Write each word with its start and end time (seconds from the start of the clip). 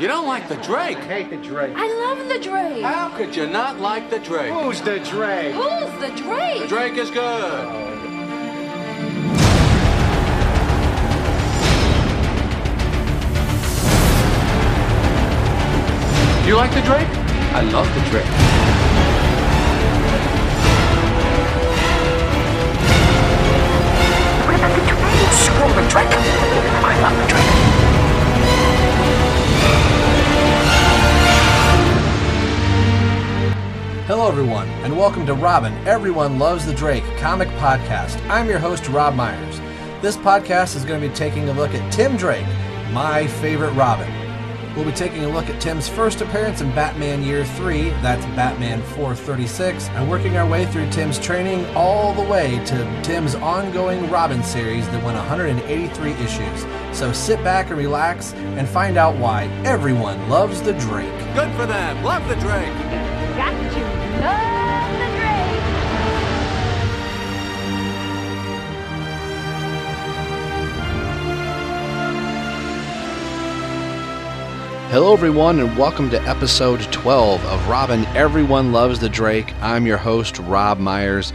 You 0.00 0.08
don't 0.08 0.26
like 0.26 0.48
the 0.48 0.56
Drake? 0.56 0.96
I 0.96 1.02
hate 1.02 1.28
the 1.28 1.36
Drake. 1.36 1.74
I 1.76 1.86
love 1.86 2.26
the 2.26 2.38
Drake. 2.38 2.82
How 2.82 3.14
could 3.14 3.36
you 3.36 3.46
not 3.46 3.80
like 3.80 4.08
the 4.08 4.18
Drake? 4.18 4.50
Who's 4.50 4.80
the 4.80 4.98
Drake? 5.00 5.52
Who's 5.52 5.92
the 6.00 6.08
Drake? 6.16 6.62
The 6.62 6.68
Drake 6.68 6.96
is 6.96 7.10
good. 7.10 7.68
Do 16.40 16.48
you 16.48 16.56
like 16.56 16.72
the 16.72 16.80
Drake? 16.80 17.06
I 17.52 17.60
love 17.70 17.86
the 17.94 18.00
Drake. 18.08 18.24
Screw 25.36 25.68
the 25.74 25.86
Drake. 25.90 26.08
I 26.08 27.00
love 27.02 27.16
the 27.18 27.26
Drake. 27.28 27.79
Hello, 34.10 34.26
everyone, 34.26 34.66
and 34.82 34.98
welcome 34.98 35.24
to 35.24 35.34
Robin 35.34 35.72
Everyone 35.86 36.36
Loves 36.36 36.66
the 36.66 36.74
Drake 36.74 37.04
comic 37.18 37.46
podcast. 37.50 38.20
I'm 38.28 38.48
your 38.48 38.58
host, 38.58 38.88
Rob 38.88 39.14
Myers. 39.14 39.60
This 40.02 40.16
podcast 40.16 40.74
is 40.74 40.84
going 40.84 41.00
to 41.00 41.08
be 41.08 41.14
taking 41.14 41.48
a 41.48 41.52
look 41.52 41.72
at 41.74 41.92
Tim 41.92 42.16
Drake, 42.16 42.44
my 42.90 43.28
favorite 43.28 43.70
Robin. 43.74 44.12
We'll 44.74 44.84
be 44.84 44.90
taking 44.90 45.22
a 45.22 45.28
look 45.28 45.48
at 45.48 45.60
Tim's 45.60 45.88
first 45.88 46.22
appearance 46.22 46.60
in 46.60 46.74
Batman 46.74 47.22
Year 47.22 47.44
3, 47.44 47.90
that's 48.02 48.26
Batman 48.34 48.82
436, 48.96 49.88
and 49.90 50.10
working 50.10 50.36
our 50.36 50.48
way 50.48 50.66
through 50.66 50.90
Tim's 50.90 51.20
training 51.20 51.64
all 51.76 52.12
the 52.12 52.28
way 52.28 52.60
to 52.64 53.02
Tim's 53.04 53.36
ongoing 53.36 54.10
Robin 54.10 54.42
series 54.42 54.88
that 54.88 55.04
went 55.04 55.18
183 55.18 56.10
issues. 56.14 56.66
So 56.90 57.12
sit 57.12 57.44
back 57.44 57.68
and 57.68 57.78
relax 57.78 58.32
and 58.34 58.68
find 58.68 58.96
out 58.96 59.14
why 59.14 59.44
everyone 59.64 60.28
loves 60.28 60.60
the 60.62 60.72
Drake. 60.72 61.16
Good 61.36 61.54
for 61.54 61.66
them. 61.66 62.02
Love 62.02 62.28
the 62.28 62.34
Drake. 62.34 62.74
Got 63.36 63.76
you. 63.76 63.89
Hello, 74.90 75.14
everyone, 75.14 75.58
and 75.60 75.78
welcome 75.78 76.10
to 76.10 76.20
episode 76.24 76.80
12 76.92 77.42
of 77.46 77.68
Robin 77.68 78.04
Everyone 78.08 78.72
Loves 78.72 78.98
the 79.00 79.08
Drake. 79.08 79.54
I'm 79.62 79.86
your 79.86 79.96
host, 79.96 80.38
Rob 80.40 80.78
Myers. 80.78 81.32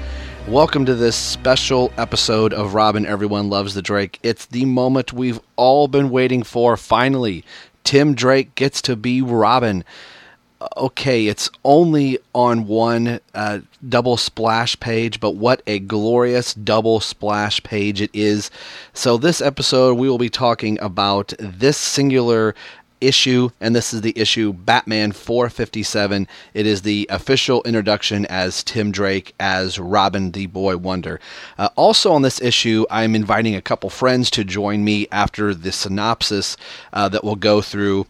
Welcome 0.48 0.86
to 0.86 0.94
this 0.94 1.16
special 1.16 1.92
episode 1.98 2.54
of 2.54 2.76
Robin 2.76 3.08
Everyone 3.08 3.50
Loves 3.50 3.74
the 3.74 3.82
Drake. 3.82 4.20
It's 4.22 4.46
the 4.46 4.66
moment 4.66 5.12
we've 5.12 5.40
all 5.56 5.88
been 5.88 6.12
waiting 6.12 6.44
for. 6.44 6.78
Finally, 6.78 7.44
Tim 7.84 8.14
Drake 8.14 8.54
gets 8.54 8.80
to 8.84 8.96
be 8.96 9.24
Robin. 9.24 9.84
Okay, 10.78 11.28
it's 11.28 11.50
only 11.64 12.18
on 12.34 12.68
one 12.68 13.20
uh, 13.34 13.60
double 13.88 14.18
splash 14.18 14.80
page, 14.80 15.20
but 15.20 15.32
what 15.32 15.62
a 15.68 15.80
glorious 15.80 16.54
double 16.54 17.00
splash 17.00 17.62
page 17.64 18.02
it 18.02 18.12
is. 18.14 18.50
So, 18.94 19.18
this 19.18 19.42
episode, 19.42 19.96
we 19.96 20.10
will 20.10 20.18
be 20.18 20.30
talking 20.30 20.80
about 20.82 21.34
this 21.40 21.78
singular 21.78 22.56
issue, 23.02 23.50
and 23.60 23.76
this 23.76 23.94
is 23.94 24.02
the 24.02 24.18
issue 24.18 24.54
Batman 24.54 25.12
457. 25.12 26.28
It 26.54 26.66
is 26.66 26.82
the 26.82 27.08
official 27.10 27.62
introduction 27.64 28.26
as 28.28 28.64
Tim 28.64 28.92
Drake 28.92 29.36
as 29.40 29.78
Robin 29.78 30.32
the 30.32 30.48
Boy 30.48 30.78
Wonder. 30.78 31.20
Uh, 31.58 31.70
also 31.76 32.12
on 32.12 32.22
this 32.22 32.42
issue, 32.42 32.86
I'm 32.90 33.16
inviting 33.16 33.56
a 33.56 33.62
couple 33.62 33.90
friends 33.90 34.30
to 34.32 34.44
join 34.44 34.84
me 34.84 35.08
after 35.12 35.54
the 35.54 35.72
synopsis 35.72 36.58
uh, 36.94 37.10
that 37.10 37.24
we'll 37.24 37.36
go 37.36 37.62
through 37.62 38.08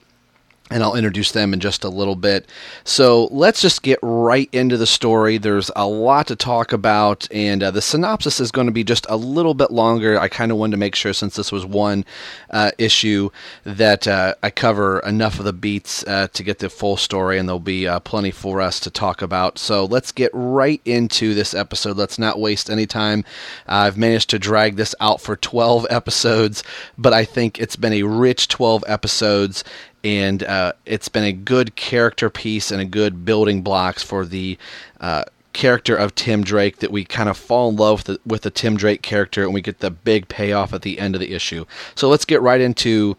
and 0.71 0.81
I'll 0.81 0.95
introduce 0.95 1.31
them 1.31 1.53
in 1.53 1.59
just 1.59 1.83
a 1.83 1.89
little 1.89 2.15
bit. 2.15 2.49
So 2.83 3.25
let's 3.25 3.61
just 3.61 3.83
get 3.83 3.99
right 4.01 4.49
into 4.51 4.77
the 4.77 4.87
story. 4.87 5.37
There's 5.37 5.69
a 5.75 5.87
lot 5.87 6.25
to 6.27 6.35
talk 6.35 6.73
about, 6.73 7.27
and 7.31 7.61
uh, 7.61 7.69
the 7.69 7.83
synopsis 7.83 8.39
is 8.39 8.49
going 8.49 8.65
to 8.65 8.73
be 8.73 8.83
just 8.83 9.05
a 9.07 9.15
little 9.15 9.53
bit 9.53 9.69
longer. 9.69 10.19
I 10.19 10.27
kind 10.27 10.51
of 10.51 10.57
wanted 10.57 10.71
to 10.71 10.77
make 10.77 10.95
sure, 10.95 11.13
since 11.13 11.35
this 11.35 11.51
was 11.51 11.67
one 11.67 12.03
uh, 12.49 12.71
issue, 12.79 13.29
that 13.63 14.07
uh, 14.07 14.33
I 14.41 14.49
cover 14.49 14.99
enough 15.01 15.37
of 15.37 15.45
the 15.45 15.53
beats 15.53 16.03
uh, 16.07 16.29
to 16.33 16.43
get 16.43 16.57
the 16.57 16.69
full 16.71 16.97
story, 16.97 17.37
and 17.37 17.47
there'll 17.47 17.59
be 17.59 17.87
uh, 17.87 17.99
plenty 17.99 18.31
for 18.31 18.59
us 18.59 18.79
to 18.81 18.89
talk 18.89 19.21
about. 19.21 19.59
So 19.59 19.85
let's 19.85 20.11
get 20.11 20.31
right 20.33 20.81
into 20.83 21.35
this 21.35 21.53
episode. 21.53 21.95
Let's 21.95 22.17
not 22.17 22.39
waste 22.39 22.71
any 22.71 22.87
time. 22.87 23.23
I've 23.67 23.97
managed 23.97 24.31
to 24.31 24.39
drag 24.39 24.77
this 24.77 24.95
out 24.99 25.21
for 25.21 25.35
12 25.35 25.85
episodes, 25.91 26.63
but 26.97 27.13
I 27.13 27.23
think 27.23 27.59
it's 27.59 27.75
been 27.75 27.93
a 27.93 28.03
rich 28.03 28.47
12 28.47 28.83
episodes 28.87 29.63
and 30.05 30.43
uh, 30.43 30.73
it's 30.85 31.09
been 31.09 31.23
a 31.23 31.33
good 31.33 31.75
character 31.75 32.29
piece 32.29 32.71
and 32.71 32.79
a 32.79 32.85
good 32.85 33.25
building 33.25 33.63
blocks 33.63 34.03
for 34.03 34.23
the 34.23 34.55
uh, 35.01 35.23
character 35.51 35.95
of 35.95 36.13
Tim 36.13 36.43
Drake 36.43 36.77
that 36.77 36.91
we 36.91 37.03
kind 37.03 37.27
of 37.27 37.35
fall 37.35 37.69
in 37.69 37.75
love 37.75 37.99
with 37.99 38.05
the, 38.05 38.19
with 38.29 38.41
the 38.43 38.51
Tim 38.51 38.77
Drake 38.77 39.01
character 39.01 39.43
and 39.43 39.51
we 39.51 39.61
get 39.61 39.79
the 39.79 39.89
big 39.89 40.27
payoff 40.27 40.73
at 40.73 40.83
the 40.83 40.99
end 40.99 41.15
of 41.15 41.21
the 41.21 41.33
issue. 41.33 41.65
So 41.95 42.07
let's 42.07 42.25
get 42.25 42.39
right 42.43 42.61
into 42.61 43.17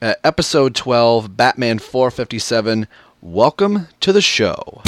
uh, 0.00 0.14
episode 0.22 0.76
12, 0.76 1.36
Batman 1.36 1.80
457. 1.80 2.86
Welcome 3.20 3.88
to 3.98 4.12
the 4.12 4.22
show. 4.22 4.82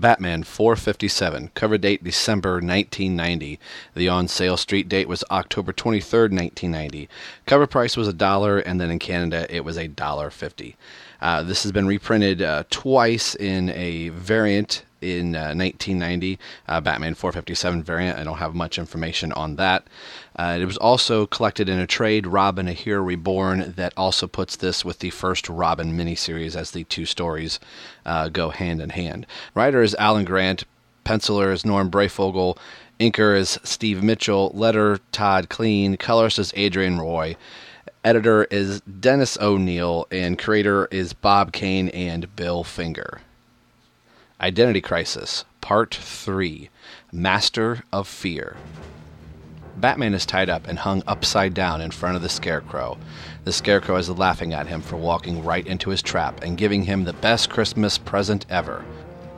Batman 0.00 0.42
457, 0.42 1.50
cover 1.54 1.78
date 1.78 2.02
December 2.02 2.54
1990. 2.54 3.58
The 3.94 4.08
on 4.08 4.28
sale 4.28 4.56
street 4.56 4.88
date 4.88 5.08
was 5.08 5.24
October 5.30 5.72
23rd, 5.72 6.32
1990. 6.32 7.08
Cover 7.46 7.66
price 7.66 7.96
was 7.96 8.08
a 8.08 8.12
dollar, 8.12 8.58
and 8.58 8.80
then 8.80 8.90
in 8.90 8.98
Canada 8.98 9.46
it 9.54 9.64
was 9.64 9.76
a 9.76 9.88
dollar 9.88 10.30
fifty. 10.30 10.76
Uh, 11.20 11.42
this 11.42 11.62
has 11.62 11.72
been 11.72 11.86
reprinted 11.86 12.40
uh, 12.40 12.64
twice 12.70 13.34
in 13.34 13.70
a 13.70 14.08
variant 14.10 14.84
in 15.00 15.34
uh, 15.34 15.54
1990, 15.54 16.38
uh, 16.68 16.80
Batman 16.80 17.14
457 17.14 17.82
variant. 17.82 18.18
I 18.18 18.24
don't 18.24 18.38
have 18.38 18.54
much 18.54 18.78
information 18.78 19.32
on 19.32 19.56
that. 19.56 19.86
Uh, 20.36 20.58
it 20.60 20.64
was 20.64 20.76
also 20.76 21.26
collected 21.26 21.68
in 21.68 21.78
a 21.78 21.86
trade, 21.86 22.26
Robin 22.26 22.68
A 22.68 22.72
Hero 22.72 23.02
Reborn, 23.02 23.74
that 23.76 23.92
also 23.96 24.26
puts 24.26 24.56
this 24.56 24.84
with 24.84 25.00
the 25.00 25.10
first 25.10 25.48
Robin 25.48 25.96
miniseries 25.96 26.56
as 26.56 26.70
the 26.70 26.84
two 26.84 27.04
stories 27.04 27.60
uh, 28.04 28.28
go 28.28 28.50
hand 28.50 28.80
in 28.80 28.90
hand. 28.90 29.26
Writer 29.54 29.82
is 29.82 29.94
Alan 29.96 30.24
Grant, 30.24 30.64
penciler 31.04 31.52
is 31.52 31.64
Norm 31.64 31.90
Breyfogle, 31.90 32.56
inker 32.98 33.36
is 33.36 33.58
Steve 33.64 34.02
Mitchell, 34.02 34.50
letter 34.54 34.98
Todd 35.12 35.48
Klein, 35.48 35.96
colorist 35.96 36.38
is 36.38 36.52
Adrienne 36.54 36.98
Roy. 36.98 37.36
Editor 38.02 38.44
is 38.44 38.80
Dennis 38.82 39.36
O'Neil, 39.40 40.06
and 40.10 40.38
creator 40.38 40.86
is 40.86 41.12
Bob 41.12 41.52
Kane 41.52 41.90
and 41.90 42.34
Bill 42.34 42.64
Finger. 42.64 43.20
Identity 44.42 44.80
Crisis, 44.80 45.44
Part 45.60 45.94
3 45.94 46.70
Master 47.12 47.84
of 47.92 48.08
Fear. 48.08 48.56
Batman 49.76 50.14
is 50.14 50.24
tied 50.24 50.48
up 50.48 50.66
and 50.66 50.78
hung 50.78 51.02
upside 51.06 51.52
down 51.52 51.82
in 51.82 51.90
front 51.90 52.16
of 52.16 52.22
the 52.22 52.30
Scarecrow. 52.30 52.96
The 53.44 53.52
Scarecrow 53.52 53.96
is 53.96 54.08
laughing 54.08 54.54
at 54.54 54.66
him 54.66 54.80
for 54.80 54.96
walking 54.96 55.44
right 55.44 55.66
into 55.66 55.90
his 55.90 56.00
trap 56.00 56.42
and 56.42 56.56
giving 56.56 56.84
him 56.84 57.04
the 57.04 57.12
best 57.12 57.50
Christmas 57.50 57.98
present 57.98 58.46
ever. 58.48 58.82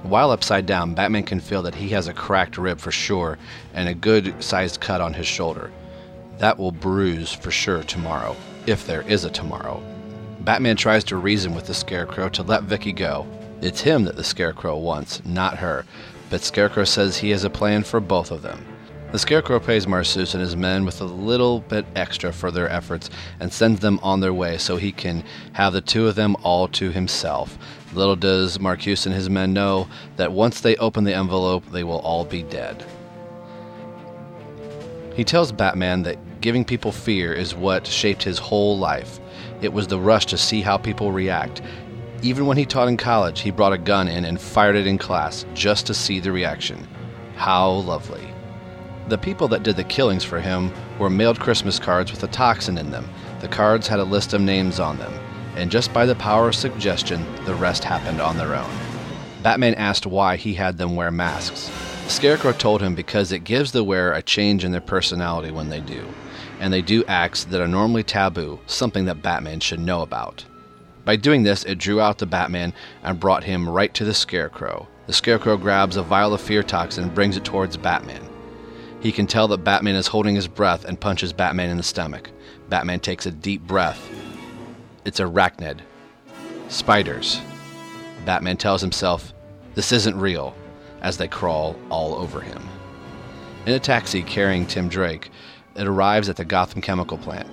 While 0.05 0.31
upside 0.31 0.67
down, 0.67 0.95
Batman 0.95 1.25
can 1.25 1.41
feel 1.41 1.63
that 1.63 1.75
he 1.75 1.89
has 1.89 2.07
a 2.07 2.15
cracked 2.15 2.57
rib 2.57 2.79
for 2.79 2.93
sure 2.93 3.39
and 3.75 3.89
a 3.89 3.95
good 3.95 4.41
sized 4.41 4.81
cut 4.81 5.01
on 5.01 5.15
his 5.15 5.27
shoulder. 5.27 5.73
That 6.39 6.61
will 6.61 6.71
bruise 6.71 7.33
for 7.33 7.51
sure 7.51 7.83
tomorrow, 7.83 8.37
if 8.69 8.87
there 8.87 9.03
is 9.03 9.25
a 9.25 9.31
tomorrow. 9.31 9.83
Batman 10.43 10.77
tries 10.77 11.03
to 11.05 11.17
reason 11.17 11.57
with 11.57 11.67
the 11.67 11.75
Scarecrow 11.75 12.29
to 12.29 12.45
let 12.45 12.63
Vicky 12.63 12.93
go. 12.93 13.27
It's 13.63 13.83
him 13.83 14.03
that 14.05 14.17
the 14.17 14.25
Scarecrow 14.25 14.77
wants, 14.77 15.25
not 15.25 15.59
her, 15.59 15.85
but 16.31 16.43
Scarecrow 16.43 16.83
says 16.83 17.17
he 17.17 17.31
has 17.31 17.45
a 17.45 17.51
plan 17.51 17.85
for 17.85 18.01
both 18.01 18.33
of 18.33 18.43
them. 18.43 18.67
The 19.13 19.21
Scarecrow 19.21 19.61
pays 19.61 19.87
Marcus 19.87 20.35
and 20.35 20.43
his 20.43 20.57
men 20.57 20.85
with 20.85 21.01
a 21.01 21.05
little 21.05 21.61
bit 21.61 21.87
extra 21.95 22.33
for 22.33 22.51
their 22.51 22.69
efforts 22.69 23.09
and 23.39 23.53
sends 23.53 23.79
them 23.79 24.01
on 24.03 24.19
their 24.19 24.35
way 24.35 24.59
so 24.59 24.77
he 24.79 24.91
can 24.91 25.23
have 25.53 25.75
the 25.75 25.81
two 25.81 26.09
of 26.09 26.17
them 26.17 26.35
all 26.43 26.67
to 26.69 26.91
himself. 26.91 27.57
Little 27.95 28.17
does 28.17 28.59
Marcus 28.59 29.07
and 29.07 29.15
his 29.15 29.31
men 29.31 29.53
know 29.53 29.87
that 30.17 30.33
once 30.33 30.61
they 30.61 30.75
open 30.77 31.05
the 31.05 31.15
envelope, 31.15 31.65
they 31.71 31.85
will 31.85 32.01
all 32.01 32.25
be 32.25 32.43
dead. 32.43 32.85
He 35.15 35.23
tells 35.25 35.53
Batman 35.53 36.03
that 36.03 36.41
giving 36.41 36.65
people 36.65 36.91
fear 36.91 37.33
is 37.33 37.55
what 37.55 37.87
shaped 37.87 38.23
his 38.23 38.39
whole 38.39 38.79
life. 38.79 39.21
It 39.61 39.73
was 39.73 39.87
the 39.87 40.01
rush 40.01 40.27
to 40.27 40.39
see 40.39 40.63
how 40.63 40.79
people 40.79 41.13
react. 41.13 41.63
Even 42.25 42.47
when 42.47 42.57
he 42.57 42.65
taught 42.65 42.87
in 42.87 42.97
college, 42.97 43.41
he 43.41 43.51
brought 43.51 43.73
a 43.73 43.79
gun 43.79 44.07
in 44.07 44.25
and 44.25 44.41
fired 44.41 44.77
it 44.77 44.87
in 44.87 44.97
class 44.97 45.45
just 45.55 45.89
to 45.89 45.95
see 45.95 46.21
the 46.21 46.31
reaction. 46.31 46.87
How 47.35 47.69
lovely. 47.69 48.33
The 49.09 49.19
people 49.19 49.49
that 49.49 49.65
did 49.65 49.75
the 49.75 49.83
killings 49.83 50.23
for 50.23 50.41
him 50.41 50.73
were 51.01 51.11
mailed 51.11 51.41
Christmas 51.41 51.81
cards 51.81 52.13
with 52.13 52.23
a 52.23 52.29
toxin 52.29 52.79
in 52.79 52.93
them. 52.93 53.09
The 53.41 53.49
cards 53.49 53.89
had 53.89 53.99
a 53.99 54.05
list 54.05 54.35
of 54.35 54.41
names 54.41 54.79
on 54.79 54.99
them, 54.99 55.13
and 55.57 55.69
just 55.69 55.93
by 55.93 56.07
the 56.07 56.15
power 56.15 56.47
of 56.47 56.55
suggestion, 56.55 57.27
the 57.45 57.57
rest 57.57 57.83
happened 57.83 58.21
on 58.21 58.37
their 58.37 58.55
own. 58.55 58.71
Batman 59.43 59.75
asked 59.75 60.07
why 60.07 60.37
he 60.37 60.55
had 60.55 60.79
them 60.79 60.95
wear 60.95 61.11
masks. 61.11 61.73
Scarecrow 62.07 62.53
told 62.53 62.83
him 62.83 62.95
because 62.95 63.33
it 63.33 63.43
gives 63.43 63.73
the 63.73 63.83
wearer 63.83 64.13
a 64.13 64.23
change 64.23 64.65
in 64.65 64.71
their 64.71 64.81
personality 64.81 65.51
when 65.51 65.71
they 65.71 65.81
do, 65.81 66.07
and 66.61 66.73
they 66.73 66.83
do 66.83 67.05
acts 67.09 67.43
that 67.45 67.61
are 67.61 67.67
normally 67.67 68.05
taboo, 68.05 68.61
something 68.67 69.07
that 69.07 69.23
Batman 69.23 69.59
should 69.59 69.81
know 69.81 70.03
about. 70.03 70.45
By 71.05 71.17
doing 71.17 71.43
this, 71.43 71.65
it 71.65 71.79
drew 71.79 72.01
out 72.01 72.19
the 72.19 72.27
Batman 72.27 72.73
and 73.03 73.19
brought 73.19 73.45
him 73.45 73.69
right 73.69 73.93
to 73.95 74.05
the 74.05 74.15
Scarecrow. 74.15 74.87
The 75.07 75.13
Scarecrow 75.13 75.57
grabs 75.57 75.97
a 75.97 76.03
vial 76.03 76.33
of 76.33 76.41
fear 76.41 76.63
toxin 76.63 77.05
and 77.05 77.15
brings 77.15 77.37
it 77.37 77.45
towards 77.45 77.77
Batman. 77.77 78.29
He 79.01 79.11
can 79.11 79.27
tell 79.27 79.49
that 79.49 79.65
Batman 79.65 79.97
is 79.97 80.07
holding 80.07 80.37
his 80.37 80.47
breath 80.47 80.85
and 80.85 81.01
punches 81.01 81.33
Batman 81.33 81.71
in 81.71 81.77
the 81.77 81.83
stomach. 81.83 82.31
Batman 82.69 83.01
takes 83.01 83.27
a 83.27 83.33
deep 83.33 83.63
breath. 83.63 84.09
It's 85.05 85.19
arachnid. 85.19 85.81
Spiders. 86.69 87.41
Batman 88.25 88.57
tells 88.57 88.81
himself, 88.81 89.35
This 89.75 89.91
isn't 89.91 90.17
real, 90.17 90.55
as 91.01 91.17
they 91.17 91.27
crawl 91.27 91.75
all 91.91 92.15
over 92.15 92.41
him. 92.41 92.63
In 93.67 93.73
a 93.73 93.81
taxi 93.81 94.23
carrying 94.23 94.67
Tim 94.67 94.89
Drake, 94.89 95.31
it 95.75 95.87
arrives 95.87 96.29
at 96.29 96.37
the 96.37 96.45
Gotham 96.45 96.81
Chemical 96.81 97.19
Plant. 97.19 97.49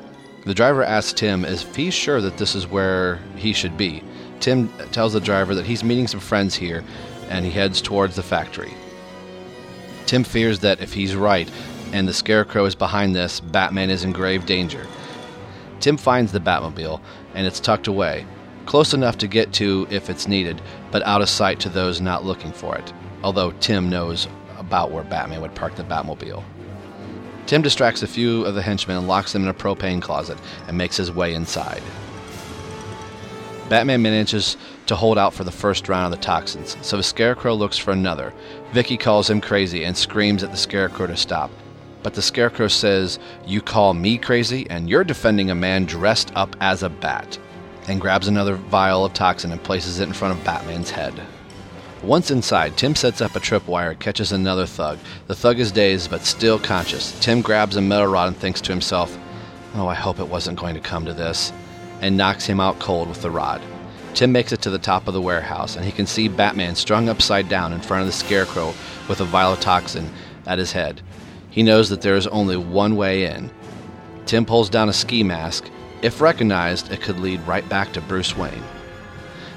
The 0.45 0.53
driver 0.53 0.83
asks 0.83 1.13
Tim 1.13 1.43
if 1.43 1.75
he's 1.75 1.93
sure 1.93 2.21
that 2.21 2.37
this 2.37 2.55
is 2.55 2.65
where 2.65 3.19
he 3.35 3.53
should 3.53 3.77
be. 3.77 4.03
Tim 4.39 4.69
tells 4.91 5.13
the 5.13 5.19
driver 5.19 5.53
that 5.55 5.65
he's 5.65 5.83
meeting 5.83 6.07
some 6.07 6.19
friends 6.19 6.55
here 6.55 6.83
and 7.29 7.45
he 7.45 7.51
heads 7.51 7.81
towards 7.81 8.15
the 8.15 8.23
factory. 8.23 8.73
Tim 10.05 10.23
fears 10.23 10.59
that 10.59 10.81
if 10.81 10.93
he's 10.93 11.15
right 11.15 11.49
and 11.91 12.07
the 12.07 12.13
Scarecrow 12.13 12.65
is 12.65 12.75
behind 12.75 13.15
this, 13.15 13.39
Batman 13.39 13.89
is 13.89 14.03
in 14.03 14.11
grave 14.11 14.45
danger. 14.45 14.87
Tim 15.79 15.97
finds 15.97 16.31
the 16.31 16.39
Batmobile 16.39 17.01
and 17.35 17.45
it's 17.45 17.59
tucked 17.59 17.87
away, 17.87 18.25
close 18.65 18.93
enough 18.93 19.17
to 19.19 19.27
get 19.27 19.53
to 19.53 19.87
if 19.89 20.09
it's 20.09 20.27
needed, 20.27 20.61
but 20.91 21.03
out 21.03 21.21
of 21.21 21.29
sight 21.29 21.59
to 21.59 21.69
those 21.69 22.01
not 22.01 22.25
looking 22.25 22.51
for 22.51 22.77
it, 22.77 22.93
although 23.23 23.51
Tim 23.59 23.89
knows 23.89 24.27
about 24.57 24.91
where 24.91 25.03
Batman 25.03 25.41
would 25.41 25.55
park 25.55 25.75
the 25.75 25.83
Batmobile. 25.83 26.43
Tim 27.49 27.63
distracts 27.63 28.03
a 28.03 28.07
few 28.07 28.45
of 28.45 28.53
the 28.53 28.61
henchmen 28.61 28.95
and 28.95 29.07
locks 29.07 29.33
them 29.33 29.41
in 29.41 29.49
a 29.49 29.55
propane 29.55 29.99
closet 29.99 30.37
and 30.67 30.77
makes 30.77 30.97
his 30.97 31.11
way 31.11 31.33
inside. 31.33 31.81
Batman 33.69 34.03
manages 34.03 34.55
to 34.85 34.95
hold 34.95 35.17
out 35.17 35.33
for 35.33 35.43
the 35.43 35.51
first 35.51 35.89
round 35.89 36.13
of 36.13 36.19
the 36.19 36.23
toxins, 36.23 36.77
so 36.83 36.95
the 36.95 37.01
Scarecrow 37.01 37.55
looks 37.55 37.75
for 37.75 37.89
another. 37.89 38.35
Vicky 38.71 38.97
calls 38.97 39.27
him 39.27 39.41
crazy 39.41 39.83
and 39.83 39.97
screams 39.97 40.43
at 40.43 40.51
the 40.51 40.57
Scarecrow 40.57 41.07
to 41.07 41.17
stop. 41.17 41.49
But 42.03 42.13
the 42.13 42.21
Scarecrow 42.21 42.67
says, 42.67 43.17
You 43.47 43.61
call 43.61 43.95
me 43.95 44.19
crazy, 44.19 44.69
and 44.69 44.87
you're 44.87 45.03
defending 45.03 45.49
a 45.49 45.55
man 45.55 45.85
dressed 45.85 46.31
up 46.35 46.55
as 46.61 46.83
a 46.83 46.89
bat, 46.89 47.39
and 47.87 47.99
grabs 47.99 48.27
another 48.27 48.57
vial 48.57 49.05
of 49.05 49.13
toxin 49.13 49.51
and 49.51 49.63
places 49.63 49.99
it 49.99 50.07
in 50.07 50.13
front 50.13 50.37
of 50.37 50.45
Batman's 50.45 50.91
head. 50.91 51.19
Once 52.03 52.31
inside, 52.31 52.77
Tim 52.77 52.95
sets 52.95 53.19
up 53.19 53.35
a 53.35 53.39
tripwire, 53.39 53.97
catches 53.99 54.31
another 54.31 54.65
thug. 54.65 54.97
The 55.27 55.35
thug 55.35 55.59
is 55.59 55.71
dazed 55.71 56.09
but 56.09 56.21
still 56.21 56.57
conscious. 56.57 57.19
Tim 57.19 57.41
grabs 57.41 57.75
a 57.75 57.81
metal 57.81 58.07
rod 58.07 58.29
and 58.29 58.37
thinks 58.37 58.61
to 58.61 58.71
himself, 58.71 59.17
Oh, 59.75 59.87
I 59.87 59.95
hope 59.95 60.19
it 60.19 60.29
wasn't 60.29 60.59
going 60.59 60.75
to 60.75 60.81
come 60.81 61.05
to 61.05 61.13
this, 61.13 61.51
and 61.99 62.15
knocks 62.15 62.45
him 62.45 62.61
out 62.61 62.79
cold 62.79 63.09
with 63.09 63.21
the 63.21 63.29
rod. 63.29 63.61
Tim 64.13 64.31
makes 64.31 64.53
it 64.53 64.61
to 64.61 64.69
the 64.69 64.79
top 64.79 65.07
of 65.07 65.13
the 65.13 65.21
warehouse, 65.21 65.75
and 65.75 65.85
he 65.85 65.91
can 65.91 66.07
see 66.07 66.29
Batman 66.29 66.75
strung 66.75 67.09
upside 67.09 67.49
down 67.49 67.73
in 67.73 67.81
front 67.81 68.01
of 68.01 68.07
the 68.07 68.13
Scarecrow 68.13 68.73
with 69.09 69.19
a 69.19 69.25
vial 69.25 69.53
of 69.53 69.59
toxin 69.59 70.09
at 70.47 70.57
his 70.57 70.71
head. 70.71 71.01
He 71.49 71.63
knows 71.63 71.89
that 71.89 72.01
there 72.01 72.15
is 72.15 72.27
only 72.27 72.55
one 72.55 72.95
way 72.95 73.25
in. 73.25 73.51
Tim 74.25 74.45
pulls 74.45 74.69
down 74.69 74.87
a 74.87 74.93
ski 74.93 75.21
mask. 75.21 75.69
If 76.01 76.21
recognized, 76.21 76.91
it 76.91 77.01
could 77.01 77.19
lead 77.19 77.41
right 77.41 77.67
back 77.67 77.91
to 77.93 78.01
Bruce 78.01 78.37
Wayne. 78.37 78.63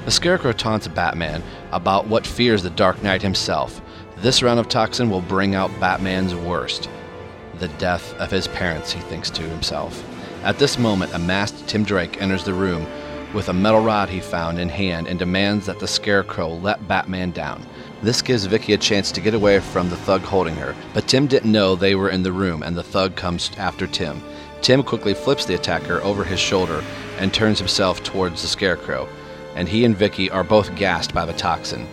The 0.04 0.10
Scarecrow 0.10 0.52
taunts 0.52 0.88
Batman 0.88 1.42
about 1.72 2.06
what 2.06 2.26
fears 2.26 2.62
the 2.62 2.70
Dark 2.70 3.02
Knight 3.02 3.22
himself. 3.22 3.80
This 4.18 4.42
round 4.42 4.60
of 4.60 4.68
toxin 4.68 5.10
will 5.10 5.20
bring 5.20 5.54
out 5.54 5.80
Batman's 5.80 6.34
worst 6.34 6.88
the 7.62 7.68
death 7.68 8.12
of 8.14 8.30
his 8.30 8.48
parents, 8.48 8.92
he 8.92 9.00
thinks 9.02 9.30
to 9.30 9.42
himself. 9.42 10.04
At 10.42 10.58
this 10.58 10.78
moment, 10.78 11.14
a 11.14 11.18
masked 11.18 11.68
Tim 11.68 11.84
Drake 11.84 12.20
enters 12.20 12.44
the 12.44 12.52
room 12.52 12.86
with 13.32 13.48
a 13.48 13.52
metal 13.52 13.80
rod 13.80 14.08
he 14.08 14.20
found 14.20 14.58
in 14.58 14.68
hand 14.68 15.06
and 15.06 15.18
demands 15.18 15.66
that 15.66 15.78
the 15.78 15.86
Scarecrow 15.86 16.48
let 16.54 16.86
Batman 16.88 17.30
down. 17.30 17.64
This 18.02 18.20
gives 18.20 18.46
Vicky 18.46 18.72
a 18.72 18.78
chance 18.78 19.12
to 19.12 19.20
get 19.20 19.32
away 19.32 19.60
from 19.60 19.88
the 19.88 19.96
thug 19.96 20.22
holding 20.22 20.56
her, 20.56 20.74
but 20.92 21.06
Tim 21.06 21.28
didn't 21.28 21.52
know 21.52 21.76
they 21.76 21.94
were 21.94 22.10
in 22.10 22.24
the 22.24 22.32
room 22.32 22.64
and 22.64 22.76
the 22.76 22.82
thug 22.82 23.14
comes 23.14 23.52
after 23.56 23.86
Tim. 23.86 24.20
Tim 24.60 24.82
quickly 24.82 25.14
flips 25.14 25.44
the 25.44 25.54
attacker 25.54 26.02
over 26.02 26.24
his 26.24 26.40
shoulder 26.40 26.82
and 27.18 27.32
turns 27.32 27.58
himself 27.58 28.02
towards 28.02 28.42
the 28.42 28.48
Scarecrow, 28.48 29.08
and 29.54 29.68
he 29.68 29.84
and 29.84 29.96
Vicky 29.96 30.30
are 30.30 30.44
both 30.44 30.74
gassed 30.76 31.14
by 31.14 31.24
the 31.24 31.32
toxin. 31.32 31.86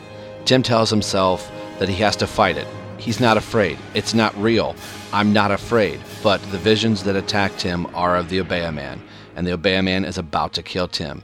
Tim 0.45 0.63
tells 0.63 0.89
himself 0.89 1.51
that 1.79 1.89
he 1.89 1.95
has 1.95 2.15
to 2.17 2.27
fight 2.27 2.57
it. 2.57 2.67
He's 2.97 3.19
not 3.19 3.37
afraid. 3.37 3.77
It's 3.93 4.13
not 4.13 4.35
real. 4.37 4.75
I'm 5.13 5.31
not 5.31 5.51
afraid. 5.51 5.99
But 6.21 6.41
the 6.51 6.57
visions 6.57 7.03
that 7.03 7.15
attacked 7.15 7.61
him 7.61 7.87
are 7.95 8.17
of 8.17 8.29
the 8.29 8.39
Obeah 8.41 8.71
Man, 8.71 9.01
and 9.35 9.47
the 9.47 9.53
Obeah 9.53 9.83
Man 9.83 10.05
is 10.05 10.17
about 10.17 10.53
to 10.53 10.63
kill 10.63 10.87
Tim. 10.87 11.23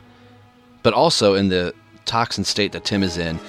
But 0.83 0.93
also 0.93 1.35
in 1.35 1.49
the 1.49 1.73
toxin 2.05 2.45
state 2.45 2.71
that 2.71 2.85
Tim 2.85 3.03
is 3.03 3.17
in, 3.17 3.39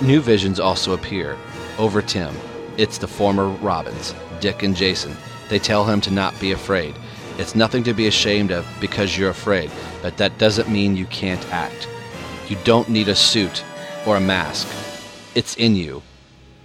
new 0.00 0.20
visions 0.20 0.58
also 0.58 0.94
appear 0.94 1.36
over 1.78 2.00
Tim. 2.00 2.34
It's 2.78 2.98
the 2.98 3.08
former 3.08 3.48
Robins, 3.48 4.14
Dick 4.40 4.62
and 4.62 4.74
Jason. 4.74 5.14
They 5.48 5.58
tell 5.58 5.84
him 5.84 6.00
to 6.02 6.10
not 6.10 6.38
be 6.40 6.52
afraid. 6.52 6.94
It's 7.38 7.54
nothing 7.54 7.82
to 7.84 7.92
be 7.92 8.06
ashamed 8.06 8.50
of 8.50 8.66
because 8.80 9.18
you're 9.18 9.30
afraid, 9.30 9.70
but 10.00 10.16
that 10.16 10.38
doesn't 10.38 10.70
mean 10.70 10.96
you 10.96 11.06
can't 11.06 11.44
act. 11.52 11.88
You 12.52 12.58
don't 12.64 12.90
need 12.90 13.08
a 13.08 13.14
suit 13.14 13.64
or 14.06 14.18
a 14.18 14.20
mask. 14.20 14.68
It's 15.34 15.56
in 15.56 15.74
you. 15.74 16.02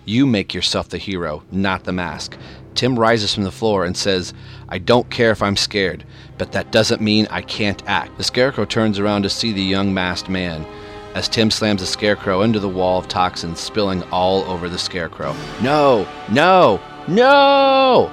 You 0.03 0.25
make 0.25 0.53
yourself 0.53 0.89
the 0.89 0.97
hero, 0.97 1.43
not 1.49 1.85
the 1.85 1.93
mask. 1.93 2.37
Tim 2.75 2.99
rises 2.99 3.33
from 3.33 3.45
the 3.45 3.53
floor 3.53 3.85
and 3.85 3.95
says, 3.95 4.33
I 4.67 4.79
don't 4.79 5.09
care 5.09 5.31
if 5.31 5.41
I'm 5.41 5.55
scared, 5.55 6.03
but 6.37 6.51
that 6.51 6.73
doesn't 6.73 7.01
mean 7.01 7.25
I 7.31 7.41
can't 7.41 7.81
act. 7.87 8.17
The 8.17 8.25
scarecrow 8.25 8.65
turns 8.65 8.99
around 8.99 9.21
to 9.23 9.29
see 9.29 9.53
the 9.53 9.63
young 9.63 9.93
masked 9.93 10.27
man 10.27 10.65
as 11.15 11.29
Tim 11.29 11.49
slams 11.49 11.79
the 11.79 11.87
scarecrow 11.87 12.41
into 12.41 12.59
the 12.59 12.67
wall 12.67 12.99
of 12.99 13.07
toxins, 13.07 13.61
spilling 13.61 14.03
all 14.11 14.43
over 14.43 14.67
the 14.67 14.77
scarecrow. 14.77 15.33
No! 15.61 16.05
No! 16.29 16.81
No! 17.07 18.11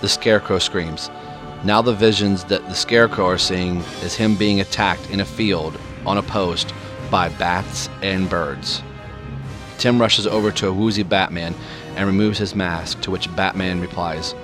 The 0.00 0.08
scarecrow 0.08 0.58
screams. 0.58 1.10
Now 1.62 1.80
the 1.80 1.94
visions 1.94 2.42
that 2.46 2.66
the 2.66 2.74
scarecrow 2.74 3.28
are 3.28 3.38
seeing 3.38 3.76
is 4.02 4.16
him 4.16 4.34
being 4.34 4.60
attacked 4.60 5.08
in 5.10 5.20
a 5.20 5.24
field 5.24 5.78
on 6.04 6.18
a 6.18 6.22
post 6.24 6.74
by 7.14 7.28
bats 7.28 7.88
and 8.02 8.28
birds. 8.28 8.82
Tim 9.78 10.00
rushes 10.00 10.26
over 10.26 10.50
to 10.50 10.66
a 10.66 10.72
woozy 10.72 11.04
Batman 11.04 11.54
and 11.94 12.08
removes 12.08 12.38
his 12.38 12.56
mask, 12.56 13.00
to 13.02 13.10
which 13.12 13.32
Batman 13.36 13.80
replies, 13.80 14.34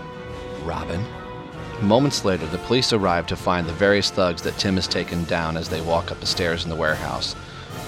Robin? 0.63 1.05
Moments 1.83 2.25
later, 2.25 2.47
the 2.47 2.59
police 2.59 2.93
arrive 2.93 3.27
to 3.27 3.35
find 3.35 3.67
the 3.67 3.73
various 3.73 4.13
thugs 4.13 4.43
that 4.43 4.57
Tim 4.57 4.77
has 4.77 4.87
taken 4.87 5.25
down 5.25 5.57
as 5.57 5.69
they 5.69 5.81
walk 5.81 6.13
up 6.13 6.21
the 6.21 6.27
stairs 6.27 6.63
in 6.63 6.71
the 6.71 6.77
warehouse. 6.77 7.35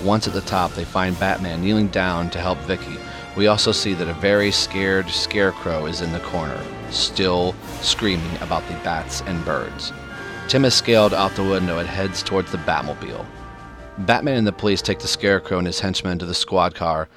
Once 0.03 0.27
at 0.27 0.35
the 0.35 0.41
top, 0.41 0.73
they 0.73 0.85
find 0.85 1.17
Batman 1.17 1.62
kneeling 1.62 1.87
down 1.87 2.29
to 2.31 2.41
help 2.41 2.59
Vicky. 2.62 2.97
We 3.37 3.47
also 3.47 3.71
see 3.71 3.95
that 3.95 4.09
a 4.09 4.15
very 4.15 4.51
scared 4.51 5.09
scarecrow 5.09 5.87
is 5.87 6.01
in 6.01 6.11
the 6.11 6.19
corner, 6.19 6.61
still 6.91 7.55
screaming 7.83 8.37
about 8.41 8.67
the 8.67 8.75
bats 8.83 9.21
and 9.27 9.45
birds. 9.45 9.93
Tim 10.49 10.65
has 10.65 10.75
scaled 10.75 11.15
out 11.15 11.37
the 11.37 11.45
window 11.45 11.79
and 11.79 11.89
heads 11.89 12.21
towards 12.21 12.51
the 12.51 12.59
Batmobile. 12.59 13.25
Batman 13.99 14.38
and 14.38 14.46
the 14.46 14.52
police 14.52 14.82
take 14.82 15.00
the 15.00 15.08
scarecrow 15.08 15.58
and 15.58 15.66
his 15.66 15.80
henchmen 15.80 16.18
to 16.18 16.26
the 16.26 16.34
squad 16.34 16.75
car, 16.75 17.08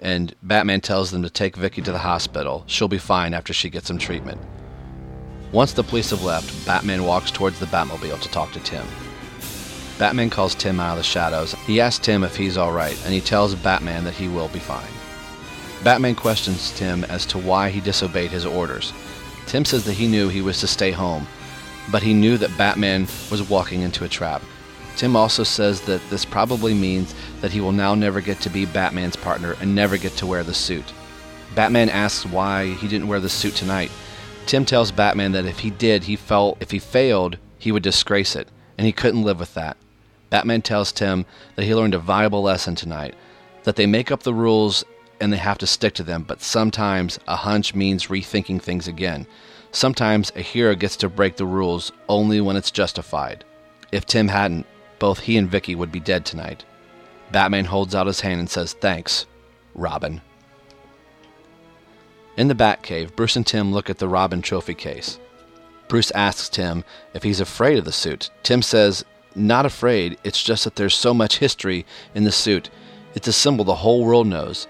and 0.00 0.34
Batman 0.42 0.80
tells 0.80 1.10
them 1.10 1.22
to 1.22 1.30
take 1.30 1.56
Vicky 1.56 1.80
to 1.82 1.92
the 1.92 1.98
hospital. 1.98 2.64
She'll 2.66 2.88
be 2.88 2.98
fine 2.98 3.34
after 3.34 3.52
she 3.52 3.70
gets 3.70 3.86
some 3.86 3.98
treatment. 3.98 4.40
Once 5.52 5.72
the 5.72 5.84
police 5.84 6.10
have 6.10 6.24
left, 6.24 6.66
Batman 6.66 7.04
walks 7.04 7.30
towards 7.30 7.60
the 7.60 7.66
Batmobile 7.66 8.20
to 8.20 8.28
talk 8.30 8.50
to 8.52 8.60
Tim. 8.60 8.84
Batman 9.98 10.28
calls 10.28 10.56
Tim 10.56 10.80
out 10.80 10.92
of 10.92 10.96
the 10.98 11.04
shadows. 11.04 11.54
He 11.66 11.80
asks 11.80 12.04
Tim 12.04 12.24
if 12.24 12.34
he's 12.34 12.58
alright, 12.58 13.00
and 13.04 13.14
he 13.14 13.20
tells 13.20 13.54
Batman 13.54 14.02
that 14.02 14.14
he 14.14 14.26
will 14.26 14.48
be 14.48 14.58
fine. 14.58 14.88
Batman 15.84 16.16
questions 16.16 16.72
Tim 16.76 17.04
as 17.04 17.24
to 17.26 17.38
why 17.38 17.70
he 17.70 17.80
disobeyed 17.80 18.32
his 18.32 18.44
orders. 18.44 18.92
Tim 19.46 19.64
says 19.64 19.84
that 19.84 19.92
he 19.92 20.08
knew 20.08 20.28
he 20.28 20.42
was 20.42 20.58
to 20.60 20.66
stay 20.66 20.90
home, 20.90 21.28
but 21.92 22.02
he 22.02 22.12
knew 22.12 22.36
that 22.38 22.58
Batman 22.58 23.02
was 23.30 23.48
walking 23.48 23.82
into 23.82 24.04
a 24.04 24.08
trap. 24.08 24.42
Tim 24.96 25.16
also 25.16 25.42
says 25.42 25.80
that 25.82 26.00
this 26.10 26.24
probably 26.24 26.74
means 26.74 27.14
that 27.40 27.52
he 27.52 27.60
will 27.60 27.72
now 27.72 27.94
never 27.94 28.20
get 28.20 28.40
to 28.42 28.50
be 28.50 28.64
Batman's 28.64 29.16
partner 29.16 29.56
and 29.60 29.74
never 29.74 29.96
get 29.96 30.12
to 30.12 30.26
wear 30.26 30.42
the 30.42 30.54
suit. 30.54 30.92
Batman 31.54 31.88
asks 31.88 32.26
why 32.26 32.74
he 32.74 32.88
didn't 32.88 33.08
wear 33.08 33.20
the 33.20 33.28
suit 33.28 33.54
tonight. 33.54 33.90
Tim 34.46 34.64
tells 34.64 34.92
Batman 34.92 35.32
that 35.32 35.46
if 35.46 35.60
he 35.60 35.70
did, 35.70 36.04
he 36.04 36.16
felt 36.16 36.58
if 36.60 36.70
he 36.70 36.78
failed, 36.78 37.38
he 37.58 37.72
would 37.72 37.82
disgrace 37.82 38.36
it, 38.36 38.48
and 38.76 38.86
he 38.86 38.92
couldn't 38.92 39.22
live 39.22 39.40
with 39.40 39.54
that. 39.54 39.76
Batman 40.30 40.62
tells 40.62 40.92
Tim 40.92 41.26
that 41.56 41.64
he 41.64 41.74
learned 41.74 41.94
a 41.94 41.98
valuable 41.98 42.42
lesson 42.42 42.74
tonight 42.74 43.14
that 43.62 43.76
they 43.76 43.86
make 43.86 44.10
up 44.10 44.22
the 44.22 44.34
rules 44.34 44.84
and 45.20 45.32
they 45.32 45.38
have 45.38 45.58
to 45.58 45.66
stick 45.66 45.94
to 45.94 46.02
them, 46.02 46.22
but 46.22 46.42
sometimes 46.42 47.18
a 47.26 47.36
hunch 47.36 47.74
means 47.74 48.08
rethinking 48.08 48.60
things 48.60 48.86
again. 48.88 49.26
Sometimes 49.72 50.32
a 50.36 50.40
hero 50.40 50.74
gets 50.74 50.96
to 50.98 51.08
break 51.08 51.36
the 51.36 51.46
rules 51.46 51.90
only 52.08 52.40
when 52.40 52.56
it's 52.56 52.70
justified. 52.70 53.44
If 53.92 54.06
Tim 54.06 54.28
hadn't, 54.28 54.66
both 55.04 55.20
he 55.20 55.36
and 55.36 55.50
Vicky 55.50 55.74
would 55.74 55.92
be 55.92 56.00
dead 56.00 56.24
tonight. 56.24 56.64
Batman 57.30 57.66
holds 57.66 57.94
out 57.94 58.06
his 58.06 58.22
hand 58.22 58.40
and 58.40 58.48
says, 58.48 58.72
Thanks, 58.72 59.26
Robin. 59.74 60.22
In 62.38 62.48
the 62.48 62.54
Batcave, 62.54 63.14
Bruce 63.14 63.36
and 63.36 63.46
Tim 63.46 63.70
look 63.70 63.90
at 63.90 63.98
the 63.98 64.08
Robin 64.08 64.40
trophy 64.40 64.72
case. 64.72 65.20
Bruce 65.88 66.10
asks 66.12 66.48
Tim 66.48 66.84
if 67.12 67.22
he's 67.22 67.38
afraid 67.38 67.76
of 67.76 67.84
the 67.84 67.92
suit. 67.92 68.30
Tim 68.42 68.62
says, 68.62 69.04
Not 69.34 69.66
afraid, 69.66 70.16
it's 70.24 70.42
just 70.42 70.64
that 70.64 70.76
there's 70.76 70.94
so 70.94 71.12
much 71.12 71.36
history 71.36 71.84
in 72.14 72.24
the 72.24 72.32
suit. 72.32 72.70
It's 73.14 73.28
a 73.28 73.32
symbol 73.34 73.66
the 73.66 73.74
whole 73.74 74.06
world 74.06 74.26
knows, 74.26 74.66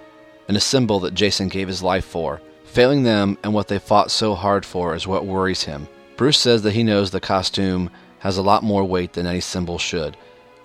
and 0.49 0.57
a 0.57 0.61
symbol 0.61 0.99
that 0.99 1.15
Jason 1.15 1.47
gave 1.47 1.69
his 1.69 1.81
life 1.81 2.05
for. 2.05 2.43
Failing 2.65 3.05
them 3.05 3.39
and 3.45 3.55
what 3.55 3.69
they 3.69 3.79
fought 3.79 4.11
so 4.11 4.35
hard 4.35 4.67
for 4.67 4.97
is 4.97 5.07
what 5.07 5.27
worries 5.27 5.63
him. 5.63 5.87
Bruce 6.17 6.41
says 6.41 6.63
that 6.63 6.73
he 6.73 6.83
knows 6.83 7.13
the 7.13 7.21
costume 7.21 7.89
has 8.25 8.39
a 8.39 8.43
lot 8.43 8.65
more 8.65 8.83
weight 8.85 9.13
than 9.13 9.27
any 9.27 9.41
symbol 9.41 9.79
should, 9.79 10.17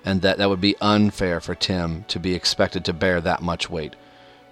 and 0.05 0.21
that 0.21 0.37
that 0.37 0.49
would 0.49 0.61
be 0.61 0.77
unfair 0.79 1.41
for 1.41 1.53
Tim 1.53 2.05
to 2.07 2.17
be 2.17 2.33
expected 2.33 2.85
to 2.85 2.93
bear 2.93 3.19
that 3.19 3.43
much 3.43 3.69
weight. 3.69 3.95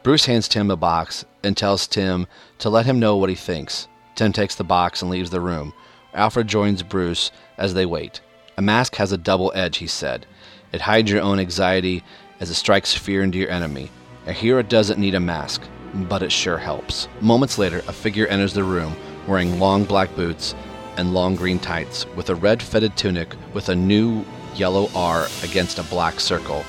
Bruce 0.03 0.25
hands 0.25 0.49
Tim 0.49 0.69
a 0.69 0.75
box 0.75 1.25
and 1.41 1.55
tells 1.55 1.87
Tim 1.87 2.27
to 2.59 2.69
let 2.69 2.85
him 2.85 2.99
know 2.99 3.15
what 3.15 3.29
he 3.29 3.35
thinks. 3.35 3.87
Tim 4.15 4.33
takes 4.33 4.55
the 4.55 4.65
box 4.65 5.01
and 5.01 5.09
leaves 5.09 5.29
the 5.29 5.39
room. 5.39 5.73
Alfred 6.13 6.47
joins 6.47 6.83
Bruce 6.83 7.31
as 7.57 7.73
they 7.73 7.85
wait. 7.85 8.19
A 8.57 8.61
mask 8.61 8.95
has 8.95 9.13
a 9.13 9.17
double 9.17 9.53
edge, 9.55 9.77
he 9.77 9.87
said. 9.87 10.25
It 10.73 10.81
hides 10.81 11.09
your 11.09 11.21
own 11.21 11.39
anxiety 11.39 12.03
as 12.41 12.49
it 12.49 12.55
strikes 12.55 12.93
fear 12.93 13.23
into 13.23 13.37
your 13.37 13.49
enemy. 13.49 13.89
A 14.25 14.33
hero 14.33 14.61
doesn't 14.61 14.99
need 14.99 15.15
a 15.15 15.19
mask, 15.21 15.61
but 15.93 16.23
it 16.23 16.31
sure 16.31 16.57
helps. 16.57 17.07
Moments 17.21 17.57
later, 17.57 17.77
a 17.87 17.93
figure 17.93 18.27
enters 18.27 18.53
the 18.53 18.65
room 18.65 18.97
wearing 19.27 19.59
long 19.59 19.85
black 19.85 20.13
boots 20.15 20.55
and 20.97 21.13
long 21.13 21.35
green 21.35 21.59
tights 21.59 22.05
with 22.15 22.29
a 22.29 22.35
red 22.35 22.61
fitted 22.61 22.97
tunic 22.97 23.35
with 23.53 23.69
a 23.69 23.75
new 23.75 24.25
yellow 24.55 24.89
R 24.95 25.27
against 25.43 25.79
a 25.79 25.83
black 25.83 26.19
circle. 26.19 26.65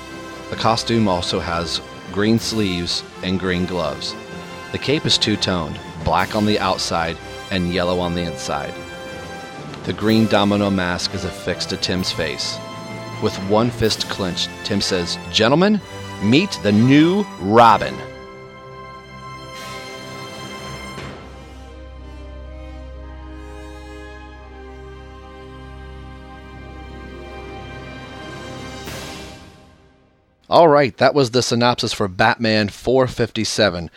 The 0.49 0.55
costume 0.55 1.07
also 1.07 1.39
has 1.39 1.81
green 2.11 2.39
sleeves, 2.39 3.03
and 3.23 3.39
green 3.39 3.65
gloves. 3.65 4.15
The 4.71 4.77
cape 4.77 5.05
is 5.05 5.17
two 5.17 5.35
toned, 5.35 5.79
black 6.03 6.35
on 6.35 6.45
the 6.45 6.59
outside 6.59 7.17
and 7.51 7.73
yellow 7.73 7.99
on 7.99 8.15
the 8.15 8.21
inside. 8.21 8.73
The 9.85 9.93
green 9.93 10.27
domino 10.27 10.69
mask 10.69 11.13
is 11.13 11.25
affixed 11.25 11.69
to 11.69 11.77
Tim's 11.77 12.11
face. 12.11 12.57
With 13.23 13.35
one 13.49 13.69
fist 13.69 14.07
clenched, 14.09 14.49
Tim 14.63 14.81
says, 14.81 15.17
Gentlemen, 15.31 15.81
meet 16.23 16.59
the 16.63 16.71
new 16.71 17.23
Robin. 17.39 17.95
All 30.49 30.67
right, 30.67 30.97
that 30.97 31.13
was 31.13 31.29
the 31.29 31.43
synopsis 31.43 31.93
for 31.93 32.07
Batman 32.07 32.69
457. 32.69 33.91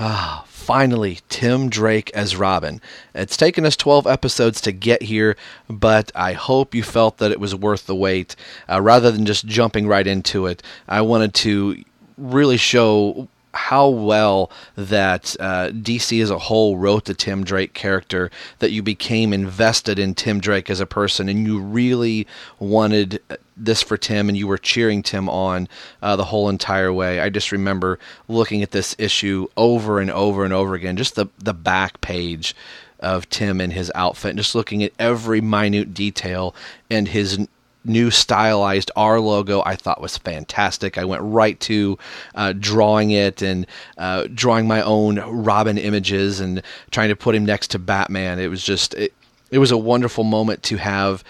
Ah, 0.00 0.44
finally, 0.48 1.20
Tim 1.28 1.68
Drake 1.68 2.10
as 2.12 2.34
Robin. 2.34 2.80
It's 3.14 3.36
taken 3.36 3.64
us 3.64 3.76
12 3.76 4.08
episodes 4.08 4.60
to 4.62 4.72
get 4.72 5.02
here, 5.02 5.36
but 5.68 6.10
I 6.16 6.32
hope 6.32 6.74
you 6.74 6.82
felt 6.82 7.18
that 7.18 7.30
it 7.30 7.38
was 7.38 7.54
worth 7.54 7.86
the 7.86 7.94
wait. 7.94 8.34
Uh, 8.68 8.80
rather 8.80 9.12
than 9.12 9.24
just 9.24 9.46
jumping 9.46 9.86
right 9.86 10.06
into 10.06 10.46
it, 10.46 10.60
I 10.88 11.02
wanted 11.02 11.34
to 11.34 11.84
really 12.18 12.56
show 12.56 13.28
how 13.54 13.88
well 13.88 14.50
that 14.76 15.36
uh, 15.38 15.68
DC 15.68 16.20
as 16.20 16.30
a 16.30 16.38
whole 16.38 16.78
wrote 16.78 17.04
the 17.04 17.14
Tim 17.14 17.44
Drake 17.44 17.74
character, 17.74 18.28
that 18.58 18.72
you 18.72 18.82
became 18.82 19.32
invested 19.32 20.00
in 20.00 20.14
Tim 20.14 20.40
Drake 20.40 20.68
as 20.68 20.80
a 20.80 20.86
person, 20.86 21.28
and 21.28 21.46
you 21.46 21.60
really 21.60 22.26
wanted 22.58 23.20
this 23.56 23.82
for 23.82 23.96
Tim, 23.96 24.28
and 24.28 24.36
you 24.36 24.46
were 24.46 24.58
cheering 24.58 25.02
Tim 25.02 25.28
on 25.28 25.68
uh, 26.00 26.16
the 26.16 26.24
whole 26.24 26.48
entire 26.48 26.92
way. 26.92 27.20
I 27.20 27.28
just 27.28 27.52
remember 27.52 27.98
looking 28.28 28.62
at 28.62 28.70
this 28.70 28.94
issue 28.98 29.48
over 29.56 30.00
and 30.00 30.10
over 30.10 30.44
and 30.44 30.52
over 30.52 30.74
again, 30.74 30.96
just 30.96 31.14
the 31.14 31.26
the 31.38 31.54
back 31.54 32.00
page 32.00 32.54
of 33.00 33.28
Tim 33.28 33.60
and 33.60 33.72
his 33.72 33.90
outfit, 33.94 34.30
and 34.30 34.38
just 34.38 34.54
looking 34.54 34.82
at 34.82 34.92
every 34.98 35.40
minute 35.40 35.94
detail 35.94 36.54
and 36.90 37.08
his 37.08 37.46
new 37.84 38.10
stylized 38.10 38.90
R 38.96 39.20
logo 39.20 39.62
I 39.64 39.76
thought 39.76 40.00
was 40.00 40.16
fantastic. 40.16 40.98
I 40.98 41.04
went 41.04 41.22
right 41.22 41.58
to 41.60 41.98
uh, 42.34 42.52
drawing 42.52 43.10
it 43.10 43.42
and 43.42 43.66
uh, 43.98 44.28
drawing 44.32 44.66
my 44.66 44.82
own 44.82 45.18
Robin 45.18 45.78
images 45.78 46.40
and 46.40 46.62
trying 46.90 47.08
to 47.08 47.16
put 47.16 47.34
him 47.34 47.44
next 47.44 47.70
to 47.72 47.78
Batman. 47.78 48.38
It 48.38 48.48
was 48.48 48.62
just 48.62 48.94
it, 48.94 49.12
it 49.50 49.58
was 49.58 49.70
a 49.70 49.76
wonderful 49.76 50.24
moment 50.24 50.62
to 50.64 50.76
have 50.76 51.24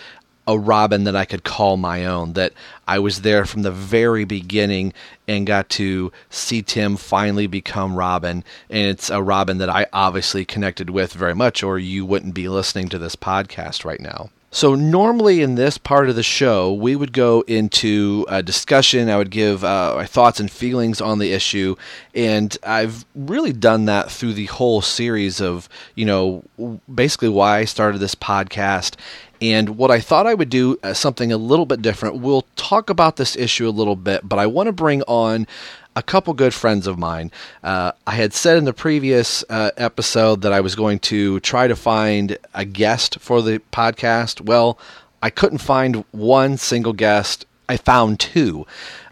a 0.47 0.59
Robin 0.59 1.05
that 1.05 1.17
I 1.17 1.25
could 1.25 1.45
call 1.45 1.77
my 1.77 2.05
own. 2.05 2.33
That 2.33 2.53
I 2.87 2.99
was 2.99 3.23
there 3.23 3.45
from 3.45 3.63
the 3.63 3.71
very 3.71 4.25
beginning 4.25 4.93
and 5.29 5.47
got 5.47 5.69
to 5.71 6.13
see 6.31 6.63
Tim 6.63 6.97
finally 6.97 7.47
become 7.47 7.97
Robin. 7.97 8.45
And 8.69 8.89
it's 8.89 9.11
a 9.11 9.23
Robin 9.23 9.59
that 9.59 9.71
I 9.71 9.87
obviously 9.93 10.45
connected 10.45 10.91
with 10.91 11.13
very 11.13 11.35
much, 11.35 11.63
or 11.63 11.79
you 11.79 12.05
wouldn't 12.05 12.35
be 12.35 12.49
listening 12.49 12.89
to 12.91 12.99
this 12.99 13.17
podcast 13.17 13.85
right 13.85 14.01
now. 14.01 14.31
So, 14.55 14.75
normally 14.75 15.41
in 15.41 15.55
this 15.55 15.79
part 15.79 16.11
of 16.11 16.15
the 16.15 16.23
show, 16.23 16.75
we 16.75 16.95
would 16.95 17.15
go 17.15 17.41
into 17.47 18.27
a 18.29 18.43
discussion. 18.43 19.09
I 19.09 19.17
would 19.17 19.31
give 19.31 19.65
uh, 19.65 19.95
my 19.97 20.05
thoughts 20.05 20.41
and 20.41 20.51
feelings 20.51 21.01
on 21.01 21.21
the 21.21 21.33
issue. 21.33 21.75
And 22.15 22.55
I've 22.63 23.07
really 23.15 23.55
done 23.55 23.87
that 23.87 24.11
through 24.11 24.35
the 24.35 24.47
whole 24.47 24.83
series 24.83 25.41
of, 25.41 25.71
you 25.95 26.05
know, 26.05 26.45
basically 26.95 27.31
why 27.31 27.61
I 27.61 27.65
started 27.65 27.97
this 27.97 28.15
podcast. 28.15 28.97
And 29.43 29.71
what 29.71 29.91
I 29.91 29.99
thought 29.99 30.29
I 30.29 30.35
would 30.35 30.51
do 30.51 30.79
uh, 30.85 30.95
something 30.95 31.33
a 31.33 31.37
little 31.37 31.67
bit 31.67 31.83
different. 31.83 32.21
We'll 32.21 32.47
talk 32.55 32.89
about 32.89 33.17
this 33.17 33.35
issue 33.35 33.69
a 33.69 33.71
little 33.71 33.97
bit, 33.97 34.27
but 34.29 34.39
I 34.39 34.47
want 34.47 34.69
to 34.69 34.73
bring 34.73 35.03
on 35.03 35.49
a 35.97 36.03
couple 36.03 36.33
good 36.33 36.55
friends 36.55 36.87
of 36.87 36.97
mine. 36.97 37.33
Uh, 37.61 37.91
I 38.07 38.13
had 38.13 38.33
said 38.33 38.57
in 38.57 38.67
the 38.67 38.73
previous 38.73 39.45
uh, 39.51 39.73
episode 39.77 40.43
that 40.43 40.53
I 40.53 40.61
was 40.61 40.77
going 40.77 41.01
to 41.01 41.41
try 41.41 41.67
to 41.67 41.75
find 41.75 42.39
a 42.55 42.65
guest 42.65 43.19
for 43.19 43.43
the 43.43 43.61
podcast. 43.73 44.41
Well, 44.41 44.79
I 45.21 45.31
couldn't 45.31 45.59
find 45.59 46.05
one 46.13 46.57
single 46.57 46.93
guest. 46.93 47.45
I 47.69 47.79
found 47.79 48.21
two. 48.21 48.65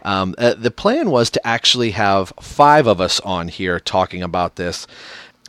Um, 0.03 0.33
uh, 0.37 0.53
the 0.53 0.71
plan 0.71 1.09
was 1.09 1.29
to 1.31 1.45
actually 1.45 1.91
have 1.91 2.31
five 2.39 2.87
of 2.87 3.01
us 3.01 3.19
on 3.19 3.49
here 3.49 3.81
talking 3.81 4.23
about 4.23 4.55
this. 4.55 4.87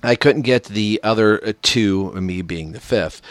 I 0.03 0.17
couldn't 0.17 0.43
get 0.43 0.65
the 0.65 0.99
other 1.05 1.39
two, 1.63 2.11
me 2.15 2.43
being 2.43 2.73
the 2.73 2.81
fifth. 2.81 3.23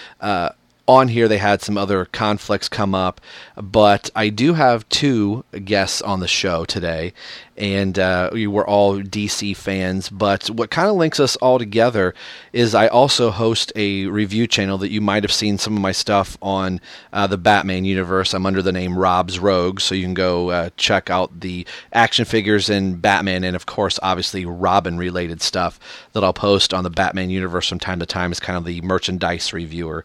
On 0.88 1.08
here 1.08 1.28
they 1.28 1.38
had 1.38 1.62
some 1.62 1.78
other 1.78 2.06
conflicts 2.06 2.68
come 2.68 2.96
up, 2.96 3.22
but 3.56 4.10
I 4.16 4.30
do 4.30 4.56
have 4.56 4.90
two 4.90 5.46
guests 5.64 6.02
on 6.02 6.22
the 6.22 6.28
show 6.28 6.66
today, 6.66 7.14
and 7.56 8.00
uh, 8.00 8.32
we 8.34 8.48
were 8.48 8.68
all 8.68 9.00
DC 9.00 9.56
fans. 9.56 10.10
But 10.10 10.50
what 10.50 10.72
kind 10.72 10.90
of 10.90 10.96
links 10.96 11.20
us 11.20 11.36
all 11.36 11.60
together 11.60 12.16
is 12.52 12.74
I 12.74 12.88
also 12.88 13.30
host 13.30 13.72
a 13.76 14.08
review 14.08 14.48
channel 14.48 14.80
that 14.80 14.90
you 14.90 15.02
might 15.02 15.24
have 15.24 15.32
seen 15.32 15.60
some 15.60 15.76
of 15.76 15.82
my 15.82 15.92
stuff 15.92 16.36
on 16.42 16.82
uh, 17.14 17.28
the 17.28 17.38
Batman 17.38 17.86
universe. 17.86 18.34
I'm 18.34 18.48
under 18.48 18.64
the 18.64 18.72
name 18.72 18.98
Rob's 18.98 19.38
Rogues, 19.38 19.84
so 19.84 19.94
you 19.94 20.04
can 20.04 20.16
go 20.16 20.50
uh, 20.50 20.70
check 20.78 21.12
out 21.12 21.42
the 21.42 21.66
action 21.94 22.26
figures 22.26 22.72
in 22.72 22.96
Batman, 22.96 23.44
and 23.44 23.56
of 23.56 23.68
course, 23.68 24.00
obviously 24.02 24.46
Robin 24.46 24.98
related 24.98 25.44
stuff 25.44 25.80
that 26.14 26.24
I'll 26.24 26.34
post 26.34 26.74
on 26.74 26.84
the 26.84 26.90
Batman 26.90 27.30
universe 27.30 27.70
from 27.70 27.80
time 27.80 28.00
to 28.00 28.08
time 28.08 28.32
as 28.32 28.40
kind 28.40 28.58
of 28.58 28.66
the 28.66 28.82
merchandise 28.82 29.54
reviewer. 29.54 30.04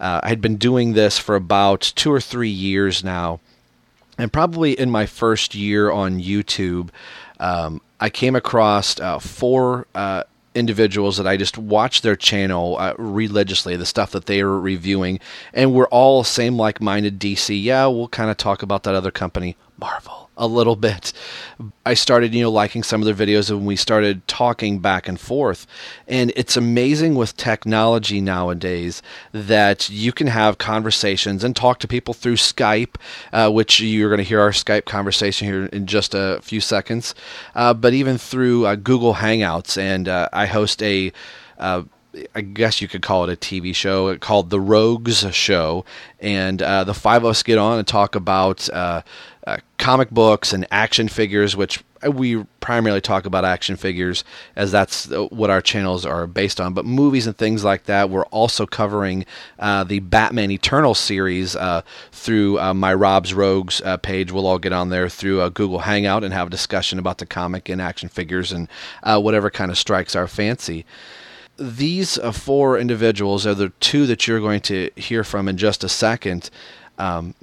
Uh, 0.00 0.20
I 0.22 0.28
had 0.28 0.40
been 0.40 0.56
doing 0.56 0.92
this 0.92 1.18
for 1.18 1.34
about 1.36 1.92
two 1.96 2.12
or 2.12 2.20
three 2.20 2.48
years 2.48 3.02
now, 3.02 3.40
and 4.16 4.32
probably 4.32 4.78
in 4.78 4.90
my 4.90 5.06
first 5.06 5.54
year 5.54 5.90
on 5.90 6.20
YouTube, 6.20 6.90
um, 7.40 7.80
I 8.00 8.10
came 8.10 8.36
across 8.36 8.98
uh, 9.00 9.18
four 9.18 9.86
uh, 9.94 10.24
individuals 10.54 11.16
that 11.16 11.26
I 11.26 11.36
just 11.36 11.58
watched 11.58 12.02
their 12.02 12.16
channel 12.16 12.76
uh, 12.78 12.94
religiously, 12.96 13.76
the 13.76 13.86
stuff 13.86 14.12
that 14.12 14.26
they 14.26 14.42
were 14.42 14.60
reviewing, 14.60 15.20
and 15.52 15.72
we're 15.72 15.88
all 15.88 16.24
same 16.24 16.56
like-minded 16.56 17.18
DC. 17.18 17.60
Yeah, 17.62 17.86
we'll 17.86 18.08
kind 18.08 18.30
of 18.30 18.36
talk 18.36 18.62
about 18.62 18.84
that 18.84 18.94
other 18.94 19.10
company, 19.10 19.56
Marvel 19.78 20.27
a 20.38 20.46
little 20.46 20.76
bit. 20.76 21.12
I 21.84 21.94
started, 21.94 22.34
you 22.34 22.42
know, 22.42 22.50
liking 22.50 22.82
some 22.82 23.02
of 23.02 23.06
their 23.06 23.26
videos 23.26 23.50
and 23.50 23.66
we 23.66 23.76
started 23.76 24.26
talking 24.28 24.78
back 24.78 25.08
and 25.08 25.20
forth. 25.20 25.66
And 26.06 26.32
it's 26.36 26.56
amazing 26.56 27.16
with 27.16 27.36
technology 27.36 28.20
nowadays 28.20 29.02
that 29.32 29.90
you 29.90 30.12
can 30.12 30.28
have 30.28 30.58
conversations 30.58 31.44
and 31.44 31.54
talk 31.54 31.80
to 31.80 31.88
people 31.88 32.14
through 32.14 32.36
Skype, 32.36 32.94
uh, 33.32 33.50
which 33.50 33.80
you're 33.80 34.08
going 34.08 34.18
to 34.18 34.24
hear 34.24 34.40
our 34.40 34.50
Skype 34.50 34.84
conversation 34.84 35.48
here 35.48 35.66
in 35.66 35.86
just 35.86 36.14
a 36.14 36.38
few 36.42 36.60
seconds, 36.60 37.14
uh, 37.54 37.74
but 37.74 37.92
even 37.92 38.16
through 38.16 38.64
uh, 38.64 38.76
Google 38.76 39.14
Hangouts. 39.14 39.76
And 39.76 40.08
uh, 40.08 40.28
I 40.32 40.46
host 40.46 40.82
a 40.82 41.12
uh, 41.58 41.82
I 42.34 42.40
guess 42.40 42.80
you 42.80 42.88
could 42.88 43.02
call 43.02 43.28
it 43.28 43.32
a 43.32 43.36
TV 43.36 43.74
show 43.74 44.16
called 44.16 44.50
The 44.50 44.60
Rogues 44.60 45.26
Show, 45.34 45.84
and 46.20 46.60
uh, 46.62 46.84
the 46.84 46.94
five 46.94 47.22
of 47.22 47.30
us 47.30 47.42
get 47.42 47.58
on 47.58 47.78
and 47.78 47.86
talk 47.86 48.14
about 48.14 48.68
uh, 48.70 49.02
uh, 49.46 49.58
comic 49.78 50.10
books 50.10 50.52
and 50.52 50.66
action 50.70 51.08
figures, 51.08 51.56
which 51.56 51.82
we 52.06 52.44
primarily 52.60 53.00
talk 53.00 53.26
about 53.26 53.44
action 53.44 53.76
figures 53.76 54.22
as 54.54 54.70
that's 54.70 55.10
uh, 55.10 55.24
what 55.26 55.50
our 55.50 55.60
channels 55.60 56.06
are 56.06 56.26
based 56.26 56.60
on. 56.60 56.74
But 56.74 56.84
movies 56.84 57.26
and 57.26 57.36
things 57.36 57.64
like 57.64 57.84
that, 57.84 58.10
we're 58.10 58.26
also 58.26 58.66
covering 58.66 59.24
uh, 59.58 59.84
the 59.84 60.00
Batman 60.00 60.50
Eternal 60.50 60.94
series 60.94 61.56
uh, 61.56 61.82
through 62.12 62.58
uh, 62.60 62.74
my 62.74 62.94
Rob's 62.94 63.34
Rogues 63.34 63.80
uh, 63.82 63.96
page. 63.96 64.32
We'll 64.32 64.46
all 64.46 64.58
get 64.58 64.72
on 64.72 64.90
there 64.90 65.08
through 65.08 65.42
a 65.42 65.50
Google 65.50 65.80
Hangout 65.80 66.24
and 66.24 66.32
have 66.32 66.46
a 66.48 66.50
discussion 66.50 66.98
about 66.98 67.18
the 67.18 67.26
comic 67.26 67.68
and 67.68 67.80
action 67.80 68.08
figures 68.08 68.52
and 68.52 68.68
whatever 69.04 69.50
kind 69.50 69.70
of 69.70 69.78
strikes 69.78 70.14
our 70.14 70.28
fancy 70.28 70.84
these 71.58 72.18
uh, 72.18 72.32
four 72.32 72.78
individuals 72.78 73.46
are 73.46 73.54
the 73.54 73.70
two 73.80 74.06
that 74.06 74.26
you're 74.26 74.40
going 74.40 74.60
to 74.62 74.90
hear 74.96 75.24
from 75.24 75.48
in 75.48 75.56
just 75.56 75.84
a 75.84 75.88
second. 75.88 76.50
Um, 76.98 77.34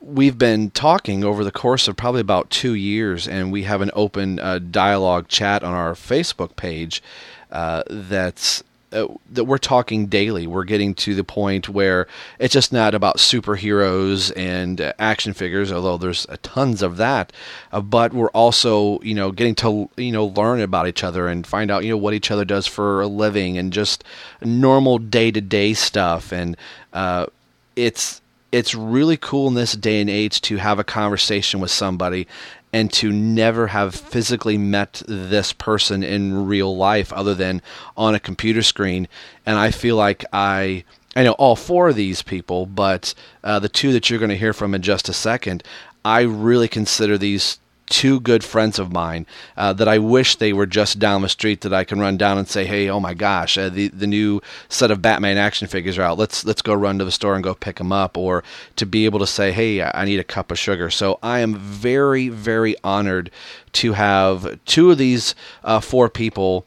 we've 0.00 0.38
been 0.38 0.70
talking 0.70 1.24
over 1.24 1.44
the 1.44 1.50
course 1.50 1.88
of 1.88 1.96
probably 1.96 2.20
about 2.20 2.50
two 2.50 2.74
years, 2.74 3.26
and 3.26 3.50
we 3.50 3.62
have 3.64 3.80
an 3.80 3.90
open 3.94 4.38
uh, 4.38 4.58
dialogue 4.58 5.28
chat 5.28 5.62
on 5.62 5.72
our 5.72 5.94
Facebook 5.94 6.56
page 6.56 7.02
uh, 7.50 7.82
that's. 7.88 8.62
Uh, 8.94 9.08
that 9.30 9.44
we're 9.44 9.58
talking 9.58 10.06
daily. 10.06 10.46
We're 10.46 10.64
getting 10.64 10.94
to 10.96 11.14
the 11.14 11.24
point 11.24 11.68
where 11.68 12.06
it's 12.38 12.54
just 12.54 12.72
not 12.72 12.94
about 12.94 13.16
superheroes 13.16 14.32
and 14.36 14.80
uh, 14.80 14.92
action 15.00 15.32
figures, 15.32 15.72
although 15.72 15.98
there's 15.98 16.26
tons 16.42 16.80
of 16.80 16.96
that. 16.98 17.32
Uh, 17.72 17.80
but 17.80 18.14
we're 18.14 18.30
also, 18.30 19.00
you 19.00 19.14
know, 19.14 19.32
getting 19.32 19.56
to 19.56 19.90
you 19.96 20.12
know 20.12 20.26
learn 20.26 20.60
about 20.60 20.86
each 20.86 21.02
other 21.02 21.26
and 21.26 21.46
find 21.46 21.70
out 21.70 21.84
you 21.84 21.90
know 21.90 21.96
what 21.96 22.14
each 22.14 22.30
other 22.30 22.44
does 22.44 22.66
for 22.68 23.00
a 23.00 23.08
living 23.08 23.58
and 23.58 23.72
just 23.72 24.04
normal 24.42 24.98
day 24.98 25.30
to 25.32 25.40
day 25.40 25.74
stuff. 25.74 26.32
And 26.32 26.56
uh, 26.92 27.26
it's 27.74 28.22
it's 28.52 28.74
really 28.74 29.16
cool 29.16 29.48
in 29.48 29.54
this 29.54 29.72
day 29.72 30.00
and 30.00 30.08
age 30.08 30.40
to 30.42 30.58
have 30.58 30.78
a 30.78 30.84
conversation 30.84 31.58
with 31.58 31.72
somebody 31.72 32.28
and 32.74 32.92
to 32.92 33.12
never 33.12 33.68
have 33.68 33.94
physically 33.94 34.58
met 34.58 35.00
this 35.06 35.52
person 35.52 36.02
in 36.02 36.44
real 36.46 36.76
life 36.76 37.12
other 37.12 37.32
than 37.32 37.62
on 37.96 38.16
a 38.16 38.20
computer 38.20 38.64
screen. 38.64 39.06
And 39.46 39.56
I 39.56 39.70
feel 39.70 39.96
like 39.96 40.24
I. 40.32 40.84
I 41.16 41.22
know 41.22 41.34
all 41.34 41.54
four 41.54 41.90
of 41.90 41.94
these 41.94 42.22
people, 42.22 42.66
but 42.66 43.14
uh, 43.44 43.60
the 43.60 43.68
two 43.68 43.92
that 43.92 44.10
you're 44.10 44.18
going 44.18 44.30
to 44.30 44.36
hear 44.36 44.52
from 44.52 44.74
in 44.74 44.82
just 44.82 45.08
a 45.08 45.12
second, 45.12 45.62
I 46.04 46.22
really 46.22 46.66
consider 46.66 47.16
these 47.16 47.60
two 47.86 48.20
good 48.20 48.42
friends 48.42 48.78
of 48.78 48.92
mine 48.92 49.26
uh, 49.56 49.72
that 49.72 49.88
I 49.88 49.98
wish 49.98 50.36
they 50.36 50.52
were 50.52 50.66
just 50.66 50.98
down 50.98 51.22
the 51.22 51.28
street 51.28 51.60
that 51.62 51.72
I 51.72 51.84
can 51.84 52.00
run 52.00 52.16
down 52.16 52.38
and 52.38 52.48
say, 52.48 52.64
"Hey, 52.64 52.88
oh 52.88 53.00
my 53.00 53.14
gosh, 53.14 53.58
uh, 53.58 53.68
the 53.68 53.88
the 53.88 54.06
new 54.06 54.40
set 54.68 54.90
of 54.90 55.02
Batman 55.02 55.38
action 55.38 55.68
figures 55.68 55.98
are 55.98 56.02
out. 56.02 56.18
Let's 56.18 56.44
let's 56.44 56.62
go 56.62 56.74
run 56.74 56.98
to 56.98 57.04
the 57.04 57.12
store 57.12 57.34
and 57.34 57.44
go 57.44 57.54
pick 57.54 57.76
them 57.76 57.92
up." 57.92 58.16
Or 58.16 58.42
to 58.76 58.86
be 58.86 59.04
able 59.04 59.18
to 59.20 59.26
say, 59.26 59.52
"Hey, 59.52 59.82
I 59.82 60.04
need 60.04 60.20
a 60.20 60.24
cup 60.24 60.50
of 60.50 60.58
sugar." 60.58 60.90
So 60.90 61.18
I 61.22 61.40
am 61.40 61.56
very 61.56 62.28
very 62.28 62.76
honored 62.82 63.30
to 63.74 63.92
have 63.92 64.58
two 64.64 64.90
of 64.90 64.98
these 64.98 65.34
uh, 65.62 65.80
four 65.80 66.08
people 66.08 66.64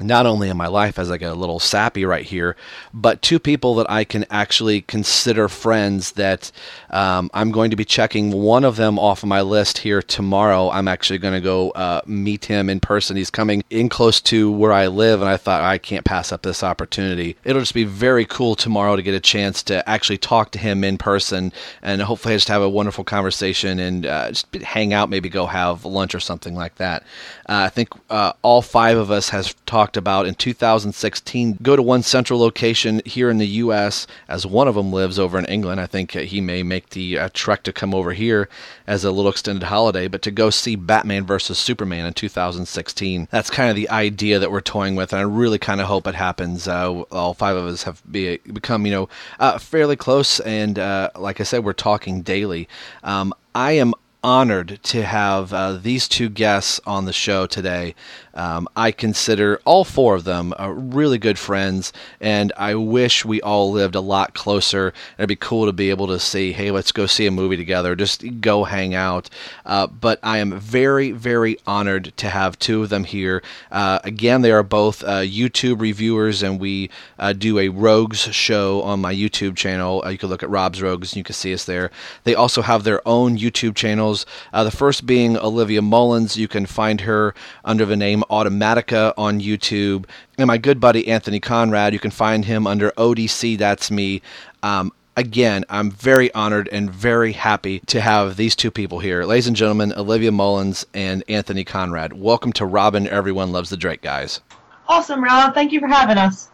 not 0.00 0.26
only 0.26 0.48
in 0.48 0.56
my 0.56 0.66
life 0.66 0.98
as 0.98 1.10
I 1.10 1.18
get 1.18 1.32
a 1.32 1.34
little 1.34 1.58
sappy 1.60 2.04
right 2.04 2.24
here, 2.24 2.56
but 2.92 3.22
two 3.22 3.38
people 3.38 3.74
that 3.76 3.90
I 3.90 4.04
can 4.04 4.24
actually 4.30 4.82
consider 4.82 5.48
friends 5.48 6.12
that 6.12 6.50
um, 6.90 7.30
I'm 7.34 7.50
going 7.50 7.70
to 7.70 7.76
be 7.76 7.84
checking 7.84 8.32
one 8.32 8.64
of 8.64 8.76
them 8.76 8.98
off 8.98 9.22
of 9.22 9.28
my 9.28 9.40
list 9.40 9.78
here 9.78 10.02
tomorrow. 10.02 10.70
I'm 10.70 10.88
actually 10.88 11.18
going 11.18 11.34
to 11.34 11.40
go 11.40 11.70
uh, 11.70 12.00
meet 12.06 12.46
him 12.46 12.68
in 12.68 12.80
person. 12.80 13.16
He's 13.16 13.30
coming 13.30 13.62
in 13.70 13.88
close 13.88 14.20
to 14.22 14.50
where 14.50 14.72
I 14.72 14.86
live, 14.86 15.20
and 15.20 15.30
I 15.30 15.36
thought 15.36 15.62
I 15.62 15.78
can't 15.78 16.04
pass 16.04 16.32
up 16.32 16.42
this 16.42 16.62
opportunity. 16.62 17.36
It'll 17.44 17.62
just 17.62 17.74
be 17.74 17.84
very 17.84 18.24
cool 18.24 18.54
tomorrow 18.54 18.96
to 18.96 19.02
get 19.02 19.14
a 19.14 19.20
chance 19.20 19.62
to 19.64 19.88
actually 19.88 20.18
talk 20.18 20.52
to 20.52 20.58
him 20.58 20.84
in 20.84 20.98
person 20.98 21.52
and 21.82 22.02
hopefully 22.02 22.34
just 22.34 22.48
have 22.48 22.62
a 22.62 22.68
wonderful 22.68 23.04
conversation 23.04 23.78
and 23.78 24.06
uh, 24.06 24.28
just 24.28 24.52
hang 24.56 24.92
out, 24.92 25.10
maybe 25.10 25.28
go 25.28 25.46
have 25.46 25.84
lunch 25.84 26.14
or 26.14 26.20
something 26.20 26.54
like 26.54 26.76
that. 26.76 27.02
Uh, 27.48 27.66
I 27.66 27.68
think 27.68 27.90
uh, 28.08 28.32
all 28.42 28.62
five 28.62 28.96
of 28.96 29.10
us 29.10 29.28
has 29.30 29.54
talked 29.66 29.89
about 29.96 30.26
in 30.26 30.34
2016. 30.34 31.58
Go 31.62 31.76
to 31.76 31.82
one 31.82 32.02
central 32.02 32.40
location 32.40 33.02
here 33.04 33.30
in 33.30 33.38
the 33.38 33.46
U.S. 33.46 34.06
as 34.28 34.46
one 34.46 34.68
of 34.68 34.74
them 34.74 34.92
lives 34.92 35.18
over 35.18 35.38
in 35.38 35.44
England. 35.46 35.80
I 35.80 35.86
think 35.86 36.12
he 36.12 36.40
may 36.40 36.62
make 36.62 36.90
the 36.90 37.18
uh, 37.18 37.28
trek 37.32 37.62
to 37.64 37.72
come 37.72 37.94
over 37.94 38.12
here 38.12 38.48
as 38.86 39.04
a 39.04 39.10
little 39.10 39.30
extended 39.30 39.66
holiday, 39.66 40.08
but 40.08 40.22
to 40.22 40.30
go 40.30 40.50
see 40.50 40.76
Batman 40.76 41.24
versus 41.24 41.58
Superman 41.58 42.06
in 42.06 42.14
2016. 42.14 43.28
That's 43.30 43.50
kind 43.50 43.70
of 43.70 43.76
the 43.76 43.88
idea 43.90 44.38
that 44.38 44.50
we're 44.50 44.60
toying 44.60 44.96
with, 44.96 45.12
and 45.12 45.20
I 45.20 45.22
really 45.22 45.58
kind 45.58 45.80
of 45.80 45.86
hope 45.86 46.06
it 46.06 46.14
happens. 46.14 46.68
Uh, 46.68 47.02
all 47.10 47.34
five 47.34 47.56
of 47.56 47.66
us 47.66 47.84
have 47.84 48.02
be, 48.10 48.38
become, 48.38 48.86
you 48.86 48.92
know, 48.92 49.08
uh, 49.38 49.58
fairly 49.58 49.96
close, 49.96 50.40
and 50.40 50.78
uh, 50.78 51.10
like 51.16 51.40
I 51.40 51.44
said, 51.44 51.64
we're 51.64 51.72
talking 51.72 52.22
daily. 52.22 52.68
Um, 53.02 53.34
I 53.54 53.72
am 53.72 53.94
honored 54.22 54.78
to 54.82 55.02
have 55.02 55.52
uh, 55.52 55.72
these 55.72 56.06
two 56.08 56.28
guests 56.28 56.80
on 56.86 57.04
the 57.04 57.12
show 57.12 57.46
today. 57.46 57.94
Um, 58.34 58.68
I 58.76 58.92
consider 58.92 59.60
all 59.64 59.84
four 59.84 60.14
of 60.14 60.24
them 60.24 60.54
uh, 60.58 60.68
really 60.68 61.18
good 61.18 61.38
friends, 61.38 61.92
and 62.20 62.52
I 62.56 62.74
wish 62.74 63.24
we 63.24 63.40
all 63.40 63.70
lived 63.70 63.94
a 63.94 64.00
lot 64.00 64.34
closer. 64.34 64.92
It'd 65.18 65.28
be 65.28 65.36
cool 65.36 65.66
to 65.66 65.72
be 65.72 65.90
able 65.90 66.06
to 66.08 66.18
see, 66.18 66.52
hey, 66.52 66.70
let's 66.70 66.92
go 66.92 67.06
see 67.06 67.26
a 67.26 67.30
movie 67.30 67.56
together, 67.56 67.96
just 67.96 68.40
go 68.40 68.64
hang 68.64 68.94
out. 68.94 69.28
Uh, 69.66 69.86
but 69.86 70.18
I 70.22 70.38
am 70.38 70.58
very, 70.58 71.12
very 71.12 71.58
honored 71.66 72.12
to 72.18 72.28
have 72.28 72.58
two 72.58 72.82
of 72.82 72.88
them 72.88 73.04
here. 73.04 73.42
Uh, 73.70 73.98
again, 74.04 74.42
they 74.42 74.52
are 74.52 74.62
both 74.62 75.02
uh, 75.04 75.20
YouTube 75.20 75.80
reviewers, 75.80 76.42
and 76.42 76.60
we 76.60 76.90
uh, 77.18 77.32
do 77.32 77.58
a 77.58 77.68
Rogues 77.68 78.20
show 78.20 78.82
on 78.82 79.00
my 79.00 79.14
YouTube 79.14 79.56
channel. 79.56 80.02
you 80.10 80.18
can 80.18 80.28
look 80.28 80.42
at 80.42 80.50
Rob's 80.50 80.80
Rogues, 80.80 81.12
and 81.12 81.18
you 81.18 81.24
can 81.24 81.34
see 81.34 81.52
us 81.52 81.64
there. 81.64 81.90
They 82.24 82.34
also 82.34 82.62
have 82.62 82.84
their 82.84 83.06
own 83.06 83.38
YouTube 83.38 83.74
channels. 83.74 84.24
the 84.52 84.70
first 84.70 85.06
being 85.06 85.36
Olivia 85.36 85.82
Mullins. 85.82 86.36
You 86.36 86.48
can 86.48 86.66
find 86.66 87.02
her 87.02 87.34
under 87.64 87.84
the 87.84 87.96
name 87.96 88.19
Automatica 88.30 89.14
on 89.16 89.40
YouTube. 89.40 90.06
And 90.38 90.46
my 90.46 90.58
good 90.58 90.80
buddy 90.80 91.08
Anthony 91.08 91.40
Conrad, 91.40 91.92
you 91.92 91.98
can 91.98 92.10
find 92.10 92.44
him 92.44 92.66
under 92.66 92.90
ODC 92.92 93.58
That's 93.58 93.90
Me. 93.90 94.22
Um, 94.62 94.92
again, 95.16 95.64
I'm 95.68 95.90
very 95.90 96.32
honored 96.34 96.68
and 96.72 96.90
very 96.90 97.32
happy 97.32 97.80
to 97.86 98.00
have 98.00 98.36
these 98.36 98.56
two 98.56 98.70
people 98.70 98.98
here. 98.98 99.24
Ladies 99.24 99.46
and 99.46 99.56
gentlemen, 99.56 99.92
Olivia 99.96 100.32
Mullins 100.32 100.86
and 100.94 101.22
Anthony 101.28 101.64
Conrad. 101.64 102.12
Welcome 102.14 102.52
to 102.54 102.66
Robin 102.66 103.06
Everyone 103.08 103.52
Loves 103.52 103.70
the 103.70 103.76
Drake, 103.76 104.02
guys. 104.02 104.40
Awesome, 104.88 105.22
Rob. 105.22 105.54
Thank 105.54 105.72
you 105.72 105.80
for 105.80 105.88
having 105.88 106.18
us. 106.18 106.50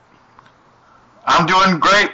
I'm 1.27 1.47
doing 1.47 1.81
great. 1.81 2.11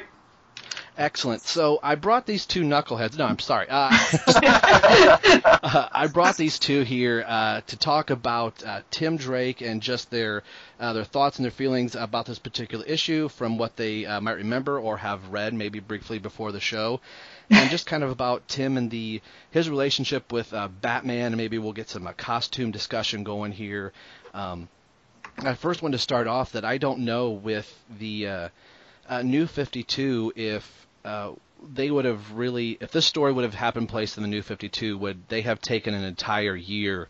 Excellent. 0.99 1.41
So 1.41 1.81
I 1.83 1.95
brought 1.95 2.27
these 2.27 2.45
two 2.45 2.63
knuckleheads. 2.63 3.17
No, 3.17 3.25
I'm 3.25 3.39
sorry. 3.39 3.67
Uh, 3.69 3.89
uh, 4.27 5.89
I 5.93 6.07
brought 6.13 6.37
these 6.37 6.59
two 6.59 6.83
here 6.83 7.25
uh, 7.27 7.63
to 7.67 7.77
talk 7.79 8.11
about 8.11 8.63
uh, 8.63 8.83
Tim 8.91 9.17
Drake 9.17 9.63
and 9.63 9.81
just 9.81 10.11
their 10.11 10.43
uh, 10.79 10.93
their 10.93 11.05
thoughts 11.05 11.39
and 11.39 11.45
their 11.45 11.53
feelings 11.53 11.95
about 11.95 12.27
this 12.27 12.39
particular 12.39 12.85
issue 12.85 13.29
from 13.29 13.57
what 13.57 13.77
they 13.77 14.05
uh, 14.05 14.21
might 14.21 14.37
remember 14.37 14.79
or 14.79 14.99
have 14.99 15.27
read 15.29 15.55
maybe 15.55 15.81
briefly 15.81 16.19
before 16.19 16.53
the 16.53 16.61
show, 16.61 17.01
and 17.49 17.71
just 17.71 17.87
kind 17.87 18.03
of 18.03 18.11
about 18.11 18.47
Tim 18.49 18.77
and 18.77 18.91
the 18.91 19.23
his 19.51 19.71
relationship 19.71 20.31
with 20.31 20.53
Batman. 20.83 21.27
And 21.27 21.37
maybe 21.37 21.59
we'll 21.59 21.73
get 21.73 21.89
some 21.89 22.07
costume 22.19 22.71
discussion 22.71 23.25
going 23.25 23.53
here. 23.53 23.95
Um, 24.35 24.69
I 25.39 25.55
first 25.55 25.81
want 25.81 25.93
to 25.93 25.99
start 25.99 26.27
off 26.27 26.53
that 26.53 26.67
I 26.67 26.77
don't 26.77 27.01
know 27.01 27.31
with 27.31 27.83
the 27.99 28.51
New 29.23 29.47
52 29.47 30.33
if 30.37 30.87
uh, 31.05 31.33
they 31.75 31.91
would 31.91 32.05
have 32.05 32.33
really, 32.33 32.77
if 32.81 32.91
this 32.93 33.07
story 33.07 33.33
would 33.33 33.45
have 33.45 33.55
happened 33.55 33.89
place 33.89 34.17
in 34.17 34.23
the 34.23 34.29
New 34.29 34.43
52, 34.43 34.99
would 34.99 35.29
they 35.29 35.43
have 35.43 35.61
taken 35.61 35.95
an 35.95 36.05
entire 36.05 36.57
year, 36.57 37.09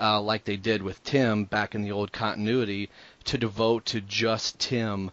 uh, 0.00 0.20
like 0.20 0.44
they 0.44 0.56
did 0.56 0.82
with 0.82 1.02
Tim 1.04 1.44
back 1.44 1.74
in 1.74 1.82
the 1.82 1.92
old 1.92 2.12
continuity, 2.12 2.90
to 3.24 3.38
devote 3.38 3.86
to 3.86 4.00
just 4.00 4.58
Tim 4.58 5.10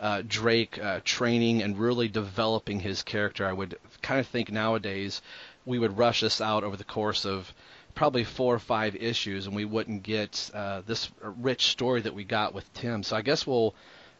uh, 0.00 0.22
Drake 0.26 0.78
uh, 0.78 1.00
training 1.04 1.62
and 1.62 1.78
really 1.78 2.08
developing 2.08 2.80
his 2.80 3.02
character? 3.02 3.46
I 3.46 3.52
would 3.52 3.78
kind 4.00 4.20
of 4.20 4.26
think 4.26 4.50
nowadays 4.50 5.22
we 5.64 5.78
would 5.78 5.96
rush 5.96 6.20
this 6.20 6.40
out 6.40 6.64
over 6.64 6.76
the 6.76 6.84
course 6.84 7.24
of 7.24 7.52
probably 7.94 8.24
four 8.24 8.54
or 8.54 8.58
five 8.58 8.96
issues, 8.96 9.46
and 9.46 9.54
we 9.54 9.66
wouldn't 9.66 10.02
get 10.02 10.50
uh, 10.54 10.80
this 10.86 11.10
rich 11.20 11.66
story 11.66 12.00
that 12.00 12.14
we 12.14 12.24
got 12.24 12.54
with 12.54 12.72
Tim. 12.72 13.02
So 13.02 13.16
I 13.16 13.22
guess 13.22 13.46
we'll 13.46 13.74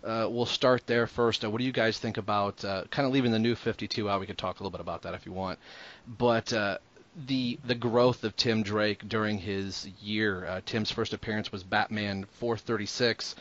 uh, 0.05 0.29
we'll 0.31 0.47
start 0.47 0.87
there 0.87 1.07
first. 1.07 1.45
Uh, 1.45 1.51
what 1.51 1.59
do 1.59 1.65
you 1.65 1.73
guys 1.73 1.99
think 1.99 2.17
about 2.17 2.65
uh, 2.65 2.85
kind 2.91 3.07
of 3.07 3.13
leaving 3.13 3.33
the 3.33 3.39
new 3.39 3.55
52 3.55 4.09
out? 4.09 4.21
We 4.21 4.27
could 4.27 4.39
talk 4.39 4.61
a 4.61 4.63
little 4.63 4.71
bit 4.71 4.81
about 4.81 5.03
that 5.03 5.15
if 5.15 5.27
you 5.27 5.33
want, 5.33 5.59
but 6.07 6.53
uh, 6.53 6.79
the 7.27 7.59
the 7.65 7.75
growth 7.75 8.25
of 8.25 8.37
Tim 8.37 8.63
Drake 8.63 9.09
during 9.09 9.39
his 9.39 9.87
year. 10.01 10.47
Uh, 10.47 10.61
Tim's 10.65 10.91
first 10.91 11.13
appearance 11.13 11.53
was 11.53 11.63
Batman 11.63 12.27
436, 12.41 13.35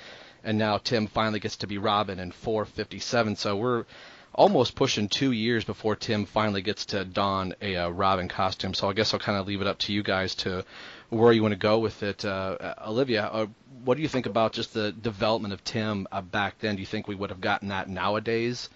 and 0.43 0.57
now 0.57 0.77
Tim 0.77 1.07
finally 1.07 1.39
gets 1.39 1.57
to 1.57 1.67
be 1.67 1.77
Robin 1.77 2.19
in 2.19 2.31
457. 2.31 3.37
So 3.37 3.55
we're 3.55 3.85
almost 4.33 4.75
pushing 4.75 5.09
two 5.09 5.31
years 5.31 5.63
before 5.63 5.95
Tim 5.95 6.25
finally 6.25 6.61
gets 6.61 6.85
to 6.87 7.03
don 7.05 7.53
a 7.61 7.75
uh, 7.75 7.89
Robin 7.89 8.27
costume. 8.27 8.73
So 8.73 8.89
I 8.89 8.93
guess 8.93 9.13
I'll 9.13 9.19
kind 9.19 9.37
of 9.37 9.47
leave 9.47 9.61
it 9.61 9.67
up 9.67 9.79
to 9.79 9.93
you 9.93 10.03
guys 10.03 10.35
to 10.35 10.65
where 11.11 11.33
you 11.33 11.41
want 11.41 11.51
to 11.51 11.59
go 11.59 11.77
with 11.77 12.01
it. 12.03 12.25
Uh, 12.25 12.73
Olivia, 12.87 13.25
uh, 13.25 13.45
what 13.83 13.97
do 13.97 14.01
you 14.01 14.07
think 14.07 14.25
about 14.25 14.53
just 14.53 14.73
the 14.73 14.91
development 14.91 15.53
of 15.53 15.63
Tim 15.63 16.07
uh, 16.11 16.21
back 16.21 16.57
then? 16.59 16.75
Do 16.75 16.79
you 16.81 16.85
think 16.85 17.07
we 17.07 17.15
would 17.15 17.29
have 17.29 17.41
gotten 17.41 17.67
that 17.67 17.89
nowadays 17.89 18.69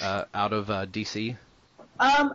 uh, 0.00 0.24
out 0.32 0.52
of 0.52 0.70
uh, 0.70 0.86
DC? 0.86 1.36
Um, 1.98 2.34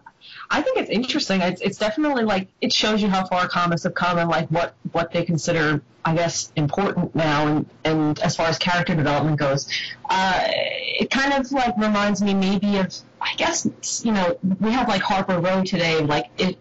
I 0.52 0.62
think 0.62 0.78
it's 0.78 0.90
interesting. 0.90 1.42
It's, 1.42 1.62
it's 1.62 1.78
definitely 1.78 2.24
like 2.24 2.50
it 2.62 2.72
shows 2.72 3.02
you 3.02 3.08
how 3.08 3.26
far 3.26 3.48
comics 3.48 3.84
have 3.84 3.96
come 3.96 4.20
and 4.20 4.30
like 4.30 4.48
what 4.50 4.76
what 4.92 5.12
they 5.12 5.24
consider, 5.24 5.82
I 6.04 6.14
guess, 6.16 6.52
important 6.56 7.16
now. 7.16 7.48
And 7.48 7.66
and 7.84 8.20
as 8.20 8.36
far 8.36 8.48
as 8.48 8.60
character 8.60 8.94
development 8.94 9.40
goes, 9.40 9.68
uh, 10.10 10.44
it 10.48 11.10
kind 11.10 11.34
of 11.34 11.52
like 11.52 11.76
reminds 11.78 12.22
me 12.22 12.34
maybe 12.34 12.78
of 12.78 12.94
I 13.22 13.34
guess 13.38 14.04
you 14.06 14.12
know 14.12 14.38
we 14.60 14.72
have 14.72 14.88
like 14.88 15.02
Harper 15.02 15.40
Row 15.40 15.64
today. 15.64 16.02
Like 16.02 16.28
it, 16.38 16.58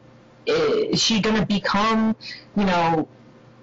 is 0.47 1.03
she 1.03 1.21
going 1.21 1.37
to 1.37 1.47
become 1.47 2.17
you 2.57 2.65
know 2.65 3.09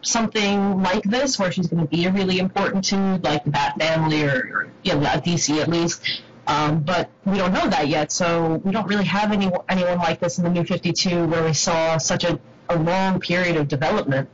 something 0.02 0.82
like 0.82 1.04
this 1.04 1.38
where 1.38 1.52
she's 1.52 1.68
going 1.68 1.82
to 1.82 1.90
be 1.90 2.08
really 2.08 2.40
important 2.40 2.84
to 2.86 3.18
like 3.24 3.44
the 3.44 3.52
Bat 3.52 3.80
family 3.80 4.24
or, 4.24 4.34
or 4.34 4.72
you 4.84 4.94
know 4.96 5.02
DC 5.02 5.62
at 5.62 5.68
least. 5.68 6.24
Um, 6.48 6.82
but 6.82 7.10
we 7.26 7.38
don't 7.38 7.54
know 7.54 7.68
that 7.70 7.88
yet, 7.88 8.12
so 8.12 8.62
we 8.64 8.72
don't 8.72 8.88
really 8.88 9.06
have 9.06 9.32
any, 9.32 9.50
anyone 9.70 10.00
like 10.00 10.20
this 10.20 10.40
in 10.40 10.44
the 10.44 10.50
New 10.50 10.64
52 10.64 11.26
where 11.28 11.44
we 11.44 11.54
saw 11.54 11.98
such 11.98 12.24
a, 12.24 12.40
a 12.70 12.78
long 12.78 13.20
period 13.20 13.56
of 13.58 13.68
development. 13.68 14.28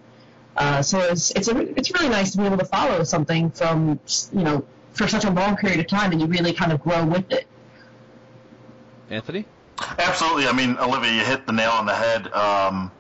Uh, 0.56 0.82
so 0.82 1.00
it's 1.00 1.32
it's 1.32 1.48
a, 1.48 1.60
it's 1.78 1.92
really 1.92 2.10
nice 2.10 2.32
to 2.32 2.38
be 2.38 2.46
able 2.46 2.58
to 2.58 2.66
follow 2.66 3.04
something 3.04 3.52
from 3.52 4.00
you 4.32 4.44
know 4.44 4.66
for 4.94 5.08
such 5.08 5.26
a 5.26 5.30
long 5.30 5.56
period 5.58 5.80
of 5.80 5.88
time 5.88 6.12
and 6.12 6.20
you 6.20 6.28
really 6.28 6.54
kind 6.54 6.72
of 6.72 6.82
grow 6.82 7.06
with 7.06 7.32
it. 7.32 7.46
Anthony. 9.10 9.46
Absolutely. 10.00 10.48
I 10.48 10.54
mean, 10.54 10.78
Olivia, 10.80 11.12
you 11.12 11.24
hit 11.24 11.46
the 11.46 11.54
nail 11.54 11.72
on 11.72 11.86
the 11.86 11.96
head. 11.96 12.32
Um, 12.34 12.92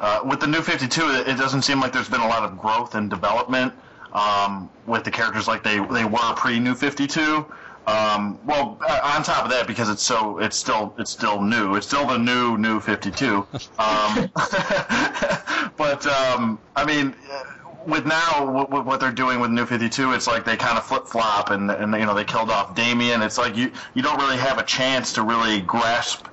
uh, 0.00 0.20
with 0.24 0.40
the 0.40 0.46
new 0.46 0.62
52, 0.62 1.24
it 1.26 1.36
doesn't 1.36 1.62
seem 1.62 1.80
like 1.80 1.92
there's 1.92 2.08
been 2.08 2.20
a 2.20 2.28
lot 2.28 2.44
of 2.44 2.58
growth 2.58 2.94
and 2.94 3.10
development 3.10 3.72
um, 4.12 4.70
with 4.86 5.04
the 5.04 5.10
characters 5.10 5.48
like 5.48 5.62
they 5.62 5.78
they 5.86 6.04
were 6.04 6.34
pre 6.36 6.58
New 6.58 6.74
52. 6.74 7.44
Um, 7.86 8.38
well, 8.44 8.78
uh, 8.86 9.00
on 9.02 9.22
top 9.22 9.44
of 9.44 9.50
that, 9.50 9.66
because 9.66 9.88
it's 9.88 10.02
so, 10.02 10.38
it's 10.40 10.58
still, 10.58 10.94
it's 10.98 11.10
still 11.10 11.40
new. 11.40 11.74
It's 11.74 11.86
still 11.86 12.06
the 12.06 12.18
new, 12.18 12.58
new 12.58 12.80
52. 12.80 13.46
Um, 13.78 14.30
but 15.78 16.06
um, 16.06 16.58
I 16.76 16.84
mean, 16.84 17.14
with 17.86 18.06
now 18.06 18.44
what, 18.50 18.84
what 18.84 19.00
they're 19.00 19.10
doing 19.10 19.40
with 19.40 19.50
New 19.50 19.66
52, 19.66 20.12
it's 20.12 20.26
like 20.26 20.44
they 20.44 20.56
kind 20.56 20.78
of 20.78 20.84
flip 20.84 21.06
flop, 21.06 21.50
and 21.50 21.70
and 21.70 21.92
you 21.94 22.06
know 22.06 22.14
they 22.14 22.24
killed 22.24 22.50
off 22.50 22.74
Damian. 22.74 23.22
It's 23.22 23.38
like 23.38 23.56
you 23.56 23.72
you 23.94 24.02
don't 24.02 24.18
really 24.18 24.36
have 24.36 24.58
a 24.58 24.64
chance 24.64 25.12
to 25.14 25.22
really 25.22 25.60
grasp 25.62 26.26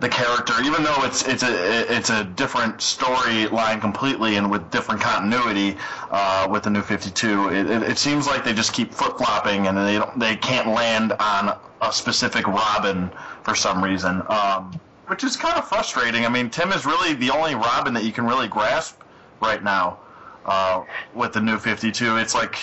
the 0.00 0.08
character, 0.08 0.54
even 0.62 0.82
though 0.82 1.04
it's 1.04 1.26
it's 1.26 1.42
a 1.42 1.94
it's 1.94 2.10
a 2.10 2.24
different 2.24 2.78
storyline 2.78 3.80
completely 3.80 4.36
and 4.36 4.50
with 4.50 4.70
different 4.70 5.00
continuity 5.00 5.76
uh, 6.10 6.46
with 6.50 6.62
the 6.62 6.70
new 6.70 6.82
52. 6.82 7.48
It, 7.48 7.70
it, 7.70 7.82
it 7.82 7.98
seems 7.98 8.26
like 8.26 8.42
they 8.42 8.54
just 8.54 8.72
keep 8.72 8.92
flip 8.92 9.18
flopping 9.18 9.66
and 9.66 9.76
they 9.76 9.94
don't 9.98 10.18
they 10.18 10.36
can't 10.36 10.68
land 10.68 11.12
on 11.12 11.58
a 11.82 11.92
specific 11.92 12.46
Robin 12.46 13.10
for 13.42 13.54
some 13.54 13.82
reason, 13.82 14.22
um, 14.28 14.78
which 15.06 15.22
is 15.24 15.36
kind 15.36 15.58
of 15.58 15.68
frustrating. 15.68 16.24
I 16.24 16.28
mean, 16.28 16.50
Tim 16.50 16.72
is 16.72 16.86
really 16.86 17.14
the 17.14 17.30
only 17.30 17.54
Robin 17.54 17.92
that 17.94 18.04
you 18.04 18.12
can 18.12 18.26
really 18.26 18.48
grasp 18.48 19.02
right 19.40 19.62
now 19.62 19.98
uh, 20.50 20.84
with 21.14 21.32
the 21.32 21.40
new 21.40 21.58
52. 21.58 22.16
It's 22.18 22.34
like 22.34 22.58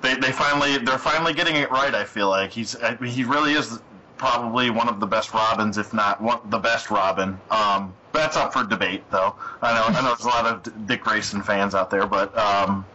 they, 0.00 0.14
they 0.14 0.30
finally 0.30 0.78
they're 0.78 0.96
finally 0.96 1.34
getting 1.34 1.56
it 1.56 1.70
right. 1.70 1.94
I 1.94 2.04
feel 2.04 2.28
like 2.30 2.52
he's 2.52 2.76
he 3.04 3.24
really 3.24 3.52
is 3.52 3.80
probably 4.16 4.70
one 4.70 4.88
of 4.88 5.00
the 5.00 5.06
best 5.06 5.34
Robins, 5.34 5.76
if 5.76 5.92
not 5.92 6.20
one, 6.22 6.38
the 6.50 6.58
best 6.58 6.90
Robin. 6.90 7.38
Um, 7.50 7.92
that's 8.12 8.36
up 8.36 8.52
for 8.52 8.64
debate, 8.64 9.02
though. 9.10 9.34
I 9.60 9.74
know 9.74 9.98
I 9.98 10.02
know 10.02 10.08
there's 10.08 10.24
a 10.24 10.28
lot 10.28 10.46
of 10.46 10.86
Dick 10.86 11.02
Grayson 11.02 11.42
fans 11.42 11.74
out 11.74 11.90
there, 11.90 12.06
but 12.06 12.36
um, 12.38 12.86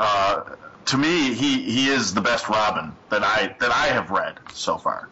uh, 0.00 0.42
to 0.86 0.98
me, 0.98 1.34
he 1.34 1.62
he 1.62 1.88
is 1.88 2.12
the 2.12 2.20
best 2.20 2.48
Robin 2.48 2.92
that 3.10 3.22
I 3.22 3.54
that 3.60 3.70
I 3.70 3.86
have 3.86 4.10
read 4.10 4.38
so 4.52 4.76
far. 4.76 5.08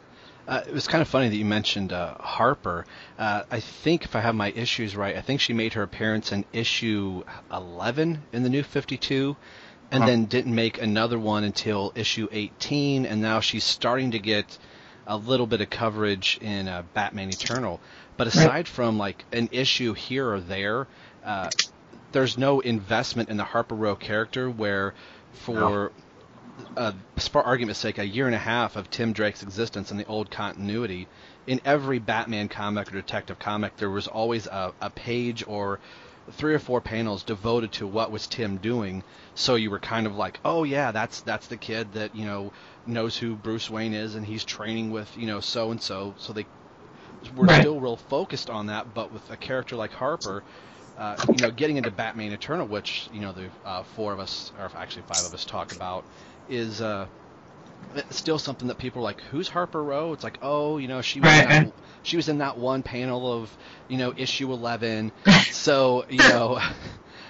Uh, 0.46 0.62
it 0.66 0.72
was 0.72 0.86
kind 0.86 1.02
of 1.02 1.08
funny 1.08 1.28
that 1.28 1.36
you 1.36 1.44
mentioned 1.44 1.92
uh, 1.92 2.14
Harper. 2.18 2.86
Uh, 3.18 3.42
I 3.50 3.60
think, 3.60 4.04
if 4.04 4.14
I 4.14 4.20
have 4.20 4.34
my 4.34 4.50
issues 4.50 4.94
right, 4.94 5.16
I 5.16 5.20
think 5.20 5.40
she 5.40 5.52
made 5.52 5.72
her 5.74 5.82
appearance 5.82 6.32
in 6.32 6.44
issue 6.52 7.24
11 7.52 8.22
in 8.32 8.42
the 8.42 8.48
New 8.48 8.62
52, 8.62 9.36
and 9.90 10.02
huh. 10.02 10.08
then 10.08 10.26
didn't 10.26 10.54
make 10.54 10.80
another 10.80 11.18
one 11.18 11.42
until 11.42 11.92
issue 11.96 12.28
18, 12.30 13.06
and 13.06 13.20
now 13.20 13.40
she's 13.40 13.64
starting 13.64 14.12
to 14.12 14.18
get 14.18 14.58
a 15.06 15.16
little 15.16 15.46
bit 15.46 15.60
of 15.60 15.70
coverage 15.70 16.38
in 16.40 16.68
uh, 16.68 16.82
Batman 16.94 17.28
Eternal, 17.28 17.80
but 18.16 18.26
aside 18.26 18.48
right. 18.48 18.68
from 18.68 18.98
like 18.98 19.24
an 19.32 19.48
issue 19.52 19.94
here 19.94 20.30
or 20.30 20.40
there, 20.40 20.86
uh, 21.24 21.50
there's 22.12 22.38
no 22.38 22.60
investment 22.60 23.28
in 23.28 23.36
the 23.36 23.44
Harper 23.44 23.74
Row 23.74 23.96
character. 23.96 24.48
Where, 24.48 24.94
for 25.32 25.92
uh, 26.76 26.92
for 27.18 27.42
argument's 27.42 27.80
sake, 27.80 27.98
a 27.98 28.06
year 28.06 28.26
and 28.26 28.34
a 28.34 28.38
half 28.38 28.76
of 28.76 28.90
Tim 28.90 29.12
Drake's 29.12 29.42
existence 29.42 29.90
in 29.90 29.96
the 29.96 30.06
old 30.06 30.30
continuity, 30.30 31.08
in 31.46 31.60
every 31.64 31.98
Batman 31.98 32.48
comic 32.48 32.88
or 32.88 32.92
detective 32.92 33.38
comic, 33.38 33.76
there 33.76 33.90
was 33.90 34.06
always 34.06 34.46
a, 34.46 34.72
a 34.80 34.90
page 34.90 35.44
or 35.46 35.80
three 36.32 36.54
or 36.54 36.58
four 36.58 36.80
panels 36.80 37.22
devoted 37.22 37.72
to 37.72 37.86
what 37.86 38.10
was 38.10 38.26
Tim 38.26 38.56
doing. 38.56 39.02
So 39.34 39.54
you 39.54 39.70
were 39.70 39.78
kind 39.78 40.06
of 40.06 40.16
like, 40.16 40.40
oh 40.44 40.64
yeah, 40.64 40.92
that's 40.92 41.20
that's 41.20 41.46
the 41.46 41.56
kid 41.56 41.92
that 41.92 42.14
you 42.14 42.24
know 42.24 42.52
knows 42.86 43.16
who 43.16 43.36
Bruce 43.36 43.70
Wayne 43.70 43.94
is 43.94 44.14
and 44.14 44.26
he's 44.26 44.44
training 44.44 44.90
with 44.90 45.16
you 45.16 45.26
know 45.26 45.40
so 45.40 45.70
and 45.70 45.80
so. 45.80 46.14
So 46.18 46.32
they 46.32 46.46
were 47.36 47.46
right. 47.46 47.60
still 47.60 47.80
real 47.80 47.96
focused 47.96 48.50
on 48.50 48.66
that, 48.66 48.94
but 48.94 49.12
with 49.12 49.30
a 49.30 49.36
character 49.36 49.76
like 49.76 49.92
Harper. 49.92 50.42
Uh, 50.98 51.14
you 51.28 51.42
know, 51.42 51.50
getting 51.50 51.76
into 51.76 51.90
Batman 51.90 52.32
Eternal, 52.32 52.66
which 52.66 53.10
you 53.12 53.20
know 53.20 53.30
the 53.30 53.50
uh, 53.66 53.82
four 53.82 54.14
of 54.14 54.18
us, 54.18 54.50
or 54.58 54.70
actually 54.74 55.02
five 55.02 55.26
of 55.26 55.34
us, 55.34 55.44
talk 55.44 55.72
about, 55.72 56.06
is 56.48 56.80
uh, 56.80 57.06
still 58.10 58.38
something 58.38 58.68
that 58.68 58.78
people 58.78 59.00
are 59.02 59.04
like, 59.04 59.20
"Who's 59.30 59.48
Harper 59.48 59.82
Row?" 59.82 60.12
It's 60.12 60.24
like, 60.24 60.38
"Oh, 60.42 60.78
you 60.78 60.88
know, 60.88 61.02
she 61.02 61.20
was 61.20 61.30
right. 61.30 61.48
that, 61.48 61.72
she 62.02 62.16
was 62.16 62.28
in 62.28 62.38
that 62.38 62.58
one 62.58 62.82
panel 62.82 63.32
of 63.32 63.56
you 63.88 63.98
know 63.98 64.12
issue 64.16 64.52
11." 64.52 65.12
so 65.50 66.04
you 66.08 66.18
know, 66.18 66.60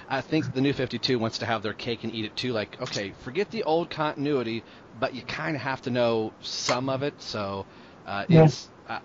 I 0.08 0.20
think 0.20 0.52
the 0.52 0.60
new 0.60 0.72
52 0.72 1.18
wants 1.18 1.38
to 1.38 1.46
have 1.46 1.62
their 1.62 1.74
cake 1.74 2.04
and 2.04 2.12
eat 2.12 2.24
it 2.24 2.36
too. 2.36 2.52
Like, 2.52 2.80
okay, 2.80 3.12
forget 3.22 3.50
the 3.50 3.64
old 3.64 3.90
continuity, 3.90 4.64
but 5.00 5.14
you 5.14 5.22
kind 5.22 5.56
of 5.56 5.62
have 5.62 5.82
to 5.82 5.90
know 5.90 6.32
some 6.40 6.88
of 6.88 7.02
it. 7.02 7.20
So 7.22 7.66
uh, 8.06 8.24
it's. 8.28 8.68
Uh, 8.88 9.00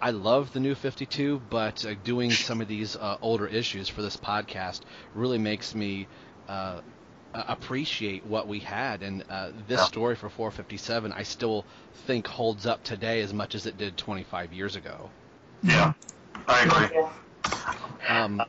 I 0.00 0.10
love 0.10 0.52
the 0.52 0.60
new 0.60 0.74
52, 0.74 1.40
but 1.48 1.82
uh, 1.86 1.94
doing 2.04 2.30
some 2.30 2.60
of 2.60 2.68
these 2.68 2.94
uh, 2.94 3.16
older 3.22 3.46
issues 3.46 3.88
for 3.88 4.02
this 4.02 4.18
podcast 4.18 4.80
really 5.14 5.38
makes 5.38 5.74
me 5.74 6.08
uh, 6.46 6.80
appreciate 7.34 8.24
what 8.26 8.46
we 8.48 8.60
had. 8.60 9.02
And 9.02 9.24
uh, 9.28 9.50
this 9.68 9.80
Yeah. 9.80 9.86
story 9.86 10.14
for 10.16 10.28
457, 10.28 11.12
I 11.12 11.22
still 11.22 11.64
think 12.06 12.26
holds 12.26 12.66
up 12.66 12.82
today 12.84 13.20
as 13.22 13.32
much 13.32 13.54
as 13.54 13.66
it 13.66 13.76
did 13.76 13.96
25 13.96 14.52
years 14.52 14.76
ago. 14.76 15.10
Yeah, 15.62 15.92
I 16.46 16.60
agree. 16.64 16.98
Um, 18.08 18.42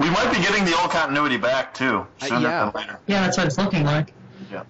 We 0.00 0.10
might 0.10 0.32
be 0.32 0.42
getting 0.42 0.64
the 0.64 0.76
old 0.80 0.90
continuity 0.90 1.36
back 1.36 1.74
too, 1.74 2.06
Uh, 2.20 2.26
sooner 2.26 2.40
yeah. 2.40 2.64
than 2.64 2.72
later. 2.74 2.98
Yeah, 3.06 3.22
that's 3.22 3.36
what 3.38 3.46
it's 3.46 3.58
looking 3.58 3.84
like. 3.84 4.12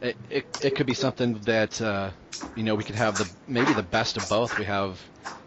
it, 0.02 0.16
it, 0.30 0.44
it 0.60 0.76
could 0.76 0.86
be 0.86 0.94
something 0.94 1.34
that 1.44 1.80
uh, 1.80 2.10
you 2.56 2.62
know 2.62 2.74
we 2.74 2.84
could 2.84 2.94
have 2.94 3.16
the 3.18 3.26
maybe 3.46 3.72
the 3.72 3.82
best 3.82 4.16
of 4.16 4.28
both. 4.28 4.58
We 4.58 4.64
have 4.64 5.00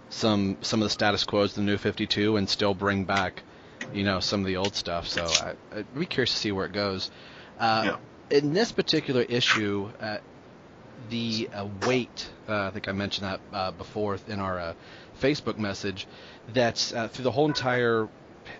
some 0.10 0.58
some 0.62 0.82
of 0.82 0.86
the 0.86 0.90
status 0.90 1.24
quos, 1.26 1.54
the 1.54 1.62
new 1.62 1.78
52, 1.78 2.38
and 2.38 2.50
still 2.50 2.74
bring 2.74 3.04
back 3.04 3.44
you 3.94 4.04
know 4.04 4.20
some 4.20 4.40
of 4.42 4.48
the 4.48 4.58
old 4.58 4.74
stuff. 4.76 5.08
So 5.08 5.22
I, 5.24 5.54
I'd 5.78 5.94
be 6.00 6.06
curious 6.06 6.32
to 6.32 6.38
see 6.38 6.52
where 6.52 6.66
it 6.66 6.72
goes. 6.74 7.12
Uh, 7.60 7.98
In 8.30 8.54
this 8.54 8.72
particular 8.72 9.22
issue, 9.22 9.90
uh, 10.00 10.18
the 11.10 11.50
uh, 11.54 11.68
weight. 11.86 12.30
Uh, 12.48 12.68
I 12.68 12.72
think 12.72 12.88
I 12.88 12.92
mentioned 12.92 13.26
that 13.28 13.40
uh, 13.54 13.72
before 13.72 14.18
in 14.28 14.40
our 14.40 14.60
uh, 14.60 14.74
Facebook 15.22 15.58
message. 15.58 16.08
That's 16.54 16.94
uh, 16.94 17.08
through 17.08 17.24
the 17.24 17.32
whole 17.32 17.48
entire, 17.48 18.08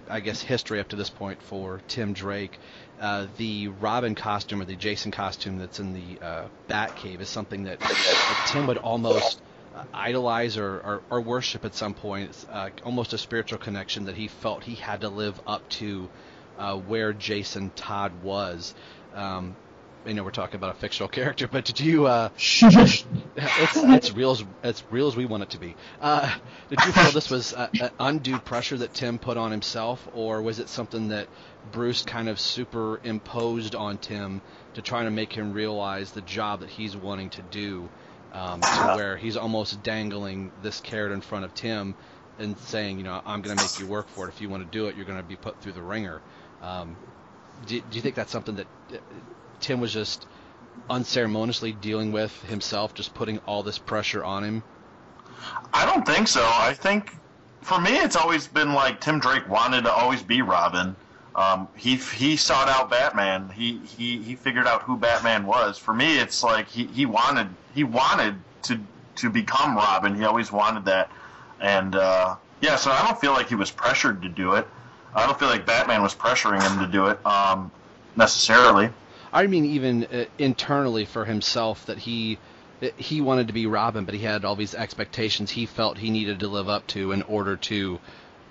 I 0.10 0.20
guess, 0.22 0.42
history 0.42 0.80
up 0.80 0.90
to 0.90 0.96
this 0.96 1.10
point 1.10 1.42
for 1.42 1.82
Tim 1.88 2.14
Drake. 2.14 2.58
Uh, 3.00 3.28
the 3.38 3.68
Robin 3.68 4.16
costume 4.16 4.62
or 4.62 4.66
the 4.66 4.76
Jason 4.76 5.12
costume 5.12 5.58
that's 5.60 5.80
in 5.80 5.94
the 5.94 6.26
uh, 6.26 6.48
Batcave 6.68 7.22
is 7.22 7.30
something 7.30 7.66
that, 7.66 7.80
that 7.80 8.48
Tim 8.48 8.68
would 8.68 8.78
almost 8.78 9.42
uh, 9.76 9.84
idolize 9.94 10.58
or, 10.58 10.80
or, 10.80 11.02
or 11.10 11.22
worship 11.22 11.64
at 11.66 11.76
some 11.76 11.94
point. 11.94 12.30
It's 12.30 12.46
uh, 12.50 12.70
almost 12.84 13.14
a 13.14 13.18
spiritual 13.18 13.60
connection 13.60 14.06
that 14.06 14.16
he 14.16 14.28
felt 14.28 14.64
he 14.64 14.76
had 14.76 15.02
to 15.02 15.10
live 15.10 15.40
up 15.46 15.68
to 15.70 16.10
uh, 16.58 16.78
where 16.78 17.14
Jason 17.14 17.72
Todd 17.76 18.12
was. 18.24 18.74
Um, 19.14 19.56
I 20.06 20.14
know 20.14 20.24
we're 20.24 20.32
talking 20.32 20.56
about 20.56 20.76
a 20.76 20.80
fictional 20.80 21.10
character, 21.10 21.48
but 21.48 21.66
did 21.66 21.80
you? 21.80 22.06
Uh, 22.08 22.30
it's 22.38 23.06
it's 23.36 24.12
real 24.14 24.32
as 24.32 24.44
it's 24.64 24.84
real 24.90 25.08
as 25.08 25.16
we 25.16 25.26
want 25.26 25.44
it 25.44 25.50
to 25.52 25.60
be. 25.60 25.76
Uh, 26.00 26.34
did 26.70 26.80
you 26.86 26.92
feel 26.92 27.12
this 27.12 27.30
was 27.30 27.54
uh, 27.54 27.68
an 27.82 27.90
undue 28.00 28.40
pressure 28.40 28.78
that 28.78 28.94
Tim 28.94 29.20
put 29.20 29.38
on 29.38 29.52
himself, 29.52 30.08
or 30.14 30.42
was 30.42 30.60
it 30.60 30.70
something 30.70 31.10
that 31.10 31.28
Bruce 31.72 32.04
kind 32.04 32.30
of 32.30 32.40
superimposed 32.40 33.76
on 33.76 33.98
Tim 33.98 34.42
to 34.76 34.82
try 34.82 35.04
to 35.04 35.12
make 35.12 35.34
him 35.34 35.54
realize 35.54 36.12
the 36.12 36.22
job 36.22 36.62
that 36.62 36.70
he's 36.70 36.96
wanting 36.96 37.30
to 37.32 37.42
do, 37.42 37.90
um, 38.34 38.62
to 38.62 38.94
where 38.96 39.18
he's 39.18 39.36
almost 39.36 39.84
dangling 39.84 40.52
this 40.62 40.80
carrot 40.80 41.12
in 41.12 41.22
front 41.22 41.44
of 41.44 41.54
Tim 41.54 41.96
and 42.40 42.58
saying, 42.60 42.98
you 42.98 43.04
know, 43.04 43.22
I'm 43.26 43.42
going 43.42 43.58
to 43.58 43.64
make 43.64 43.80
you 43.80 43.88
work 43.88 44.08
for 44.10 44.28
it. 44.28 44.30
If 44.30 44.42
you 44.42 44.50
want 44.50 44.64
to 44.64 44.78
do 44.78 44.88
it, 44.88 44.96
you're 44.96 45.06
going 45.06 45.18
to 45.18 45.28
be 45.28 45.36
put 45.36 45.60
through 45.62 45.74
the 45.74 45.82
ringer. 45.82 46.22
Um, 46.62 46.96
do, 47.66 47.80
do 47.80 47.96
you 47.96 48.02
think 48.02 48.16
that's 48.16 48.32
something 48.32 48.56
that 48.56 48.68
uh, 48.94 48.98
Tim 49.60 49.80
was 49.80 49.94
just 49.94 50.28
unceremoniously 50.90 51.72
dealing 51.74 52.12
with 52.12 52.42
himself, 52.44 52.94
just 52.94 53.14
putting 53.14 53.40
all 53.40 53.64
this 53.64 53.78
pressure 53.78 54.24
on 54.24 54.44
him? 54.44 54.64
I 55.74 55.86
don't 55.86 56.06
think 56.06 56.28
so. 56.28 56.42
I 56.44 56.74
think 56.74 57.16
for 57.62 57.80
me, 57.80 57.98
it's 57.98 58.16
always 58.16 58.48
been 58.48 58.74
like 58.74 59.02
Tim 59.02 59.20
Drake 59.20 59.48
wanted 59.50 59.84
to 59.84 59.92
always 59.92 60.24
be 60.24 60.42
Robin. 60.42 60.96
Um, 61.36 61.68
he 61.76 61.98
he 61.98 62.36
sought 62.36 62.68
out 62.68 62.90
Batman. 62.90 63.50
He 63.50 63.78
he 63.80 64.18
he 64.18 64.36
figured 64.36 64.66
out 64.66 64.82
who 64.84 64.98
Batman 64.98 65.46
was. 65.46 65.78
For 65.78 65.94
me, 65.94 66.18
it's 66.18 66.44
like 66.44 66.68
he, 66.68 66.86
he 66.86 67.06
wanted 67.06 67.48
he 67.76 67.84
wanted 67.84 68.36
to 68.64 68.80
to 69.18 69.30
become 69.30 69.76
Robin. 69.76 70.16
He 70.16 70.24
always 70.24 70.52
wanted 70.52 70.86
that, 70.86 71.12
and 71.60 71.96
uh, 71.96 72.36
yeah. 72.62 72.76
So 72.76 72.90
I 72.90 73.06
don't 73.06 73.20
feel 73.20 73.34
like 73.34 73.50
he 73.50 73.56
was 73.56 73.70
pressured 73.70 74.24
to 74.24 74.30
do 74.30 74.56
it. 74.56 74.68
I 75.14 75.26
don't 75.26 75.38
feel 75.40 75.48
like 75.48 75.66
Batman 75.66 76.02
was 76.02 76.14
pressuring 76.16 76.62
him 76.62 76.86
to 76.86 76.92
do 76.92 77.08
it 77.08 77.26
um, 77.26 77.72
necessarily. 78.16 78.90
I 79.34 79.48
mean, 79.48 79.66
even 79.66 80.06
uh, 80.06 80.26
internally 80.38 81.06
for 81.06 81.26
himself, 81.26 81.86
that 81.88 81.98
he 81.98 82.38
he 82.98 83.22
wanted 83.22 83.48
to 83.48 83.54
be 83.54 83.66
Robin, 83.66 84.06
but 84.06 84.14
he 84.14 84.22
had 84.22 84.46
all 84.46 84.56
these 84.56 84.76
expectations 84.76 85.50
he 85.52 85.66
felt 85.66 85.98
he 85.98 86.12
needed 86.12 86.40
to 86.42 86.48
live 86.48 86.70
up 86.70 86.86
to 86.88 87.12
in 87.12 87.24
order 87.24 87.56
to 87.58 88.00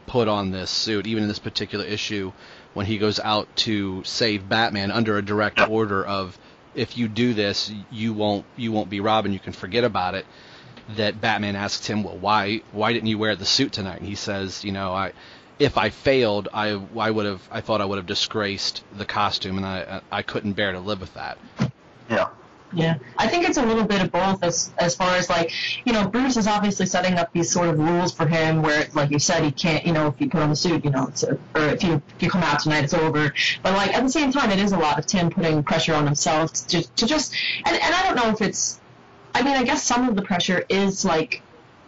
put 0.07 0.27
on 0.29 0.51
this 0.51 0.71
suit. 0.71 1.07
Even 1.07 1.23
in 1.23 1.29
this 1.29 1.38
particular 1.38 1.85
issue, 1.85 2.33
when 2.75 2.87
he 2.87 2.99
goes 2.99 3.21
out 3.21 3.49
to 3.57 4.03
save 4.05 4.49
Batman 4.49 4.90
under 4.90 5.16
a 5.16 5.23
direct 5.25 5.59
Yeah. 5.59 5.66
order 5.66 6.05
of, 6.05 6.37
if 6.75 6.99
you 6.99 7.07
do 7.09 7.35
this, 7.35 7.73
you 7.90 8.12
won't 8.12 8.45
you 8.57 8.73
won't 8.73 8.90
be 8.90 9.01
Robin. 9.01 9.33
You 9.33 9.40
can 9.40 9.53
forget 9.53 9.85
about 9.85 10.14
it. 10.14 10.27
That 10.97 11.21
Batman 11.21 11.57
asks 11.57 11.87
him, 11.87 12.03
well, 12.03 12.19
why 12.19 12.62
why 12.73 12.92
didn't 12.92 13.09
you 13.09 13.19
wear 13.19 13.35
the 13.37 13.47
suit 13.47 13.73
tonight? 13.73 14.01
And 14.01 14.09
he 14.09 14.14
says, 14.16 14.64
you 14.64 14.73
know, 14.73 14.92
I 14.92 15.12
if 15.59 15.79
I 15.79 15.90
failed, 15.90 16.49
I 16.53 16.81
I 16.99 17.11
would 17.11 17.27
have 17.27 17.49
I 17.51 17.61
thought 17.61 17.81
I 17.81 17.85
would 17.85 17.97
have 17.99 18.07
disgraced 18.07 18.83
the 18.97 19.05
costume, 19.05 19.57
and 19.57 19.66
I 19.66 20.01
I 20.11 20.23
couldn't 20.23 20.53
bear 20.53 20.73
to 20.73 20.81
live 20.81 21.01
with 21.01 21.14
that. 21.14 21.38
Yeah. 22.11 22.29
Yeah, 22.73 22.99
I 23.16 23.29
think 23.29 23.49
it's 23.49 23.59
a 23.59 23.64
little 23.64 23.85
bit 23.85 24.03
of 24.03 24.11
both 24.11 24.42
as 24.42 24.73
as 24.77 24.97
far 24.97 25.14
as 25.14 25.31
like, 25.31 25.53
you 25.87 25.92
know, 25.92 26.09
Bruce 26.09 26.37
is 26.37 26.49
obviously 26.49 26.87
setting 26.87 27.14
up 27.14 27.33
these 27.33 27.51
sort 27.51 27.69
of 27.69 27.79
rules 27.79 28.12
for 28.12 28.27
him 28.27 28.61
where, 28.61 28.88
like 28.92 29.12
you 29.12 29.21
said, 29.21 29.45
he 29.45 29.53
can't, 29.53 29.87
you 29.87 29.92
know, 29.92 30.09
if 30.09 30.21
you 30.21 30.29
put 30.29 30.42
on 30.42 30.51
the 30.51 30.57
suit, 30.57 30.85
you 30.85 30.90
know, 30.90 31.07
it's 31.07 31.23
a, 31.23 31.38
or 31.55 31.69
if 31.69 31.85
you 31.85 32.03
if 32.16 32.23
you 32.23 32.29
come 32.29 32.42
out 32.42 32.59
tonight, 32.59 32.83
it's 32.83 32.92
over. 32.92 33.33
But 33.62 33.73
like 33.75 33.95
at 33.95 34.03
the 34.03 34.11
same 34.11 34.33
time, 34.33 34.51
it 34.51 34.59
is 34.59 34.73
a 34.73 34.79
lot 34.79 34.99
of 34.99 35.07
Tim 35.07 35.31
putting 35.31 35.62
pressure 35.62 35.95
on 35.95 36.07
himself 36.07 36.53
to 36.53 36.83
to 36.83 37.07
just, 37.07 37.35
and 37.64 37.77
and 37.77 37.95
I 37.95 38.03
don't 38.03 38.16
know 38.16 38.31
if 38.31 38.42
it's, 38.42 38.81
I 39.33 39.42
mean, 39.42 39.55
I 39.55 39.62
guess 39.62 39.85
some 39.85 40.09
of 40.09 40.16
the 40.16 40.23
pressure 40.23 40.64
is 40.69 41.05
like 41.05 41.42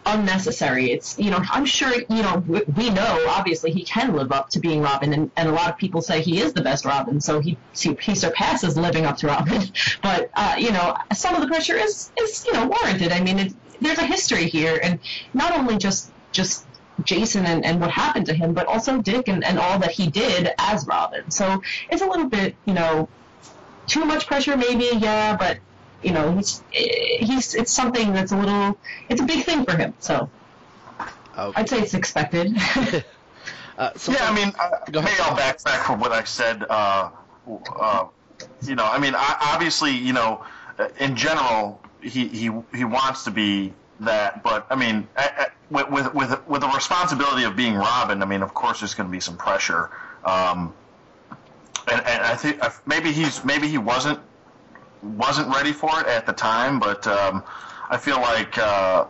unnecessary. 0.08 0.90
It's 0.90 1.18
you 1.18 1.30
know 1.30 1.40
I'm 1.50 1.64
sure 1.64 1.92
you 1.94 2.22
know 2.22 2.42
we, 2.46 2.90
know 2.90 3.26
obviously 3.28 3.70
he 3.70 3.84
can 3.84 4.14
live 4.14 4.32
up 4.32 4.50
to 4.50 4.60
being 4.60 4.82
Robin, 4.82 5.12
and, 5.12 5.30
and 5.36 5.48
a 5.48 5.52
lot 5.52 5.68
of 5.70 5.76
people 5.76 6.00
say 6.02 6.20
he 6.22 6.40
is 6.40 6.52
the 6.52 6.62
best 6.62 6.84
Robin, 6.84 7.20
so 7.20 7.40
he 7.40 7.56
he, 7.76 7.96
he 8.00 8.14
surpasses 8.14 8.76
living 8.76 9.04
up 9.04 9.18
to 9.18 9.26
Robin. 9.26 9.62
But 10.02 10.30
uh, 10.34 10.56
you 10.58 10.72
know 10.72 10.96
some 11.12 11.34
of 11.34 11.40
the 11.40 11.46
pressure 11.46 11.76
is 11.76 12.10
is 12.20 12.44
you 12.46 12.52
know 12.52 12.66
warranted. 12.66 13.12
I 13.12 13.20
mean 13.20 13.38
it, 13.38 13.52
there's 13.80 13.98
a 13.98 14.06
history 14.06 14.46
here, 14.46 14.80
and 14.82 14.98
not 15.34 15.56
only 15.56 15.76
just 15.76 16.10
just 16.32 16.66
Jason 17.04 17.46
and, 17.46 17.64
and 17.64 17.80
what 17.80 17.90
happened 17.90 18.26
to 18.26 18.34
him, 18.34 18.54
but 18.54 18.66
also 18.66 19.00
Dick 19.00 19.28
and, 19.28 19.44
and 19.44 19.58
all 19.58 19.78
that 19.78 19.92
he 19.92 20.08
did 20.08 20.50
as 20.58 20.86
Robin. 20.86 21.30
So 21.30 21.62
it's 21.90 22.02
a 22.02 22.06
little 22.06 22.28
bit 22.28 22.54
you 22.64 22.74
know 22.74 23.08
too 23.86 24.04
much 24.04 24.26
pressure 24.26 24.56
maybe 24.56 24.90
yeah, 24.98 25.36
but 25.36 25.58
you 26.02 26.12
know 26.12 26.32
he's 26.36 26.62
he's 26.70 27.54
it's 27.54 27.72
something 27.72 28.12
that's 28.12 28.32
a 28.32 28.36
little 28.36 28.78
it's 29.08 29.20
a 29.20 29.24
big 29.24 29.44
thing 29.44 29.64
for 29.64 29.76
him. 29.76 29.94
So 29.98 30.28
Oh, 31.36 31.52
I'd 31.54 31.68
say 31.68 31.78
it's 31.80 31.94
expected. 31.94 32.56
uh, 33.78 33.90
so 33.94 34.10
Yeah, 34.12 34.28
I 34.28 34.34
mean, 34.34 34.52
uh, 34.58 34.70
Go 34.90 34.98
ahead. 34.98 35.12
maybe 35.12 35.22
I'll 35.22 35.36
backtrack 35.36 35.84
from 35.86 36.00
what 36.00 36.10
I 36.10 36.24
said. 36.24 36.64
Uh, 36.68 37.10
uh, 37.78 38.06
you 38.62 38.74
know, 38.74 38.84
I 38.84 38.98
mean, 38.98 39.14
I, 39.16 39.36
obviously, 39.54 39.92
you 39.92 40.12
know, 40.12 40.44
uh, 40.80 40.88
in 40.98 41.14
general, 41.14 41.80
he, 42.00 42.26
he 42.26 42.50
he 42.74 42.84
wants 42.84 43.22
to 43.24 43.30
be 43.30 43.72
that, 44.00 44.42
but 44.42 44.66
I 44.68 44.74
mean, 44.74 45.06
a- 45.16 45.42
a- 45.42 45.50
with 45.70 45.88
with 45.90 46.12
with 46.14 46.48
with 46.48 46.60
the 46.62 46.68
responsibility 46.68 47.44
of 47.44 47.54
being 47.54 47.74
Robin, 47.74 48.20
I 48.20 48.26
mean, 48.26 48.42
of 48.42 48.52
course, 48.52 48.80
there's 48.80 48.94
going 48.94 49.08
to 49.08 49.12
be 49.12 49.20
some 49.20 49.36
pressure. 49.36 49.90
Um, 50.24 50.72
and, 51.90 52.00
and 52.04 52.24
I 52.24 52.34
think 52.34 52.62
uh, 52.64 52.70
maybe 52.86 53.12
he's 53.12 53.44
maybe 53.44 53.68
he 53.68 53.78
wasn't 53.78 54.18
wasn't 55.02 55.54
ready 55.54 55.72
for 55.72 56.00
it 56.00 56.06
at 56.06 56.26
the 56.26 56.32
time, 56.32 56.78
but 56.78 57.06
um, 57.06 57.42
I 57.90 57.96
feel 57.96 58.20
like 58.20 58.58
uh, 58.58 59.06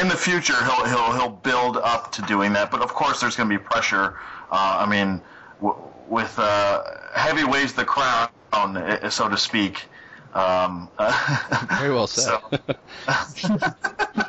in 0.00 0.08
the 0.08 0.16
future 0.16 0.56
he'll 0.64 0.84
he'll 0.84 1.12
he'll 1.12 1.30
build 1.30 1.76
up 1.76 2.12
to 2.12 2.22
doing 2.22 2.52
that. 2.54 2.70
But 2.70 2.82
of 2.82 2.92
course, 2.92 3.20
there's 3.20 3.36
going 3.36 3.48
to 3.48 3.58
be 3.58 3.62
pressure. 3.62 4.18
Uh, 4.50 4.78
I 4.80 4.86
mean, 4.88 5.20
w- 5.60 5.80
with 6.08 6.38
uh, 6.38 6.82
heavy 7.14 7.44
weighs 7.44 7.72
the 7.72 7.84
crown, 7.84 8.28
uh, 8.52 9.10
so 9.10 9.28
to 9.28 9.36
speak. 9.36 9.86
Um, 10.34 10.88
Very 11.78 11.92
well 11.92 12.06
said. 12.06 12.38
So, 12.50 13.50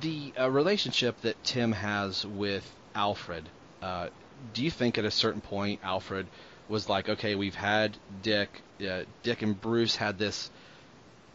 the 0.00 0.32
uh, 0.38 0.50
relationship 0.50 1.20
that 1.20 1.42
Tim 1.44 1.72
has 1.72 2.24
with 2.26 2.70
Alfred, 2.94 3.48
uh, 3.82 4.08
do 4.54 4.64
you 4.64 4.70
think 4.70 4.96
at 4.96 5.04
a 5.04 5.10
certain 5.10 5.42
point 5.42 5.80
Alfred 5.82 6.26
was 6.70 6.88
like, 6.88 7.08
okay, 7.08 7.34
we've 7.34 7.54
had 7.54 7.96
Dick, 8.22 8.62
uh, 8.80 9.02
Dick 9.22 9.42
and 9.42 9.60
Bruce 9.60 9.96
had 9.96 10.18
this 10.18 10.50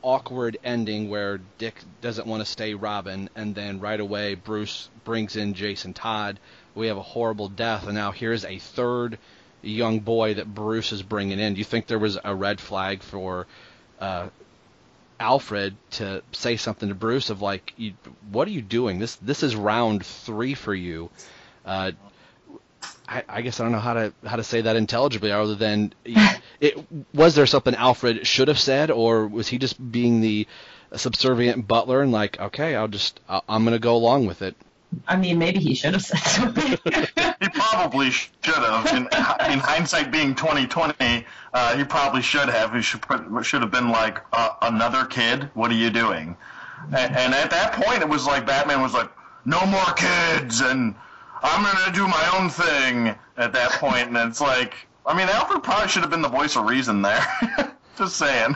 awkward 0.02 0.58
ending 0.64 1.10
where 1.10 1.40
Dick 1.58 1.76
doesn't 2.02 2.26
want 2.26 2.42
to 2.42 2.50
stay 2.50 2.74
Robin, 2.74 3.30
and 3.36 3.54
then 3.54 3.80
right 3.80 4.00
away 4.00 4.36
Bruce 4.36 4.90
brings 5.04 5.36
in 5.36 5.54
Jason 5.54 5.94
Todd. 5.94 6.40
We 6.74 6.88
have 6.88 6.98
a 6.98 7.02
horrible 7.02 7.50
death, 7.50 7.86
and 7.86 7.96
now 7.96 8.12
here's 8.12 8.46
a 8.46 8.58
third 8.58 9.18
young 9.62 10.00
boy 10.00 10.36
that 10.36 10.54
Bruce 10.54 10.92
is 10.92 11.04
bringing 11.04 11.40
in. 11.40 11.54
Do 11.54 11.60
you 11.60 11.66
think 11.66 11.88
there 11.88 12.00
was 12.00 12.18
a 12.24 12.34
red 12.34 12.62
flag 12.62 13.02
for 13.02 13.48
uh, 14.00 14.30
Alfred 15.20 15.76
to 15.92 16.22
say 16.32 16.56
something 16.58 16.90
to 16.90 16.96
Bruce 16.96 17.30
of 17.30 17.42
like, 17.42 17.74
"What 18.32 18.48
are 18.48 18.52
you 18.52 18.62
doing? 18.62 19.00
This 19.00 19.16
this 19.18 19.44
is 19.44 19.56
round 19.56 20.06
three 20.06 20.54
for 20.54 20.74
you." 20.74 21.10
Uh, 21.66 21.92
I, 23.08 23.24
I 23.28 23.42
guess 23.42 23.60
I 23.60 23.64
don't 23.64 23.72
know 23.72 23.80
how 23.80 23.94
to 23.94 24.14
how 24.26 24.36
to 24.36 24.44
say 24.44 24.62
that 24.62 24.76
intelligibly, 24.76 25.32
other 25.32 25.56
than 25.56 25.94
it 26.60 26.78
was 27.14 27.36
there 27.36 27.46
something 27.46 27.76
Alfred 27.76 28.26
should 28.26 28.48
have 28.48 28.60
said, 28.60 28.92
or 28.92 29.28
was 29.28 29.48
he 29.48 29.58
just 29.58 29.92
being 29.92 30.22
the 30.22 30.48
subservient 30.96 31.68
butler 31.68 32.02
and 32.02 32.12
like, 32.12 32.40
okay, 32.40 32.76
I'll 32.76 32.88
just 32.88 33.20
I- 33.30 33.42
I'm 33.48 33.64
gonna 33.64 33.80
go 33.80 33.96
along 33.96 34.26
with 34.28 34.42
it. 34.42 34.56
I 35.08 35.18
mean, 35.18 35.40
maybe 35.40 35.60
he 35.60 35.76
should 35.76 35.94
have 35.94 36.04
said 36.04 36.20
something. 36.20 36.78
he 37.42 37.50
probably 37.50 38.12
should 38.12 38.32
have. 38.46 38.88
In, 38.94 39.04
in 39.04 39.60
hindsight, 39.60 40.10
being 40.12 40.36
2020, 40.36 41.26
uh, 41.54 41.78
he 41.78 41.84
probably 41.84 42.22
should 42.22 42.48
have. 42.48 42.74
He 42.74 42.82
should 42.82 43.02
put, 43.02 43.46
should 43.46 43.62
have 43.62 43.72
been 43.72 43.90
like 43.90 44.20
uh, 44.32 44.52
another 44.62 45.04
kid. 45.06 45.50
What 45.54 45.70
are 45.72 45.76
you 45.76 45.90
doing? 45.90 46.38
And, 46.86 47.16
and 47.16 47.34
at 47.34 47.50
that 47.52 47.74
point, 47.74 48.04
it 48.04 48.08
was 48.08 48.26
like 48.26 48.46
Batman 48.46 48.82
was 48.82 48.94
like, 48.94 49.10
no 49.44 49.66
more 49.66 49.86
kids, 49.96 50.62
and 50.62 50.96
I'm 51.46 51.64
gonna 51.64 51.94
do 51.96 52.08
my 52.08 52.30
own 52.40 52.50
thing. 52.50 53.16
At 53.38 53.52
that 53.54 53.72
point, 53.72 54.08
and 54.08 54.18
it's 54.18 54.40
like, 54.40 54.74
I 55.06 55.14
mean, 55.16 55.28
Alfred 55.28 55.62
probably 55.62 55.90
should 55.90 56.04
have 56.04 56.10
been 56.10 56.22
the 56.22 56.30
voice 56.30 56.56
of 56.56 56.66
reason 56.66 57.02
there. 57.02 57.22
Just 57.98 58.16
saying. 58.16 58.56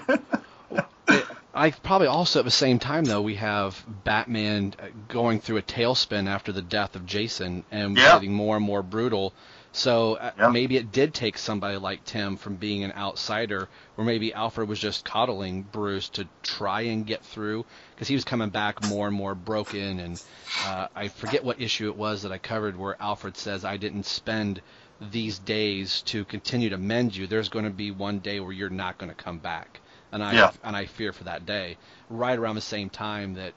I 1.54 1.72
probably 1.72 2.08
also 2.08 2.40
at 2.40 2.46
the 2.46 2.52
same 2.52 2.80
time 2.80 3.04
though 3.06 3.22
we 3.22 3.36
have 3.36 3.84
Batman 4.06 4.74
going 5.10 5.40
through 5.42 5.58
a 5.58 5.62
tailspin 5.62 6.28
after 6.30 6.52
the 6.52 6.62
death 6.62 6.96
of 6.96 7.06
Jason 7.06 7.66
and 7.72 7.98
Yeah. 7.98 8.14
getting 8.14 8.34
more 8.34 8.56
and 8.56 8.66
more 8.66 8.82
brutal. 8.84 9.34
So 9.80 10.16
uh, 10.16 10.32
Yeah. 10.38 10.54
maybe 10.54 10.78
it 10.78 10.92
did 10.92 11.14
take 11.16 11.38
somebody 11.38 11.78
like 11.78 12.04
Tim 12.06 12.38
from 12.38 12.58
being 12.58 12.84
an 12.84 12.94
outsider, 12.94 13.70
or 13.98 14.06
maybe 14.06 14.34
Alfred 14.34 14.70
was 14.70 14.80
just 14.80 15.06
coddling 15.06 15.64
Bruce 15.64 16.10
to 16.12 16.30
try 16.44 16.82
and 16.82 17.06
get 17.08 17.26
through 17.26 17.66
because 17.92 18.08
he 18.08 18.16
was 18.16 18.26
coming 18.26 18.50
back 18.52 18.82
more 18.82 19.08
and 19.08 19.16
more 19.16 19.36
broken. 19.36 20.00
And 20.00 20.20
uh, 20.60 20.88
I 20.96 21.10
forget 21.10 21.44
what 21.46 21.62
issue 21.62 21.90
it 21.90 21.98
was 21.98 22.24
that 22.24 22.32
I 22.34 22.40
covered 22.40 22.78
where 22.78 23.02
Alfred 23.02 23.38
says, 23.38 23.66
"I 23.66 23.78
didn't 23.78 24.06
spend 24.08 24.62
these 25.00 25.40
days 25.40 26.04
to 26.04 26.26
continue 26.26 26.70
to 26.72 26.78
mend 26.78 27.16
you. 27.16 27.28
There's 27.28 27.50
going 27.50 27.66
to 27.66 27.72
be 27.72 27.92
one 27.92 28.20
day 28.20 28.40
where 28.42 28.54
you're 28.54 28.70
not 28.70 28.98
going 28.98 29.10
to 29.12 29.16
come 29.16 29.40
back." 29.40 29.82
And 30.12 30.24
I 30.24 30.36
Yeah. 30.36 30.52
and 30.64 30.76
I 30.76 30.86
fear 30.88 31.14
for 31.14 31.26
that 31.26 31.46
day. 31.46 31.78
Right 32.10 32.38
around 32.40 32.56
the 32.56 32.62
same 32.62 32.90
time 32.90 33.36
that 33.36 33.56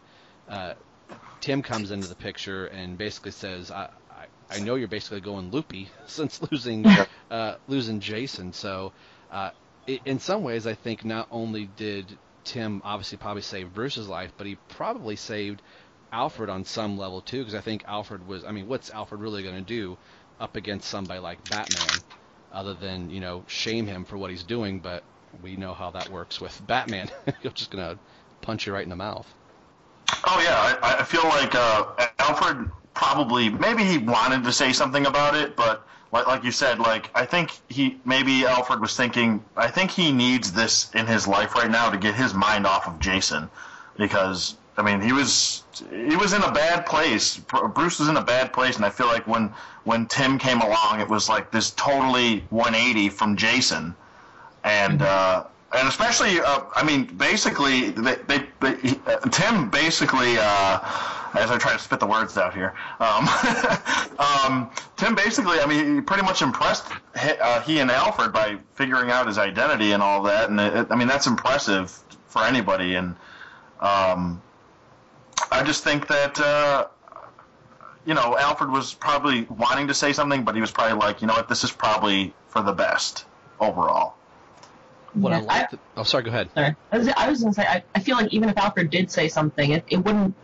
uh, 0.48 0.74
Tim 1.40 1.62
comes 1.62 1.90
into 1.90 2.08
the 2.08 2.16
picture 2.16 2.66
and 2.66 2.98
basically 2.98 3.32
says, 3.32 3.70
I, 3.70 3.90
I, 4.56 4.60
know 4.60 4.74
you're 4.74 4.88
basically 4.88 5.20
going 5.20 5.50
loopy 5.50 5.88
since 6.06 6.40
losing 6.50 6.86
uh, 7.30 7.56
losing 7.68 8.00
Jason. 8.00 8.52
So 8.52 8.92
uh, 9.30 9.50
in 9.86 10.18
some 10.18 10.42
ways, 10.42 10.66
I 10.66 10.74
think 10.74 11.04
not 11.04 11.28
only 11.30 11.66
did 11.76 12.06
Tim 12.44 12.82
obviously 12.84 13.18
probably 13.18 13.42
save 13.42 13.72
Bruce's 13.74 14.08
life, 14.08 14.32
but 14.36 14.46
he 14.46 14.56
probably 14.68 15.16
saved 15.16 15.62
Alfred 16.12 16.50
on 16.50 16.64
some 16.64 16.98
level 16.98 17.20
too. 17.20 17.38
Because 17.38 17.54
I 17.54 17.60
think 17.60 17.84
Alfred 17.86 18.26
was, 18.26 18.44
I 18.44 18.52
mean, 18.52 18.68
what's 18.68 18.90
Alfred 18.90 19.20
really 19.20 19.42
going 19.42 19.56
to 19.56 19.62
do 19.62 19.96
up 20.40 20.56
against 20.56 20.88
somebody 20.88 21.20
like 21.20 21.48
Batman, 21.48 22.00
other 22.52 22.74
than 22.74 23.10
you 23.10 23.20
know 23.20 23.44
shame 23.46 23.86
him 23.86 24.04
for 24.04 24.16
what 24.16 24.30
he's 24.30 24.42
doing? 24.44 24.80
But 24.80 25.02
we 25.42 25.56
know 25.56 25.72
how 25.72 25.90
that 25.92 26.10
works 26.10 26.40
with 26.40 26.60
Batman. 26.66 27.08
He's 27.42 27.52
just 27.52 27.70
going 27.70 27.96
to 27.96 27.98
punch 28.42 28.66
you 28.66 28.72
right 28.74 28.82
in 28.82 28.90
the 28.90 28.96
mouth. 28.96 29.26
Oh 30.26 30.40
yeah, 30.40 30.78
I, 30.82 31.00
I 31.00 31.04
feel 31.04 31.24
like 31.24 31.54
uh, 31.54 32.08
Alfred 32.18 32.70
probably 32.94 33.48
maybe 33.48 33.84
he 33.84 33.98
wanted 33.98 34.44
to 34.44 34.52
say 34.52 34.72
something 34.72 35.06
about 35.06 35.34
it, 35.34 35.56
but 35.56 35.86
like, 36.12 36.26
like 36.26 36.44
you 36.44 36.52
said, 36.52 36.78
like 36.78 37.10
I 37.14 37.24
think 37.24 37.58
he 37.68 37.98
maybe 38.04 38.44
Alfred 38.46 38.80
was 38.80 38.96
thinking, 38.96 39.42
I 39.56 39.68
think 39.68 39.90
he 39.90 40.12
needs 40.12 40.52
this 40.52 40.90
in 40.94 41.06
his 41.06 41.26
life 41.26 41.54
right 41.54 41.70
now 41.70 41.90
to 41.90 41.98
get 41.98 42.14
his 42.14 42.34
mind 42.34 42.66
off 42.66 42.86
of 42.86 42.98
Jason, 43.00 43.48
because 43.96 44.56
I 44.76 44.82
mean 44.82 45.00
he 45.00 45.12
was 45.12 45.64
he 45.90 46.16
was 46.16 46.32
in 46.32 46.42
a 46.42 46.52
bad 46.52 46.86
place. 46.86 47.38
Bruce 47.74 47.98
was 47.98 48.08
in 48.08 48.16
a 48.16 48.24
bad 48.24 48.52
place, 48.52 48.76
and 48.76 48.84
I 48.84 48.90
feel 48.90 49.06
like 49.06 49.26
when 49.26 49.52
when 49.84 50.06
Tim 50.06 50.38
came 50.38 50.60
along, 50.60 51.00
it 51.00 51.08
was 51.08 51.28
like 51.28 51.50
this 51.50 51.70
totally 51.70 52.44
180 52.50 53.08
from 53.08 53.36
Jason. 53.36 53.94
And 54.64 55.02
uh, 55.02 55.44
and 55.72 55.88
especially, 55.88 56.40
uh, 56.40 56.60
I 56.74 56.84
mean, 56.84 57.06
basically, 57.06 57.90
they, 57.90 58.16
they, 58.26 58.46
they, 58.60 58.98
uh, 59.06 59.18
Tim 59.30 59.70
basically, 59.70 60.36
uh, 60.38 60.78
as 61.34 61.50
I 61.50 61.58
try 61.58 61.72
to 61.72 61.78
spit 61.78 62.00
the 62.00 62.06
words 62.06 62.36
out 62.36 62.54
here, 62.54 62.74
um, 63.00 63.28
um, 64.18 64.70
Tim 64.96 65.14
basically, 65.14 65.58
I 65.60 65.66
mean, 65.66 65.96
he 65.96 66.00
pretty 66.00 66.22
much 66.22 66.42
impressed 66.42 66.86
he, 67.20 67.30
uh, 67.30 67.60
he 67.62 67.78
and 67.80 67.90
Alfred 67.90 68.32
by 68.32 68.58
figuring 68.74 69.10
out 69.10 69.26
his 69.26 69.38
identity 69.38 69.92
and 69.92 70.02
all 70.02 70.22
that, 70.24 70.50
and 70.50 70.60
it, 70.60 70.86
I 70.90 70.96
mean, 70.96 71.08
that's 71.08 71.26
impressive 71.26 71.90
for 72.28 72.42
anybody, 72.42 72.94
and 72.94 73.14
um, 73.80 74.40
I 75.50 75.62
just 75.64 75.84
think 75.84 76.06
that. 76.08 76.38
Uh, 76.40 76.86
you 78.04 78.14
know, 78.14 78.36
Alfred 78.36 78.70
was 78.70 78.94
probably 78.94 79.42
wanting 79.44 79.86
to 79.86 79.94
say 79.94 80.12
something, 80.12 80.42
but 80.44 80.54
he 80.54 80.60
was 80.60 80.72
probably 80.72 80.98
like, 80.98 81.20
you 81.20 81.28
know 81.28 81.34
what, 81.34 81.48
this 81.48 81.62
is 81.62 81.70
probably 81.70 82.34
for 82.48 82.60
the 82.60 82.72
best 82.72 83.26
overall. 83.60 84.14
What 85.14 85.32
I 85.32 85.40
Yeah, 85.40 85.44
like, 85.44 85.70
oh 85.96 86.02
sorry, 86.02 86.24
go 86.24 86.30
ahead. 86.30 86.48
Sorry. 86.54 86.74
I 86.90 86.98
was, 86.98 87.08
I 87.08 87.28
was 87.28 87.42
going 87.42 87.54
to 87.54 87.60
say, 87.60 87.66
I, 87.66 87.84
I 87.94 88.00
feel 88.00 88.16
like 88.16 88.32
even 88.32 88.48
if 88.48 88.56
Alfred 88.56 88.90
did 88.90 89.10
say 89.10 89.28
something, 89.28 89.72
it, 89.72 89.84
it 89.88 89.98
wouldn't, 89.98 90.34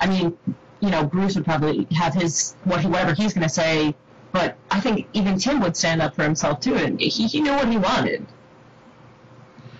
I 0.00 0.06
mean, 0.06 0.36
you 0.80 0.90
know, 0.90 1.04
Bruce 1.04 1.34
would 1.36 1.44
probably 1.44 1.86
have 1.92 2.14
his, 2.14 2.54
what 2.64 2.80
he, 2.80 2.88
whatever 2.88 3.14
he's 3.14 3.32
going 3.32 3.46
to 3.46 3.52
say, 3.52 3.94
but 4.32 4.56
I 4.70 4.80
think 4.80 5.06
even 5.12 5.38
Tim 5.38 5.60
would 5.60 5.76
stand 5.76 6.02
up 6.02 6.14
for 6.14 6.24
himself 6.24 6.60
too, 6.60 6.74
and 6.74 7.00
he, 7.00 7.26
he 7.26 7.40
knew 7.40 7.52
what 7.52 7.68
he 7.68 7.78
wanted. 7.78 8.26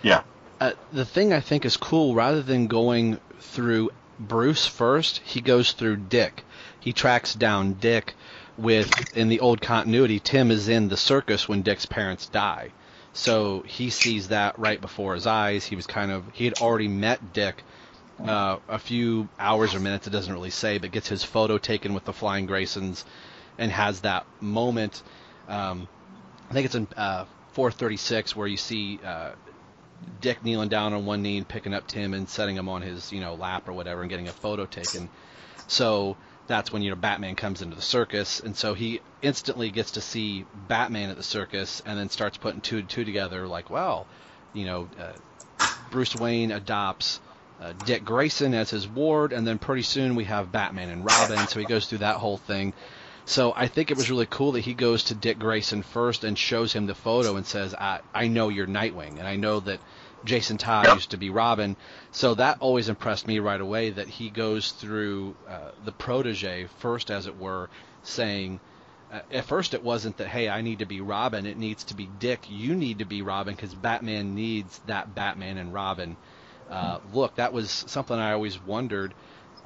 Yeah. 0.03 0.23
uh, 0.61 0.73
the 0.93 1.05
thing 1.05 1.33
I 1.33 1.41
think 1.41 1.65
is 1.65 1.77
cool, 1.77 2.15
rather 2.15 2.43
than 2.43 2.69
going 2.69 3.19
through 3.41 3.91
Bruce 4.19 4.67
first, 4.67 5.19
he 5.25 5.41
goes 5.41 5.73
through 5.73 5.97
Dick. 5.97 6.45
He 6.81 6.93
tracks 6.93 7.35
down 7.35 7.75
Dick 7.75 8.15
with, 8.57 9.17
in 9.17 9.29
the 9.29 9.41
old 9.41 9.61
continuity, 9.61 10.21
Tim 10.21 10.51
is 10.51 10.69
in 10.69 10.89
the 10.89 10.97
circus 10.97 11.49
when 11.49 11.63
Dick's 11.63 11.87
parents 11.87 12.27
die. 12.27 12.71
So 13.13 13.63
he 13.67 13.91
sees 13.91 14.29
that 14.29 14.59
right 14.59 14.81
before 14.81 15.15
his 15.15 15.27
eyes. 15.27 15.65
He 15.65 15.77
was 15.77 15.87
kind 15.87 16.11
of, 16.11 16.25
he 16.33 16.45
had 16.45 16.55
already 16.61 16.89
met 16.89 17.33
Dick 17.33 17.63
uh, 18.23 18.59
a 18.69 18.79
few 18.79 19.29
hours 19.39 19.75
or 19.75 19.81
minutes, 19.81 20.07
it 20.07 20.11
doesn't 20.11 20.33
really 20.33 20.51
say, 20.51 20.79
but 20.79 20.91
gets 20.91 21.09
his 21.09 21.25
photo 21.25 21.59
taken 21.59 21.95
with 21.95 22.05
the 22.05 22.13
Flying 22.13 22.47
Graysons 22.47 23.05
and 23.59 23.71
has 23.71 24.01
that 24.01 24.27
moment. 24.41 25.03
Um, 25.49 25.89
I 26.51 26.53
think 26.53 26.67
it's 26.67 26.75
in 26.75 26.89
uh, 26.97 27.25
436 27.53 28.37
where 28.37 28.47
you 28.47 28.57
see 28.57 29.01
uh, 29.05 29.33
Dick 30.21 30.45
kneeling 30.45 30.69
down 30.69 30.93
on 30.93 31.07
one 31.07 31.23
knee 31.23 31.39
and 31.39 31.47
picking 31.47 31.75
up 31.75 31.87
Tim 31.87 32.15
and 32.15 32.29
setting 32.29 32.57
him 32.57 32.69
on 32.69 32.83
his 32.83 33.13
you 33.13 33.21
know 33.21 33.35
lap 33.35 33.69
or 33.69 33.73
whatever 33.73 34.01
and 34.03 34.11
getting 34.11 34.29
a 34.29 34.33
photo 34.33 34.67
taken. 34.67 35.09
So 35.67 36.17
that's 36.47 36.73
when 36.73 36.83
you 36.83 36.91
know 36.91 36.97
Batman 36.97 37.37
comes 37.37 37.63
into 37.63 37.77
the 37.77 37.83
circus, 37.83 38.41
and 38.41 38.57
so 38.57 38.75
he 38.75 39.01
instantly 39.23 39.71
gets 39.71 39.93
to 39.93 40.01
see 40.01 40.45
Batman 40.69 41.11
at 41.11 41.17
the 41.17 41.23
circus, 41.23 41.83
and 41.87 41.99
then 41.99 42.11
starts 42.11 42.37
putting 42.37 42.61
two 42.61 42.79
and 42.79 42.89
two 42.89 43.05
together. 43.05 43.47
Like, 43.47 43.71
well, 43.71 44.07
you 44.53 44.67
know, 44.67 44.89
uh, 44.99 45.67
Bruce 45.91 46.15
Wayne 46.15 46.53
adopts 46.53 47.21
uh, 47.59 47.73
Dick 47.73 48.05
Grayson 48.05 48.55
as 48.55 48.71
his 48.71 48.89
ward, 48.89 49.33
and 49.33 49.47
then 49.47 49.59
pretty 49.59 49.83
soon 49.83 50.15
we 50.17 50.25
have 50.25 50.53
Batman 50.53 50.91
and 50.91 51.05
Robin. 51.05 51.47
So 51.47 51.61
he 51.61 51.67
goes 51.67 51.87
through 51.87 51.99
that 51.99 52.17
whole 52.17 52.39
thing. 52.39 52.75
So 53.27 53.53
I 53.57 53.69
think 53.69 53.91
it 53.91 53.97
was 53.97 54.11
really 54.11 54.27
cool 54.27 54.53
that 54.53 54.61
he 54.61 54.75
goes 54.75 55.05
to 55.05 55.15
Dick 55.15 55.39
Grayson 55.39 55.83
first 55.83 56.25
and 56.25 56.39
shows 56.39 56.73
him 56.73 56.87
the 56.87 56.95
photo 56.95 57.37
and 57.37 57.47
says, 57.47 57.75
"I 57.75 58.01
I 58.15 58.29
know 58.29 58.49
you're 58.51 58.67
Nightwing, 58.67 59.19
and 59.19 59.27
I 59.27 59.37
know 59.37 59.61
that 59.61 59.83
Jason 60.25 60.59
Todd 60.59 60.89
Yep. 60.89 60.95
used 60.95 61.11
to 61.13 61.17
be 61.17 61.31
Robin." 61.31 61.77
So 62.11 62.35
that 62.35 62.59
always 62.61 62.89
impressed 62.89 63.27
me 63.27 63.39
right 63.39 63.61
away 63.61 63.91
that 63.91 64.09
he 64.09 64.31
goes 64.31 64.73
through 64.73 65.37
uh, 65.49 65.73
the 65.79 65.93
protege 65.93 66.67
first, 66.67 67.11
as 67.11 67.27
it 67.27 67.37
were, 67.37 67.71
saying. 68.03 68.61
Uh, 69.11 69.21
at 69.31 69.45
first, 69.45 69.75
it 69.75 69.83
wasn't 69.83 70.17
that 70.17 70.29
hey, 70.29 70.49
I 70.49 70.63
need 70.63 70.81
to 70.81 70.87
be 70.87 71.01
Robin. 71.01 71.47
It 71.47 71.57
needs 71.59 71.85
to 71.85 71.95
be 71.95 72.07
Dick. 72.07 72.49
You 72.49 72.75
need 72.75 72.99
to 73.01 73.05
be 73.05 73.23
Robin 73.23 73.55
because 73.55 73.75
Batman 73.75 74.35
needs 74.35 74.81
that 74.87 75.15
Batman 75.15 75.59
and 75.59 75.73
Robin 75.73 76.17
uh, 76.71 76.99
look. 77.13 77.37
That 77.37 77.53
was 77.53 77.71
something 77.71 78.17
I 78.17 78.33
always 78.33 78.61
wondered. 78.63 79.15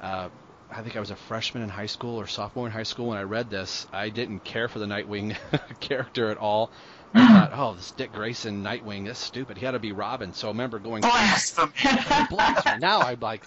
Uh, 0.01 0.29
I 0.71 0.81
think 0.81 0.95
I 0.95 0.99
was 0.99 1.11
a 1.11 1.15
freshman 1.15 1.63
in 1.63 1.69
high 1.69 1.87
school 1.87 2.19
or 2.19 2.27
sophomore 2.27 2.67
in 2.67 2.71
high 2.71 2.83
school 2.83 3.07
when 3.07 3.17
I 3.17 3.23
read 3.23 3.49
this. 3.49 3.87
I 3.91 4.09
didn't 4.09 4.43
care 4.43 4.67
for 4.67 4.79
the 4.79 4.85
Nightwing 4.85 5.35
character 5.79 6.29
at 6.29 6.37
all. 6.37 6.71
I 7.13 7.27
thought, 7.27 7.51
oh, 7.53 7.73
this 7.73 7.89
Dick 7.91 8.11
Grayson 8.13 8.63
Nightwing, 8.63 9.07
that's 9.07 9.17
stupid. 9.17 9.57
He 9.57 9.65
had 9.65 9.71
to 9.71 9.79
be 9.79 9.91
Robin. 9.93 10.33
So 10.33 10.47
I 10.47 10.51
remember 10.51 10.77
going, 10.77 11.01
Blasphemy. 11.01 11.71
blasphemy. 12.29 12.77
Now 12.79 13.01
I'm 13.01 13.19
like, 13.19 13.41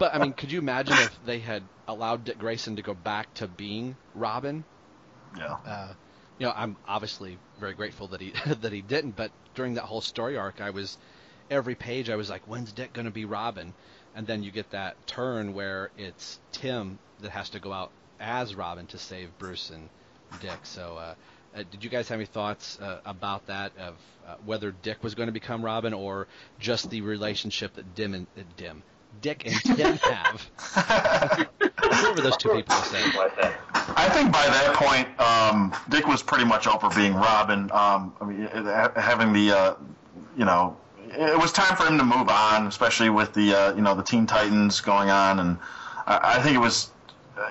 but 0.00 0.12
I 0.14 0.18
mean, 0.18 0.32
could 0.32 0.50
you 0.50 0.58
imagine 0.58 0.94
if 0.94 1.16
they 1.24 1.38
had 1.38 1.62
allowed 1.86 2.24
Dick 2.24 2.38
Grayson 2.38 2.74
to 2.76 2.82
go 2.82 2.94
back 2.94 3.32
to 3.34 3.46
being 3.46 3.94
Robin? 4.16 4.64
Yeah. 5.38 5.56
uh, 5.64 5.92
you 6.38 6.46
know, 6.46 6.52
I'm 6.56 6.76
obviously 6.88 7.38
very 7.60 7.74
grateful 7.74 8.08
that 8.08 8.20
he 8.20 8.32
that 8.46 8.72
he 8.72 8.80
didn't. 8.82 9.16
But 9.16 9.30
during 9.54 9.74
that 9.74 9.84
whole 9.84 10.00
story 10.00 10.36
arc, 10.36 10.60
I 10.60 10.70
was 10.70 10.98
every 11.50 11.74
page 11.74 12.10
I 12.10 12.16
was 12.16 12.30
like, 12.30 12.42
when's 12.42 12.72
Dick 12.72 12.92
going 12.92 13.06
to 13.06 13.10
be 13.10 13.24
Robin? 13.24 13.72
And 14.14 14.26
then 14.26 14.42
you 14.42 14.50
get 14.50 14.70
that 14.70 14.94
turn 15.06 15.54
where 15.54 15.90
it's 15.98 16.38
Tim 16.52 16.98
that 17.20 17.30
has 17.30 17.50
to 17.50 17.60
go 17.60 17.72
out 17.72 17.90
as 18.20 18.54
Robin 18.54 18.86
to 18.86 18.98
save 18.98 19.36
Bruce 19.38 19.70
and 19.70 19.88
Dick. 20.40 20.58
So, 20.62 20.96
uh, 20.96 21.14
uh, 21.56 21.62
did 21.70 21.84
you 21.84 21.90
guys 21.90 22.08
have 22.08 22.18
any 22.18 22.26
thoughts 22.26 22.78
uh, 22.80 23.00
about 23.04 23.46
that 23.46 23.72
of 23.78 23.94
uh, 24.26 24.34
whether 24.44 24.72
Dick 24.72 25.02
was 25.02 25.14
going 25.14 25.28
to 25.28 25.32
become 25.32 25.64
Robin 25.64 25.92
or 25.92 26.26
just 26.58 26.90
the 26.90 27.00
relationship 27.00 27.74
that 27.74 27.94
Dim 27.94 28.14
and 28.14 28.26
uh, 28.36 28.42
Dim, 28.56 28.82
Dick 29.20 29.46
and 29.46 29.76
Tim 29.76 29.96
have? 30.02 30.50
Whoever 31.82 32.20
those 32.20 32.36
two 32.36 32.50
people 32.50 32.74
said. 32.74 33.12
I 33.74 34.08
think 34.08 34.32
by 34.32 34.46
that 34.46 34.74
point, 34.74 35.20
um, 35.20 35.74
Dick 35.88 36.06
was 36.06 36.22
pretty 36.22 36.44
much 36.44 36.66
over 36.66 36.88
being 36.90 37.14
Robin. 37.14 37.70
Um, 37.70 38.14
I 38.20 38.24
mean, 38.24 38.48
having 38.96 39.32
the, 39.32 39.52
uh, 39.56 39.74
you 40.36 40.44
know, 40.44 40.76
it 41.16 41.38
was 41.38 41.52
time 41.52 41.76
for 41.76 41.84
him 41.86 41.98
to 41.98 42.04
move 42.04 42.28
on, 42.28 42.66
especially 42.66 43.10
with 43.10 43.32
the, 43.34 43.54
uh, 43.54 43.74
you 43.74 43.82
know, 43.82 43.94
the 43.94 44.02
Teen 44.02 44.26
Titans 44.26 44.80
going 44.80 45.10
on, 45.10 45.40
and 45.40 45.58
I, 46.06 46.36
I 46.38 46.42
think 46.42 46.56
it 46.56 46.60
was, 46.60 46.90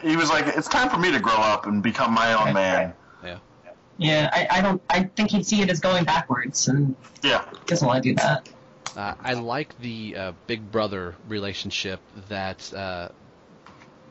he 0.01 0.15
was 0.15 0.29
like, 0.29 0.47
it's 0.47 0.67
time 0.67 0.89
for 0.89 0.97
me 0.97 1.11
to 1.11 1.19
grow 1.19 1.33
up 1.37 1.65
and 1.65 1.81
become 1.83 2.13
my 2.13 2.33
own 2.33 2.53
man. 2.53 2.93
Yeah. 3.23 3.39
Yeah, 3.97 4.29
I, 4.33 4.57
I 4.57 4.61
don't. 4.61 4.81
I 4.89 5.03
think 5.03 5.29
he'd 5.31 5.45
see 5.45 5.61
it 5.61 5.69
as 5.69 5.79
going 5.79 6.03
backwards, 6.03 6.67
and 6.67 6.95
Yeah. 7.21 7.45
doesn't 7.67 7.87
want 7.87 8.03
to 8.03 8.09
do 8.09 8.15
that. 8.15 8.49
Uh, 8.97 9.13
I 9.23 9.33
like 9.33 9.77
the 9.77 10.15
uh, 10.17 10.31
big 10.47 10.71
brother 10.71 11.15
relationship 11.27 11.99
that 12.29 12.73
uh, 12.73 13.09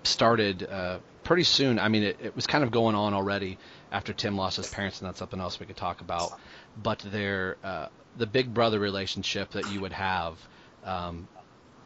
started 0.04 0.62
uh, 0.62 0.98
pretty 1.24 1.44
soon. 1.44 1.78
I 1.78 1.88
mean, 1.88 2.04
it, 2.04 2.16
it 2.22 2.36
was 2.36 2.46
kind 2.46 2.64
of 2.64 2.70
going 2.70 2.94
on 2.94 3.12
already 3.12 3.58
after 3.90 4.12
Tim 4.12 4.36
lost 4.36 4.56
his 4.56 4.70
parents, 4.70 5.00
and 5.00 5.08
that's 5.08 5.18
something 5.18 5.40
else 5.40 5.58
we 5.60 5.66
could 5.66 5.76
talk 5.76 6.00
about. 6.00 6.38
But 6.80 7.00
their 7.00 7.56
uh, 7.62 7.86
the 8.16 8.26
big 8.26 8.52
brother 8.52 8.78
relationship 8.78 9.50
that 9.52 9.70
you 9.72 9.80
would 9.80 9.92
have, 9.92 10.36
um, 10.84 11.28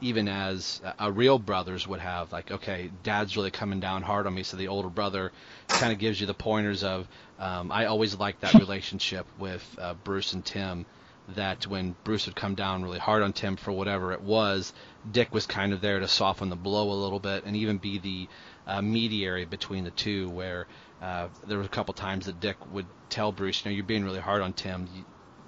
even 0.00 0.28
as 0.28 0.82
a 0.98 1.10
real 1.10 1.38
brothers 1.38 1.86
would 1.86 2.00
have, 2.00 2.32
like, 2.32 2.50
okay, 2.50 2.90
dad's 3.02 3.36
really 3.36 3.50
coming 3.50 3.80
down 3.80 4.02
hard 4.02 4.26
on 4.26 4.34
me, 4.34 4.42
so 4.42 4.56
the 4.56 4.68
older 4.68 4.90
brother 4.90 5.32
kind 5.68 5.92
of 5.92 5.98
gives 5.98 6.20
you 6.20 6.26
the 6.26 6.34
pointers 6.34 6.84
of. 6.84 7.08
Um, 7.38 7.72
I 7.72 7.86
always 7.86 8.14
liked 8.18 8.42
that 8.42 8.54
relationship 8.54 9.26
with 9.38 9.64
uh, 9.80 9.94
Bruce 10.04 10.32
and 10.32 10.44
Tim 10.44 10.86
that 11.34 11.66
when 11.66 11.96
Bruce 12.04 12.26
would 12.26 12.36
come 12.36 12.54
down 12.54 12.84
really 12.84 12.98
hard 12.98 13.22
on 13.22 13.32
Tim 13.32 13.56
for 13.56 13.72
whatever 13.72 14.12
it 14.12 14.20
was, 14.20 14.72
Dick 15.10 15.34
was 15.34 15.46
kind 15.46 15.72
of 15.72 15.80
there 15.80 15.98
to 16.00 16.08
soften 16.08 16.50
the 16.50 16.56
blow 16.56 16.90
a 16.90 16.94
little 16.94 17.18
bit 17.18 17.44
and 17.44 17.56
even 17.56 17.78
be 17.78 17.98
the 17.98 18.28
uh, 18.66 18.82
mediary 18.82 19.44
between 19.44 19.84
the 19.84 19.90
two. 19.90 20.28
Where 20.28 20.66
uh, 21.02 21.28
there 21.46 21.58
were 21.58 21.64
a 21.64 21.68
couple 21.68 21.94
times 21.94 22.26
that 22.26 22.40
Dick 22.40 22.56
would 22.72 22.86
tell 23.08 23.32
Bruce, 23.32 23.64
you 23.64 23.70
know, 23.70 23.74
you're 23.74 23.84
being 23.84 24.04
really 24.04 24.20
hard 24.20 24.42
on 24.42 24.52
Tim. 24.52 24.88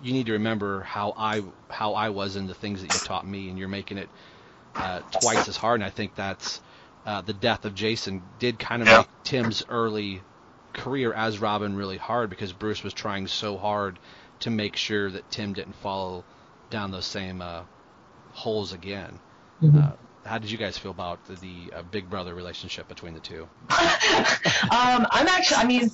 You, 0.03 0.09
you 0.09 0.13
need 0.13 0.27
to 0.27 0.33
remember 0.33 0.81
how 0.81 1.15
I 1.17 1.43
how 1.71 1.95
I 1.95 2.11
was 2.11 2.37
and 2.37 2.49
the 2.49 2.55
things 2.55 2.83
that 2.83 2.91
you 2.91 2.99
taught 2.99 3.27
me, 3.27 3.49
and 3.49 3.59
you're 3.59 3.69
making 3.69 3.99
it 3.99 4.09
uh, 4.77 5.01
twice 5.11 5.49
as 5.49 5.57
hard. 5.57 5.81
And 5.81 5.85
I 5.85 5.91
think 5.91 6.15
that's 6.15 6.61
uh, 7.07 7.21
the 7.23 7.33
death 7.33 7.65
of 7.65 7.75
Jason 7.75 8.23
did 8.39 8.59
kind 8.59 8.83
of 8.83 8.89
Yeah. 8.89 8.99
make 8.99 9.09
Tim's 9.25 9.65
early 9.69 10.21
career 10.73 11.13
as 11.13 11.39
Robin 11.39 11.77
really 11.77 11.97
hard 11.97 12.31
because 12.31 12.53
Bruce 12.53 12.83
was 12.85 12.93
trying 12.93 13.27
so 13.27 13.57
hard 13.57 13.99
to 14.41 14.51
make 14.51 14.77
sure 14.77 15.11
that 15.11 15.31
Tim 15.31 15.53
didn't 15.53 15.75
follow 15.77 16.25
down 16.71 16.91
those 16.91 17.07
same 17.07 17.43
uh, 17.43 17.63
holes 18.33 18.73
again. 18.73 19.19
Uh, 19.63 19.93
how 20.25 20.39
did 20.39 20.51
you 20.51 20.59
guys 20.59 20.79
feel 20.79 20.91
about 20.93 21.19
the, 21.27 21.35
the 21.35 21.73
uh, 21.77 21.83
big 21.91 22.09
brother 22.09 22.35
relationship 22.35 22.87
between 22.89 23.15
the 23.15 23.21
two? 23.21 23.49
Um, 24.71 25.07
I'm 25.11 25.27
actually, 25.29 25.57
I 25.57 25.65
mean, 25.67 25.91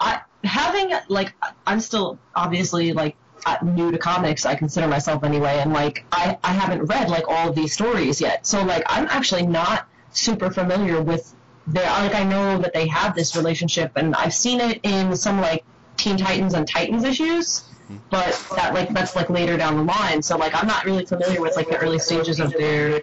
I, 0.00 0.20
having 0.42 0.92
like, 1.08 1.34
I'm 1.66 1.80
still 1.80 2.18
obviously 2.34 2.92
like 2.92 3.16
new 3.62 3.90
to 3.90 3.98
comics. 3.98 4.46
I 4.46 4.54
consider 4.54 4.88
myself 4.88 5.24
anyway, 5.24 5.58
and 5.58 5.72
like, 5.72 6.04
I 6.12 6.38
I 6.42 6.52
haven't 6.52 6.86
read 6.86 7.08
like 7.08 7.24
all 7.28 7.48
of 7.48 7.54
these 7.54 7.72
stories 7.72 8.20
yet, 8.20 8.46
so 8.46 8.62
like, 8.64 8.82
I'm 8.86 9.06
actually 9.08 9.46
not 9.46 9.86
super 10.10 10.50
familiar 10.50 11.00
with 11.02 11.34
their. 11.66 11.84
Like, 11.84 12.14
I 12.14 12.24
know 12.24 12.58
that 12.58 12.72
they 12.74 12.86
have 12.88 13.14
this 13.14 13.36
relationship, 13.36 13.92
and 13.96 14.14
I've 14.14 14.34
seen 14.34 14.60
it 14.60 14.80
in 14.82 15.16
some 15.16 15.40
like 15.40 15.64
Teen 15.96 16.16
Titans 16.16 16.54
and 16.54 16.66
Titans 16.66 17.04
issues. 17.04 17.64
But 18.10 18.44
that 18.56 18.74
like 18.74 18.88
that's 18.92 19.14
like 19.14 19.30
later 19.30 19.56
down 19.56 19.76
the 19.76 19.84
line, 19.84 20.20
so 20.20 20.36
like 20.36 20.60
I'm 20.60 20.66
not 20.66 20.84
really 20.84 21.06
familiar 21.06 21.40
with 21.40 21.54
like 21.54 21.68
the 21.68 21.76
early 21.76 22.00
stages 22.00 22.40
of 22.40 22.52
their 22.52 23.02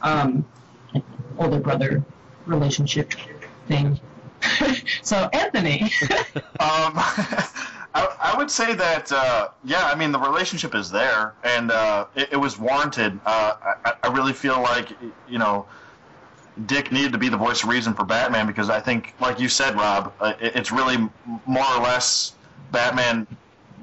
um, 0.00 0.46
older 1.38 1.60
brother 1.60 2.02
relationship 2.46 3.12
thing. 3.68 4.00
so 5.02 5.28
Anthony, 5.32 5.90
Um, 6.60 6.94
I, 7.94 8.32
I 8.34 8.36
would 8.36 8.50
say 8.50 8.74
that, 8.74 9.12
uh, 9.12 9.48
yeah, 9.64 9.86
I 9.86 9.94
mean, 9.94 10.10
the 10.10 10.18
relationship 10.18 10.74
is 10.74 10.90
there, 10.90 11.34
and 11.44 11.70
uh, 11.70 12.06
it, 12.16 12.30
it 12.32 12.36
was 12.36 12.58
warranted. 12.58 13.18
Uh, 13.24 13.54
I, 13.84 13.94
I 14.02 14.08
really 14.08 14.32
feel 14.32 14.60
like, 14.60 14.90
you 15.28 15.38
know, 15.38 15.66
Dick 16.66 16.92
needed 16.92 17.12
to 17.12 17.18
be 17.18 17.28
the 17.28 17.36
voice 17.36 17.62
of 17.62 17.68
reason 17.68 17.94
for 17.94 18.04
Batman 18.04 18.46
because 18.46 18.68
I 18.68 18.80
think, 18.80 19.14
like 19.20 19.40
you 19.40 19.48
said, 19.48 19.76
Rob, 19.76 20.12
uh, 20.20 20.34
it, 20.40 20.56
it's 20.56 20.72
really 20.72 20.96
more 21.46 21.66
or 21.66 21.80
less 21.82 22.34
Batman 22.72 23.26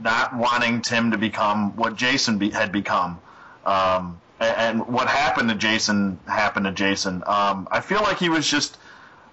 not 0.01 0.35
wanting 0.35 0.81
Tim 0.81 1.11
to 1.11 1.17
become 1.17 1.75
what 1.75 1.95
Jason 1.95 2.37
be, 2.37 2.49
had 2.49 2.71
become. 2.71 3.19
Um, 3.65 4.19
and, 4.39 4.57
and 4.57 4.87
what 4.87 5.07
happened 5.07 5.49
to 5.49 5.55
Jason 5.55 6.19
happened 6.27 6.65
to 6.65 6.71
Jason. 6.71 7.23
Um, 7.27 7.67
I 7.71 7.79
feel 7.79 8.01
like 8.01 8.17
he 8.17 8.29
was 8.29 8.49
just 8.49 8.77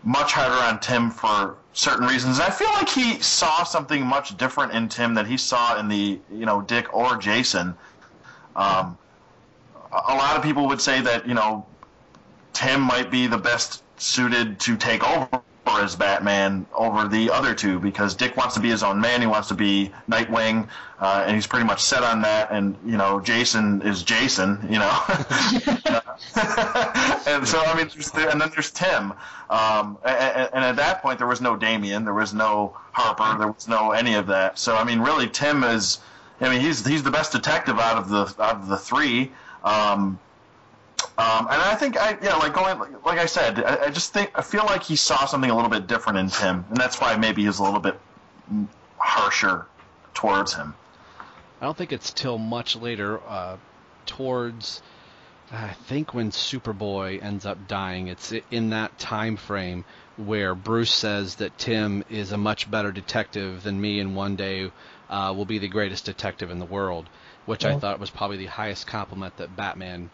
much 0.05 0.33
harder 0.33 0.55
on 0.55 0.79
Tim 0.81 1.11
for 1.11 1.57
certain 1.79 2.09
reasons. 2.09 2.41
I 2.41 2.51
feel 2.51 2.71
like 2.71 2.89
he 2.89 3.21
saw 3.21 3.63
something 3.63 4.05
much 4.05 4.37
different 4.37 4.73
in 4.73 4.89
Tim 4.89 5.15
that 5.15 5.29
he 5.29 5.37
saw 5.37 5.79
in 5.79 5.89
the 5.89 6.19
you 6.33 6.45
know 6.45 6.61
Dick 6.61 6.93
or 6.93 7.17
Jason. 7.17 7.75
Um, 8.57 8.99
a 9.93 9.97
a 10.09 10.15
lot 10.15 10.37
of 10.37 10.43
people 10.43 10.67
would 10.67 10.81
say 10.81 11.01
that 11.01 11.27
you 11.27 11.35
know 11.35 11.65
Tim 12.53 12.81
might 12.81 13.11
be 13.13 13.29
the 13.29 13.39
best 13.39 13.85
suited 13.97 14.59
to 14.61 14.77
take 14.77 15.05
over 15.05 15.41
as 15.77 15.95
Batman 15.95 16.67
over 16.75 17.07
the 17.07 17.31
other 17.31 17.55
two 17.55 17.79
because 17.79 18.15
Dick 18.15 18.37
wants 18.37 18.55
to 18.55 18.61
be 18.61 18.69
his 18.69 18.83
own 18.83 19.01
man. 19.01 19.21
He 19.21 19.27
wants 19.27 19.49
to 19.49 19.55
be 19.55 19.91
Nightwing, 20.09 20.69
uh, 21.01 21.25
and 21.27 21.35
he's 21.35 21.47
pretty 21.47 21.67
much 21.67 21.83
set 21.83 22.03
on 22.03 22.23
that. 22.23 22.51
And 22.51 22.77
you 22.85 22.97
know, 22.97 23.21
Jason 23.21 23.83
is 23.83 24.03
Jason. 24.03 24.59
You 24.71 24.79
know, 24.79 24.91
and 27.27 27.47
so 27.47 27.61
I 27.61 27.75
mean, 27.77 27.89
there's 27.93 28.11
the, 28.11 28.31
and 28.31 28.41
then 28.41 28.51
there's 28.55 28.71
Tim. 28.71 29.13
Um, 29.51 29.99
and, 30.05 30.51
and 30.53 30.65
at 30.65 30.77
that 30.77 31.03
point, 31.03 31.19
there 31.19 31.29
was 31.29 31.41
no 31.41 31.57
Damian, 31.57 32.05
there 32.05 32.15
was 32.15 32.35
no 32.35 32.77
Harper, 32.93 33.39
there 33.39 33.53
was 33.53 33.69
no 33.69 33.93
any 33.93 34.15
of 34.15 34.27
that. 34.27 34.59
So 34.59 34.77
I 34.77 34.85
mean, 34.85 35.01
really, 35.01 35.29
Tim 35.29 35.65
is. 35.65 35.99
I 36.41 36.49
mean, 36.49 36.61
he's 36.61 36.87
he's 36.87 37.03
the 37.03 37.11
best 37.11 37.33
detective 37.33 37.79
out 37.79 37.97
of 37.97 38.09
the 38.09 38.43
out 38.43 38.57
of 38.57 38.69
the 38.69 38.79
three. 38.79 39.33
Um, 39.65 40.19
um, 41.19 41.49
and 41.51 41.61
I 41.61 41.75
think 41.75 41.97
I 41.97 42.17
yeah 42.23 42.37
like 42.37 42.55
going 42.55 42.97
like 43.05 43.19
I 43.19 43.27
said 43.27 43.63
I, 43.63 43.87
I 43.87 43.91
just 43.91 44.13
think 44.13 44.31
I 44.35 44.43
feel 44.43 44.65
like 44.65 44.83
he 44.83 44.97
saw 44.97 45.27
something 45.27 45.51
a 45.51 45.55
little 45.55 45.71
bit 45.71 45.87
different 45.87 46.19
in 46.19 46.29
Tim, 46.29 46.65
and 46.69 46.77
that's 46.77 47.01
why 47.01 47.17
maybe 47.17 47.45
he's 47.45 47.59
a 47.59 47.63
little 47.63 47.81
bit 47.81 47.99
harsher 48.99 49.67
towards 50.15 50.55
him. 50.55 50.75
I 51.61 51.65
don't 51.65 51.77
think 51.77 51.93
it's 51.93 52.13
till 52.13 52.39
much 52.39 52.77
later, 52.77 53.21
uh, 53.27 53.57
towards 54.07 54.81
I 55.51 55.69
think 55.69 56.13
when 56.13 56.31
Superboy 56.31 57.23
ends 57.23 57.47
up 57.47 57.69
dying. 57.69 58.09
It's 58.09 58.33
in 58.51 58.71
that 58.71 58.99
time 58.99 59.37
frame 59.37 59.85
where 60.17 60.55
Bruce 60.55 60.93
says 60.93 61.37
that 61.37 61.57
Tim 61.57 62.05
is 62.11 62.33
a 62.33 62.37
much 62.37 62.71
better 62.71 62.93
detective 62.93 63.63
than 63.63 63.81
me, 63.81 64.01
and 64.01 64.15
one 64.15 64.37
day 64.37 64.71
uh, 65.09 65.33
will 65.35 65.47
be 65.47 65.59
the 65.59 65.69
greatest 65.69 66.05
detective 66.05 66.51
in 66.51 66.59
the 66.59 66.67
world. 66.67 67.09
Which 67.47 67.65
I 67.65 67.79
thought 67.79 67.99
was 67.99 68.11
probably 68.11 68.37
the 68.37 68.47
highest 68.47 68.87
compliment 68.87 69.39
that 69.39 69.57
Batman 69.57 70.03
could 70.03 70.11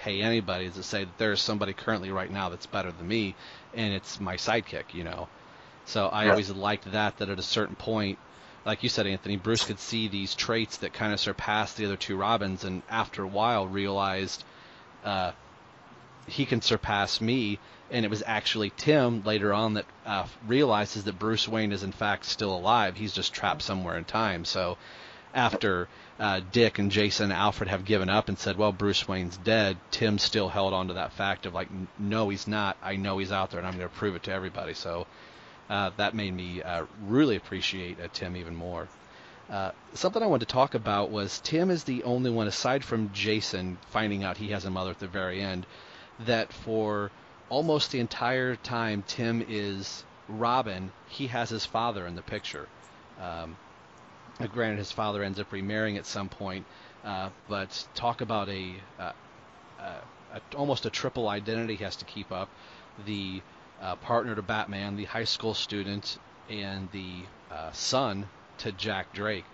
pay 0.00 0.22
anybody 0.22 0.64
is 0.66 0.74
to 0.74 0.82
say 0.82 1.04
that 1.04 1.18
there's 1.18 1.40
somebody 1.40 1.72
currently 1.72 2.10
right 2.10 2.30
now 2.30 2.48
that's 2.48 2.66
better 2.66 2.90
than 2.90 3.06
me, 3.06 3.34
and 3.74 3.92
it's 3.94 4.18
my 4.20 4.36
sidekick. 4.36 4.94
You 4.94 5.04
know. 5.04 5.28
So 5.86 6.08
I 6.08 6.26
Yeah. 6.26 6.32
always 6.32 6.50
liked 6.50 6.90
that. 6.92 7.16
That 7.18 7.28
at 7.28 7.38
a 7.38 7.42
certain 7.42 7.76
point, 7.76 8.18
like 8.64 8.82
you 8.82 8.88
said, 8.88 9.06
Anthony, 9.06 9.36
Bruce 9.36 9.64
could 9.64 9.78
see 9.78 10.08
these 10.08 10.34
traits 10.34 10.78
that 10.78 10.92
kind 10.92 11.12
of 11.12 11.20
surpassed 11.20 11.76
the 11.76 11.84
other 11.86 11.96
two 11.96 12.16
Robins, 12.16 12.64
and 12.64 12.82
after 12.88 13.22
a 13.24 13.28
while 13.28 13.66
realized 13.66 14.44
uh, 15.04 15.32
he 16.26 16.44
can 16.46 16.60
surpass 16.62 17.20
me. 17.20 17.58
And 17.90 18.04
it 18.04 18.08
was 18.08 18.22
actually 18.24 18.70
Tim 18.70 19.22
later 19.24 19.52
on 19.52 19.74
that 19.74 19.86
uh, 20.06 20.26
realizes 20.46 21.04
that 21.04 21.18
Bruce 21.18 21.48
Wayne 21.48 21.72
is 21.72 21.82
in 21.82 21.92
fact 21.92 22.24
still 22.24 22.54
alive. 22.54 22.96
He's 22.96 23.12
just 23.12 23.34
trapped 23.34 23.62
somewhere 23.62 23.98
in 23.98 24.04
time. 24.04 24.44
So 24.44 24.78
after 25.34 25.88
uh, 26.20 26.40
Dick 26.52 26.78
and 26.78 26.90
Jason 26.90 27.24
and 27.24 27.32
Alfred 27.32 27.70
have 27.70 27.86
given 27.86 28.10
up 28.10 28.28
and 28.28 28.38
said, 28.38 28.56
"Well, 28.58 28.72
Bruce 28.72 29.08
Wayne's 29.08 29.38
dead," 29.38 29.78
Tim 29.90 30.18
still 30.18 30.50
held 30.50 30.74
on 30.74 30.88
to 30.88 30.94
that 30.94 31.14
fact 31.14 31.46
of 31.46 31.54
like, 31.54 31.68
"No, 31.98 32.28
he's 32.28 32.46
not. 32.46 32.76
I 32.82 32.96
know 32.96 33.16
he's 33.18 33.32
out 33.32 33.50
there, 33.50 33.58
and 33.58 33.66
I'm 33.66 33.78
going 33.78 33.88
to 33.88 33.96
prove 33.96 34.14
it 34.14 34.24
to 34.24 34.32
everybody." 34.32 34.74
So 34.74 35.06
uh, 35.70 35.90
that 35.96 36.14
made 36.14 36.34
me 36.34 36.62
uh, 36.62 36.84
really 37.06 37.36
appreciate 37.36 37.98
uh, 37.98 38.08
Tim 38.12 38.36
even 38.36 38.54
more. 38.54 38.86
Uh, 39.48 39.72
something 39.94 40.22
I 40.22 40.26
wanted 40.26 40.46
to 40.46 40.52
talk 40.52 40.74
about 40.74 41.10
was 41.10 41.40
Tim 41.40 41.70
is 41.70 41.84
the 41.84 42.02
only 42.04 42.30
one, 42.30 42.46
aside 42.46 42.84
from 42.84 43.10
Jason 43.12 43.78
finding 43.90 44.22
out 44.22 44.36
he 44.36 44.50
has 44.50 44.66
a 44.66 44.70
mother 44.70 44.90
at 44.90 44.98
the 44.98 45.08
very 45.08 45.40
end, 45.40 45.64
that 46.20 46.52
for 46.52 47.10
almost 47.48 47.92
the 47.92 47.98
entire 47.98 48.56
time 48.56 49.02
Tim 49.06 49.44
is 49.48 50.04
Robin, 50.28 50.92
he 51.08 51.28
has 51.28 51.48
his 51.48 51.64
father 51.64 52.06
in 52.06 52.14
the 52.14 52.22
picture. 52.22 52.68
Um, 53.20 53.56
granted, 54.48 54.78
his 54.78 54.92
father 54.92 55.22
ends 55.22 55.38
up 55.38 55.52
remarrying 55.52 55.96
at 55.96 56.06
some 56.06 56.28
point, 56.28 56.66
uh, 57.04 57.30
but 57.48 57.86
talk 57.94 58.20
about 58.20 58.48
a, 58.48 58.74
uh, 58.98 59.12
uh, 59.80 60.00
a 60.34 60.56
almost 60.56 60.86
a 60.86 60.90
triple 60.90 61.28
identity 61.28 61.76
he 61.76 61.84
has 61.84 61.96
to 61.96 62.04
keep 62.04 62.32
up: 62.32 62.48
the 63.06 63.42
uh, 63.80 63.96
partner 63.96 64.34
to 64.34 64.42
Batman, 64.42 64.96
the 64.96 65.04
high 65.04 65.24
school 65.24 65.54
student, 65.54 66.18
and 66.48 66.88
the 66.92 67.22
uh, 67.50 67.70
son 67.72 68.28
to 68.58 68.72
Jack 68.72 69.12
Drake. 69.12 69.44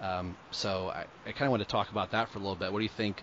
Um, 0.00 0.36
so 0.50 0.88
I, 0.88 1.06
I 1.26 1.32
kind 1.32 1.46
of 1.46 1.50
want 1.50 1.62
to 1.62 1.68
talk 1.68 1.90
about 1.90 2.10
that 2.10 2.28
for 2.28 2.38
a 2.38 2.42
little 2.42 2.56
bit. 2.56 2.72
What 2.72 2.80
do 2.80 2.84
you 2.84 2.90
think 2.90 3.22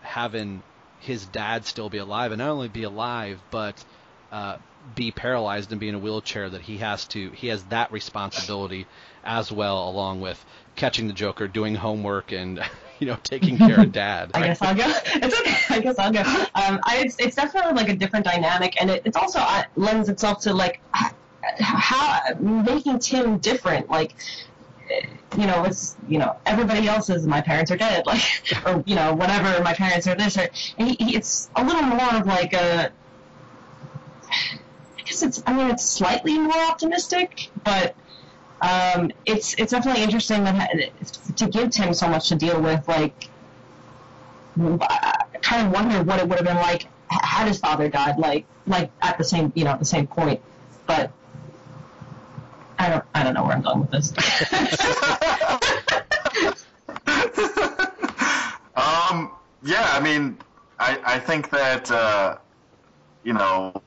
having 0.00 0.62
his 1.00 1.26
dad 1.26 1.64
still 1.64 1.88
be 1.88 1.98
alive, 1.98 2.32
and 2.32 2.40
not 2.40 2.50
only 2.50 2.68
be 2.68 2.82
alive, 2.82 3.40
but 3.50 3.84
uh, 4.32 4.56
be 4.94 5.10
paralyzed 5.10 5.70
and 5.70 5.80
be 5.80 5.88
in 5.88 5.94
a 5.94 5.98
wheelchair 5.98 6.48
that 6.48 6.62
he 6.62 6.78
has 6.78 7.06
to 7.06 7.30
he 7.30 7.48
has 7.48 7.62
that 7.64 7.92
responsibility 7.92 8.86
as 9.24 9.52
well 9.52 9.88
along 9.88 10.20
with 10.20 10.42
catching 10.76 11.08
the 11.08 11.12
joker 11.12 11.46
doing 11.46 11.74
homework 11.74 12.32
and 12.32 12.62
you 12.98 13.06
know 13.06 13.18
taking 13.22 13.58
care 13.58 13.80
of 13.80 13.92
dad 13.92 14.30
I 14.34 14.46
guess 14.46 14.62
I'll 14.62 14.74
go. 14.74 14.84
It's 15.06 15.40
okay. 15.40 15.56
I 15.70 15.80
guess 15.80 15.98
I'll 15.98 16.12
go. 16.12 16.20
Um, 16.20 16.80
I, 16.84 17.02
it's, 17.04 17.16
it's 17.18 17.36
definitely 17.36 17.74
like 17.74 17.88
a 17.88 17.96
different 17.96 18.24
dynamic, 18.24 18.80
and 18.80 18.90
it, 18.90 19.02
it's 19.04 19.16
also 19.16 19.40
uh, 19.40 19.64
lends 19.76 20.08
itself 20.08 20.40
to 20.42 20.52
like 20.52 20.80
how 21.60 22.20
making 22.40 22.98
Tim 22.98 23.38
different. 23.38 23.88
Like 23.90 24.14
you 25.36 25.46
know, 25.46 25.64
it's 25.64 25.96
you 26.08 26.18
know 26.18 26.36
everybody 26.46 26.88
else's. 26.88 27.26
My 27.26 27.40
parents 27.40 27.70
are 27.70 27.76
dead, 27.76 28.06
like, 28.06 28.22
or 28.64 28.82
you 28.86 28.94
know, 28.94 29.14
whatever. 29.14 29.62
My 29.62 29.74
parents 29.74 30.06
are 30.06 30.14
this, 30.14 30.36
or 30.36 30.48
and 30.78 30.88
he, 30.88 30.96
he, 31.04 31.16
it's 31.16 31.50
a 31.56 31.64
little 31.64 31.82
more 31.82 32.14
of 32.14 32.26
like 32.26 32.52
a. 32.54 32.90
I 34.30 35.02
guess 35.04 35.22
it's. 35.22 35.42
I 35.46 35.52
mean, 35.52 35.70
it's 35.70 35.84
slightly 35.84 36.38
more 36.38 36.56
optimistic, 36.56 37.50
but 37.64 37.94
um, 38.60 39.10
it's 39.26 39.54
it's 39.54 39.72
definitely 39.72 40.02
interesting 40.02 40.44
that 40.44 40.54
ha- 40.54 41.32
to 41.36 41.46
give 41.48 41.70
Tim 41.70 41.94
so 41.94 42.08
much 42.08 42.28
to 42.28 42.36
deal 42.36 42.60
with. 42.60 42.86
Like, 42.88 43.28
I 44.60 45.24
kind 45.42 45.66
of 45.66 45.72
wonder 45.72 46.02
what 46.02 46.20
it 46.20 46.28
would 46.28 46.38
have 46.38 46.46
been 46.46 46.56
like 46.56 46.86
had 47.10 47.48
his 47.48 47.58
father 47.58 47.88
died. 47.88 48.18
Like, 48.18 48.44
like 48.66 48.90
at 49.00 49.18
the 49.18 49.24
same, 49.24 49.52
you 49.54 49.64
know, 49.64 49.70
at 49.70 49.78
the 49.78 49.84
same 49.84 50.06
point. 50.06 50.40
But 50.86 51.12
I 52.78 52.88
don't, 52.90 53.04
I 53.14 53.22
don't 53.24 53.34
know 53.34 53.44
where 53.44 53.52
I'm 53.52 53.62
going 53.62 53.80
with 53.80 53.90
this. 53.90 54.12
Um, 58.78 59.32
yeah, 59.64 59.90
I 59.92 60.00
mean, 60.00 60.38
I, 60.78 61.00
I 61.04 61.18
think 61.18 61.50
that 61.50 61.90
uh, 61.90 62.36
you 63.24 63.32
know, 63.32 63.82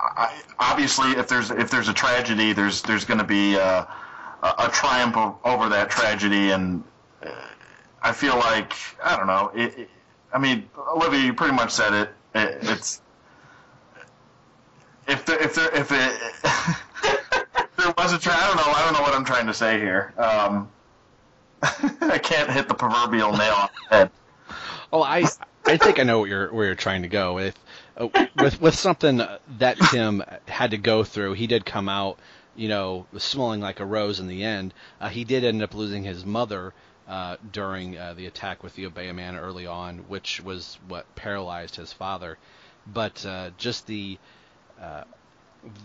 I, 0.00 0.42
obviously, 0.58 1.10
if 1.12 1.28
there's 1.28 1.50
if 1.50 1.70
there's 1.70 1.88
a 1.88 1.92
tragedy, 1.92 2.52
there's 2.52 2.82
there's 2.82 3.04
going 3.04 3.18
to 3.18 3.24
be 3.24 3.56
a, 3.56 3.86
a 4.42 4.68
triumph 4.72 5.16
over 5.44 5.68
that 5.68 5.90
tragedy, 5.90 6.50
and 6.50 6.82
uh, 7.24 7.30
I 8.02 8.12
feel 8.12 8.36
like 8.36 8.72
I 9.02 9.16
don't 9.16 9.26
know. 9.26 9.50
It, 9.54 9.78
it, 9.78 9.90
I 10.32 10.38
mean, 10.38 10.68
Olivia, 10.78 11.20
you 11.20 11.34
pretty 11.34 11.54
much 11.54 11.70
said 11.70 11.92
it. 11.92 12.10
it 12.34 12.58
it's 12.62 13.02
if 15.06 15.26
there 15.26 15.42
if 15.42 15.54
there 15.54 15.74
if 15.74 15.92
it 15.92 16.20
if 16.44 17.70
there 17.76 17.94
was 17.98 18.12
a 18.12 18.18
tra- 18.18 18.34
I 18.34 18.46
don't 18.46 18.56
know. 18.56 18.72
I 18.72 18.84
don't 18.84 18.94
know 18.94 19.02
what 19.02 19.14
I'm 19.14 19.24
trying 19.24 19.46
to 19.46 19.54
say 19.54 19.78
here. 19.78 20.14
Um, 20.16 20.68
I 21.62 22.18
can't 22.18 22.50
hit 22.50 22.68
the 22.68 22.74
proverbial 22.74 23.36
nail 23.36 23.54
on 23.54 23.68
the 23.90 23.96
head. 23.96 24.10
Oh, 24.92 25.02
I 25.02 25.24
I 25.66 25.76
think 25.76 25.98
I 25.98 26.04
know 26.04 26.20
what 26.20 26.28
you're 26.30 26.52
where 26.52 26.66
you're 26.66 26.74
trying 26.74 27.02
to 27.02 27.08
go 27.08 27.34
with 27.34 27.58
with 28.36 28.60
with 28.60 28.74
something 28.74 29.22
that 29.58 29.78
Tim 29.90 30.22
had 30.46 30.70
to 30.72 30.78
go 30.78 31.04
through. 31.04 31.34
He 31.34 31.46
did 31.46 31.64
come 31.64 31.88
out, 31.88 32.18
you 32.56 32.68
know, 32.68 33.06
smelling 33.18 33.60
like 33.60 33.80
a 33.80 33.84
rose 33.84 34.20
in 34.20 34.26
the 34.26 34.44
end. 34.44 34.74
Uh, 35.00 35.08
he 35.08 35.24
did 35.24 35.44
end 35.44 35.62
up 35.62 35.74
losing 35.74 36.04
his 36.04 36.24
mother 36.24 36.72
uh, 37.08 37.36
during 37.52 37.98
uh, 37.98 38.14
the 38.14 38.26
attack 38.26 38.62
with 38.62 38.74
the 38.74 38.86
Obeah 38.86 39.14
Man 39.14 39.36
early 39.36 39.66
on, 39.66 39.98
which 40.08 40.40
was 40.40 40.78
what 40.88 41.12
paralyzed 41.14 41.76
his 41.76 41.92
father. 41.92 42.38
But 42.86 43.24
uh, 43.26 43.50
just 43.58 43.86
the 43.86 44.18
uh, 44.80 45.04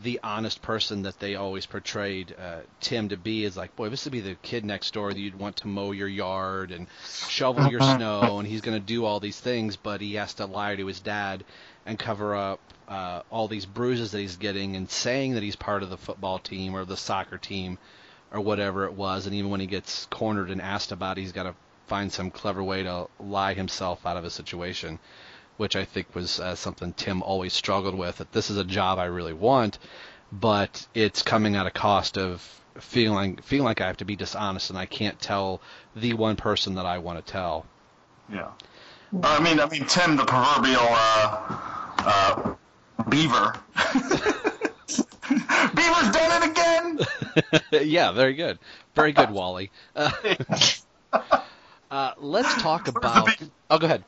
the 0.04 0.20
honest 0.24 0.62
person 0.62 1.04
that 1.04 1.20
they 1.20 1.36
always 1.36 1.66
portrayed 1.66 2.34
uh, 2.40 2.60
Tim 2.80 3.10
to 3.10 3.18
be 3.18 3.44
is 3.44 3.58
like, 3.58 3.76
boy, 3.76 3.90
this 3.90 4.06
would 4.06 4.12
be 4.12 4.22
the 4.22 4.36
kid 4.36 4.64
next 4.64 4.94
door 4.94 5.12
that 5.12 5.20
you'd 5.20 5.38
want 5.38 5.58
to 5.58 5.68
mow 5.68 5.92
your 5.92 6.08
yard 6.08 6.72
and 6.72 6.88
shovel 7.06 7.68
your 7.68 7.82
snow, 7.82 8.40
and 8.40 8.48
he's 8.48 8.62
going 8.62 8.80
to 8.80 8.86
do 8.86 9.06
all 9.06 9.20
these 9.20 9.40
things, 9.40 9.76
but 9.76 10.02
he 10.02 10.16
has 10.16 10.36
to 10.36 10.46
lie 10.46 10.76
to 10.76 10.86
his 10.86 11.00
dad 11.00 11.44
and 11.86 12.00
cover 12.00 12.36
up 12.36 12.60
uh, 12.88 13.22
all 13.30 13.48
these 13.48 13.66
bruises 13.66 14.12
that 14.12 14.20
he's 14.20 14.38
getting 14.38 14.76
and 14.76 14.90
saying 14.90 15.34
that 15.34 15.44
he's 15.44 15.56
part 15.56 15.84
of 15.84 15.90
the 15.90 15.98
football 15.98 16.40
team 16.40 16.76
or 16.76 16.86
the 16.86 16.98
soccer 16.98 17.38
team 17.38 17.78
or 18.32 18.42
whatever 18.42 18.86
it 18.86 18.94
was. 18.94 19.26
And 19.26 19.36
even 19.36 19.50
when 19.50 19.60
he 19.60 19.68
gets 19.68 20.06
cornered 20.08 20.52
and 20.52 20.62
asked 20.62 20.92
about 20.92 21.18
it, 21.18 21.22
he's 21.22 21.32
got 21.32 21.44
to 21.44 21.56
find 21.88 22.12
some 22.12 22.32
clever 22.32 22.64
way 22.64 22.84
to 22.84 23.08
lie 23.20 23.54
himself 23.54 24.06
out 24.06 24.18
of 24.18 24.26
a 24.26 24.30
situation 24.30 25.00
which 25.58 25.76
I 25.76 25.86
think 25.86 26.14
was 26.16 26.40
uh, 26.40 26.56
something 26.56 26.94
Tim 26.94 27.22
always 27.22 27.54
struggled 27.54 27.96
with. 27.96 28.18
That 28.18 28.32
this 28.32 28.50
is 28.50 28.58
a 28.58 28.64
job 28.64 29.00
I 29.00 29.06
really 29.06 29.34
want, 29.34 29.78
but 30.32 30.86
it's 30.94 31.22
coming 31.22 31.56
at 31.56 31.66
a 31.66 31.72
cost 31.72 32.18
of 32.18 32.42
feeling 32.80 33.38
feeling 33.38 33.66
like 33.66 33.82
I 33.82 33.88
have 33.88 33.98
to 33.98 34.06
be 34.06 34.16
dishonest 34.16 34.70
and 34.70 34.78
I 34.78 34.86
can't 34.86 35.20
tell 35.20 35.62
the 35.96 36.14
one 36.14 36.36
person 36.36 36.76
that 36.76 36.86
I 36.86 36.98
want 36.98 37.26
to 37.26 37.32
tell. 37.32 37.66
Yeah. 38.32 38.50
I 39.24 39.40
mean, 39.40 39.60
I 39.60 39.70
mean, 39.70 39.86
Tim, 39.86 40.18
the 40.18 40.26
proverbial 40.26 40.82
uh, 40.82 41.58
uh, 42.00 42.56
beaver. 43.08 43.54
Beaver's 45.74 46.12
done 46.12 46.44
it 46.44 46.52
again. 46.52 47.00
yeah, 47.88 48.12
very 48.12 48.34
good, 48.34 48.60
very 48.94 49.12
good, 49.12 49.32
Wally. 49.32 49.72
Uh, 49.96 50.12
uh, 51.92 52.14
let's 52.18 52.62
talk 52.62 52.88
about. 52.88 53.30
Oh, 53.70 53.78
go 53.78 53.86
ahead. 53.86 54.04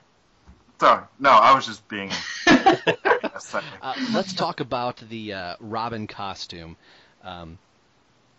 Sorry, 0.80 1.04
no, 1.20 1.30
I 1.30 1.56
was 1.56 1.66
just 1.66 1.88
being. 1.88 2.12
Uh, 3.82 3.94
let's 4.14 4.34
talk 4.34 4.60
about 4.60 4.98
the 5.10 5.34
uh, 5.34 5.56
Robin 5.60 6.08
costume. 6.08 6.76
Um, 7.24 7.58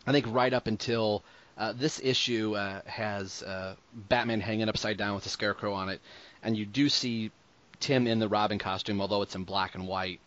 I 0.06 0.12
think 0.12 0.26
right 0.28 0.52
up 0.52 0.66
until 0.66 1.22
uh, 1.56 1.72
this 1.72 2.00
issue 2.02 2.54
uh, 2.56 2.80
has 2.84 3.42
uh, 3.42 3.74
Batman 3.92 4.40
hanging 4.40 4.68
upside 4.68 4.96
down 4.96 5.14
with 5.14 5.26
a 5.26 5.28
scarecrow 5.28 5.72
on 5.74 5.88
it, 5.88 6.00
and 6.42 6.56
you 6.56 6.66
do 6.66 6.88
see 6.88 7.30
Tim 7.80 8.06
in 8.06 8.18
the 8.18 8.28
Robin 8.28 8.58
costume, 8.58 9.00
although 9.00 9.22
it's 9.22 9.34
in 9.34 9.44
black 9.44 9.74
and 9.74 9.86
white. 9.86 10.20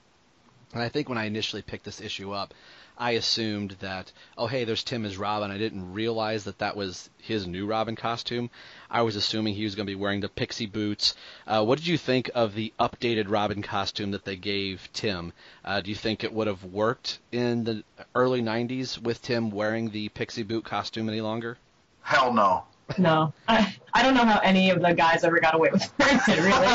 And 0.74 0.82
I 0.82 0.89
think 0.89 1.09
when 1.09 1.18
I 1.18 1.26
initially 1.26 1.62
picked 1.62 1.86
this 1.86 2.01
issue 2.01 2.32
up, 2.32 2.53
I 2.98 3.12
assumed 3.12 3.78
that, 3.80 4.12
oh, 4.38 4.48
hey, 4.48 4.64
there's 4.64 4.84
Tim 4.84 5.06
as 5.06 5.18
Robin. 5.18 5.52
I 5.52 5.58
didn't 5.58 5.94
realize 5.94 6.44
that 6.44 6.60
that 6.60 6.76
was 6.76 7.10
his 7.18 7.48
new 7.48 7.66
Robin 7.66 7.96
costume. 7.96 8.50
I 8.89 9.02
was 9.02 9.16
assuming 9.16 9.56
he 9.56 9.64
was 9.64 9.76
going 9.76 9.88
to 9.88 9.92
be 9.92 10.00
wearing 10.00 10.20
the 10.22 10.30
pixie 10.30 10.66
boots. 10.66 11.16
Uh, 11.48 11.64
what 11.64 11.78
did 11.78 11.88
you 11.88 11.98
think 11.98 12.30
of 12.36 12.54
the 12.54 12.74
updated 12.80 13.26
Robin 13.30 13.62
costume 13.62 14.12
that 14.12 14.26
they 14.26 14.36
gave 14.36 14.89
Tim? 14.94 15.34
Uh, 15.64 15.82
do 15.82 15.89
you 15.89 15.96
think 15.96 16.24
it 16.24 16.34
would 16.34 16.48
have 16.48 16.64
worked 16.64 17.20
in 17.32 17.64
the 17.64 17.84
early 18.14 18.42
90s 18.42 19.02
with 19.02 19.22
Tim 19.22 19.52
wearing 19.52 19.89
the 19.89 20.10
pixie 20.10 20.44
boot 20.44 20.66
costume 20.66 21.10
any 21.10 21.22
longer? 21.22 21.58
Hell 22.02 22.34
no. 22.34 22.64
No, 22.98 23.34
I, 23.48 23.74
I 23.94 24.04
don't 24.04 24.16
know 24.16 24.26
how 24.26 24.39
any 24.39 24.70
of 24.70 24.82
the 24.82 24.94
guys 24.94 25.24
ever 25.24 25.39
got 25.39 25.56
away 25.56 25.70
with 25.72 25.82
it. 25.98 26.28
Really, 26.28 26.68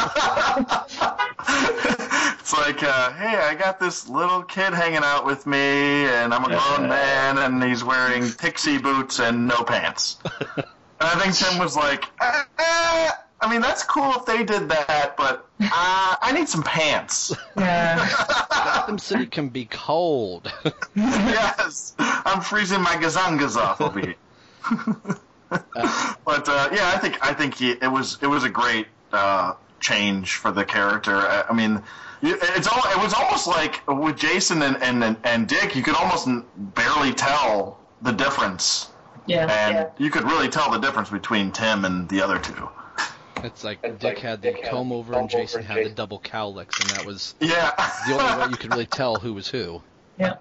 it's 2.46 2.52
like, 2.52 2.80
uh, 2.84 3.10
hey, 3.14 3.36
I 3.38 3.56
got 3.56 3.80
this 3.80 4.08
little 4.08 4.40
kid 4.40 4.72
hanging 4.72 5.02
out 5.02 5.26
with 5.26 5.48
me, 5.48 5.58
and 5.58 6.32
I'm 6.32 6.44
a 6.44 6.48
grown 6.48 6.88
man, 6.88 7.38
and 7.38 7.60
he's 7.64 7.82
wearing 7.82 8.30
pixie 8.30 8.78
boots 8.78 9.18
and 9.18 9.48
no 9.48 9.64
pants. 9.64 10.18
and 10.56 10.64
I 11.00 11.18
think 11.18 11.34
Tim 11.34 11.58
was 11.58 11.74
like, 11.74 12.04
eh, 12.20 12.42
eh, 12.60 13.10
I 13.40 13.50
mean, 13.50 13.60
that's 13.60 13.82
cool 13.82 14.12
if 14.14 14.26
they 14.26 14.44
did 14.44 14.68
that, 14.68 15.16
but 15.16 15.48
uh, 15.60 16.16
I 16.22 16.30
need 16.38 16.48
some 16.48 16.62
pants. 16.62 17.34
yeah. 17.58 18.06
Gotham 18.50 18.98
City 19.00 19.26
can 19.26 19.48
be 19.48 19.64
cold. 19.64 20.52
yes, 20.94 21.96
I'm 21.98 22.40
freezing 22.40 22.80
my 22.80 22.94
gazangas 22.94 23.56
off 23.56 23.80
over 23.80 23.98
here. 23.98 24.14
but 25.50 26.48
uh, 26.48 26.68
yeah, 26.72 26.92
I 26.94 26.98
think 27.00 27.18
I 27.26 27.32
think 27.34 27.56
he, 27.56 27.72
it 27.72 27.90
was 27.90 28.18
it 28.22 28.28
was 28.28 28.44
a 28.44 28.48
great 28.50 28.86
uh, 29.12 29.54
change 29.80 30.34
for 30.36 30.52
the 30.52 30.64
character. 30.64 31.16
I, 31.16 31.46
I 31.50 31.52
mean, 31.52 31.72
you- 31.72 31.82
it's 32.22 32.66
all 32.68 32.80
it 32.90 33.02
was 33.02 33.12
almost 33.14 33.46
like 33.46 33.82
with 33.88 34.16
Jason 34.16 34.62
and 34.62 34.76
and, 34.82 35.16
and 35.24 35.48
Dick, 35.48 35.74
you 35.76 35.82
could 35.82 35.94
almost 35.94 36.28
barely 36.74 37.12
tell 37.12 37.78
the 38.02 38.12
difference, 38.12 38.90
Yeah. 39.26 39.42
and 39.50 39.74
yeah. 39.74 39.90
you 39.98 40.10
could 40.10 40.24
really 40.24 40.48
tell 40.48 40.70
the 40.70 40.78
difference 40.78 41.10
between 41.10 41.52
Tim 41.52 41.84
and 41.84 42.08
the 42.08 42.22
other 42.22 42.38
two. 42.38 42.68
It's 43.42 43.64
like 43.64 43.98
Dick 43.98 44.18
had 44.18 44.40
the 44.42 44.54
comb 44.54 44.92
over 44.92 45.14
and 45.14 45.28
Jason 45.28 45.62
had 45.62 45.84
the 45.84 45.90
double 45.90 46.18
cowlicks, 46.20 46.78
and 46.80 46.90
that 46.90 47.04
was 47.04 47.34
Yeah, 47.40 47.70
the 48.08 48.14
only 48.18 48.44
way 48.44 48.50
you 48.50 48.56
could 48.56 48.72
really 48.72 48.86
tell 48.86 49.16
who 49.16 49.34
was 49.34 49.48
who. 49.48 49.82
Yeah. 50.18 50.36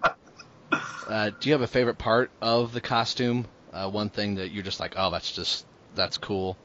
Uh, 0.71 1.31
do 1.41 1.49
you 1.49 1.53
have 1.53 1.61
a 1.61 1.67
favorite 1.67 1.97
part 1.97 2.31
of 2.41 2.71
the 2.71 2.79
costume? 2.79 3.45
Uh, 3.73 3.89
one 3.89 4.09
thing 4.09 4.35
that 4.35 4.51
you're 4.51 4.63
just 4.63 4.79
like, 4.79 4.93
oh, 4.95 5.11
that's 5.11 5.31
just 5.33 5.65
that's 5.95 6.17
cool. 6.17 6.55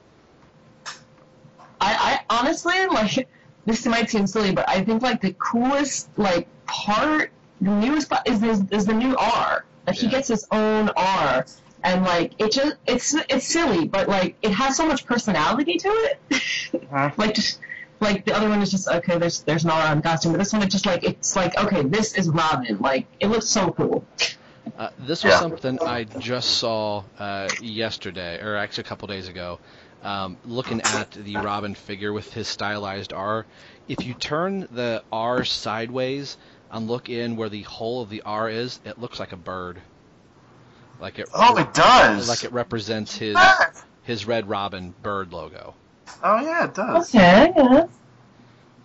I, 1.80 2.20
I 2.30 2.38
honestly 2.38 2.86
like 2.86 3.28
this 3.70 3.86
might 3.86 4.10
seem 4.10 4.26
silly, 4.26 4.52
but 4.52 4.68
I 4.68 4.82
think 4.84 5.02
like 5.02 5.20
the 5.20 5.32
coolest 5.38 6.08
like 6.16 6.48
part, 6.66 7.30
the 7.60 7.70
newest 7.70 8.10
part 8.10 8.28
is 8.28 8.40
this, 8.40 8.60
is 8.70 8.86
the 8.86 8.94
new 8.94 9.16
R. 9.16 9.64
Like 9.86 9.96
he 9.96 10.08
gets 10.08 10.28
his 10.28 10.46
own 10.50 10.90
R, 10.96 11.46
and 11.82 12.04
like 12.04 12.32
it 12.38 12.52
just 12.52 12.76
it's 12.86 13.14
it's 13.14 13.46
silly, 13.46 13.86
but 13.88 14.08
like 14.08 14.36
it 14.42 14.50
has 14.52 14.76
so 14.76 14.86
much 14.86 15.06
personality 15.06 15.76
to 15.78 15.88
it. 15.88 16.82
like 17.18 17.34
just 17.34 17.60
like 18.00 18.24
the 18.24 18.34
other 18.34 18.48
one 18.48 18.60
is 18.62 18.70
just 18.70 18.88
okay. 18.88 19.18
There's 19.18 19.40
there's 19.42 19.64
an 19.64 19.70
R 19.70 19.86
on 19.88 19.98
the 19.98 20.02
costume, 20.02 20.32
but 20.32 20.38
this 20.38 20.52
one 20.52 20.62
it's 20.62 20.72
just 20.72 20.86
like 20.86 21.04
it's 21.04 21.34
like 21.36 21.56
okay, 21.58 21.82
this 21.82 22.14
is 22.14 22.28
Robin. 22.28 22.78
Like 22.78 23.06
it 23.20 23.28
looks 23.28 23.46
so 23.46 23.70
cool. 23.72 24.04
Uh, 24.78 24.90
this 24.98 25.24
was 25.24 25.32
Yeah. 25.32 25.40
something 25.40 25.78
I 25.82 26.04
just 26.04 26.58
saw 26.58 27.04
uh, 27.18 27.48
yesterday, 27.60 28.40
or 28.40 28.56
actually 28.56 28.82
a 28.82 28.86
couple 28.86 29.08
days 29.08 29.28
ago. 29.28 29.58
Um, 30.02 30.38
looking 30.46 30.80
at 30.80 31.10
the 31.10 31.36
Robin 31.36 31.74
figure 31.74 32.12
with 32.12 32.32
his 32.32 32.48
stylized 32.48 33.12
R, 33.12 33.44
if 33.86 34.06
you 34.06 34.14
turn 34.14 34.66
the 34.70 35.02
R 35.12 35.44
sideways 35.44 36.38
and 36.70 36.88
look 36.88 37.08
in 37.10 37.36
where 37.36 37.48
the 37.50 37.62
hole 37.62 38.00
of 38.00 38.08
the 38.08 38.22
R 38.22 38.48
is, 38.48 38.80
it 38.84 38.98
looks 38.98 39.20
like 39.20 39.32
a 39.32 39.36
bird. 39.36 39.80
Like 41.00 41.18
it, 41.18 41.28
oh, 41.34 41.56
it 41.58 41.72
does. 41.74 42.28
like 42.28 42.44
it 42.44 42.52
represents 42.52 43.16
his 43.16 43.36
his 44.02 44.26
Red 44.26 44.48
Robin 44.48 44.94
bird 45.02 45.32
logo. 45.32 45.74
Oh 46.22 46.40
yeah, 46.40 46.64
it 46.64 46.74
does. 46.74 47.14
Okay. 47.14 47.52
Yeah. 47.56 47.86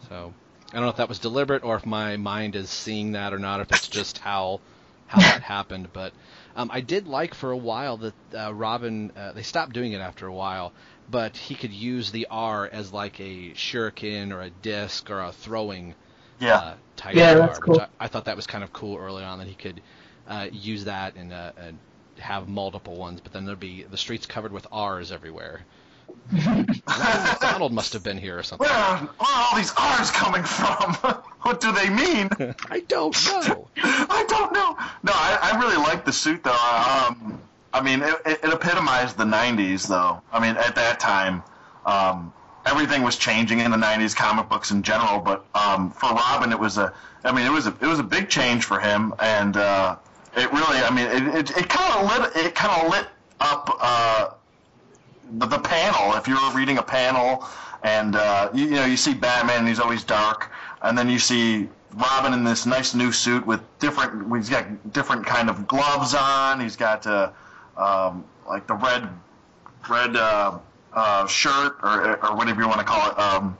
So 0.09 0.33
I 0.69 0.73
don't 0.73 0.83
know 0.83 0.89
if 0.89 0.97
that 0.97 1.09
was 1.09 1.19
deliberate 1.19 1.63
or 1.63 1.75
if 1.75 1.85
my 1.85 2.17
mind 2.17 2.55
is 2.55 2.69
seeing 2.69 3.13
that 3.13 3.33
or 3.33 3.39
not, 3.39 3.59
if 3.61 3.71
it's 3.71 3.87
just 3.87 4.17
how 4.19 4.59
how 5.07 5.19
that 5.21 5.41
happened. 5.55 5.89
But 5.93 6.13
Um, 6.55 6.69
I 6.73 6.79
did 6.81 7.07
like 7.07 7.33
for 7.33 7.51
a 7.51 7.57
while 7.57 7.97
that 7.97 8.13
uh, 8.33 8.53
Robin. 8.53 9.11
Uh, 9.15 9.33
they 9.33 9.43
stopped 9.43 9.73
doing 9.73 9.91
it 9.91 9.99
after 9.99 10.25
a 10.25 10.33
while, 10.33 10.71
but 11.09 11.37
he 11.37 11.55
could 11.55 11.71
use 11.73 12.11
the 12.11 12.27
R 12.29 12.67
as 12.71 12.91
like 12.93 13.19
a 13.19 13.51
shuriken 13.53 14.33
or 14.33 14.41
a 14.41 14.49
disc 14.49 15.09
or 15.09 15.21
a 15.21 15.31
throwing 15.31 15.95
Yeah. 16.39 16.55
uh, 16.55 16.73
type 16.95 17.15
Yeah, 17.15 17.31
R, 17.31 17.39
that's 17.39 17.59
which. 17.65 17.79
I, 17.79 17.87
I 17.99 18.07
thought 18.07 18.25
that 18.25 18.35
was 18.35 18.47
kind 18.47 18.63
of 18.63 18.73
cool 18.73 18.97
early 18.97 19.23
on 19.23 19.39
that 19.39 19.47
he 19.47 19.53
could 19.55 19.81
uh, 20.27 20.47
use 20.51 20.85
that 20.85 21.15
and, 21.15 21.31
uh, 21.31 21.51
and 21.57 21.77
have 22.19 22.47
multiple 22.47 22.95
ones, 22.95 23.21
but 23.21 23.33
then 23.33 23.45
there'd 23.45 23.59
be 23.59 23.83
the 23.83 23.97
streets 23.97 24.25
covered 24.25 24.51
with 24.51 24.65
R's 24.71 25.11
everywhere. 25.11 25.61
Donald 27.39 27.71
must 27.73 27.93
have 27.93 28.03
been 28.03 28.17
here 28.17 28.37
or 28.39 28.43
something. 28.43 28.67
Where 28.67 28.75
are, 28.75 28.97
where 28.97 29.09
are 29.19 29.49
all 29.51 29.57
these 29.57 29.73
R's 29.77 30.11
coming 30.11 30.43
from? 30.43 30.93
what 31.41 31.59
do 31.59 31.71
they 31.71 31.89
mean? 31.89 32.29
I 32.69 32.79
don't 32.87 33.15
know. 33.25 33.67
I 33.77 34.25
don't 34.27 34.53
know. 34.53 34.75
No, 35.03 35.11
I, 35.13 35.51
I 35.53 35.59
really 35.59 35.77
like 35.77 36.05
the 36.05 36.13
suit 36.13 36.43
though. 36.43 36.51
Um, 36.51 37.39
I 37.75 37.81
mean, 37.81 38.01
it, 38.01 38.15
it, 38.25 38.39
it 38.43 38.53
epitomized 38.53 39.17
the 39.17 39.25
'90s 39.25 39.87
though. 39.87 40.21
I 40.31 40.39
mean, 40.39 40.55
at 40.57 40.75
that 40.75 40.99
time, 40.99 41.43
um, 41.85 42.33
everything 42.65 43.03
was 43.03 43.17
changing 43.17 43.59
in 43.59 43.71
the 43.71 43.77
'90s, 43.77 44.15
comic 44.15 44.47
books 44.49 44.71
in 44.71 44.81
general. 44.81 45.19
But 45.19 45.45
um, 45.53 45.91
for 45.91 46.09
Robin, 46.09 46.51
it 46.51 46.59
was 46.59 46.77
a. 46.77 46.93
I 47.23 47.31
mean, 47.31 47.45
it 47.45 47.51
was 47.51 47.67
a 47.67 47.75
it 47.81 47.87
was 47.87 47.99
a 47.99 48.03
big 48.03 48.29
change 48.29 48.63
for 48.63 48.79
him, 48.79 49.13
and 49.19 49.57
uh, 49.57 49.97
it 50.35 50.51
really. 50.51 50.79
I 50.79 50.89
mean, 50.89 51.35
it 51.35 51.57
it, 51.57 51.69
kind 51.69 51.93
of 51.93 52.17
lit 52.17 52.45
it 52.45 52.55
kind 52.55 52.81
of 52.81 52.91
lit 52.91 53.07
up. 53.41 53.77
Uh, 53.81 54.29
the, 55.33 55.45
the 55.45 55.59
panel. 55.59 56.15
If 56.15 56.27
you 56.27 56.35
were 56.35 56.51
reading 56.55 56.77
a 56.77 56.83
panel, 56.83 57.45
and 57.83 58.15
uh, 58.15 58.49
you, 58.53 58.65
you 58.65 58.71
know 58.71 58.85
you 58.85 58.97
see 58.97 59.13
Batman, 59.13 59.59
and 59.59 59.67
he's 59.67 59.79
always 59.79 60.03
dark, 60.03 60.51
and 60.81 60.97
then 60.97 61.09
you 61.09 61.19
see 61.19 61.69
Robin 61.93 62.33
in 62.33 62.43
this 62.43 62.65
nice 62.65 62.93
new 62.93 63.11
suit 63.11 63.45
with 63.45 63.61
different. 63.79 64.33
He's 64.35 64.49
got 64.49 64.93
different 64.93 65.25
kind 65.25 65.49
of 65.49 65.67
gloves 65.67 66.15
on. 66.15 66.59
He's 66.59 66.75
got 66.75 67.05
uh, 67.07 67.31
um, 67.77 68.25
like 68.47 68.67
the 68.67 68.75
red 68.75 69.09
red 69.89 70.15
uh, 70.15 70.59
uh, 70.93 71.27
shirt 71.27 71.77
or 71.83 72.23
or 72.25 72.35
whatever 72.35 72.61
you 72.61 72.67
want 72.67 72.79
to 72.79 72.85
call 72.85 73.11
it. 73.11 73.19
Um, 73.19 73.57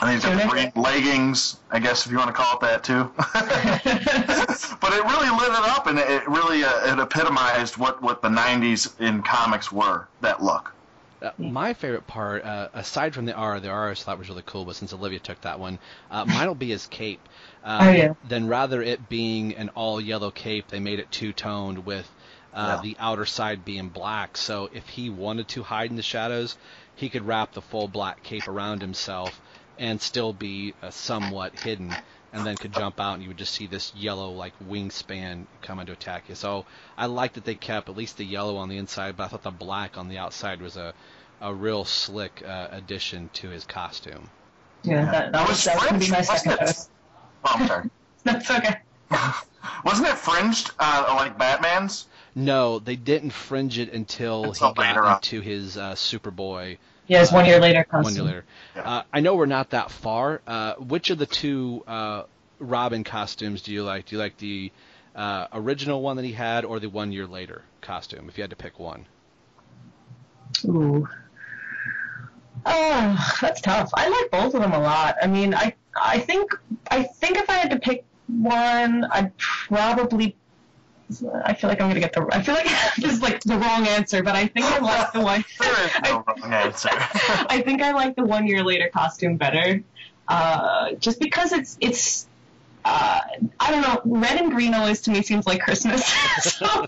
and 0.00 0.10
he's 0.12 0.22
got 0.24 0.40
the 0.40 0.48
green 0.48 0.72
leggings, 0.76 1.58
I 1.70 1.80
guess 1.80 2.06
if 2.06 2.12
you 2.12 2.18
want 2.18 2.28
to 2.28 2.32
call 2.32 2.54
it 2.54 2.60
that 2.60 2.84
too. 2.84 3.10
but 4.80 4.92
it 4.92 5.04
really 5.04 5.30
lit 5.30 5.50
it 5.50 5.68
up, 5.70 5.86
and 5.88 5.98
it 5.98 6.28
really 6.28 6.62
uh, 6.62 6.92
it 6.92 6.98
epitomized 7.00 7.76
what 7.76 8.00
what 8.02 8.22
the 8.22 8.28
'90s 8.28 9.00
in 9.00 9.22
comics 9.22 9.72
were. 9.72 10.06
That 10.20 10.42
look. 10.42 10.72
Uh, 11.20 11.32
my 11.36 11.74
favorite 11.74 12.06
part, 12.06 12.44
uh, 12.44 12.68
aside 12.74 13.12
from 13.12 13.24
the 13.24 13.32
R, 13.32 13.58
the 13.58 13.68
R 13.68 13.90
I 13.90 13.94
thought 13.94 14.18
was 14.18 14.28
really 14.28 14.44
cool, 14.46 14.64
but 14.64 14.76
since 14.76 14.92
Olivia 14.92 15.18
took 15.18 15.40
that 15.40 15.58
one, 15.58 15.80
uh, 16.12 16.24
mine 16.24 16.46
will 16.46 16.54
be 16.54 16.68
his 16.68 16.86
cape. 16.86 17.20
Uh, 17.64 17.78
Oh, 17.82 17.90
yeah. 17.90 18.14
Then 18.28 18.46
rather 18.46 18.80
it 18.82 19.08
being 19.08 19.56
an 19.56 19.70
all 19.70 20.00
yellow 20.00 20.30
cape, 20.30 20.68
they 20.68 20.78
made 20.78 21.00
it 21.00 21.10
two 21.10 21.32
toned 21.32 21.84
with 21.84 22.08
uh, 22.54 22.76
Yeah. 22.76 22.82
the 22.82 22.96
outer 22.98 23.26
side 23.26 23.64
being 23.64 23.88
black. 23.88 24.36
So 24.36 24.70
if 24.72 24.88
he 24.88 25.10
wanted 25.10 25.48
to 25.48 25.62
hide 25.62 25.90
in 25.90 25.96
the 25.96 26.02
shadows, 26.02 26.56
he 26.94 27.08
could 27.08 27.26
wrap 27.26 27.52
the 27.52 27.62
full 27.62 27.88
black 27.88 28.22
cape 28.22 28.48
around 28.48 28.80
himself 28.80 29.40
and 29.78 30.00
still 30.00 30.32
be 30.32 30.74
uh, 30.82 30.90
somewhat 30.90 31.58
hidden. 31.60 31.94
And 32.30 32.44
then 32.46 32.56
could 32.56 32.74
jump 32.74 33.00
out, 33.00 33.14
and 33.14 33.22
you 33.22 33.28
would 33.30 33.38
just 33.38 33.54
see 33.54 33.66
this 33.66 33.90
yellow 33.96 34.30
like 34.32 34.52
wingspan 34.68 35.46
coming 35.62 35.86
to 35.86 35.92
attack 35.92 36.24
you. 36.28 36.34
So 36.34 36.66
I 36.96 37.06
like 37.06 37.32
that 37.32 37.44
they 37.46 37.54
kept 37.54 37.88
at 37.88 37.96
least 37.96 38.18
the 38.18 38.24
yellow 38.24 38.58
on 38.58 38.68
the 38.68 38.76
inside, 38.76 39.16
but 39.16 39.24
I 39.24 39.28
thought 39.28 39.42
the 39.44 39.50
black 39.50 39.96
on 39.96 40.08
the 40.08 40.18
outside 40.18 40.60
was 40.60 40.76
a 40.76 40.92
a 41.40 41.54
real 41.54 41.86
slick 41.86 42.42
uh, 42.46 42.68
addition 42.70 43.30
to 43.32 43.48
his 43.48 43.64
costume. 43.64 44.28
Yeah, 44.82 45.10
that, 45.10 45.32
that 45.32 45.48
was, 45.48 45.64
that 45.64 45.76
was 45.76 45.86
gonna 45.86 45.98
be 45.98 46.10
my 46.10 46.20
second 46.20 46.58
wasn't 46.60 46.70
it? 46.70 46.88
Oh, 47.44 47.52
I'm 47.54 47.66
sorry. 47.66 47.90
That's 48.24 48.50
okay. 48.50 48.76
Wasn't 49.84 50.06
it 50.06 50.18
fringed 50.18 50.72
uh, 50.78 51.14
like 51.16 51.38
Batman's? 51.38 52.08
No, 52.38 52.78
they 52.78 52.94
didn't 52.96 53.30
fringe 53.30 53.78
it 53.78 53.92
until 53.92 54.44
he 54.44 54.48
Until 54.50 54.72
got 54.72 54.78
later 54.78 55.04
on. 55.04 55.16
into 55.16 55.40
his 55.40 55.76
uh, 55.76 55.94
Superboy 55.94 56.78
Yeah, 57.08 57.22
it's 57.22 57.32
one 57.32 57.46
year 57.46 57.58
later. 57.58 57.84
one 57.90 58.14
year 58.14 58.22
later. 58.22 58.44
Yeah. 58.76 58.82
Uh, 58.82 59.02
I 59.12 59.20
know 59.20 59.34
we're 59.34 59.46
not 59.46 59.70
that 59.70 59.90
far. 59.90 60.40
Uh, 60.46 60.74
which 60.74 61.10
of 61.10 61.18
the 61.18 61.26
two 61.26 61.82
uh, 61.86 62.22
Robin 62.60 63.02
costumes 63.02 63.62
do 63.62 63.72
you 63.72 63.82
like? 63.82 64.06
Do 64.06 64.14
you 64.16 64.20
like 64.20 64.36
the 64.36 64.70
uh, 65.16 65.48
original 65.52 66.00
one 66.00 66.16
that 66.16 66.24
he 66.24 66.32
had, 66.32 66.64
or 66.64 66.78
the 66.78 66.88
one 66.88 67.10
year 67.10 67.26
later 67.26 67.62
costume? 67.80 68.28
If 68.28 68.38
you 68.38 68.42
had 68.42 68.50
to 68.50 68.56
pick 68.56 68.78
one. 68.78 69.06
Ooh. 70.64 71.08
Oh, 72.66 73.36
that's 73.40 73.60
tough. 73.60 73.90
I 73.94 74.08
like 74.08 74.30
both 74.30 74.54
of 74.54 74.62
them 74.62 74.72
a 74.72 74.78
lot. 74.78 75.16
I 75.22 75.26
mean, 75.26 75.54
I 75.54 75.74
I 76.00 76.18
think 76.20 76.52
I 76.90 77.02
think 77.04 77.36
if 77.36 77.48
I 77.50 77.54
had 77.54 77.70
to 77.70 77.78
pick 77.78 78.04
one, 78.28 79.04
I'd 79.10 79.36
probably. 79.38 80.36
I 81.44 81.54
feel 81.54 81.70
like 81.70 81.80
I'm 81.80 81.88
gonna 81.88 82.00
get 82.00 82.12
the. 82.12 82.26
I 82.30 82.42
feel 82.42 82.54
like 82.54 82.66
this 82.98 83.12
is 83.12 83.22
like 83.22 83.40
the 83.40 83.56
wrong 83.56 83.86
answer, 83.86 84.22
but 84.22 84.36
I 84.36 84.46
think 84.46 84.66
I 84.66 84.78
like 84.78 85.12
the 85.12 85.20
one. 85.20 85.44
There 85.58 85.86
is 85.86 85.92
no 86.04 86.24
wrong 86.26 86.52
answer. 86.52 86.90
I 86.92 87.62
think 87.64 87.82
I 87.82 87.92
like 87.92 88.16
the 88.16 88.24
one 88.24 88.46
year 88.46 88.62
later 88.62 88.90
costume 88.92 89.36
better, 89.36 89.82
uh, 90.28 90.92
just 90.92 91.20
because 91.20 91.52
it's 91.52 91.78
it's. 91.80 92.26
Uh, 92.84 93.20
I 93.60 93.70
don't 93.70 93.82
know. 93.82 94.00
Red 94.18 94.40
and 94.40 94.50
green 94.50 94.72
always 94.72 95.02
to 95.02 95.10
me 95.10 95.22
seems 95.22 95.46
like 95.46 95.60
Christmas. 95.60 96.06
so, 96.42 96.86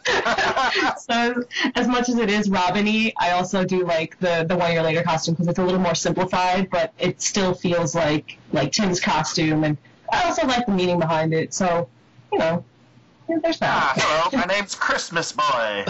so 0.98 1.44
as 1.74 1.88
much 1.88 2.08
as 2.08 2.16
it 2.16 2.30
is 2.30 2.48
Robin-y, 2.48 3.12
I 3.18 3.32
also 3.32 3.64
do 3.64 3.84
like 3.84 4.18
the 4.18 4.44
the 4.48 4.56
one 4.56 4.72
year 4.72 4.82
later 4.82 5.02
costume 5.02 5.34
because 5.34 5.48
it's 5.48 5.58
a 5.58 5.64
little 5.64 5.80
more 5.80 5.94
simplified, 5.94 6.70
but 6.70 6.92
it 6.98 7.20
still 7.20 7.54
feels 7.54 7.94
like 7.94 8.38
like 8.52 8.72
Tim's 8.72 9.00
costume, 9.00 9.64
and 9.64 9.76
I 10.12 10.24
also 10.24 10.46
like 10.46 10.66
the 10.66 10.72
meaning 10.72 10.98
behind 10.98 11.34
it. 11.34 11.52
So, 11.52 11.88
you 12.32 12.38
know, 12.38 12.64
there's 13.38 13.58
Ah, 13.62 13.92
hello, 13.96 14.42
my 14.42 14.52
name's 14.52 14.74
Christmas 14.74 15.32
Boy. 15.32 15.84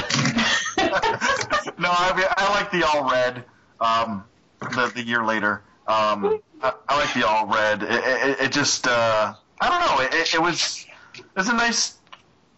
no, 1.78 1.91
I, 1.91 2.12
mean, 2.16 2.26
I 2.36 2.51
like 2.51 2.70
the 2.70 2.86
all 2.86 3.11
red. 3.11 3.45
Um, 3.80 4.24
the 4.61 4.93
the 4.95 5.03
year 5.03 5.24
later. 5.24 5.62
Um, 5.86 6.41
I, 6.62 6.72
I 6.88 6.99
like 6.99 7.14
the 7.14 7.26
all 7.26 7.47
red. 7.47 7.82
It, 7.82 7.91
it, 7.91 8.41
it 8.41 8.53
just 8.53 8.86
uh, 8.86 9.34
I 9.61 9.68
don't 9.68 9.80
know. 9.80 10.05
It, 10.05 10.14
it, 10.14 10.34
it 10.34 10.43
was 10.43 10.86
it 11.14 11.24
was 11.34 11.49
a 11.49 11.55
nice 11.55 11.99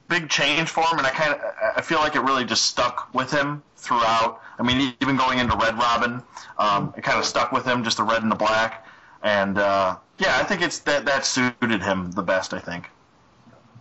big 0.08 0.28
change 0.28 0.68
for 0.68 0.82
him, 0.82 0.98
and 0.98 1.06
I 1.06 1.10
kind 1.10 1.34
of 1.34 1.40
I 1.76 1.80
feel 1.80 1.98
like 1.98 2.16
it 2.16 2.20
really 2.22 2.44
just 2.44 2.66
stuck 2.66 3.12
with 3.14 3.30
him 3.30 3.62
throughout. 3.76 4.40
I 4.58 4.62
mean, 4.62 4.94
even 5.00 5.16
going 5.16 5.38
into 5.38 5.56
Red 5.56 5.76
Robin, 5.78 6.22
um, 6.58 6.92
it 6.96 7.02
kind 7.02 7.18
of 7.18 7.24
stuck 7.24 7.52
with 7.52 7.64
him, 7.64 7.84
just 7.84 7.96
the 7.96 8.02
red 8.02 8.22
and 8.22 8.30
the 8.30 8.36
black. 8.36 8.86
And 9.22 9.58
uh, 9.58 9.96
yeah, 10.18 10.38
I 10.38 10.44
think 10.44 10.62
it's 10.62 10.80
that 10.80 11.04
that 11.06 11.24
suited 11.24 11.82
him 11.82 12.10
the 12.12 12.22
best. 12.22 12.52
I 12.52 12.58
think. 12.58 12.90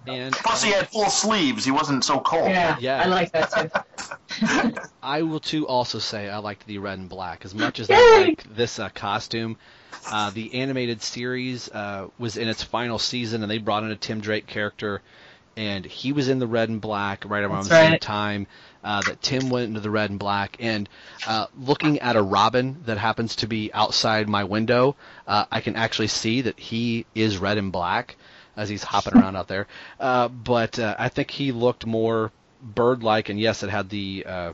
And 0.07 0.33
Plus, 0.33 0.63
he 0.63 0.71
had 0.71 0.89
full 0.89 1.09
sleeves. 1.09 1.63
He 1.63 1.71
wasn't 1.71 2.03
so 2.03 2.19
cold. 2.19 2.49
Yeah, 2.49 2.77
Yeah. 2.79 3.01
I 3.01 3.05
like 3.05 3.31
that 3.33 3.51
too. 3.51 4.71
I 5.03 5.21
will 5.21 5.39
too 5.39 5.67
also 5.67 5.99
say 5.99 6.29
I 6.29 6.37
liked 6.37 6.65
the 6.65 6.79
red 6.79 6.97
and 6.97 7.07
black 7.07 7.45
as 7.45 7.53
much 7.53 7.79
as 7.79 7.89
Yay! 7.89 7.95
I 7.95 8.23
like 8.23 8.55
this 8.55 8.79
uh, 8.79 8.89
costume. 8.89 9.57
Uh, 10.11 10.31
the 10.31 10.55
animated 10.55 11.03
series 11.03 11.69
uh, 11.69 12.07
was 12.17 12.37
in 12.37 12.47
its 12.47 12.63
final 12.63 12.97
season, 12.97 13.43
and 13.43 13.51
they 13.51 13.59
brought 13.59 13.83
in 13.83 13.91
a 13.91 13.95
Tim 13.95 14.21
Drake 14.21 14.47
character, 14.47 15.01
and 15.55 15.85
he 15.85 16.11
was 16.11 16.29
in 16.29 16.39
the 16.39 16.47
red 16.47 16.69
and 16.69 16.81
black 16.81 17.23
right 17.25 17.43
around 17.43 17.65
That's 17.65 17.69
the 17.69 17.89
same 17.91 17.99
time 17.99 18.47
uh, 18.83 19.01
that 19.01 19.21
Tim 19.21 19.49
went 19.49 19.67
into 19.67 19.79
the 19.79 19.91
red 19.91 20.09
and 20.09 20.17
black. 20.17 20.57
And 20.59 20.89
uh, 21.27 21.47
looking 21.59 21.99
at 21.99 22.15
a 22.15 22.21
Robin 22.21 22.81
that 22.85 22.97
happens 22.97 23.35
to 23.37 23.47
be 23.47 23.71
outside 23.73 24.27
my 24.27 24.45
window, 24.45 24.95
uh, 25.27 25.45
I 25.51 25.61
can 25.61 25.75
actually 25.75 26.07
see 26.07 26.41
that 26.41 26.59
he 26.59 27.05
is 27.13 27.37
red 27.37 27.59
and 27.59 27.71
black 27.71 28.15
as 28.61 28.69
he's 28.69 28.83
hopping 28.83 29.13
around 29.13 29.35
out 29.35 29.47
there. 29.47 29.67
Uh, 29.99 30.27
but 30.27 30.77
uh, 30.79 30.95
I 30.99 31.09
think 31.09 31.31
he 31.31 31.51
looked 31.51 31.85
more 31.85 32.31
bird-like, 32.61 33.29
and 33.29 33.39
yes, 33.39 33.63
it 33.63 33.69
had 33.69 33.89
the 33.89 34.23
uh, 34.27 34.53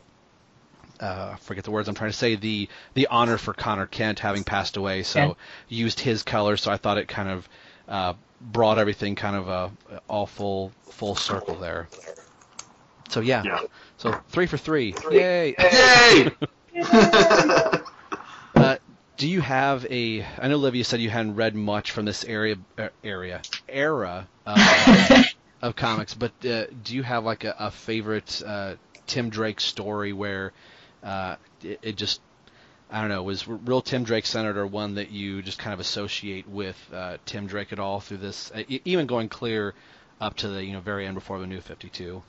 uh, 0.99 1.31
I 1.33 1.37
forget 1.41 1.63
the 1.65 1.71
words 1.71 1.87
I'm 1.89 1.95
trying 1.95 2.11
to 2.11 2.17
say 2.17 2.35
the 2.35 2.69
the 2.95 3.07
honor 3.07 3.37
for 3.37 3.53
Conner 3.53 3.85
Kent 3.85 4.19
having 4.19 4.43
passed 4.43 4.77
away, 4.77 5.03
so 5.03 5.19
Yeah. 5.19 5.33
used 5.67 5.99
his 5.99 6.23
color. 6.23 6.57
So 6.57 6.71
I 6.71 6.77
thought 6.77 6.97
it 6.97 7.07
kind 7.07 7.29
of 7.29 7.49
uh, 7.87 8.13
brought 8.39 8.79
everything 8.79 9.15
kind 9.15 9.35
of 9.35 9.49
uh, 9.49 9.69
all 10.07 10.25
full 10.25 10.71
full 10.89 11.15
circle 11.15 11.55
there. 11.55 11.89
So 13.09 13.19
yeah, 13.19 13.43
Yeah. 13.43 13.59
so 13.97 14.13
three 14.29 14.47
for 14.47 14.57
three, 14.57 14.95
yay! 15.11 15.55
Yay! 15.59 16.31
Uh, 18.55 18.77
do 19.17 19.27
you 19.27 19.41
have 19.41 19.85
a? 19.89 20.23
I 20.39 20.47
know 20.47 20.55
Olivia 20.55 20.83
said 20.83 21.01
you 21.01 21.09
hadn't 21.09 21.35
read 21.35 21.55
much 21.55 21.91
from 21.91 22.05
this 22.05 22.23
area 22.23 22.55
uh, 22.77 22.89
area 23.03 23.41
era 23.67 24.27
uh, 24.45 25.23
of 25.61 25.75
comics, 25.75 26.13
but 26.13 26.31
uh, 26.45 26.65
do 26.83 26.95
you 26.95 27.03
have 27.03 27.25
like 27.25 27.43
a, 27.43 27.55
a 27.59 27.71
favorite 27.71 28.41
uh, 28.45 28.75
Tim 29.07 29.29
Drake 29.29 29.59
story 29.59 30.13
where 30.13 30.53
uh, 31.03 31.35
it, 31.63 31.79
it 31.81 31.95
just 31.95 32.21
I 32.91 33.01
don't 33.01 33.09
know 33.09 33.23
was 33.23 33.47
real 33.47 33.81
Tim 33.81 34.03
Drake 34.03 34.25
centered, 34.25 34.55
or 34.57 34.67
one 34.67 34.95
that 34.95 35.09
you 35.11 35.41
just 35.41 35.57
kind 35.57 35.73
of 35.73 35.79
associate 35.79 36.47
with 36.47 36.77
uh, 36.93 37.17
Tim 37.25 37.47
Drake 37.47 37.73
at 37.73 37.79
all 37.79 37.99
through 37.99 38.17
this, 38.17 38.51
uh, 38.53 38.63
e- 38.67 38.81
even 38.85 39.07
going 39.07 39.29
clear 39.29 39.73
up 40.21 40.35
to 40.37 40.47
the 40.47 40.63
you 40.63 40.73
know 40.73 40.79
very 40.79 41.07
end 41.07 41.15
before 41.15 41.39
the 41.39 41.47
New 41.47 41.61
Fifty 41.61 41.89
Two. 41.89 42.21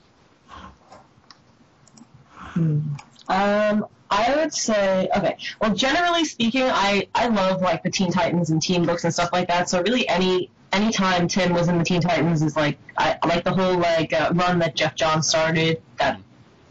Um, 3.27 3.85
I 4.09 4.35
would 4.35 4.53
say 4.53 5.09
okay. 5.15 5.37
Well, 5.61 5.73
generally 5.73 6.25
speaking, 6.25 6.63
I 6.63 7.07
I 7.13 7.27
love 7.27 7.61
like 7.61 7.83
the 7.83 7.91
Teen 7.91 8.11
Titans 8.11 8.49
and 8.49 8.61
teen 8.61 8.85
books 8.85 9.03
and 9.03 9.13
stuff 9.13 9.29
like 9.31 9.47
that. 9.49 9.69
So 9.69 9.81
really, 9.81 10.07
any 10.07 10.49
any 10.71 10.91
time 10.91 11.27
Tim 11.27 11.53
was 11.53 11.67
in 11.67 11.77
the 11.77 11.83
Teen 11.83 12.01
Titans 12.01 12.41
is 12.41 12.55
like 12.55 12.77
I, 12.97 13.17
like 13.25 13.43
the 13.43 13.53
whole 13.53 13.77
like 13.77 14.13
uh, 14.13 14.31
run 14.33 14.59
that 14.59 14.75
Geoff 14.75 14.95
Johns 14.95 15.27
started. 15.27 15.81
That 15.97 16.19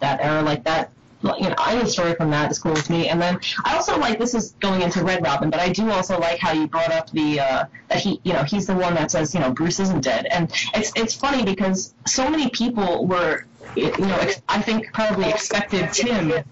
that 0.01 0.21
era, 0.21 0.43
like 0.43 0.65
that. 0.65 0.93
You 1.21 1.49
know, 1.49 1.57
any 1.67 1.89
story 1.91 2.15
from 2.15 2.31
that 2.31 2.49
is 2.53 2.61
cool 2.61 2.75
with 2.75 2.89
me. 2.91 3.09
And 3.09 3.21
then 3.21 3.41
I 3.65 3.75
also 3.75 3.99
like 3.99 4.21
this 4.21 4.35
is 4.35 4.53
going 4.61 4.83
into 4.83 5.03
Red 5.03 5.25
Robin, 5.25 5.51
but 5.51 5.59
I 5.59 5.71
do 5.71 5.91
also 5.91 6.17
like 6.17 6.39
how 6.39 6.53
you 6.53 6.69
brought 6.69 6.93
up 6.93 7.11
the 7.11 7.41
uh, 7.41 7.65
that 7.89 7.99
he, 7.99 8.21
you 8.23 8.33
know, 8.33 8.45
he's 8.45 8.67
the 8.67 8.75
one 8.75 8.95
that 8.95 9.11
says, 9.11 9.35
you 9.35 9.41
know, 9.41 9.51
Bruce 9.51 9.81
isn't 9.81 10.03
dead. 10.03 10.27
And 10.27 10.53
it's 10.75 10.93
it's 10.95 11.15
funny 11.15 11.45
because 11.45 11.93
so 12.07 12.31
many 12.31 12.49
people 12.51 13.07
were, 13.07 13.47
you 13.75 13.91
know, 13.99 14.17
ex- 14.19 14.43
I 14.49 14.63
think 14.63 14.93
probably 14.93 15.29
expected 15.29 15.93
Tim 15.93 16.45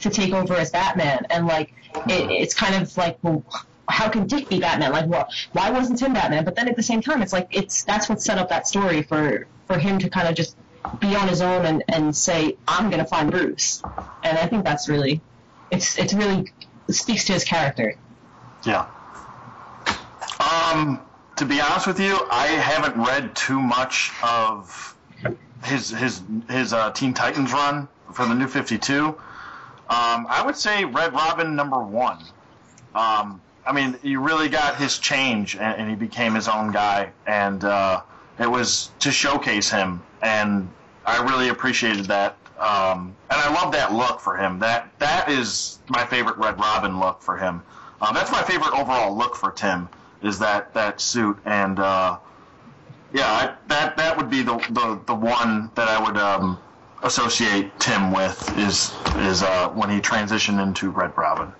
to 0.00 0.10
take 0.10 0.32
over 0.32 0.54
as 0.54 0.70
Batman, 0.70 1.26
and 1.30 1.46
like 1.46 1.72
it, 2.08 2.30
it's 2.30 2.54
kind 2.54 2.80
of 2.80 2.96
like, 2.96 3.18
well, 3.22 3.44
how 3.88 4.08
can 4.08 4.26
Dick 4.26 4.48
be 4.48 4.60
Batman? 4.60 4.92
Like, 4.92 5.06
well, 5.06 5.28
why 5.52 5.70
wasn't 5.70 5.98
Tim 5.98 6.12
Batman? 6.12 6.44
But 6.44 6.56
then 6.56 6.68
at 6.68 6.76
the 6.76 6.82
same 6.82 7.00
time, 7.00 7.22
it's 7.22 7.32
like 7.32 7.48
it's 7.50 7.84
that's 7.84 8.08
what 8.08 8.22
set 8.22 8.38
up 8.38 8.48
that 8.50 8.68
story 8.68 9.02
for 9.02 9.46
for 9.66 9.78
him 9.78 9.98
to 9.98 10.08
kind 10.08 10.28
of 10.28 10.34
just 10.34 10.56
be 10.98 11.14
on 11.14 11.28
his 11.28 11.40
own 11.40 11.66
and 11.66 11.84
and 11.88 12.16
say, 12.16 12.56
I'm 12.66 12.90
gonna 12.90 13.06
find 13.06 13.30
Bruce, 13.30 13.82
and 14.22 14.38
I 14.38 14.46
think 14.46 14.64
that's 14.64 14.88
really, 14.88 15.20
it's 15.70 15.98
it's 15.98 16.14
really 16.14 16.50
it 16.88 16.94
speaks 16.94 17.24
to 17.26 17.32
his 17.32 17.44
character. 17.44 17.96
Yeah. 18.64 18.86
Um, 20.38 21.00
to 21.36 21.44
be 21.44 21.60
honest 21.60 21.86
with 21.86 22.00
you, 22.00 22.18
I 22.30 22.46
haven't 22.46 23.02
read 23.02 23.34
too 23.34 23.60
much 23.60 24.12
of 24.22 24.96
his 25.64 25.90
his 25.90 26.22
his 26.48 26.72
uh, 26.72 26.90
Teen 26.92 27.14
Titans 27.14 27.52
run 27.52 27.88
for 28.12 28.26
the 28.26 28.34
New 28.34 28.48
Fifty 28.48 28.78
Two. 28.78 29.16
Um, 29.90 30.26
I 30.28 30.42
would 30.46 30.56
say 30.56 30.84
Red 30.84 31.12
Robin 31.12 31.56
number 31.56 31.82
one. 31.82 32.18
Um, 32.94 33.40
I 33.66 33.72
mean, 33.72 33.98
he 34.02 34.16
really 34.16 34.48
got 34.48 34.76
his 34.76 34.98
change, 34.98 35.56
and, 35.56 35.80
and 35.80 35.90
he 35.90 35.96
became 35.96 36.34
his 36.34 36.46
own 36.46 36.70
guy, 36.70 37.10
and 37.26 37.64
uh, 37.64 38.02
it 38.38 38.48
was 38.48 38.92
to 39.00 39.10
showcase 39.10 39.68
him, 39.68 40.00
and 40.22 40.68
I 41.04 41.22
really 41.24 41.48
appreciated 41.48 42.06
that. 42.06 42.36
Um, 42.58 43.16
and 43.30 43.40
I 43.40 43.52
love 43.52 43.72
that 43.72 43.92
look 43.92 44.20
for 44.20 44.36
him. 44.36 44.60
That 44.60 44.90
that 45.00 45.28
is 45.28 45.80
my 45.88 46.06
favorite 46.06 46.36
Red 46.36 46.58
Robin 46.60 47.00
look 47.00 47.20
for 47.20 47.36
him. 47.36 47.62
Um, 48.00 48.14
that's 48.14 48.30
my 48.30 48.42
favorite 48.42 48.72
overall 48.72 49.16
look 49.16 49.34
for 49.34 49.50
Tim 49.50 49.88
is 50.22 50.38
that 50.38 50.72
that 50.74 51.00
suit, 51.00 51.38
and 51.44 51.78
uh, 51.78 52.18
yeah, 53.12 53.26
I, 53.26 53.54
that 53.68 53.96
that 53.96 54.16
would 54.16 54.30
be 54.30 54.42
the, 54.42 54.56
the 54.70 55.00
the 55.06 55.14
one 55.14 55.70
that 55.74 55.88
I 55.88 56.02
would 56.02 56.16
um, 56.16 56.58
associate 57.02 57.78
Tim 57.78 58.12
with 58.12 58.58
is 58.58 58.92
is 59.26 59.42
uh, 59.42 59.70
when 59.70 59.90
he 59.90 60.00
transitioned 60.00 60.62
into 60.62 60.90
Red 60.90 61.16
Robin. 61.16 61.52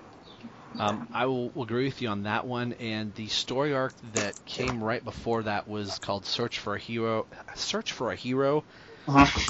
Um, 0.79 1.09
I 1.13 1.27
will 1.27 1.53
agree 1.61 1.85
with 1.85 2.01
you 2.01 2.09
on 2.09 2.23
that 2.23 2.47
one. 2.47 2.73
And 2.75 3.15
the 3.15 3.27
story 3.29 3.75
arc 3.75 3.93
that 4.15 4.35
came 4.47 4.83
right 4.83 5.05
before 5.05 5.43
that 5.43 5.69
was 5.69 5.99
called 5.99 6.25
"Search 6.25 6.59
for 6.59 6.75
a 6.75 6.79
Hero." 6.79 7.27
Search 7.55 7.93
for 7.93 8.13
a 8.13 8.17
Hero, 8.17 8.65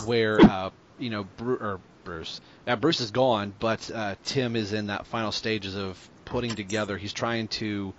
where 0.07 0.41
uh, 0.41 0.71
you 0.99 1.11
know 1.11 1.25
Bru- 1.37 1.59
or 1.59 1.81
Bruce. 2.05 2.41
Uh, 2.67 2.77
Bruce 2.77 3.01
is 3.01 3.11
gone, 3.11 3.53
but 3.59 3.91
uh, 3.91 4.17
Tim 4.25 4.57
is 4.57 4.73
in 4.73 4.89
that 4.89 5.07
final 5.07 5.33
stages 5.33 5.77
of 5.77 6.09
putting 6.25 6.57
together. 6.57 6.97
He's 6.97 7.13
trying 7.13 7.49
to. 7.49 7.95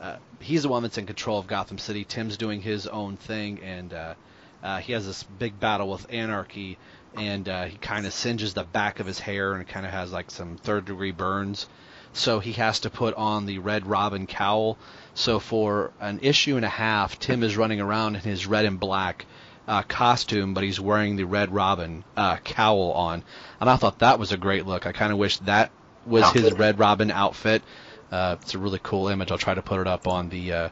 Uh, 0.00 0.16
he's 0.40 0.64
the 0.64 0.68
one 0.68 0.82
that's 0.82 0.98
in 0.98 1.06
control 1.06 1.38
of 1.38 1.46
Gotham 1.46 1.78
City. 1.78 2.04
Tim's 2.04 2.36
doing 2.36 2.60
his 2.60 2.86
own 2.86 3.16
thing, 3.16 3.60
and 3.60 3.92
uh, 3.92 4.14
uh, 4.62 4.78
he 4.78 4.92
has 4.92 5.06
this 5.06 5.22
big 5.22 5.58
battle 5.60 5.90
with 5.90 6.06
Anarchy, 6.12 6.78
and 7.16 7.48
uh, 7.48 7.64
he 7.64 7.76
kind 7.78 8.06
of 8.06 8.12
singes 8.12 8.54
the 8.54 8.64
back 8.64 9.00
of 9.00 9.06
his 9.06 9.18
hair 9.18 9.54
and 9.54 9.66
kind 9.66 9.86
of 9.86 9.92
has 9.92 10.12
like 10.12 10.30
some 10.30 10.56
third 10.56 10.84
degree 10.84 11.12
burns. 11.12 11.66
So 12.14 12.40
he 12.40 12.52
has 12.52 12.80
to 12.80 12.90
put 12.90 13.14
on 13.14 13.46
the 13.46 13.58
Red 13.58 13.86
Robin 13.86 14.26
cowl. 14.26 14.76
So 15.14 15.38
for 15.38 15.92
an 16.00 16.20
issue 16.22 16.56
and 16.56 16.64
a 16.64 16.70
half, 16.70 17.18
Tim 17.18 17.42
is 17.42 17.56
running 17.56 17.80
around 17.80 18.16
in 18.16 18.22
his 18.22 18.46
red 18.46 18.66
and 18.66 18.78
black 18.78 19.24
uh, 19.66 19.82
costume, 19.82 20.54
but 20.54 20.64
he's 20.64 20.80
wearing 20.80 21.16
the 21.16 21.24
Red 21.24 21.52
Robin 21.52 22.04
uh, 22.16 22.36
cowl 22.38 22.92
on, 22.92 23.22
and 23.60 23.70
I 23.70 23.76
thought 23.76 24.00
that 24.00 24.18
was 24.18 24.32
a 24.32 24.36
great 24.36 24.66
look. 24.66 24.86
I 24.86 24.92
kind 24.92 25.12
of 25.12 25.18
wish 25.18 25.38
that 25.38 25.70
was 26.04 26.30
his 26.32 26.52
Red 26.52 26.78
Robin 26.78 27.10
outfit. 27.10 27.62
Uh, 28.10 28.36
it's 28.42 28.54
a 28.54 28.58
really 28.58 28.80
cool 28.82 29.08
image. 29.08 29.30
I'll 29.30 29.38
try 29.38 29.54
to 29.54 29.62
put 29.62 29.80
it 29.80 29.86
up 29.86 30.06
on 30.06 30.28
the 30.28 30.52
uh, 30.52 30.68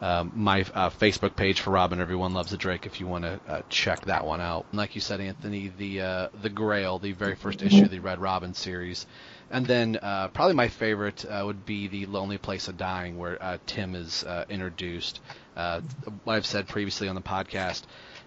um, 0.00 0.32
my 0.34 0.62
uh, 0.74 0.90
Facebook 0.90 1.36
page 1.36 1.60
for 1.60 1.70
Robin. 1.70 2.00
Everyone 2.00 2.32
loves 2.32 2.52
a 2.52 2.56
Drake. 2.56 2.86
If 2.86 3.00
you 3.00 3.06
want 3.06 3.24
to 3.24 3.40
uh, 3.46 3.62
check 3.68 4.06
that 4.06 4.24
one 4.24 4.40
out. 4.40 4.66
And 4.70 4.78
like 4.78 4.94
you 4.94 5.00
said, 5.00 5.20
Anthony, 5.20 5.72
the 5.76 6.00
uh, 6.00 6.28
the 6.40 6.48
Grail, 6.48 6.98
the 6.98 7.12
very 7.12 7.34
first 7.34 7.62
issue 7.62 7.84
of 7.84 7.90
the 7.90 7.98
Red 7.98 8.18
Robin 8.18 8.54
series, 8.54 9.06
and 9.50 9.66
then 9.66 9.98
uh, 10.00 10.28
probably 10.28 10.54
my 10.54 10.68
favorite 10.68 11.24
uh, 11.24 11.42
would 11.44 11.66
be 11.66 11.88
the 11.88 12.06
Lonely 12.06 12.38
Place 12.38 12.68
of 12.68 12.76
Dying, 12.76 13.18
where 13.18 13.42
uh, 13.42 13.58
Tim 13.66 13.94
is 13.94 14.24
introduced. 14.48 15.20
I've 15.56 16.46
said 16.46 16.68
previously 16.68 17.08
on 17.08 17.14
the 17.14 17.20
podcast 17.20 17.82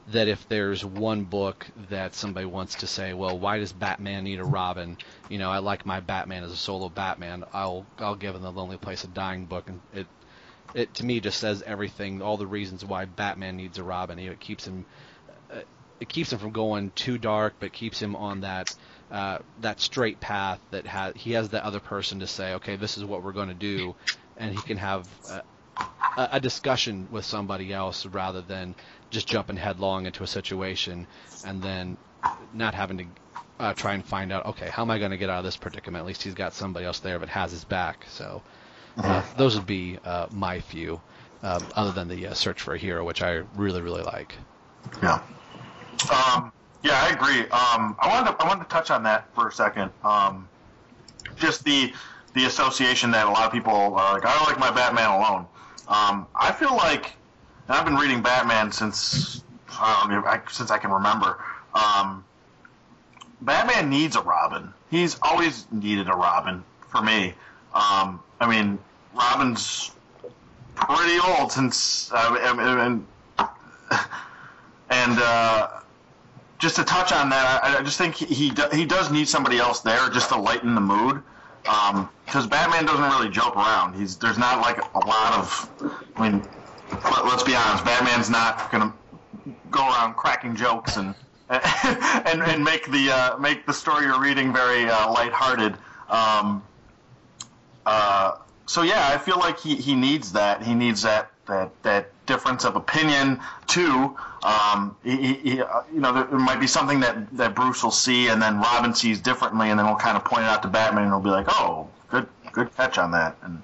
that 0.09 0.27
if 0.27 0.47
there's 0.49 0.83
one 0.83 1.23
book 1.23 1.65
that 1.89 2.13
somebody 2.13 2.45
wants 2.45 2.75
to 2.75 2.87
say, 2.87 3.13
well, 3.13 3.39
why 3.39 3.59
does 3.59 3.71
Batman 3.71 4.25
need 4.25 4.39
a 4.39 4.43
Robin? 4.43 4.97
You 5.29 5.37
know, 5.37 5.49
I 5.49 5.59
like 5.59 5.85
my 5.85 6.01
Batman 6.01 6.43
as 6.43 6.51
a 6.51 6.57
solo 6.57 6.89
Batman. 6.89 7.45
I'll 7.53 7.85
I'll 7.97 8.15
give 8.15 8.35
him 8.35 8.41
the 8.41 8.51
Lonely 8.51 8.77
Place 8.77 9.03
of 9.03 9.13
Dying 9.13 9.45
book, 9.45 9.69
and 9.69 9.79
it 9.93 10.07
it 10.73 10.93
to 10.95 11.05
me 11.05 11.19
just 11.19 11.39
says 11.39 11.63
everything, 11.63 12.21
all 12.21 12.37
the 12.37 12.47
reasons 12.47 12.85
why 12.85 13.05
Batman 13.05 13.57
needs 13.57 13.77
a 13.77 13.83
Robin. 13.83 14.19
It 14.19 14.39
keeps 14.39 14.67
him 14.67 14.85
uh, 15.49 15.61
it 15.99 16.09
keeps 16.09 16.33
him 16.33 16.39
from 16.39 16.51
going 16.51 16.91
too 16.91 17.17
dark, 17.17 17.55
but 17.59 17.73
keeps 17.73 18.01
him 18.01 18.15
on 18.15 18.41
that 18.41 18.75
uh, 19.11 19.39
that 19.59 19.79
straight 19.79 20.19
path 20.19 20.59
that 20.71 20.87
has 20.87 21.13
he 21.15 21.33
has 21.33 21.49
that 21.49 21.63
other 21.63 21.79
person 21.79 22.19
to 22.19 22.27
say, 22.27 22.55
okay, 22.55 22.75
this 22.75 22.97
is 22.97 23.05
what 23.05 23.23
we're 23.23 23.33
going 23.33 23.49
to 23.49 23.53
do, 23.53 23.95
and 24.37 24.53
he 24.53 24.61
can 24.61 24.77
have 24.77 25.07
a, 26.15 26.29
a 26.33 26.39
discussion 26.39 27.07
with 27.11 27.25
somebody 27.25 27.73
else 27.73 28.05
rather 28.05 28.41
than 28.41 28.75
just 29.11 29.27
jumping 29.27 29.57
headlong 29.57 30.05
into 30.05 30.23
a 30.23 30.27
situation 30.27 31.07
and 31.43 31.63
then 31.63 31.97
not 32.51 32.75
having 32.75 32.97
to 32.97 33.05
uh, 33.59 33.73
try 33.73 33.93
and 33.93 34.05
find 34.05 34.31
out, 34.31 34.45
okay, 34.45 34.69
how 34.69 34.83
am 34.83 34.91
I 34.91 34.99
going 34.99 35.11
to 35.11 35.17
get 35.17 35.29
out 35.29 35.39
of 35.39 35.45
this 35.45 35.57
predicament? 35.57 36.01
At 36.01 36.07
least 36.07 36.23
he's 36.23 36.33
got 36.33 36.53
somebody 36.53 36.85
else 36.85 36.99
there 36.99 37.19
that 37.19 37.29
has 37.29 37.51
his 37.51 37.65
back. 37.65 38.05
So 38.09 38.43
uh, 38.97 39.23
those 39.37 39.55
would 39.55 39.65
be 39.65 39.97
uh, 40.03 40.27
my 40.31 40.59
few, 40.59 40.99
um, 41.41 41.65
other 41.75 41.91
than 41.91 42.07
the 42.07 42.27
uh, 42.27 42.33
search 42.33 42.61
for 42.61 42.73
a 42.73 42.77
hero, 42.77 43.03
which 43.03 43.21
I 43.21 43.43
really, 43.55 43.81
really 43.81 44.03
like. 44.03 44.35
Yeah. 45.01 45.21
Um, 46.11 46.51
yeah, 46.83 47.01
I 47.01 47.09
agree. 47.09 47.41
Um, 47.41 47.95
I 47.99 48.07
wanted 48.09 48.31
to, 48.31 48.43
I 48.43 48.47
wanted 48.47 48.63
to 48.63 48.69
touch 48.69 48.91
on 48.91 49.03
that 49.03 49.33
for 49.33 49.47
a 49.47 49.51
second. 49.51 49.91
Um, 50.03 50.47
just 51.37 51.63
the 51.63 51.93
the 52.33 52.45
association 52.45 53.11
that 53.11 53.27
a 53.27 53.29
lot 53.29 53.45
of 53.45 53.51
people 53.51 53.73
are 53.73 54.13
like, 54.13 54.25
I 54.25 54.35
don't 54.35 54.47
like 54.47 54.59
my 54.59 54.71
Batman 54.71 55.09
alone. 55.09 55.45
Um, 55.87 56.27
I 56.35 56.51
feel 56.51 56.75
like, 56.75 57.13
and 57.67 57.77
I've 57.77 57.85
been 57.85 57.95
reading 57.95 58.23
Batman 58.23 58.71
since 58.71 59.43
I 59.69 59.99
don't 60.01 60.11
know, 60.11 60.27
I, 60.27 60.41
since 60.51 60.71
I 60.71 60.77
can 60.77 60.91
remember. 60.91 61.39
Um, 61.73 62.25
Batman 63.41 63.89
needs 63.89 64.15
a 64.15 64.21
Robin. 64.21 64.73
He's 64.89 65.17
always 65.21 65.65
needed 65.71 66.07
a 66.07 66.13
Robin 66.13 66.63
for 66.89 67.01
me. 67.01 67.33
Um, 67.73 68.21
I 68.39 68.47
mean, 68.47 68.77
Robin's 69.15 69.91
pretty 70.75 71.19
old 71.19 71.51
since 71.51 72.11
uh, 72.13 72.53
mean, 72.55 73.05
and 74.89 75.19
uh, 75.19 75.67
just 76.59 76.75
to 76.75 76.83
touch 76.83 77.11
on 77.11 77.29
that, 77.29 77.63
I, 77.63 77.79
I 77.79 77.83
just 77.83 77.97
think 77.97 78.15
he 78.15 78.25
he, 78.25 78.49
do, 78.51 78.63
he 78.71 78.85
does 78.85 79.11
need 79.11 79.27
somebody 79.27 79.57
else 79.57 79.81
there 79.81 80.09
just 80.09 80.29
to 80.29 80.37
lighten 80.37 80.75
the 80.75 80.81
mood. 80.81 81.21
Because 81.63 82.45
Batman 82.45 82.85
doesn't 82.85 83.03
really 83.03 83.29
joke 83.29 83.55
around. 83.55 83.95
He's 83.95 84.17
there's 84.17 84.37
not 84.37 84.61
like 84.61 84.79
a 84.93 85.07
lot 85.07 85.33
of. 85.33 86.01
I 86.15 86.29
mean, 86.29 86.43
let, 87.05 87.25
let's 87.25 87.43
be 87.43 87.55
honest. 87.55 87.85
Batman's 87.85 88.29
not 88.29 88.71
gonna 88.71 88.93
go 89.71 89.79
around 89.79 90.15
cracking 90.15 90.55
jokes 90.55 90.97
and 90.97 91.15
and, 91.49 92.41
and 92.41 92.63
make 92.63 92.89
the 92.91 93.11
uh, 93.11 93.37
make 93.37 93.65
the 93.65 93.73
story 93.73 94.05
you're 94.05 94.19
reading 94.19 94.53
very 94.53 94.89
uh, 94.89 95.11
lighthearted. 95.11 95.75
Um, 96.09 96.63
uh, 97.85 98.35
so 98.65 98.81
yeah, 98.81 99.09
I 99.13 99.17
feel 99.17 99.37
like 99.39 99.59
he, 99.59 99.75
he 99.75 99.95
needs 99.95 100.31
that. 100.33 100.63
He 100.63 100.73
needs 100.73 101.01
that 101.01 101.29
that 101.45 101.71
that 101.83 102.09
difference 102.25 102.63
of 102.63 102.75
opinion 102.75 103.39
too. 103.67 104.15
Um, 104.43 104.95
he, 105.03 105.33
he, 105.33 105.61
uh, 105.61 105.81
you 105.93 105.99
know, 105.99 106.13
there, 106.13 106.23
there 106.23 106.39
might 106.39 106.59
be 106.59 106.67
something 106.67 107.01
that 107.01 107.35
that 107.37 107.55
Bruce 107.55 107.83
will 107.83 107.91
see, 107.91 108.27
and 108.27 108.41
then 108.41 108.59
Robin 108.59 108.93
sees 108.93 109.19
differently, 109.19 109.69
and 109.69 109.79
then 109.79 109.85
we'll 109.85 109.95
kind 109.95 110.17
of 110.17 110.23
point 110.23 110.43
it 110.43 110.47
out 110.47 110.61
to 110.63 110.69
Batman, 110.69 111.03
and 111.03 111.11
he'll 111.11 111.19
be 111.19 111.29
like, 111.29 111.47
"Oh, 111.49 111.87
good 112.09 112.27
good 112.51 112.75
catch 112.75 112.97
on 112.97 113.11
that." 113.11 113.35
And 113.41 113.61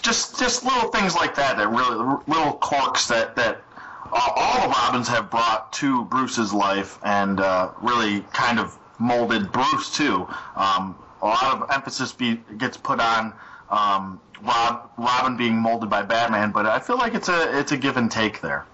just 0.00 0.38
just 0.38 0.64
little 0.64 0.90
things 0.90 1.14
like 1.14 1.34
that 1.36 1.56
that 1.58 1.68
really 1.68 2.20
little 2.26 2.52
quirks 2.54 3.08
that 3.08 3.36
that 3.36 3.62
uh, 4.10 4.32
all 4.36 4.62
the 4.62 4.68
Robins 4.68 5.08
have 5.08 5.30
brought 5.30 5.72
to 5.74 6.04
Bruce's 6.06 6.52
life, 6.52 6.98
and 7.02 7.40
uh, 7.40 7.72
really 7.82 8.20
kind 8.32 8.58
of 8.58 8.78
molded 8.98 9.52
Bruce 9.52 9.94
too. 9.94 10.26
Um, 10.56 10.96
a 11.22 11.26
lot 11.26 11.62
of 11.62 11.70
emphasis 11.70 12.12
be, 12.12 12.40
gets 12.56 12.76
put 12.76 13.00
on 13.00 13.32
um, 13.70 14.20
Rob, 14.42 14.90
Robin 14.96 15.36
being 15.36 15.56
molded 15.56 15.90
by 15.90 16.02
Batman, 16.02 16.52
but 16.52 16.66
I 16.66 16.78
feel 16.78 16.96
like 16.96 17.14
it's 17.14 17.28
a 17.28 17.58
it's 17.58 17.72
a 17.72 17.76
give 17.76 17.96
and 17.96 18.10
take 18.10 18.40
there. 18.40 18.66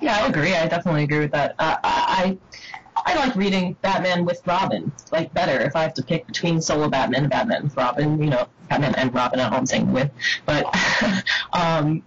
Yeah, 0.00 0.16
I 0.22 0.26
agree. 0.26 0.54
I 0.54 0.66
definitely 0.66 1.04
agree 1.04 1.20
with 1.20 1.32
that. 1.32 1.54
Uh, 1.58 1.76
I 1.82 2.36
I 2.96 3.14
like 3.14 3.34
reading 3.36 3.76
Batman 3.82 4.24
with 4.24 4.42
Robin 4.46 4.92
like 5.12 5.32
better 5.32 5.60
if 5.60 5.76
I 5.76 5.82
have 5.82 5.94
to 5.94 6.02
pick 6.02 6.26
between 6.26 6.60
solo 6.60 6.88
Batman 6.88 7.22
and 7.22 7.30
Batman 7.30 7.64
with 7.64 7.76
Robin. 7.76 8.22
You 8.22 8.30
know, 8.30 8.48
Batman 8.68 8.94
and 8.96 9.14
Robin. 9.14 9.40
I 9.40 9.56
am 9.56 9.66
saying 9.66 9.92
with, 9.92 10.10
but 10.44 10.66
um, 11.52 12.02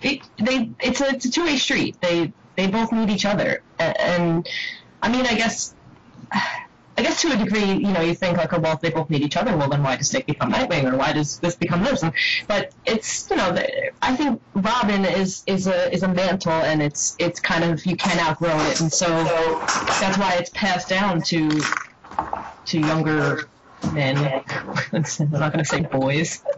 it, 0.00 0.22
they 0.38 0.70
it's 0.80 1.00
a 1.00 1.08
it's 1.10 1.24
a 1.24 1.30
two 1.30 1.44
way 1.44 1.56
street. 1.56 1.96
They 2.00 2.32
they 2.56 2.68
both 2.68 2.92
need 2.92 3.10
each 3.10 3.24
other, 3.24 3.62
and, 3.78 4.00
and 4.00 4.48
I 5.02 5.10
mean, 5.10 5.26
I 5.26 5.34
guess 5.34 5.74
I 7.02 7.06
guess 7.06 7.20
to 7.22 7.32
a 7.32 7.36
degree, 7.36 7.64
you 7.64 7.92
know, 7.92 8.00
you 8.00 8.14
think 8.14 8.38
like, 8.38 8.52
oh, 8.52 8.60
well, 8.60 8.74
if 8.74 8.80
they 8.80 8.90
both 8.90 9.10
need 9.10 9.22
each 9.22 9.36
other, 9.36 9.56
well, 9.56 9.68
then 9.68 9.82
why 9.82 9.96
does 9.96 10.08
Dick 10.08 10.24
become 10.24 10.52
Nightwing, 10.52 10.84
or 10.84 10.96
why 10.96 11.12
does 11.12 11.40
this 11.40 11.56
become 11.56 11.82
this? 11.82 12.04
But 12.46 12.72
it's, 12.86 13.28
you 13.28 13.34
know, 13.34 13.60
I 14.00 14.14
think 14.14 14.40
Robin 14.54 15.04
is 15.04 15.42
is 15.48 15.66
a 15.66 15.92
is 15.92 16.04
a 16.04 16.08
mantle, 16.08 16.52
and 16.52 16.80
it's 16.80 17.16
it's 17.18 17.40
kind 17.40 17.64
of 17.64 17.84
you 17.84 17.96
can't 17.96 18.24
outgrow 18.24 18.56
it, 18.68 18.80
and 18.80 18.92
so 18.92 19.08
that's 19.24 20.16
why 20.16 20.34
it's 20.34 20.50
passed 20.50 20.90
down 20.90 21.22
to 21.22 21.60
to 22.66 22.78
younger 22.78 23.48
men. 23.92 24.18
I'm 24.92 25.02
not 25.32 25.52
going 25.52 25.58
to 25.58 25.64
say 25.64 25.80
boys. 25.80 26.40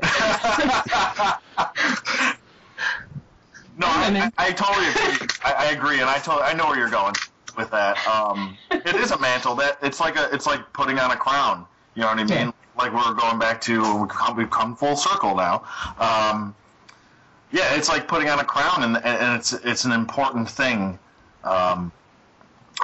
No, 3.76 3.88
I, 3.88 4.30
I, 4.38 4.46
I 4.46 4.52
totally 4.52 4.86
agree. 4.86 5.26
I, 5.44 5.52
I 5.52 5.64
agree, 5.72 5.98
and 5.98 6.08
I 6.08 6.18
totally 6.18 6.44
I 6.44 6.52
know 6.52 6.66
where 6.66 6.78
you're 6.78 6.90
going 6.90 7.14
with 7.56 7.70
that. 7.70 8.04
Um, 8.06 8.56
it 8.70 8.94
is 8.94 9.10
a 9.10 9.18
mantle 9.18 9.54
that 9.56 9.78
it's 9.82 10.00
like 10.00 10.16
a 10.16 10.28
it's 10.32 10.46
like 10.46 10.72
putting 10.72 10.98
on 10.98 11.10
a 11.10 11.16
crown. 11.16 11.66
You 11.94 12.02
know 12.02 12.08
what 12.08 12.18
I 12.18 12.24
mean? 12.24 12.28
Yeah. 12.28 12.52
Like 12.76 12.92
we're 12.92 13.14
going 13.14 13.38
back 13.38 13.60
to 13.62 14.00
we've 14.00 14.08
come, 14.08 14.36
we've 14.36 14.50
come 14.50 14.76
full 14.76 14.96
circle 14.96 15.36
now. 15.36 15.64
Um, 15.98 16.54
yeah, 17.52 17.76
it's 17.76 17.88
like 17.88 18.08
putting 18.08 18.28
on 18.28 18.40
a 18.40 18.44
crown, 18.44 18.82
and, 18.82 18.96
and 19.04 19.38
it's 19.38 19.52
it's 19.52 19.84
an 19.84 19.92
important 19.92 20.50
thing. 20.50 20.98
Um, 21.44 21.92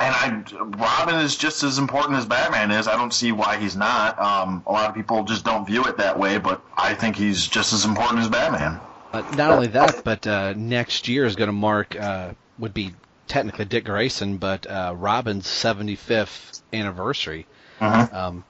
and 0.00 0.14
I, 0.14 0.44
Robin 0.78 1.16
is 1.16 1.36
just 1.36 1.64
as 1.64 1.78
important 1.78 2.16
as 2.16 2.24
Batman 2.24 2.70
is. 2.70 2.86
I 2.86 2.96
don't 2.96 3.12
see 3.12 3.32
why 3.32 3.56
he's 3.58 3.76
not. 3.76 4.18
Um, 4.20 4.62
a 4.66 4.72
lot 4.72 4.88
of 4.88 4.94
people 4.94 5.24
just 5.24 5.44
don't 5.44 5.66
view 5.66 5.84
it 5.84 5.96
that 5.96 6.16
way, 6.16 6.38
but 6.38 6.62
I 6.76 6.94
think 6.94 7.16
he's 7.16 7.46
just 7.46 7.72
as 7.72 7.84
important 7.84 8.20
as 8.20 8.28
Batman. 8.28 8.80
Uh, 9.12 9.22
not 9.36 9.50
only 9.50 9.66
that, 9.66 10.02
but 10.04 10.24
uh, 10.26 10.54
next 10.56 11.08
year 11.08 11.26
is 11.26 11.34
going 11.34 11.48
to 11.48 11.52
mark 11.52 11.98
uh, 11.98 12.32
would 12.58 12.72
be 12.72 12.94
technically 13.30 13.64
Dick 13.64 13.84
Grayson, 13.84 14.36
but 14.36 14.66
uh, 14.66 14.92
Robin's 14.96 15.46
75th 15.46 16.60
anniversary. 16.72 17.46
Mhm. 17.80 18.12
Um, 18.12 18.44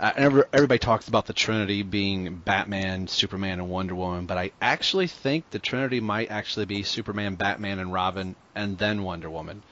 every- 0.00 0.44
everybody 0.52 0.78
talks 0.78 1.06
about 1.06 1.26
the 1.26 1.32
Trinity 1.32 1.82
being 1.82 2.36
Batman, 2.36 3.06
Superman, 3.06 3.60
and 3.60 3.68
Wonder 3.68 3.94
Woman, 3.94 4.26
but 4.26 4.38
I 4.38 4.50
actually 4.60 5.06
think 5.06 5.50
the 5.50 5.58
Trinity 5.58 6.00
might 6.00 6.30
actually 6.30 6.66
be 6.66 6.82
Superman, 6.82 7.34
Batman, 7.36 7.78
and 7.78 7.92
Robin, 7.92 8.34
and 8.54 8.76
then 8.78 9.02
Wonder 9.04 9.30
Woman. 9.30 9.62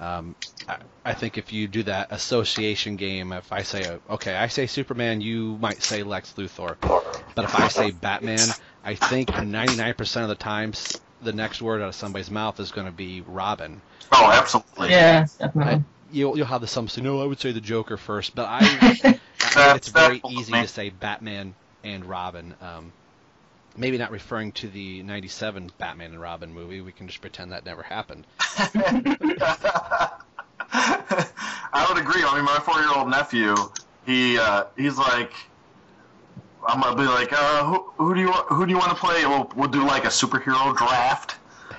Um, 0.00 0.34
I, 0.68 0.76
I 1.04 1.14
think 1.14 1.36
if 1.38 1.52
you 1.52 1.68
do 1.68 1.82
that 1.84 2.10
association 2.10 2.96
game, 2.96 3.32
if 3.32 3.52
I 3.52 3.62
say, 3.62 3.98
okay, 4.08 4.34
I 4.34 4.48
say 4.48 4.66
Superman, 4.66 5.20
you 5.20 5.56
might 5.60 5.82
say 5.82 6.02
Lex 6.02 6.34
Luthor. 6.38 6.76
But 7.34 7.44
if 7.44 7.58
I 7.58 7.68
say 7.68 7.90
Batman, 7.90 8.48
I 8.82 8.94
think 8.94 9.28
99% 9.28 10.22
of 10.22 10.28
the 10.28 10.34
times 10.34 10.98
the 11.22 11.32
next 11.32 11.60
word 11.62 11.82
out 11.82 11.88
of 11.88 11.94
somebody's 11.94 12.30
mouth 12.30 12.58
is 12.60 12.70
going 12.72 12.86
to 12.86 12.92
be 12.92 13.20
Robin. 13.22 13.80
Oh, 14.12 14.30
absolutely. 14.30 14.90
Yeah, 14.90 15.26
definitely. 15.38 15.74
I, 15.74 15.82
you'll, 16.12 16.36
you'll 16.36 16.46
have 16.46 16.60
the 16.60 16.66
some 16.66 16.88
say, 16.88 17.00
no, 17.02 17.20
I 17.22 17.24
would 17.26 17.40
say 17.40 17.52
the 17.52 17.60
Joker 17.60 17.96
first, 17.96 18.34
but 18.34 18.46
I, 18.46 18.58
I 18.80 18.94
think 18.94 19.20
it's 19.76 19.88
very 19.88 20.18
That's- 20.18 20.32
easy 20.32 20.52
to 20.52 20.66
say 20.66 20.90
Batman 20.90 21.54
and 21.84 22.04
Robin. 22.04 22.54
Um, 22.60 22.92
maybe 23.76 23.98
not 23.98 24.10
referring 24.10 24.52
to 24.52 24.68
the 24.68 25.02
97 25.02 25.72
Batman 25.78 26.12
and 26.12 26.20
Robin 26.20 26.52
movie. 26.52 26.80
We 26.80 26.92
can 26.92 27.06
just 27.06 27.20
pretend 27.20 27.52
that 27.52 27.64
never 27.64 27.82
happened. 27.82 28.26
I 30.72 31.86
would 31.88 31.98
agree. 31.98 32.22
I 32.24 32.36
mean, 32.36 32.44
my 32.44 32.58
four-year-old 32.58 33.08
nephew, 33.08 33.54
he 34.06 34.38
uh, 34.38 34.64
he's 34.76 34.98
like, 34.98 35.32
I'm 36.66 36.80
gonna 36.80 36.96
be 36.96 37.04
like, 37.04 37.32
uh, 37.32 37.64
who, 37.64 37.92
who 37.96 38.14
do 38.14 38.20
you 38.20 38.32
who 38.32 38.66
do 38.66 38.72
you 38.72 38.78
want 38.78 38.90
to 38.90 38.96
play? 38.96 39.24
We'll 39.26 39.50
we'll 39.56 39.68
do 39.68 39.84
like 39.86 40.04
a 40.04 40.08
superhero 40.08 40.76
draft, 40.76 41.36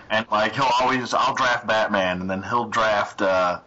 and 0.09 0.25
like 0.31 0.55
he'll 0.55 0.71
always 0.79 1.13
I'll 1.13 1.35
draft 1.35 1.67
Batman, 1.67 2.21
and 2.21 2.29
then 2.29 2.41
he'll 2.43 2.65
draft 2.67 3.21
uh, 3.21 3.59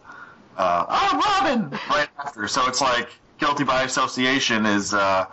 uh, 0.56 0.86
oh 0.88 1.40
Robin 1.40 1.70
right 1.90 2.08
after. 2.18 2.48
So 2.48 2.66
it's 2.66 2.80
like 2.80 3.08
guilty 3.38 3.64
by 3.64 3.82
association 3.84 4.66
is. 4.66 4.94
Uh, 4.94 5.26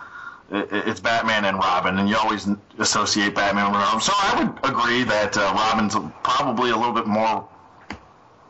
it- 0.51 0.67
it's 0.89 0.99
Batman 0.99 1.45
and 1.45 1.57
Robin, 1.57 1.97
and 1.99 2.09
you 2.09 2.17
always 2.17 2.45
associate 2.77 3.34
Batman 3.34 3.71
with 3.71 3.79
Robin. 3.79 4.01
So 4.01 4.11
I 4.13 4.43
would 4.43 4.69
agree 4.69 5.03
that 5.05 5.38
uh, 5.38 5.53
Robin's 5.55 5.95
probably 6.23 6.71
a 6.71 6.75
little 6.75 6.91
bit 6.93 7.07
more 7.07 7.47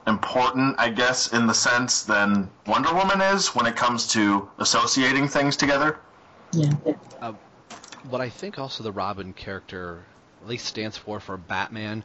important, 0.08 0.76
I 0.80 0.90
guess, 0.90 1.32
in 1.34 1.46
the 1.46 1.54
sense 1.54 2.02
than 2.04 2.50
Wonder 2.66 2.94
Woman 2.94 3.22
is 3.22 3.50
when 3.56 3.66
it 3.68 3.76
comes 3.76 4.08
to 4.14 4.50
associating 4.58 5.28
things 5.28 5.56
together. 5.56 6.00
Yeah. 6.54 7.34
what 8.10 8.22
I 8.22 8.30
think 8.30 8.60
also 8.60 8.84
the 8.84 8.92
Robin 8.92 9.34
character 9.34 10.04
at 10.42 10.48
least 10.48 10.66
stands 10.66 10.98
for 10.98 11.20
for 11.20 11.38
Batman, 11.38 12.04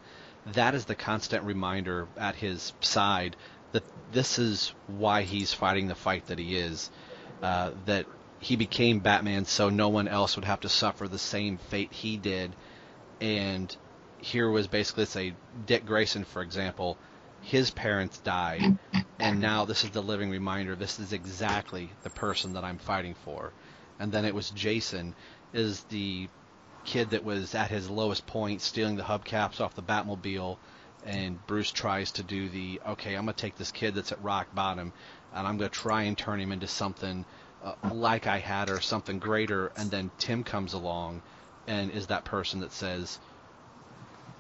that 0.53 0.74
is 0.74 0.84
the 0.84 0.94
constant 0.94 1.44
reminder 1.44 2.07
at 2.16 2.36
his 2.36 2.72
side 2.80 3.36
that 3.72 3.82
this 4.12 4.38
is 4.38 4.72
why 4.86 5.22
he's 5.22 5.53
fighting 5.53 5.88
the 5.88 5.94
fight 5.94 6.26
that 6.26 6.38
he 6.38 6.57
is. 6.57 6.90
Uh, 7.42 7.70
that 7.84 8.07
he 8.38 8.57
became 8.57 9.01
Batman 9.01 9.44
so 9.44 9.68
no 9.68 9.88
one 9.88 10.09
else 10.09 10.36
would 10.36 10.44
have 10.44 10.61
to 10.61 10.68
suffer 10.68 11.09
the 11.09 11.18
same 11.18 11.59
fate 11.59 11.92
he 11.92 12.16
did. 12.16 12.53
And 13.20 13.74
here 14.18 14.49
was 14.51 14.66
basically 14.66 15.07
say 15.07 15.34
Dick 15.66 15.84
Grayson, 15.86 16.24
for 16.24 16.42
example, 16.42 16.97
his 17.42 17.70
parents 17.70 18.18
died, 18.18 18.78
and 19.18 19.40
now 19.40 19.64
this 19.64 19.84
is 19.84 19.90
the 19.90 20.03
living 20.03 20.30
reminder. 20.30 20.74
This 20.74 20.99
is 20.99 21.12
exactly 21.12 21.90
the 22.03 22.11
person 22.11 22.55
that 22.55 22.64
I'm 22.64 22.78
fighting 22.78 23.14
for. 23.24 23.53
And 23.99 24.12
then 24.12 24.24
it 24.24 24.34
was 24.34 24.51
Jason, 24.51 25.14
is 25.53 25.82
the 25.84 26.28
kid 26.84 27.11
that 27.11 27.24
was 27.24 27.55
at 27.55 27.70
his 27.70 27.90
lowest 27.90 28.26
point, 28.26 28.62
stealing 28.62 28.97
the 28.97 29.03
hubcaps 29.03 29.61
off 29.61 29.74
the 29.74 29.82
Batmobile, 29.82 30.57
and 31.05 31.44
Bruce 31.47 31.70
tries 31.70 32.12
to 32.12 32.22
do 32.22 32.49
the 32.49 32.80
okay, 32.86 33.14
I'm 33.14 33.22
gonna 33.22 33.32
take 33.34 33.57
this 33.57 33.72
kid 33.72 33.94
that's 33.94 34.12
at 34.12 34.22
rock 34.22 34.55
bottom, 34.55 34.92
and 35.34 35.47
I'm 35.47 35.57
gonna 35.57 35.68
try 35.68 36.03
and 36.03 36.16
turn 36.16 36.40
him 36.40 36.53
into 36.53 36.66
something 36.66 37.24
uh, 37.64 37.74
like 37.92 38.26
I 38.26 38.38
had 38.38 38.70
or 38.70 38.80
something 38.80 39.18
greater, 39.18 39.72
and 39.76 39.90
then 39.90 40.11
Tim 40.18 40.44
comes 40.44 40.72
along, 40.72 41.22
and 41.66 41.90
is 41.90 42.09
that 42.09 42.24
person 42.24 42.61
that 42.61 42.72
says, 42.72 43.18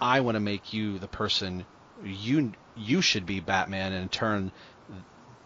I 0.00 0.20
want 0.20 0.36
to 0.36 0.40
make 0.40 0.72
you 0.72 0.98
the 0.98 1.08
person 1.08 1.64
you 2.04 2.52
you 2.76 3.00
should 3.00 3.26
be 3.26 3.40
Batman, 3.40 3.92
and 3.92 4.02
in 4.02 4.08
turn, 4.08 4.52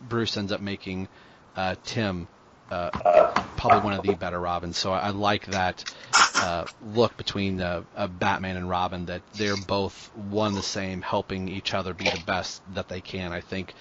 Bruce 0.00 0.36
ends 0.36 0.52
up 0.52 0.60
making 0.60 1.08
uh, 1.56 1.76
Tim 1.84 2.28
uh, 2.70 2.90
probably 3.56 3.80
one 3.80 3.92
of 3.94 4.02
the 4.02 4.14
better 4.14 4.38
Robins. 4.38 4.78
So 4.78 4.92
I, 4.92 5.00
I 5.00 5.10
like 5.10 5.46
that 5.46 5.84
uh, 6.40 6.64
look 6.94 7.16
between 7.16 7.60
uh, 7.60 7.82
uh, 7.96 8.06
Batman 8.06 8.56
and 8.56 8.68
Robin 8.68 9.06
that 9.06 9.22
they're 9.34 9.56
both 9.56 10.10
one 10.14 10.54
the 10.54 10.62
same, 10.62 11.02
helping 11.02 11.48
each 11.48 11.74
other 11.74 11.92
be 11.92 12.08
the 12.08 12.18
best 12.18 12.62
that 12.74 12.88
they 12.88 13.00
can. 13.00 13.32
I 13.32 13.40
think 13.40 13.74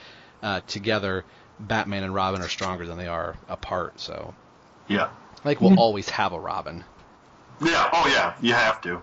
uh, 0.43 0.61
together, 0.67 1.23
Batman 1.59 2.03
and 2.03 2.13
Robin 2.13 2.41
are 2.41 2.47
stronger 2.47 2.85
than 2.85 2.97
they 2.97 3.07
are 3.07 3.35
apart. 3.47 3.99
So 3.99 4.33
Yeah. 4.87 5.09
like 5.43 5.61
we'll 5.61 5.79
always 5.79 6.09
have 6.09 6.33
a 6.33 6.39
Robin. 6.39 6.83
Yeah. 7.61 7.89
Oh, 7.93 8.07
yeah. 8.07 8.33
You 8.41 8.53
have 8.53 8.81
to. 8.81 9.01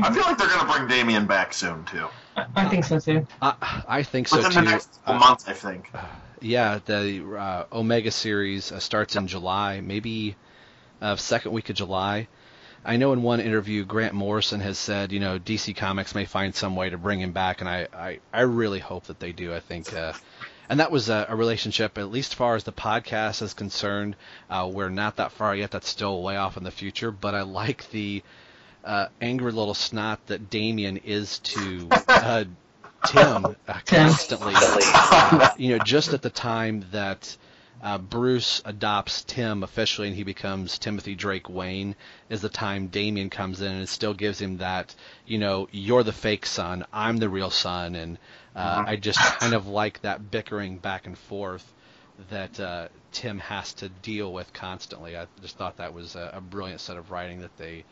I 0.00 0.12
feel 0.12 0.22
like 0.22 0.38
they're 0.38 0.48
going 0.48 0.60
to 0.60 0.72
bring 0.72 0.86
Damian 0.88 1.26
back 1.26 1.52
soon 1.52 1.84
too. 1.86 2.06
I 2.54 2.68
think 2.68 2.84
so 2.84 3.00
too. 3.00 3.26
I, 3.42 3.82
I 3.88 4.02
think 4.02 4.28
so 4.28 4.36
Within 4.36 4.52
too. 4.52 4.60
the 4.60 4.70
next 4.70 5.00
couple 5.04 5.14
Uh, 5.14 5.18
months, 5.28 5.48
I 5.48 5.52
think. 5.54 5.90
Yeah, 6.40 6.78
the 6.84 7.36
uh, 7.36 7.64
Omega 7.72 8.10
series 8.10 8.70
uh, 8.70 8.78
starts 8.78 9.16
in 9.16 9.26
July, 9.26 9.80
maybe 9.80 10.36
uh, 11.00 11.16
second 11.16 11.52
week 11.52 11.68
of 11.70 11.76
July. 11.76 12.28
I 12.84 12.96
know 12.96 13.12
in 13.12 13.22
one 13.22 13.40
interview, 13.40 13.84
Grant 13.84 14.14
Morrison 14.14 14.60
has 14.60 14.78
said, 14.78 15.10
you 15.10 15.18
know, 15.18 15.38
DC 15.38 15.74
Comics 15.76 16.14
may 16.14 16.24
find 16.24 16.54
some 16.54 16.76
way 16.76 16.90
to 16.90 16.96
bring 16.96 17.20
him 17.20 17.32
back, 17.32 17.60
and 17.60 17.68
I, 17.68 17.88
I, 17.92 18.20
I 18.32 18.42
really 18.42 18.78
hope 18.78 19.04
that 19.04 19.18
they 19.18 19.32
do. 19.32 19.52
I 19.52 19.58
think, 19.58 19.92
uh, 19.92 20.12
and 20.68 20.78
that 20.78 20.92
was 20.92 21.08
a, 21.08 21.26
a 21.28 21.34
relationship, 21.34 21.98
at 21.98 22.12
least 22.12 22.36
far 22.36 22.54
as 22.54 22.62
the 22.62 22.72
podcast 22.72 23.42
is 23.42 23.52
concerned. 23.52 24.14
Uh, 24.48 24.70
we're 24.72 24.90
not 24.90 25.16
that 25.16 25.32
far 25.32 25.56
yet. 25.56 25.72
That's 25.72 25.88
still 25.88 26.22
way 26.22 26.36
off 26.36 26.56
in 26.56 26.62
the 26.62 26.70
future, 26.70 27.10
but 27.10 27.34
I 27.34 27.42
like 27.42 27.90
the 27.90 28.22
uh, 28.84 29.08
angry 29.20 29.50
little 29.50 29.74
snot 29.74 30.24
that 30.28 30.50
Damian 30.50 30.98
is 30.98 31.40
to 31.40 31.88
Tim 33.06 33.44
uh, 33.68 33.80
constantly. 33.86 34.54
Uh, 34.56 35.50
you 35.58 35.76
know, 35.76 35.84
just 35.84 36.12
at 36.12 36.22
the 36.22 36.30
time 36.30 36.84
that 36.92 37.36
uh, 37.82 37.98
Bruce 37.98 38.60
adopts 38.64 39.22
Tim 39.22 39.62
officially 39.62 40.08
and 40.08 40.16
he 40.16 40.24
becomes 40.24 40.78
Timothy 40.78 41.14
Drake 41.14 41.48
Wayne 41.48 41.94
is 42.28 42.40
the 42.40 42.48
time 42.48 42.88
Damian 42.88 43.30
comes 43.30 43.60
in 43.60 43.72
and 43.72 43.82
it 43.82 43.88
still 43.88 44.14
gives 44.14 44.40
him 44.40 44.58
that, 44.58 44.94
you 45.26 45.38
know, 45.38 45.68
you're 45.70 46.02
the 46.02 46.12
fake 46.12 46.46
son, 46.46 46.84
I'm 46.92 47.18
the 47.18 47.28
real 47.28 47.50
son, 47.50 47.94
and 47.94 48.18
uh, 48.56 48.84
I 48.86 48.96
just 48.96 49.20
kind 49.20 49.54
of 49.54 49.68
like 49.68 50.02
that 50.02 50.30
bickering 50.30 50.78
back 50.78 51.06
and 51.06 51.16
forth 51.16 51.72
that 52.30 52.58
uh, 52.58 52.88
Tim 53.12 53.38
has 53.38 53.72
to 53.74 53.88
deal 53.88 54.32
with 54.32 54.52
constantly. 54.52 55.16
I 55.16 55.26
just 55.40 55.56
thought 55.56 55.76
that 55.76 55.94
was 55.94 56.16
a, 56.16 56.32
a 56.34 56.40
brilliant 56.40 56.80
set 56.80 56.96
of 56.96 57.12
writing 57.12 57.42
that 57.42 57.56
they 57.56 57.84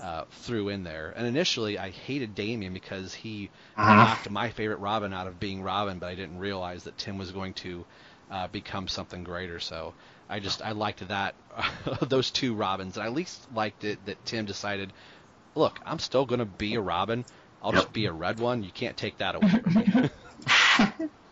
uh, 0.00 0.24
threw 0.30 0.68
in 0.68 0.84
there. 0.84 1.12
And 1.16 1.26
initially, 1.26 1.78
I 1.78 1.90
hated 1.90 2.34
Damian 2.34 2.72
because 2.72 3.14
he 3.14 3.50
knocked 3.76 4.30
my 4.30 4.50
favorite 4.50 4.78
Robin 4.78 5.12
out 5.12 5.26
of 5.26 5.38
being 5.38 5.62
Robin, 5.62 5.98
but 5.98 6.06
I 6.06 6.14
didn't 6.14 6.38
realize 6.38 6.84
that 6.84 6.98
Tim 6.98 7.18
was 7.18 7.30
going 7.30 7.54
to 7.54 7.84
uh, 8.30 8.48
become 8.48 8.88
something 8.88 9.24
greater. 9.24 9.60
So 9.60 9.94
I 10.28 10.40
just 10.40 10.62
I 10.62 10.72
liked 10.72 11.06
that 11.08 11.34
those 12.02 12.30
two 12.30 12.54
Robins. 12.54 12.96
And 12.96 13.04
I 13.04 13.06
at 13.06 13.12
least 13.12 13.46
liked 13.54 13.84
it 13.84 14.04
that 14.06 14.24
Tim 14.24 14.44
decided, 14.46 14.92
look, 15.54 15.78
I'm 15.84 15.98
still 15.98 16.26
going 16.26 16.40
to 16.40 16.44
be 16.44 16.74
a 16.74 16.80
Robin. 16.80 17.24
I'll 17.62 17.72
just 17.72 17.92
be 17.92 18.06
a 18.06 18.12
red 18.12 18.40
one. 18.40 18.64
You 18.64 18.72
can't 18.72 18.96
take 18.96 19.18
that 19.18 19.36
away 19.36 19.48
from 19.48 19.74
me. 19.74 20.10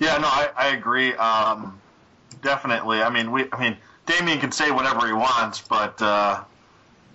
Yeah, 0.00 0.18
no, 0.18 0.26
I, 0.26 0.50
I 0.56 0.66
agree. 0.68 1.14
Um, 1.14 1.80
definitely. 2.42 3.02
I 3.02 3.10
mean, 3.10 3.30
we. 3.30 3.46
I 3.52 3.60
mean, 3.60 3.76
Damian 4.06 4.40
can 4.40 4.52
say 4.52 4.70
whatever 4.70 5.06
he 5.06 5.12
wants, 5.12 5.60
but 5.60 6.00
uh, 6.02 6.42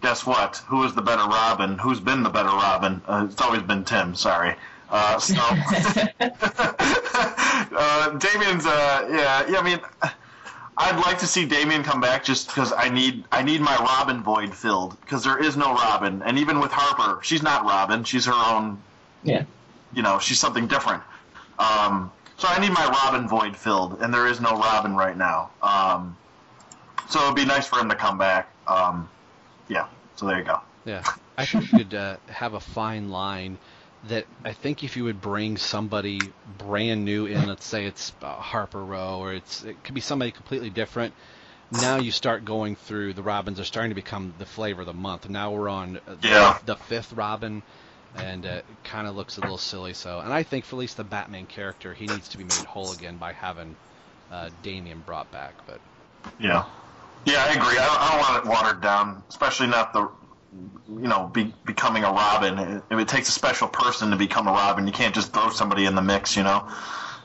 guess 0.02 0.26
what? 0.26 0.58
Who 0.68 0.84
is 0.84 0.93
the 0.93 1.02
better 1.02 1.26
Robin? 1.26 1.78
Who's 1.78 2.00
been 2.00 2.24
the 2.24 2.30
better 2.30 2.50
Robin? 2.50 3.02
Uh, 3.08 3.28
it's 3.30 3.41
always 3.41 3.62
been 3.64 3.84
Tim. 3.84 4.16
Sorry. 4.16 4.56
Uh, 4.89 5.20
so, 5.20 5.36
uh, 6.20 8.10
Damian's. 8.18 8.66
Uh, 8.66 9.08
yeah, 9.12 9.47
yeah. 9.50 9.60
I 9.60 9.64
mean, 9.64 9.80
I'd 10.78 10.97
like 11.06 11.20
to 11.20 11.28
see 11.28 11.45
Damian 11.45 11.84
come 11.84 12.02
back 12.02 12.24
just 12.24 12.47
because 12.47 12.74
I 12.76 12.89
need 12.89 13.26
I 13.32 13.43
need 13.43 13.62
my 13.62 13.76
Robin 13.76 14.24
void 14.24 14.56
filled 14.56 15.00
because 15.02 15.24
there 15.24 15.38
is 15.38 15.58
no 15.58 15.74
Robin, 15.74 16.22
and 16.24 16.39
even 16.39 16.60
with 16.60 16.72
Harper, 16.72 17.22
she's 17.24 17.43
not 17.43 17.66
Robin. 17.66 18.04
She's 18.04 18.26
her 18.26 18.34
own. 18.34 18.82
Yeah. 19.24 19.43
You 19.93 20.04
know, 20.04 20.20
she's 20.20 20.39
something 20.39 20.68
different. 20.68 21.04
Um, 21.58 22.12
so 22.38 22.47
I 22.47 22.60
need 22.60 22.72
my 22.72 22.88
Robin 22.88 23.28
void 23.28 23.58
filled, 23.58 24.02
and 24.02 24.14
there 24.14 24.28
is 24.28 24.39
no 24.39 24.52
Robin 24.52 24.95
right 24.95 25.18
now. 25.18 25.50
Um, 25.62 26.16
so 27.10 27.22
it'd 27.24 27.36
be 27.36 27.43
nice 27.45 27.68
for 27.68 27.80
him 27.80 27.89
to 27.89 27.95
come 27.95 28.18
back. 28.18 28.50
Um. 28.68 29.10
So 30.20 30.28
there 30.28 30.39
you 30.39 30.43
go. 30.45 30.59
Yeah, 30.86 31.05
I 31.38 31.45
think 31.45 31.63
you 31.63 31.70
could 31.70 31.93
uh, 31.93 32.17
have 32.28 32.53
a 32.53 32.59
fine 32.59 33.09
line 33.09 33.59
that 34.03 34.28
I 34.45 34.53
think 34.53 34.84
if 34.84 34.97
you 34.97 35.05
would 35.05 35.22
bring 35.22 35.57
somebody 35.57 36.34
brand 36.45 37.05
new 37.05 37.26
in, 37.26 37.45
let's 37.45 37.65
say 37.65 37.86
it's 37.86 38.13
uh, 38.22 38.36
Harper 38.36 38.84
Row 38.86 39.20
or 39.20 39.34
it's 39.34 39.63
it 39.63 39.84
could 39.84 39.95
be 39.95 40.01
somebody 40.01 40.32
completely 40.32 40.70
different. 40.70 41.15
Now 41.72 41.97
you 41.97 42.11
start 42.11 42.45
going 42.45 42.76
through 42.76 43.13
the 43.13 43.24
Robins 43.24 43.59
are 43.59 43.65
starting 43.65 43.91
to 43.91 43.95
become 43.95 44.36
the 44.38 44.45
flavor 44.45 44.82
of 44.82 44.88
the 44.88 44.93
month. 44.93 45.30
Now 45.30 45.51
we're 45.51 45.70
on 45.70 45.97
uh, 46.07 46.15
the, 46.15 46.30
Yeah. 46.30 46.57
the 46.63 46.76
fifth 46.78 47.13
Robin, 47.13 47.63
and 48.13 48.45
uh, 48.45 48.61
it 48.67 48.84
kind 48.84 49.07
of 49.07 49.15
looks 49.15 49.38
a 49.38 49.41
little 49.41 49.57
silly. 49.57 49.93
So, 49.93 50.20
and 50.20 50.34
I 50.34 50.43
think 50.43 50.65
for 50.65 50.76
at 50.76 50.80
least 50.80 50.97
the 50.97 51.03
Batman 51.05 51.47
character, 51.47 51.93
he 51.93 52.07
needs 52.07 52.30
to 52.30 52.38
be 52.38 52.43
made 52.45 52.65
whole 52.65 52.91
again 52.93 53.17
by 53.17 53.34
having 53.34 53.78
uh, 54.32 54.51
Damian 54.61 55.01
brought 55.01 55.32
back. 55.32 55.55
But 55.65 55.82
Yeah. 56.39 56.65
Yeah, 57.26 57.43
I 57.43 57.49
agree. 57.53 57.78
I 57.78 57.86
don't, 57.86 58.01
I 58.01 58.09
don't 58.11 58.20
want 58.20 58.45
it 58.45 58.49
watered 58.49 58.82
down, 58.82 59.22
especially 59.30 59.67
not 59.67 59.93
the, 59.93 60.09
you 60.89 61.07
know, 61.07 61.28
be, 61.28 61.53
becoming 61.65 62.03
a 62.03 62.11
Robin. 62.11 62.82
If 62.89 62.97
it 62.99 63.07
takes 63.07 63.30
a 63.30 63.32
special 63.32 63.67
person 63.67 64.09
to 64.11 64.15
become 64.15 64.47
a 64.47 64.51
Robin, 64.51 64.88
you 64.88 64.93
can't 64.93 65.13
just 65.13 65.34
throw 65.34 65.49
somebody 65.49 65.86
in 65.86 65.95
the 65.95 66.01
mix. 66.01 66.36
You 66.36 66.43
know, 66.43 66.67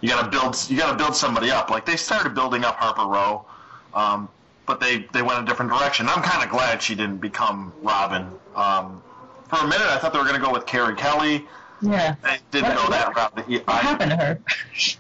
you 0.00 0.08
gotta 0.08 0.28
build. 0.28 0.56
You 0.68 0.76
gotta 0.76 0.96
build 0.96 1.14
somebody 1.16 1.50
up. 1.50 1.70
Like 1.70 1.86
they 1.86 1.96
started 1.96 2.34
building 2.34 2.64
up 2.64 2.76
Harper 2.76 3.06
Row, 3.08 3.46
um, 3.94 4.28
but 4.66 4.80
they 4.80 5.06
they 5.12 5.22
went 5.22 5.40
a 5.42 5.44
different 5.46 5.70
direction. 5.70 6.08
I'm 6.08 6.22
kind 6.22 6.44
of 6.44 6.50
glad 6.50 6.82
she 6.82 6.94
didn't 6.94 7.18
become 7.18 7.72
Robin. 7.82 8.26
Um, 8.54 9.02
for 9.48 9.56
a 9.64 9.64
minute, 9.68 9.86
I 9.86 9.98
thought 9.98 10.12
they 10.12 10.18
were 10.18 10.26
gonna 10.26 10.38
go 10.38 10.52
with 10.52 10.66
Carrie 10.66 10.96
Kelly. 10.96 11.46
Yeah. 11.80 12.14
They 12.22 12.38
didn't 12.50 12.74
What- 12.76 12.86
go 12.86 12.90
that 12.90 13.14
route. 13.16 13.36
What 13.48 13.64
I, 13.68 13.76
happened 13.78 14.10
to 14.10 14.16
her? 14.16 14.40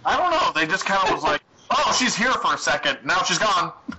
I 0.04 0.16
don't 0.16 0.30
know. 0.30 0.52
They 0.58 0.66
just 0.66 0.84
kind 0.86 1.02
of 1.08 1.14
was 1.14 1.22
like, 1.22 1.40
oh, 1.70 1.96
she's 1.98 2.14
here 2.14 2.32
for 2.32 2.54
a 2.54 2.58
second. 2.58 2.98
Now 3.04 3.22
she's 3.22 3.38
gone. 3.38 3.72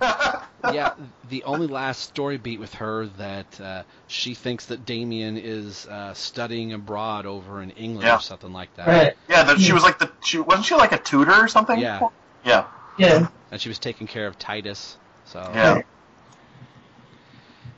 yeah, 0.72 0.94
the 1.28 1.44
only 1.44 1.66
last 1.66 2.02
story 2.02 2.36
beat 2.38 2.60
with 2.60 2.74
her 2.74 3.06
that 3.18 3.60
uh, 3.60 3.82
she 4.06 4.34
thinks 4.34 4.66
that 4.66 4.84
Damian 4.86 5.36
is 5.36 5.86
uh, 5.86 6.14
studying 6.14 6.72
abroad 6.72 7.26
over 7.26 7.62
in 7.62 7.70
England 7.70 8.06
Yeah. 8.06 8.16
or 8.16 8.20
something 8.20 8.52
like 8.52 8.74
that. 8.76 8.86
Right. 8.86 9.16
Yeah, 9.28 9.44
that 9.44 9.60
she 9.60 9.72
was 9.72 9.82
like 9.82 9.98
the 9.98 10.10
she 10.24 10.38
wasn't 10.38 10.66
she 10.66 10.74
like 10.74 10.92
a 10.92 10.98
tutor 10.98 11.32
or 11.44 11.48
something? 11.48 11.78
Yeah. 11.78 12.08
Yeah. 12.44 12.66
Yeah. 12.98 13.28
And 13.50 13.60
she 13.60 13.68
was 13.68 13.78
taking 13.78 14.06
care 14.06 14.26
of 14.26 14.38
Titus. 14.38 14.96
So, 15.26 15.40
Yeah. 15.54 15.82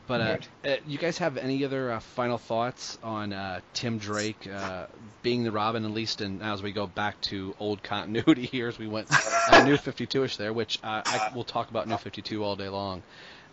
But 0.09 0.21
uh, 0.21 0.69
uh, 0.69 0.77
you 0.87 0.99
guys 0.99 1.19
have 1.19 1.37
any 1.37 1.65
other 1.65 1.93
uh, 1.93 2.01
final 2.01 2.39
thoughts 2.39 2.99
on 3.03 3.33
uh, 3.33 3.61
Tim 3.75 3.99
Drake 3.99 4.49
uh, 4.49 4.87
being 5.23 5.45
the 5.45 5.53
Robin, 5.53 5.85
at 5.85 5.91
least 5.91 6.23
in, 6.23 6.41
as 6.43 6.63
we 6.63 6.73
go 6.73 6.87
back 6.87 7.21
to 7.23 7.55
old 7.61 7.83
continuity 7.83 8.47
here, 8.53 8.69
as 8.69 8.79
we 8.79 8.89
went 8.89 9.09
uh, 9.13 9.65
New 9.65 9.77
52ish 9.77 10.39
there, 10.39 10.53
which 10.53 10.79
uh, 10.83 11.03
I 11.05 11.31
will 11.35 11.45
talk 11.45 11.71
about 11.71 11.87
New 11.87 11.99
52 11.99 12.43
all 12.43 12.57
day 12.57 12.69
long. 12.69 13.03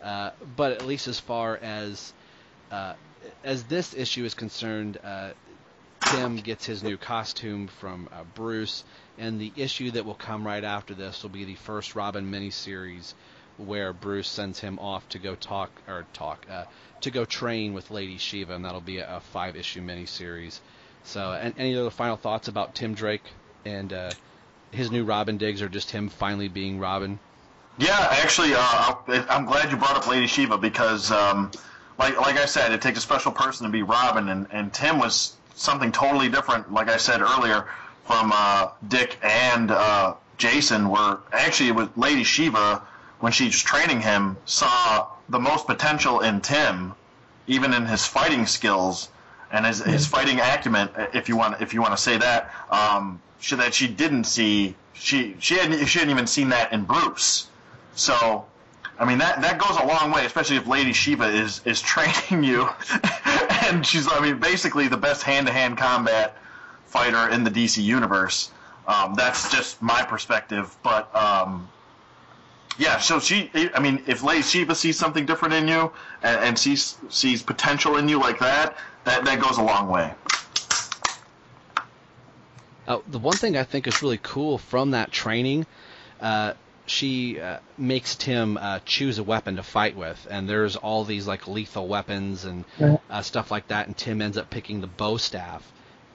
Uh, 0.02 0.30
but 0.56 0.72
at 0.72 0.86
least 0.86 1.08
as 1.08 1.20
far 1.20 1.56
as 1.56 2.12
uh, 2.70 2.94
as 3.44 3.64
this 3.64 3.94
issue 3.94 4.24
is 4.24 4.34
concerned, 4.34 4.98
uh, 5.04 5.30
Tim 6.00 6.36
gets 6.36 6.64
his 6.64 6.82
new 6.82 6.96
costume 6.96 7.66
from 7.66 8.08
uh, 8.12 8.22
Bruce, 8.34 8.84
and 9.18 9.40
the 9.40 9.52
issue 9.56 9.90
that 9.92 10.04
will 10.04 10.14
come 10.14 10.46
right 10.46 10.62
after 10.62 10.94
this 10.94 11.22
will 11.22 11.30
be 11.30 11.44
the 11.44 11.54
first 11.54 11.94
Robin 11.94 12.30
miniseries, 12.30 13.14
where 13.58 13.92
Bruce 13.92 14.28
sends 14.28 14.60
him 14.60 14.78
off 14.78 15.08
to 15.10 15.18
go 15.18 15.34
talk 15.34 15.70
or 15.88 16.04
talk 16.12 16.46
uh, 16.50 16.64
to 17.00 17.10
go 17.10 17.24
train 17.24 17.74
with 17.74 17.90
Lady 17.90 18.18
Shiva, 18.18 18.54
and 18.54 18.64
that'll 18.64 18.80
be 18.80 18.98
a, 18.98 19.16
a 19.16 19.20
five-issue 19.20 19.82
miniseries. 19.82 20.60
So, 21.04 21.32
and 21.32 21.54
any 21.56 21.76
other 21.76 21.90
final 21.90 22.16
thoughts 22.16 22.48
about 22.48 22.74
Tim 22.74 22.94
Drake 22.94 23.22
and 23.64 23.92
uh, 23.92 24.10
his 24.72 24.90
new 24.90 25.04
Robin 25.04 25.38
digs, 25.38 25.62
or 25.62 25.68
just 25.68 25.90
him 25.90 26.08
finally 26.08 26.48
being 26.48 26.78
Robin? 26.78 27.18
Yeah, 27.78 28.08
actually, 28.10 28.52
uh, 28.54 28.94
I'm 29.28 29.44
glad 29.44 29.70
you 29.70 29.76
brought 29.76 29.96
up 29.96 30.06
Lady 30.06 30.26
Shiva 30.26 30.58
because, 30.58 31.10
um, 31.12 31.50
like 31.98 32.18
like 32.18 32.36
I 32.36 32.46
said, 32.46 32.72
it 32.72 32.80
takes 32.80 32.98
a 32.98 33.02
special 33.02 33.32
person 33.32 33.66
to 33.66 33.72
be 33.72 33.82
Robin, 33.82 34.28
and, 34.28 34.46
and 34.50 34.72
Tim 34.72 34.98
was 34.98 35.36
something 35.54 35.92
totally 35.92 36.28
different. 36.28 36.72
Like 36.72 36.88
I 36.88 36.96
said 36.96 37.20
earlier, 37.20 37.66
from 38.06 38.32
uh, 38.34 38.70
Dick 38.88 39.18
and 39.22 39.70
uh, 39.70 40.14
Jason, 40.38 40.88
where 40.88 41.18
actually 41.32 41.68
it 41.68 41.74
was 41.74 41.88
Lady 41.96 42.24
Shiva 42.24 42.82
when 43.20 43.32
she 43.32 43.46
was 43.46 43.60
training 43.60 44.00
him 44.00 44.36
saw 44.44 45.08
the 45.28 45.38
most 45.38 45.66
potential 45.66 46.20
in 46.20 46.40
Tim, 46.40 46.94
even 47.46 47.72
in 47.72 47.86
his 47.86 48.04
fighting 48.06 48.46
skills 48.46 49.08
and 49.50 49.64
his, 49.64 49.82
his 49.82 50.06
fighting 50.06 50.40
acumen, 50.40 50.88
if 51.14 51.28
you 51.28 51.36
want 51.36 51.60
if 51.62 51.72
you 51.72 51.80
want 51.80 51.96
to 51.96 52.02
say 52.02 52.18
that, 52.18 52.52
um, 52.70 53.20
she, 53.38 53.56
that 53.56 53.74
she 53.74 53.88
didn't 53.88 54.24
see. 54.24 54.74
She 54.92 55.36
she 55.38 55.56
hadn't 55.56 55.86
she 55.86 55.98
hadn't 55.98 56.12
even 56.12 56.26
seen 56.26 56.48
that 56.50 56.72
in 56.72 56.84
Bruce. 56.84 57.48
So, 57.94 58.44
I 58.98 59.04
mean 59.04 59.18
that 59.18 59.40
that 59.42 59.58
goes 59.58 59.76
a 59.78 59.86
long 59.86 60.10
way, 60.10 60.26
especially 60.26 60.56
if 60.56 60.66
Lady 60.66 60.92
Shiva 60.92 61.28
is 61.28 61.60
is 61.64 61.80
training 61.94 62.44
you, 62.44 62.68
and 63.66 63.86
she's 63.86 64.10
I 64.10 64.20
mean 64.20 64.38
basically 64.38 64.88
the 64.88 64.96
best 64.96 65.22
hand 65.22 65.46
to 65.46 65.52
hand 65.52 65.78
combat 65.78 66.36
fighter 66.86 67.28
in 67.28 67.44
the 67.44 67.50
DC 67.50 67.82
universe. 67.82 68.50
Um, 68.86 69.14
that's 69.14 69.50
just 69.50 69.82
my 69.82 70.02
perspective, 70.02 70.76
but 70.82 71.14
um, 71.14 71.68
yeah. 72.78 72.98
So 72.98 73.20
she, 73.20 73.50
I 73.74 73.80
mean, 73.80 74.02
if 74.06 74.22
Lady 74.22 74.42
Shiva 74.42 74.74
sees 74.74 74.98
something 74.98 75.26
different 75.26 75.54
in 75.54 75.68
you 75.68 75.92
and, 76.22 76.36
and 76.40 76.58
sees 76.58 76.96
sees 77.08 77.42
potential 77.42 77.96
in 77.96 78.08
you 78.08 78.20
like 78.20 78.38
that, 78.40 78.76
that 79.04 79.24
that 79.24 79.40
goes 79.40 79.58
a 79.58 79.62
long 79.62 79.88
way. 79.88 80.12
Uh, 82.86 82.98
the 83.08 83.18
one 83.18 83.36
thing 83.36 83.56
I 83.56 83.64
think 83.64 83.86
is 83.86 84.00
really 84.02 84.20
cool 84.22 84.58
from 84.58 84.92
that 84.92 85.10
training, 85.10 85.66
uh, 86.20 86.52
she 86.86 87.40
uh, 87.40 87.58
makes 87.76 88.14
Tim 88.14 88.56
uh, 88.56 88.78
choose 88.84 89.18
a 89.18 89.24
weapon 89.24 89.56
to 89.56 89.62
fight 89.62 89.96
with, 89.96 90.26
and 90.30 90.48
there's 90.48 90.76
all 90.76 91.04
these 91.04 91.26
like 91.26 91.48
lethal 91.48 91.88
weapons 91.88 92.44
and 92.44 92.64
uh, 93.10 93.22
stuff 93.22 93.50
like 93.50 93.68
that, 93.68 93.86
and 93.88 93.96
Tim 93.96 94.22
ends 94.22 94.38
up 94.38 94.50
picking 94.50 94.80
the 94.80 94.86
bow 94.86 95.16
staff, 95.16 95.68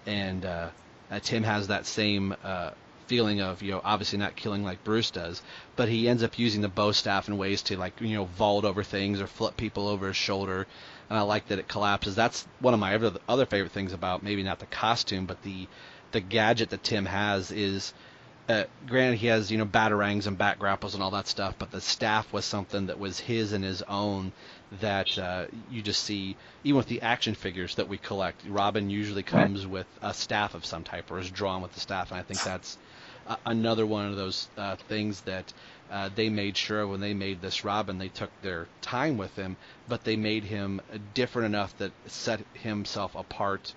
and 0.05 0.45
uh, 0.45 0.69
uh, 1.11 1.19
Tim 1.19 1.43
has 1.43 1.67
that 1.67 1.85
same 1.85 2.35
uh, 2.43 2.71
feeling 3.11 3.41
of 3.41 3.61
you 3.61 3.71
know 3.71 3.81
obviously 3.83 4.17
not 4.17 4.37
killing 4.37 4.63
like 4.63 4.85
Bruce 4.85 5.11
does, 5.11 5.41
but 5.75 5.89
he 5.89 6.07
ends 6.07 6.23
up 6.23 6.39
using 6.39 6.61
the 6.61 6.69
bow 6.69 6.93
staff 6.93 7.27
in 7.27 7.37
ways 7.37 7.61
to 7.63 7.75
like 7.75 7.99
you 7.99 8.15
know 8.15 8.23
vault 8.23 8.63
over 8.63 8.83
things 8.83 9.19
or 9.19 9.27
flip 9.27 9.57
people 9.57 9.89
over 9.89 10.07
his 10.07 10.15
shoulder, 10.15 10.65
and 11.09 11.19
I 11.19 11.21
like 11.23 11.49
that 11.49 11.59
it 11.59 11.67
collapses. 11.67 12.15
That's 12.15 12.47
one 12.61 12.73
of 12.73 12.79
my 12.79 12.95
other 13.27 13.45
favorite 13.45 13.73
things 13.73 13.91
about 13.91 14.23
maybe 14.23 14.43
not 14.43 14.59
the 14.59 14.65
costume, 14.65 15.25
but 15.25 15.41
the 15.43 15.67
the 16.13 16.21
gadget 16.21 16.69
that 16.69 16.83
Tim 16.83 17.05
has 17.05 17.51
is. 17.51 17.93
Uh, 18.49 18.63
granted, 18.87 19.17
he 19.17 19.27
has 19.27 19.51
you 19.51 19.57
know 19.57 19.65
batarangs 19.65 20.25
and 20.25 20.37
bat 20.37 20.57
grapples 20.57 20.93
and 20.93 21.03
all 21.03 21.11
that 21.11 21.27
stuff, 21.27 21.55
but 21.59 21.71
the 21.71 21.81
staff 21.81 22.31
was 22.31 22.45
something 22.45 22.87
that 22.87 22.97
was 22.97 23.19
his 23.19 23.51
and 23.51 23.63
his 23.63 23.81
own 23.83 24.31
that 24.79 25.17
uh, 25.17 25.45
you 25.69 25.81
just 25.81 26.03
see 26.03 26.37
even 26.63 26.77
with 26.77 26.87
the 26.87 27.01
action 27.01 27.35
figures 27.35 27.75
that 27.75 27.89
we 27.89 27.97
collect. 27.97 28.41
Robin 28.47 28.89
usually 28.89 29.23
comes 29.23 29.67
with 29.67 29.87
a 30.01 30.13
staff 30.13 30.55
of 30.55 30.65
some 30.65 30.83
type 30.83 31.11
or 31.11 31.19
is 31.19 31.29
drawn 31.29 31.61
with 31.61 31.73
the 31.73 31.79
staff, 31.79 32.11
and 32.11 32.19
I 32.19 32.23
think 32.23 32.41
that's 32.41 32.77
uh, 33.27 33.35
another 33.45 33.85
one 33.85 34.05
of 34.05 34.15
those 34.15 34.47
uh, 34.57 34.75
things 34.87 35.21
that 35.21 35.53
uh, 35.91 36.09
they 36.15 36.29
made 36.29 36.57
sure 36.57 36.87
when 36.87 37.01
they 37.01 37.13
made 37.13 37.41
this 37.41 37.63
Robin, 37.63 37.97
they 37.97 38.07
took 38.09 38.29
their 38.41 38.67
time 38.81 39.17
with 39.17 39.35
him, 39.35 39.57
but 39.87 40.03
they 40.03 40.15
made 40.15 40.43
him 40.43 40.81
different 41.13 41.47
enough 41.47 41.77
that 41.77 41.91
set 42.07 42.39
himself 42.53 43.15
apart 43.15 43.73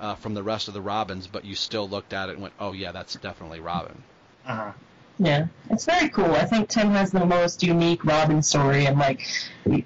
uh, 0.00 0.14
from 0.14 0.34
the 0.34 0.42
rest 0.42 0.68
of 0.68 0.74
the 0.74 0.80
Robins. 0.80 1.26
But 1.26 1.44
you 1.44 1.54
still 1.54 1.88
looked 1.88 2.12
at 2.12 2.28
it 2.28 2.32
and 2.32 2.42
went, 2.42 2.54
"Oh 2.58 2.72
yeah, 2.72 2.92
that's 2.92 3.14
definitely 3.14 3.60
Robin." 3.60 4.02
Uh-huh. 4.46 4.72
Yeah, 5.18 5.48
it's 5.68 5.84
very 5.84 6.08
cool. 6.08 6.32
I 6.34 6.46
think 6.46 6.70
Tim 6.70 6.90
has 6.92 7.12
the 7.12 7.26
most 7.26 7.62
unique 7.62 8.04
Robin 8.06 8.42
story, 8.42 8.86
and 8.86 8.98
like 8.98 9.20
the 9.66 9.84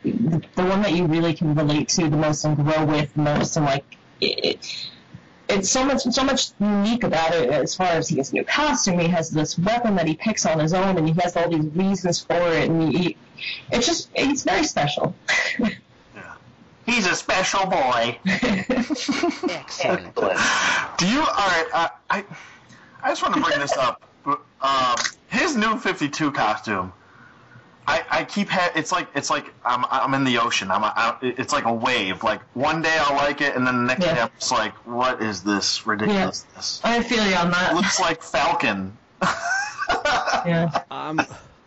the 0.54 0.62
one 0.62 0.82
that 0.82 0.92
you 0.92 1.06
really 1.06 1.34
can 1.34 1.54
relate 1.56 1.88
to 1.90 2.08
the 2.08 2.16
most 2.16 2.44
and 2.44 2.56
grow 2.56 2.84
with 2.84 3.12
the 3.14 3.22
most, 3.22 3.56
and 3.56 3.66
like 3.66 3.84
it, 4.20 4.64
it's 5.48 5.70
so 5.70 5.84
much 5.84 6.02
so 6.02 6.24
much 6.24 6.50
unique 6.58 7.04
about 7.04 7.34
it 7.34 7.50
as 7.50 7.74
far 7.74 7.88
as 7.88 8.08
he 8.08 8.16
has 8.16 8.30
a 8.32 8.34
new 8.34 8.44
costume, 8.44 8.98
he 8.98 9.08
has 9.08 9.30
this 9.30 9.58
weapon 9.58 9.96
that 9.96 10.06
he 10.06 10.14
picks 10.14 10.46
on 10.46 10.58
his 10.58 10.72
own, 10.72 10.96
and 10.96 11.08
he 11.08 11.14
has 11.20 11.36
all 11.36 11.48
these 11.48 11.66
reasons 11.74 12.20
for 12.20 12.34
it, 12.34 12.68
and 12.68 12.94
he, 12.94 13.16
it's 13.70 13.86
just 13.86 14.08
it's 14.14 14.42
very 14.42 14.64
special. 14.64 15.14
He's 16.86 17.06
a 17.06 17.14
special 17.14 17.64
boy. 17.64 18.18
Excellent. 18.26 20.14
Do 20.98 21.08
you? 21.08 21.20
All 21.20 21.48
right. 21.48 21.66
Uh, 21.72 21.88
I 22.10 22.24
I 23.02 23.08
just 23.08 23.22
want 23.22 23.34
to 23.36 23.40
bring 23.40 23.58
this 23.58 23.76
up. 23.76 24.02
Um, 24.60 24.96
his 25.28 25.56
new 25.56 25.78
52 25.78 26.32
costume. 26.32 26.92
I, 27.86 28.02
I 28.10 28.24
keep 28.24 28.48
ha- 28.48 28.72
it's 28.74 28.92
like 28.92 29.08
it's 29.14 29.28
like 29.30 29.52
I'm 29.64 29.84
I'm 29.90 30.14
in 30.14 30.24
the 30.24 30.38
ocean. 30.38 30.70
I'm, 30.70 30.82
I, 30.84 31.16
it's 31.20 31.52
like 31.52 31.64
a 31.66 31.72
wave. 31.72 32.22
Like 32.22 32.40
one 32.54 32.80
day 32.82 32.96
I'll 32.98 33.16
like 33.16 33.40
it, 33.40 33.54
and 33.56 33.66
then 33.66 33.76
the 33.76 33.82
next 33.94 34.04
Yeah. 34.06 34.14
day 34.14 34.20
I'm 34.22 34.30
just 34.38 34.52
like, 34.52 34.72
what 34.86 35.22
is 35.22 35.42
this 35.42 35.86
ridiculousness? 35.86 36.80
I 36.82 37.02
feel 37.02 37.26
you 37.28 37.34
on 37.36 37.48
It 37.52 37.74
looks 37.74 38.00
like 38.00 38.22
Falcon. 38.22 38.96
Yeah. 40.46 40.70
I'm 40.90 41.20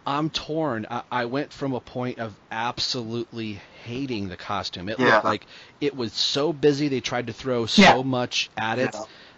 I'm 0.05 0.29
torn. 0.29 0.85
I, 0.89 1.03
I 1.11 1.25
went 1.25 1.51
from 1.51 1.73
a 1.73 1.79
point 1.79 2.19
of 2.19 2.33
absolutely 2.51 3.59
hating 3.83 4.29
the 4.29 4.37
costume. 4.37 4.89
It 4.89 4.99
Yeah. 4.99 5.13
looked 5.15 5.25
like 5.25 5.45
it 5.81 5.95
was 5.95 6.13
so 6.13 6.53
busy 6.53 6.87
they 6.87 6.99
tried 7.01 7.27
to 7.27 7.33
throw 7.33 7.65
so 7.65 7.81
Yeah. 7.81 8.01
much 8.03 8.49
at 8.57 8.79
it. 8.79 8.95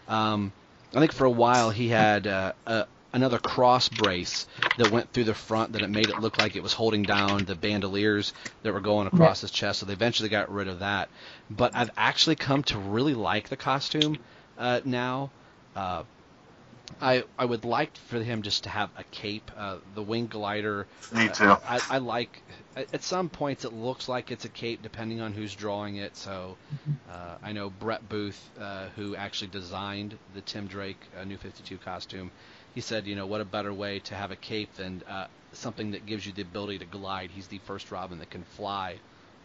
Um, 0.08 0.52
I 0.96 1.00
think 1.00 1.12
for 1.12 1.26
a 1.26 1.30
while 1.32 1.70
he 1.70 1.88
had 1.90 2.26
uh, 2.28 2.54
a, 2.66 2.86
another 3.14 3.40
cross 3.40 3.90
brace 3.90 4.48
that 4.78 4.92
went 4.92 5.12
through 5.12 5.24
the 5.26 5.34
front 5.34 5.74
that 5.74 5.82
it 5.82 5.90
made 5.90 6.10
it 6.10 6.20
look 6.20 6.38
like 6.38 6.56
it 6.56 6.64
was 6.64 6.74
holding 6.74 7.04
down 7.04 7.46
the 7.46 7.56
bandoliers 7.56 8.34
that 8.64 8.74
were 8.74 8.82
going 8.82 9.08
across 9.08 9.42
his 9.42 9.52
chest. 9.52 9.80
So 9.80 9.86
they 9.86 9.94
eventually 9.94 10.30
got 10.30 10.52
rid 10.52 10.68
of 10.68 10.80
that. 10.80 11.10
But 11.50 11.76
I've 11.76 11.92
actually 11.98 12.36
come 12.36 12.64
to 12.64 12.78
really 12.78 13.14
like 13.14 13.50
the 13.50 13.58
costume 13.58 14.18
uh, 14.58 14.82
now. 14.86 15.32
Uh, 15.76 16.04
I 17.02 17.24
I 17.38 17.46
would 17.46 17.66
like 17.66 17.96
for 17.96 18.22
him 18.22 18.42
just 18.42 18.64
to 18.64 18.70
have 18.70 18.90
a 18.98 19.04
cape, 19.04 19.52
uh, 19.56 19.78
the 19.96 20.02
wing 20.02 20.28
glider. 20.28 20.88
Me 21.14 21.30
uh, 21.30 21.34
too. 21.34 21.52
I, 21.68 21.80
I 21.90 21.98
like. 22.00 22.42
At 22.76 22.94
at 22.94 23.04
some 23.04 23.30
points, 23.30 23.66
it 23.66 23.74
looks 23.74 24.10
like 24.10 24.32
it's 24.32 24.46
a 24.46 24.50
cape, 24.50 24.82
depending 24.82 25.22
on 25.22 25.34
who's 25.34 25.54
drawing 25.56 25.98
it. 25.98 26.16
So, 26.16 26.58
uh, 27.12 27.36
I 27.44 27.52
know 27.52 27.70
Brett 27.70 28.08
Booth, 28.10 28.40
uh, 28.60 28.88
who 28.96 29.16
actually 29.16 29.50
designed 29.50 30.18
the 30.34 30.42
Tim 30.42 30.68
Drake 30.68 31.00
uh, 31.20 31.24
New 31.24 31.38
52 31.38 31.78
costume. 31.78 32.32
He 32.80 32.82
said, 32.82 33.08
you 33.08 33.16
know, 33.18 33.26
what 33.26 33.42
a 33.42 33.46
better 33.46 33.74
way 33.74 34.00
to 34.06 34.16
have 34.16 34.32
a 34.32 34.38
cape 34.38 34.74
than 34.76 35.04
uh, 35.06 35.28
something 35.52 35.92
that 35.92 36.06
gives 36.06 36.26
you 36.26 36.32
the 36.32 36.44
ability 36.44 36.80
to 36.80 36.86
glide. 36.86 37.30
He's 37.30 37.48
the 37.48 37.58
first 37.68 37.92
Robin 37.92 38.20
that 38.20 38.30
can 38.30 38.46
fly 38.56 38.96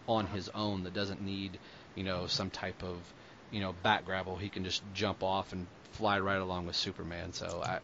on 0.07 0.29
his 0.29 0.49
own. 0.51 0.85
That 0.85 0.95
doesn't 0.95 1.21
need, 1.21 1.59
you 1.97 2.05
know, 2.05 2.29
some 2.29 2.49
type 2.49 2.85
of, 2.85 2.95
you 3.51 3.59
know, 3.59 3.75
bat 3.83 4.05
grapple. 4.05 4.37
He 4.37 4.49
can 4.49 4.63
just 4.63 4.83
jump 4.95 5.25
off 5.25 5.53
and 5.53 5.67
fly 5.95 6.21
right 6.21 6.41
along 6.41 6.67
with 6.67 6.77
Superman. 6.77 7.33
So 7.33 7.61
I, 7.61 7.81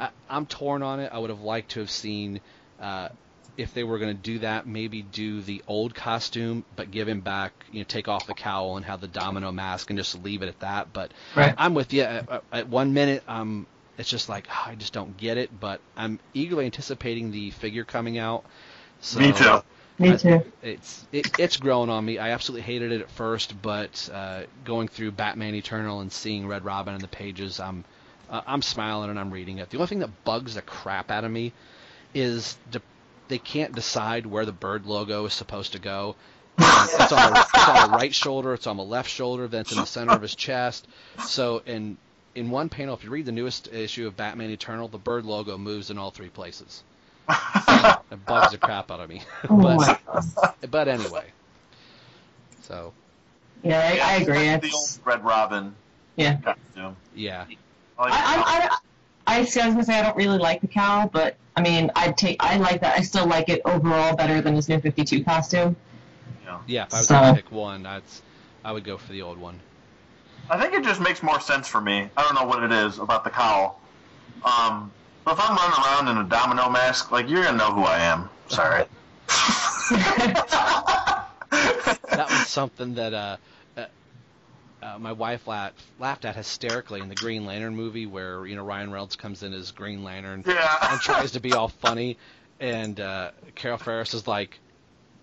I 0.00 0.10
I'm 0.28 0.46
torn 0.46 0.82
on 0.82 0.98
it. 0.98 1.12
I 1.12 1.18
would 1.20 1.30
have 1.30 1.42
liked 1.42 1.70
to 1.74 1.78
have 1.78 1.92
seen. 1.92 2.40
Uh, 2.80 3.10
if 3.56 3.72
they 3.74 3.84
were 3.84 4.00
going 4.00 4.16
to 4.16 4.20
do 4.20 4.40
that, 4.40 4.66
maybe 4.66 5.02
do 5.02 5.40
the 5.42 5.62
old 5.68 5.94
costume, 5.94 6.64
but 6.74 6.90
give 6.90 7.06
him 7.06 7.20
back, 7.20 7.52
you 7.70 7.78
know, 7.78 7.84
take 7.84 8.08
off 8.08 8.26
the 8.26 8.34
cowl 8.34 8.76
and 8.76 8.84
have 8.84 9.00
the 9.00 9.06
domino 9.06 9.52
mask 9.52 9.90
and 9.90 9.98
just 9.98 10.20
leave 10.24 10.42
it 10.42 10.48
at 10.48 10.58
that. 10.58 10.92
But 10.92 11.12
Right. 11.36 11.54
I'm 11.56 11.74
with 11.74 11.92
you. 11.92 12.02
At, 12.02 12.42
at 12.50 12.68
one 12.68 12.94
minute, 12.94 13.22
um, 13.28 13.68
it's 13.98 14.08
just 14.08 14.28
like 14.28 14.46
"Ah, 14.50 14.68
I 14.68 14.74
just 14.76 14.92
don't 14.92 15.16
get 15.16 15.36
it, 15.36 15.50
but 15.58 15.80
I'm 15.96 16.18
eagerly 16.32 16.64
anticipating 16.64 17.30
the 17.30 17.50
figure 17.50 17.84
coming 17.84 18.16
out. 18.18 18.44
So, 19.00 19.20
Me 19.20 19.32
too. 19.32 19.62
Me 19.98 20.10
I- 20.12 20.16
too. 20.16 20.44
It's 20.62 21.04
it, 21.12 21.38
it's 21.38 21.56
grown 21.56 21.90
on 21.90 22.04
me. 22.04 22.18
I 22.18 22.30
absolutely 22.30 22.62
hated 22.62 22.92
it 22.92 23.00
at 23.00 23.10
first, 23.10 23.60
but 23.60 24.08
uh, 24.12 24.42
going 24.64 24.88
through 24.88 25.10
Batman 25.12 25.54
Eternal 25.54 26.00
and 26.00 26.12
seeing 26.12 26.46
Red 26.46 26.64
Robin 26.64 26.94
in 26.94 27.00
the 27.00 27.08
pages, 27.08 27.58
I'm 27.60 27.84
uh, 28.30 28.42
I'm 28.46 28.62
smiling 28.62 29.10
and 29.10 29.18
I'm 29.18 29.30
reading 29.32 29.58
it. 29.58 29.70
The 29.70 29.76
only 29.78 29.88
thing 29.88 29.98
that 30.00 30.24
bugs 30.24 30.54
the 30.54 30.62
crap 30.62 31.10
out 31.10 31.24
of 31.24 31.30
me 31.30 31.52
is 32.14 32.56
the, 32.70 32.80
they 33.28 33.38
can't 33.38 33.74
decide 33.74 34.24
where 34.26 34.44
the 34.46 34.52
bird 34.52 34.86
logo 34.86 35.24
is 35.26 35.34
supposed 35.34 35.72
to 35.72 35.78
go. 35.78 36.14
It's, 36.58 37.12
on 37.12 37.32
the, 37.32 37.40
it's 37.54 37.68
on 37.68 37.90
the 37.90 37.96
right 37.96 38.14
shoulder, 38.14 38.52
it's 38.54 38.66
on 38.66 38.76
the 38.76 38.82
left 38.84 39.08
shoulder, 39.10 39.46
then 39.48 39.60
it's 39.62 39.72
in 39.72 39.78
the 39.78 39.86
center 39.86 40.12
of 40.12 40.22
his 40.22 40.34
chest. 40.34 40.88
So 41.24 41.62
in 41.66 41.96
in 42.38 42.50
one 42.50 42.68
panel, 42.68 42.94
if 42.94 43.02
you 43.04 43.10
read 43.10 43.26
the 43.26 43.32
newest 43.32 43.72
issue 43.72 44.06
of 44.06 44.16
Batman 44.16 44.50
Eternal, 44.50 44.88
the 44.88 44.98
bird 44.98 45.24
logo 45.26 45.58
moves 45.58 45.90
in 45.90 45.98
all 45.98 46.10
three 46.10 46.28
places. 46.28 46.84
it 47.28 48.26
bugs 48.26 48.52
the 48.52 48.58
crap 48.58 48.90
out 48.90 49.00
of 49.00 49.08
me. 49.10 49.22
Oh 49.50 49.56
but 49.62 49.76
my 49.76 49.98
God. 50.06 50.54
but 50.70 50.88
anyway. 50.88 51.24
So 52.62 52.92
Yeah, 53.62 53.80
I, 53.80 54.14
I 54.14 54.16
agree. 54.22 54.46
The 54.56 54.72
old 54.74 54.98
Red 55.04 55.24
Robin 55.24 55.74
yeah. 56.16 56.36
costume. 56.40 56.96
yeah, 57.14 57.44
I 57.98 58.02
like 58.02 58.12
I, 58.12 58.16
I, 58.16 58.68
I, 59.26 59.38
I, 59.40 59.44
see, 59.44 59.60
I 59.60 59.66
was 59.66 59.74
gonna 59.74 59.84
say 59.84 59.98
I 59.98 60.02
don't 60.02 60.16
really 60.16 60.38
like 60.38 60.60
the 60.60 60.68
cowl, 60.68 61.08
but 61.12 61.36
I 61.56 61.60
mean, 61.62 61.90
I 61.96 62.12
take, 62.12 62.36
I 62.40 62.56
like 62.58 62.80
that. 62.82 62.96
I 62.96 63.02
still 63.02 63.26
like 63.26 63.48
it 63.48 63.60
overall 63.64 64.14
better 64.16 64.40
than 64.40 64.54
his 64.54 64.68
new 64.68 64.80
52 64.80 65.24
costume. 65.24 65.76
yeah. 66.66 66.84
If 66.86 66.94
I 66.94 66.98
was 66.98 67.06
So- 67.08 67.14
gonna 67.14 67.34
pick 67.34 67.50
one, 67.52 67.82
that's 67.82 68.22
I 68.64 68.72
would 68.72 68.84
go 68.84 68.96
for 68.96 69.12
the 69.12 69.22
old 69.22 69.38
one. 69.38 69.58
I 70.50 70.58
think 70.60 70.74
it 70.74 70.82
just 70.84 71.00
makes 71.00 71.22
more 71.22 71.40
sense 71.40 71.68
for 71.68 71.80
me. 71.80 72.08
I 72.16 72.22
don't 72.22 72.34
know 72.34 72.44
what 72.44 72.62
it 72.62 72.72
is 72.72 72.98
about 72.98 73.24
the 73.24 73.30
cowl. 73.30 73.80
Um, 74.44 74.90
but 75.24 75.32
if 75.32 75.40
I'm 75.40 75.56
running 75.56 75.84
around 75.84 76.08
in 76.08 76.18
a 76.24 76.28
domino 76.28 76.70
mask, 76.70 77.10
like 77.12 77.28
you're 77.28 77.42
gonna 77.42 77.58
know 77.58 77.72
who 77.72 77.82
I 77.82 77.98
am. 77.98 78.28
Sorry. 78.48 78.84
That 81.50 82.30
was 82.30 82.46
something 82.48 82.94
that 82.94 83.14
uh, 83.14 83.36
uh, 83.76 83.86
uh, 84.82 84.98
my 84.98 85.12
wife 85.12 85.46
laughed, 85.46 85.80
laughed 86.00 86.24
at 86.24 86.34
hysterically 86.34 87.00
in 87.00 87.08
the 87.08 87.14
Green 87.14 87.46
Lantern 87.46 87.76
movie, 87.76 88.06
where 88.06 88.44
you 88.44 88.56
know 88.56 88.64
Ryan 88.64 88.90
Reynolds 88.90 89.14
comes 89.16 89.42
in 89.42 89.52
as 89.52 89.70
Green 89.70 90.02
Lantern 90.02 90.42
Yeah. 90.46 90.76
and 90.90 91.00
tries 91.00 91.32
to 91.32 91.40
be 91.40 91.54
all 91.54 91.68
funny, 91.68 92.18
and 92.60 92.98
uh, 92.98 93.30
Carol 93.54 93.78
Ferris 93.78 94.14
is 94.14 94.26
like, 94.26 94.58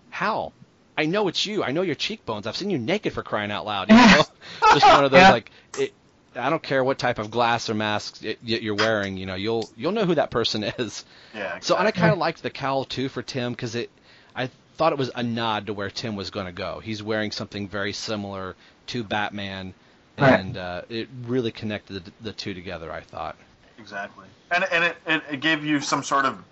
"How? 0.08 0.52
I 0.98 1.06
know 1.06 1.28
it's 1.28 1.44
you. 1.46 1.62
I 1.62 1.72
know 1.72 1.82
your 1.82 1.94
cheekbones. 1.94 2.46
I've 2.46 2.56
seen 2.56 2.70
you 2.70 2.78
naked 2.78 3.12
for 3.12 3.22
crying 3.22 3.50
out 3.50 3.66
loud." 3.66 3.90
You 3.90 3.96
know? 3.96 4.22
Just 4.74 4.86
one 4.86 5.04
of 5.04 5.10
those 5.10 5.20
Yeah. 5.20 5.30
like. 5.32 5.50
It, 5.78 5.92
I 6.34 6.50
don't 6.50 6.62
care 6.62 6.84
what 6.84 6.98
type 6.98 7.18
of 7.18 7.30
glass 7.30 7.70
or 7.70 7.74
mask 7.74 8.22
it, 8.22 8.38
you're 8.44 8.74
wearing. 8.74 9.16
You 9.16 9.26
know, 9.26 9.34
you'll 9.36 9.68
you'll 9.76 9.92
know 9.92 10.04
who 10.04 10.14
that 10.16 10.30
person 10.30 10.64
is. 10.64 11.04
Yeah. 11.34 11.58
So 11.60 11.76
and 11.76 11.86
I 11.88 11.90
kind 11.90 12.12
of 12.12 12.18
liked 12.18 12.42
the 12.42 12.50
cowl 12.50 12.84
too 12.84 13.08
for 13.08 13.22
Tim 13.22 13.52
because 13.52 13.74
it, 13.74 13.90
I 14.34 14.50
thought 14.76 14.92
it 14.92 14.98
was 14.98 15.10
a 15.14 15.22
nod 15.22 15.66
to 15.66 15.72
where 15.72 15.88
Tim 15.90 16.14
was 16.16 16.30
going 16.30 16.46
to 16.46 16.52
go. 16.52 16.80
He's 16.82 17.02
wearing 17.02 17.30
something 17.30 17.68
very 17.68 17.92
similar 17.94 18.54
to 18.88 19.02
Batman, 19.02 19.72
Right. 20.18 20.38
and 20.40 20.56
uh, 20.58 20.82
it 20.90 21.08
really 21.26 21.52
connected 21.52 22.04
the, 22.04 22.12
the 22.20 22.32
two 22.32 22.52
together. 22.54 22.92
I 22.92 23.00
thought. 23.00 23.36
Exactly. 23.78 24.26
And 24.50 24.64
and 24.70 24.84
it, 24.84 24.96
it, 25.06 25.22
it 25.32 25.40
gave 25.40 25.64
you 25.64 25.80
some 25.80 26.02
sort 26.02 26.24
of 26.26 26.42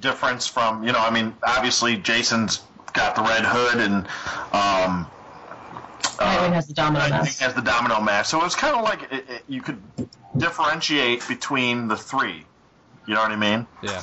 difference 0.00 0.46
from 0.46 0.84
you 0.84 0.92
know 0.92 1.00
I 1.00 1.10
mean 1.10 1.34
obviously 1.42 1.96
Jason's 1.96 2.60
got 2.92 3.14
the 3.14 3.22
red 3.22 3.44
hood 3.44 3.80
and 3.80 4.06
um. 4.52 5.10
Nightwing 6.18 6.52
has 6.52 6.66
the 6.66 6.74
domino 6.74 7.04
Nightwing 7.04 7.10
mask. 7.10 7.40
has 7.40 7.54
the 7.54 7.62
domino 7.62 8.00
mask, 8.00 8.30
so 8.30 8.40
it 8.40 8.44
was 8.44 8.56
kind 8.56 8.74
of 8.74 8.82
like 8.82 9.02
it, 9.12 9.30
it, 9.30 9.44
you 9.48 9.62
could 9.62 9.80
differentiate 10.36 11.26
between 11.28 11.88
the 11.88 11.96
three. 11.96 12.44
You 13.06 13.14
know 13.14 13.22
what 13.22 13.30
I 13.30 13.36
mean? 13.36 13.66
Yeah. 13.82 14.02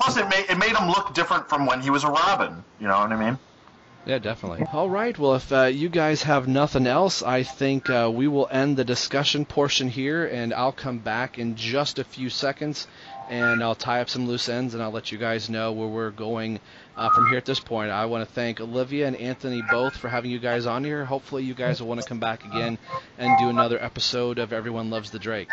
Plus, 0.00 0.16
it 0.16 0.28
made 0.28 0.46
it 0.48 0.58
made 0.58 0.74
him 0.76 0.88
look 0.88 1.12
different 1.14 1.48
from 1.48 1.66
when 1.66 1.80
he 1.80 1.90
was 1.90 2.04
a 2.04 2.08
Robin. 2.08 2.64
You 2.80 2.88
know 2.88 2.98
what 3.00 3.12
I 3.12 3.16
mean? 3.16 3.38
Yeah, 4.06 4.18
definitely. 4.18 4.66
All 4.72 4.88
right. 4.88 5.16
Well, 5.18 5.34
if 5.34 5.52
uh, 5.52 5.64
you 5.64 5.90
guys 5.90 6.22
have 6.22 6.48
nothing 6.48 6.86
else, 6.86 7.22
I 7.22 7.42
think 7.42 7.90
uh, 7.90 8.10
we 8.12 8.28
will 8.28 8.48
end 8.50 8.78
the 8.78 8.84
discussion 8.84 9.44
portion 9.44 9.88
here, 9.90 10.24
and 10.24 10.54
I'll 10.54 10.72
come 10.72 10.98
back 10.98 11.38
in 11.38 11.54
just 11.54 11.98
a 11.98 12.04
few 12.04 12.30
seconds, 12.30 12.86
and 13.30 13.62
I'll 13.62 13.74
tie 13.74 14.00
up 14.00 14.10
some 14.10 14.26
loose 14.26 14.48
ends, 14.48 14.74
and 14.74 14.82
I'll 14.82 14.90
let 14.90 15.10
you 15.12 15.16
guys 15.18 15.48
know 15.48 15.72
where 15.72 15.88
we're 15.88 16.10
going 16.10 16.60
uh, 16.96 17.08
from 17.10 17.28
here 17.28 17.38
at 17.38 17.44
this 17.46 17.60
point. 17.60 17.90
I 17.90 18.04
want 18.06 18.28
to 18.28 18.34
thank 18.34 18.60
Olivia 18.60 19.06
and 19.06 19.16
Anthony 19.16 19.62
both 19.70 19.96
for 19.96 20.08
having 20.08 20.30
you 20.30 20.38
guys 20.40 20.66
on 20.66 20.84
here. 20.84 21.04
Hopefully, 21.04 21.44
you 21.44 21.54
guys 21.54 21.80
will 21.80 21.88
want 21.88 22.02
to 22.02 22.06
come 22.08 22.20
back 22.20 22.44
again 22.44 22.76
and 23.16 23.38
do 23.38 23.48
another 23.48 23.82
episode 23.82 24.38
of 24.38 24.52
Everyone 24.52 24.90
Loves 24.90 25.10
the 25.10 25.18
Drake. 25.18 25.48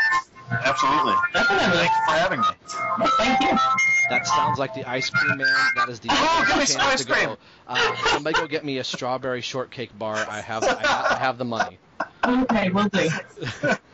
Absolutely. 0.49 1.13
Definitely. 1.33 1.77
Thanks 1.77 1.95
for 2.05 2.11
having 2.11 2.39
me. 2.39 2.47
Thank 3.17 3.41
you. 3.41 3.57
That 4.09 4.25
sounds 4.25 4.57
like 4.57 4.73
the 4.73 4.89
ice 4.89 5.09
cream 5.09 5.37
man. 5.37 5.47
That 5.75 5.89
is 5.89 5.99
the 5.99 6.07
Oh, 6.11 6.45
give 6.47 6.57
me 6.57 6.65
chance 6.65 6.71
some 6.71 6.81
ice 6.81 7.05
to 7.05 7.07
go. 7.25 7.37
Uh, 7.67 7.95
somebody 8.07 8.39
go 8.39 8.47
get 8.47 8.63
me 8.63 8.77
a 8.77 8.83
strawberry 8.83 9.41
shortcake 9.41 9.97
bar. 9.99 10.15
I 10.15 10.39
have 10.39 10.63
I 10.63 10.67
have, 10.67 11.05
I 11.11 11.17
have 11.19 11.37
the 11.37 11.45
money. 11.45 11.77
Okay, 12.25 12.69
we'll 12.69 12.87
do. 12.89 13.09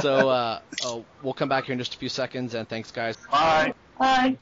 So 0.00 0.28
uh, 0.28 0.60
oh, 0.84 1.04
we'll 1.22 1.34
come 1.34 1.48
back 1.48 1.64
here 1.64 1.72
in 1.72 1.78
just 1.78 1.94
a 1.94 1.98
few 1.98 2.08
seconds, 2.08 2.54
and 2.54 2.68
thanks, 2.68 2.90
guys. 2.90 3.16
Bye. 3.30 3.74
Bye. 3.98 4.36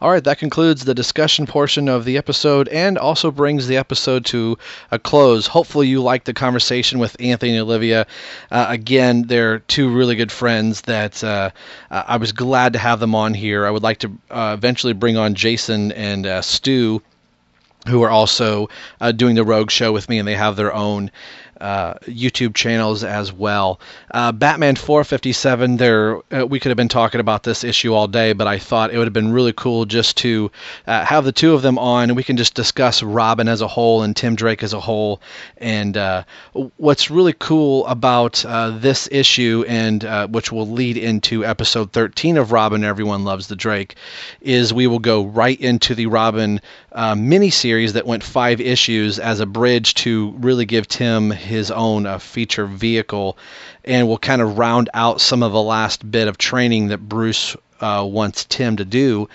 All 0.00 0.10
right, 0.10 0.24
that 0.24 0.38
concludes 0.38 0.84
the 0.84 0.94
discussion 0.94 1.46
portion 1.46 1.88
of 1.88 2.04
the 2.04 2.18
episode 2.18 2.68
and 2.68 2.98
also 2.98 3.30
brings 3.30 3.68
the 3.68 3.76
episode 3.76 4.26
to 4.26 4.58
a 4.90 4.98
close. 4.98 5.46
Hopefully, 5.46 5.86
you 5.86 6.02
liked 6.02 6.26
the 6.26 6.34
conversation 6.34 6.98
with 6.98 7.16
Anthony 7.20 7.52
and 7.52 7.60
Olivia. 7.60 8.06
Uh, 8.50 8.66
again, 8.68 9.22
they're 9.28 9.60
two 9.60 9.88
really 9.88 10.16
good 10.16 10.32
friends 10.32 10.82
that 10.82 11.22
uh, 11.22 11.50
uh, 11.90 12.02
I 12.06 12.16
was 12.16 12.32
glad 12.32 12.72
to 12.72 12.78
have 12.78 13.00
them 13.00 13.14
on 13.14 13.34
here. 13.34 13.66
I 13.66 13.70
would 13.70 13.84
like 13.84 13.98
to 13.98 14.12
uh, 14.30 14.54
eventually 14.58 14.94
bring 14.94 15.16
on 15.16 15.34
Jason 15.34 15.92
and 15.92 16.26
uh, 16.26 16.42
Stu 16.42 17.00
who 17.86 18.02
are 18.02 18.10
also 18.10 18.68
uh, 19.00 19.12
doing 19.12 19.34
the 19.34 19.44
Rogue 19.44 19.70
show 19.70 19.92
with 19.92 20.08
me, 20.08 20.18
and 20.18 20.26
they 20.26 20.36
have 20.36 20.56
their 20.56 20.72
own 20.72 21.10
uh, 21.60 21.94
YouTube 22.04 22.54
channels 22.54 23.04
as 23.04 23.32
well. 23.32 23.80
Uh, 24.10 24.32
Batman 24.32 24.76
457. 24.76 25.76
There, 25.76 26.20
uh, 26.32 26.46
we 26.46 26.60
could 26.60 26.70
have 26.70 26.76
been 26.76 26.88
talking 26.88 27.20
about 27.20 27.42
this 27.42 27.64
issue 27.64 27.94
all 27.94 28.08
day, 28.08 28.32
but 28.32 28.46
I 28.46 28.58
thought 28.58 28.92
it 28.92 28.98
would 28.98 29.06
have 29.06 29.12
been 29.12 29.32
really 29.32 29.52
cool 29.52 29.84
just 29.84 30.16
to 30.18 30.50
uh, 30.86 31.04
have 31.04 31.24
the 31.24 31.32
two 31.32 31.54
of 31.54 31.62
them 31.62 31.78
on, 31.78 32.10
and 32.10 32.16
we 32.16 32.24
can 32.24 32.36
just 32.36 32.54
discuss 32.54 33.02
Robin 33.02 33.48
as 33.48 33.60
a 33.60 33.68
whole 33.68 34.02
and 34.02 34.16
Tim 34.16 34.34
Drake 34.34 34.62
as 34.62 34.72
a 34.72 34.80
whole. 34.80 35.20
And 35.58 35.96
uh, 35.96 36.24
what's 36.76 37.10
really 37.10 37.34
cool 37.34 37.86
about 37.86 38.44
uh, 38.44 38.70
this 38.70 39.08
issue, 39.10 39.64
and 39.68 40.02
which 40.32 40.52
will 40.52 40.68
lead 40.68 40.96
into 40.96 41.44
episode 41.44 41.92
13 41.92 42.36
of 42.36 42.52
Robin, 42.52 42.84
Everyone 42.84 43.24
Loves 43.24 43.48
the 43.48 43.56
Drake, 43.56 43.96
is 44.40 44.72
we 44.72 44.86
will 44.86 44.98
go 44.98 45.24
right 45.24 45.60
into 45.60 45.94
the 45.94 46.06
Robin 46.06 46.60
uh, 46.94 47.14
miniseries 47.14 47.92
that 47.92 48.06
went 48.06 48.22
five 48.22 48.60
issues 48.60 49.18
as 49.18 49.40
a 49.40 49.46
bridge 49.46 49.94
to 49.94 50.30
really 50.38 50.64
give 50.64 50.86
Tim 50.86 51.30
his 51.30 51.70
own 51.70 52.06
uh, 52.06 52.18
feature 52.18 52.66
vehicle, 52.66 53.36
and 53.84 54.06
will 54.06 54.18
kind 54.18 54.40
of 54.40 54.58
round 54.58 54.90
out 54.94 55.20
some 55.20 55.42
of 55.42 55.52
the 55.52 55.62
last 55.62 56.08
bit 56.08 56.28
of 56.28 56.38
training 56.38 56.88
that 56.88 57.08
Bruce 57.08 57.56
uh, 57.80 58.06
wants 58.08 58.44
Tim 58.44 58.76
to 58.76 58.84
do. 58.84 59.28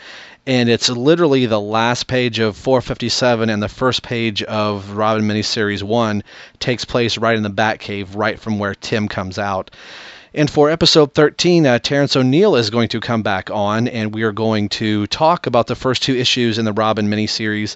And 0.48 0.69
it's 0.69 0.90
literally 0.90 1.45
the 1.45 1.60
last 1.60 2.07
page 2.07 2.40
of 2.40 2.57
457 2.57 3.49
and 3.49 3.61
the 3.61 3.69
first 3.69 4.02
page 4.02 4.41
of 4.41 4.91
Robin 4.91 5.26
miniseries 5.26 5.84
one 5.84 6.23
takes 6.60 6.86
place 6.86 7.19
right 7.19 7.38
in 7.38 7.44
the 7.44 7.52
Batcave, 7.52 8.15
right 8.15 8.40
from 8.40 8.57
where 8.57 8.73
Tim 8.73 9.07
comes 9.07 9.38
out. 9.38 9.69
And 10.34 10.49
for 10.49 10.69
episode 10.69 11.14
13, 11.14 11.65
uh, 11.65 11.80
Terrence 11.80 12.15
O'Neill 12.15 12.56
is 12.56 12.69
going 12.69 12.89
to 12.89 12.99
come 12.99 13.23
back 13.23 13.49
on, 13.49 13.88
and 13.88 14.14
we 14.14 14.23
are 14.23 14.31
going 14.31 14.69
to 14.69 15.07
talk 15.07 15.47
about 15.47 15.68
the 15.68 15.76
first 15.76 16.03
two 16.03 16.15
issues 16.15 16.60
in 16.60 16.65
the 16.65 16.73
Robin 16.73 17.10
miniseries. 17.10 17.76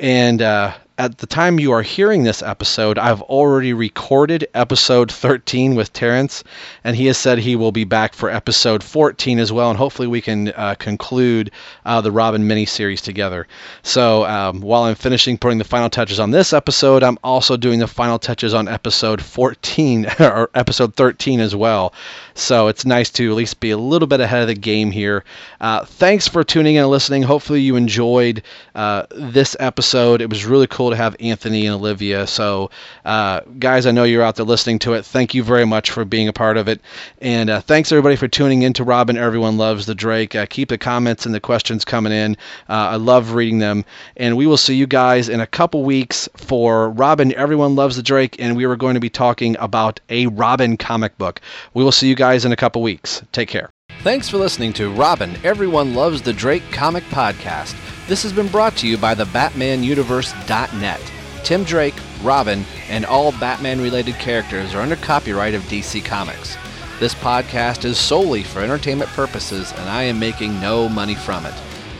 And 0.00 0.40
uh, 0.40 0.74
at 1.02 1.18
the 1.18 1.26
time 1.26 1.58
you 1.58 1.72
are 1.72 1.82
hearing 1.82 2.22
this 2.22 2.44
episode, 2.44 2.96
I've 2.96 3.22
already 3.22 3.72
recorded 3.72 4.46
episode 4.54 5.10
13 5.10 5.74
with 5.74 5.92
Terrence, 5.92 6.44
and 6.84 6.94
he 6.94 7.06
has 7.06 7.18
said 7.18 7.38
he 7.38 7.56
will 7.56 7.72
be 7.72 7.82
back 7.82 8.14
for 8.14 8.30
episode 8.30 8.84
14 8.84 9.40
as 9.40 9.50
well, 9.50 9.70
and 9.70 9.76
hopefully 9.76 10.06
we 10.06 10.20
can 10.20 10.52
uh, 10.52 10.76
conclude 10.78 11.50
uh, 11.84 12.00
the 12.02 12.12
Robin 12.12 12.46
miniseries 12.46 13.00
together. 13.00 13.48
So 13.82 14.24
um, 14.26 14.60
while 14.60 14.84
I'm 14.84 14.94
finishing 14.94 15.38
putting 15.38 15.58
the 15.58 15.64
final 15.64 15.90
touches 15.90 16.20
on 16.20 16.30
this 16.30 16.52
episode, 16.52 17.02
I'm 17.02 17.18
also 17.24 17.56
doing 17.56 17.80
the 17.80 17.88
final 17.88 18.20
touches 18.20 18.54
on 18.54 18.68
episode 18.68 19.20
14 19.20 20.06
or 20.20 20.50
episode 20.54 20.94
13 20.94 21.40
as 21.40 21.56
well. 21.56 21.94
So 22.34 22.68
it's 22.68 22.86
nice 22.86 23.10
to 23.10 23.28
at 23.28 23.36
least 23.36 23.58
be 23.58 23.72
a 23.72 23.76
little 23.76 24.06
bit 24.06 24.20
ahead 24.20 24.42
of 24.42 24.46
the 24.48 24.54
game 24.54 24.92
here. 24.92 25.24
Uh, 25.60 25.84
thanks 25.84 26.28
for 26.28 26.44
tuning 26.44 26.76
in 26.76 26.82
and 26.82 26.90
listening. 26.90 27.24
Hopefully 27.24 27.60
you 27.60 27.74
enjoyed 27.74 28.44
uh, 28.76 29.06
this 29.10 29.56
episode. 29.58 30.22
It 30.22 30.30
was 30.30 30.46
really 30.46 30.68
cool 30.68 30.91
to 30.92 30.96
have 30.96 31.16
Anthony 31.20 31.66
and 31.66 31.74
Olivia. 31.74 32.26
So, 32.26 32.70
uh, 33.04 33.40
guys, 33.58 33.86
I 33.86 33.90
know 33.90 34.04
you're 34.04 34.22
out 34.22 34.36
there 34.36 34.46
listening 34.46 34.78
to 34.80 34.94
it. 34.94 35.04
Thank 35.04 35.34
you 35.34 35.42
very 35.42 35.64
much 35.64 35.90
for 35.90 36.04
being 36.04 36.28
a 36.28 36.32
part 36.32 36.56
of 36.56 36.68
it. 36.68 36.80
And 37.20 37.50
uh, 37.50 37.60
thanks 37.60 37.90
everybody 37.92 38.16
for 38.16 38.28
tuning 38.28 38.62
in 38.62 38.72
to 38.74 38.84
Robin. 38.84 39.16
Everyone 39.16 39.58
loves 39.58 39.86
the 39.86 39.94
Drake. 39.94 40.34
Uh, 40.34 40.46
keep 40.46 40.68
the 40.68 40.78
comments 40.78 41.26
and 41.26 41.34
the 41.34 41.40
questions 41.40 41.84
coming 41.84 42.12
in. 42.12 42.36
Uh, 42.68 42.92
I 42.92 42.96
love 42.96 43.32
reading 43.32 43.58
them. 43.58 43.84
And 44.16 44.36
we 44.36 44.46
will 44.46 44.56
see 44.56 44.76
you 44.76 44.86
guys 44.86 45.28
in 45.28 45.40
a 45.40 45.46
couple 45.46 45.82
weeks 45.82 46.28
for 46.36 46.90
Robin. 46.90 47.34
Everyone 47.34 47.74
loves 47.74 47.96
the 47.96 48.02
Drake. 48.02 48.36
And 48.38 48.56
we 48.56 48.64
are 48.64 48.76
going 48.76 48.94
to 48.94 49.00
be 49.00 49.10
talking 49.10 49.56
about 49.58 50.00
a 50.08 50.26
Robin 50.28 50.76
comic 50.76 51.18
book. 51.18 51.40
We 51.74 51.84
will 51.84 51.92
see 51.92 52.08
you 52.08 52.14
guys 52.14 52.44
in 52.44 52.52
a 52.52 52.56
couple 52.56 52.82
weeks. 52.82 53.22
Take 53.32 53.48
care. 53.48 53.70
Thanks 54.00 54.28
for 54.28 54.38
listening 54.38 54.72
to 54.74 54.90
Robin, 54.90 55.36
Everyone 55.44 55.94
Loves 55.94 56.22
the 56.22 56.32
Drake 56.32 56.64
Comic 56.72 57.04
Podcast. 57.04 57.76
This 58.08 58.24
has 58.24 58.32
been 58.32 58.48
brought 58.48 58.76
to 58.78 58.88
you 58.88 58.98
by 58.98 59.14
the 59.14 59.26
BatmanUniverse.net. 59.26 61.12
Tim 61.44 61.62
Drake, 61.62 61.94
Robin, 62.22 62.64
and 62.88 63.06
all 63.06 63.30
Batman 63.32 63.80
related 63.80 64.16
characters 64.16 64.74
are 64.74 64.80
under 64.80 64.96
copyright 64.96 65.54
of 65.54 65.62
DC 65.62 66.04
Comics. 66.04 66.56
This 66.98 67.14
podcast 67.14 67.84
is 67.84 67.98
solely 67.98 68.42
for 68.42 68.60
entertainment 68.60 69.08
purposes, 69.10 69.72
and 69.72 69.88
I 69.88 70.02
am 70.02 70.18
making 70.18 70.60
no 70.60 70.88
money 70.88 71.14
from 71.14 71.46
it, 71.46 71.54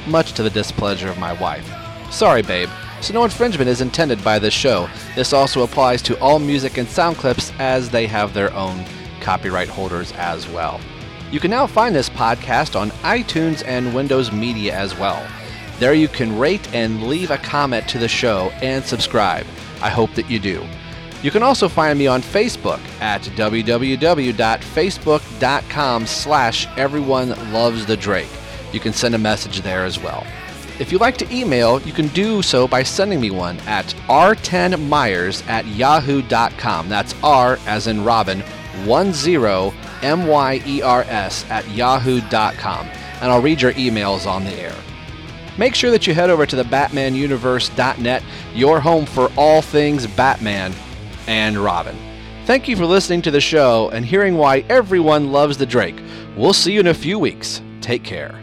much 0.08 0.32
to 0.32 0.42
the 0.42 0.50
displeasure 0.50 1.08
of 1.08 1.18
my 1.18 1.32
wife. 1.34 1.68
Sorry, 2.10 2.42
babe. 2.42 2.68
So, 3.00 3.14
no 3.14 3.24
infringement 3.24 3.70
is 3.70 3.80
intended 3.80 4.22
by 4.24 4.38
this 4.38 4.54
show. 4.54 4.88
This 5.14 5.32
also 5.32 5.62
applies 5.62 6.02
to 6.02 6.18
all 6.20 6.38
music 6.38 6.78
and 6.78 6.88
sound 6.88 7.16
clips 7.16 7.52
as 7.60 7.90
they 7.90 8.06
have 8.08 8.34
their 8.34 8.52
own 8.54 8.84
copyright 9.20 9.68
holders 9.68 10.12
as 10.16 10.48
well. 10.48 10.80
You 11.30 11.40
can 11.40 11.50
now 11.50 11.66
find 11.66 11.94
this 11.94 12.10
podcast 12.10 12.78
on 12.78 12.90
iTunes 13.02 13.64
and 13.66 13.94
Windows 13.94 14.32
Media 14.32 14.74
as 14.74 14.96
well. 14.98 15.24
There 15.82 15.94
you 15.94 16.06
can 16.06 16.38
rate 16.38 16.72
and 16.72 17.09
leave 17.09 17.32
a 17.32 17.38
comment 17.38 17.88
to 17.88 17.98
the 17.98 18.06
show 18.06 18.52
and 18.62 18.84
subscribe. 18.84 19.44
I 19.80 19.88
hope 19.88 20.14
that 20.14 20.30
you 20.30 20.38
do. 20.38 20.64
You 21.24 21.32
can 21.32 21.42
also 21.42 21.68
find 21.68 21.98
me 21.98 22.06
on 22.06 22.22
Facebook 22.22 22.78
at 23.00 23.22
www.facebook.com 23.22 26.06
slash 26.06 26.68
everyone 26.76 27.52
loves 27.52 27.84
the 27.84 27.96
Drake. 27.96 28.28
You 28.72 28.78
can 28.78 28.92
send 28.92 29.16
a 29.16 29.18
message 29.18 29.62
there 29.62 29.84
as 29.84 29.98
well. 29.98 30.24
If 30.78 30.92
you'd 30.92 31.00
like 31.00 31.16
to 31.16 31.34
email, 31.34 31.82
you 31.82 31.92
can 31.92 32.06
do 32.06 32.42
so 32.42 32.68
by 32.68 32.84
sending 32.84 33.20
me 33.20 33.32
one 33.32 33.59
at 33.66 33.86
r10myers 34.06 35.44
at 35.48 35.66
yahoo.com. 35.66 36.88
That's 36.88 37.16
R 37.24 37.59
as 37.66 37.88
in 37.88 38.04
Robin, 38.04 38.44
10 38.84 39.12
M-Y-E-R-S 40.02 41.50
at 41.50 41.68
yahoo.com, 41.72 42.86
and 42.86 43.32
I'll 43.32 43.42
read 43.42 43.60
your 43.60 43.72
emails 43.72 44.30
on 44.30 44.44
the 44.44 44.52
air. 44.52 44.76
Make 45.58 45.74
sure 45.74 45.90
that 45.90 46.06
you 46.06 46.14
head 46.14 46.30
over 46.30 46.46
to 46.46 46.56
the 46.56 46.62
BatmanUniverse.net, 46.64 48.22
your 48.54 48.80
home 48.80 49.06
for 49.06 49.30
all 49.36 49.62
things 49.62 50.06
Batman 50.06 50.72
and 51.26 51.56
Robin. 51.56 51.96
Thank 52.44 52.68
you 52.68 52.76
for 52.76 52.86
listening 52.86 53.22
to 53.22 53.30
the 53.30 53.40
show 53.40 53.90
and 53.90 54.04
hearing 54.04 54.36
why 54.36 54.64
everyone 54.68 55.30
loves 55.30 55.58
the 55.58 55.66
Drake. 55.66 56.00
We'll 56.36 56.52
see 56.52 56.72
you 56.72 56.80
in 56.80 56.88
a 56.88 56.94
few 56.94 57.18
weeks. 57.18 57.62
Take 57.80 58.02
care. 58.02 58.41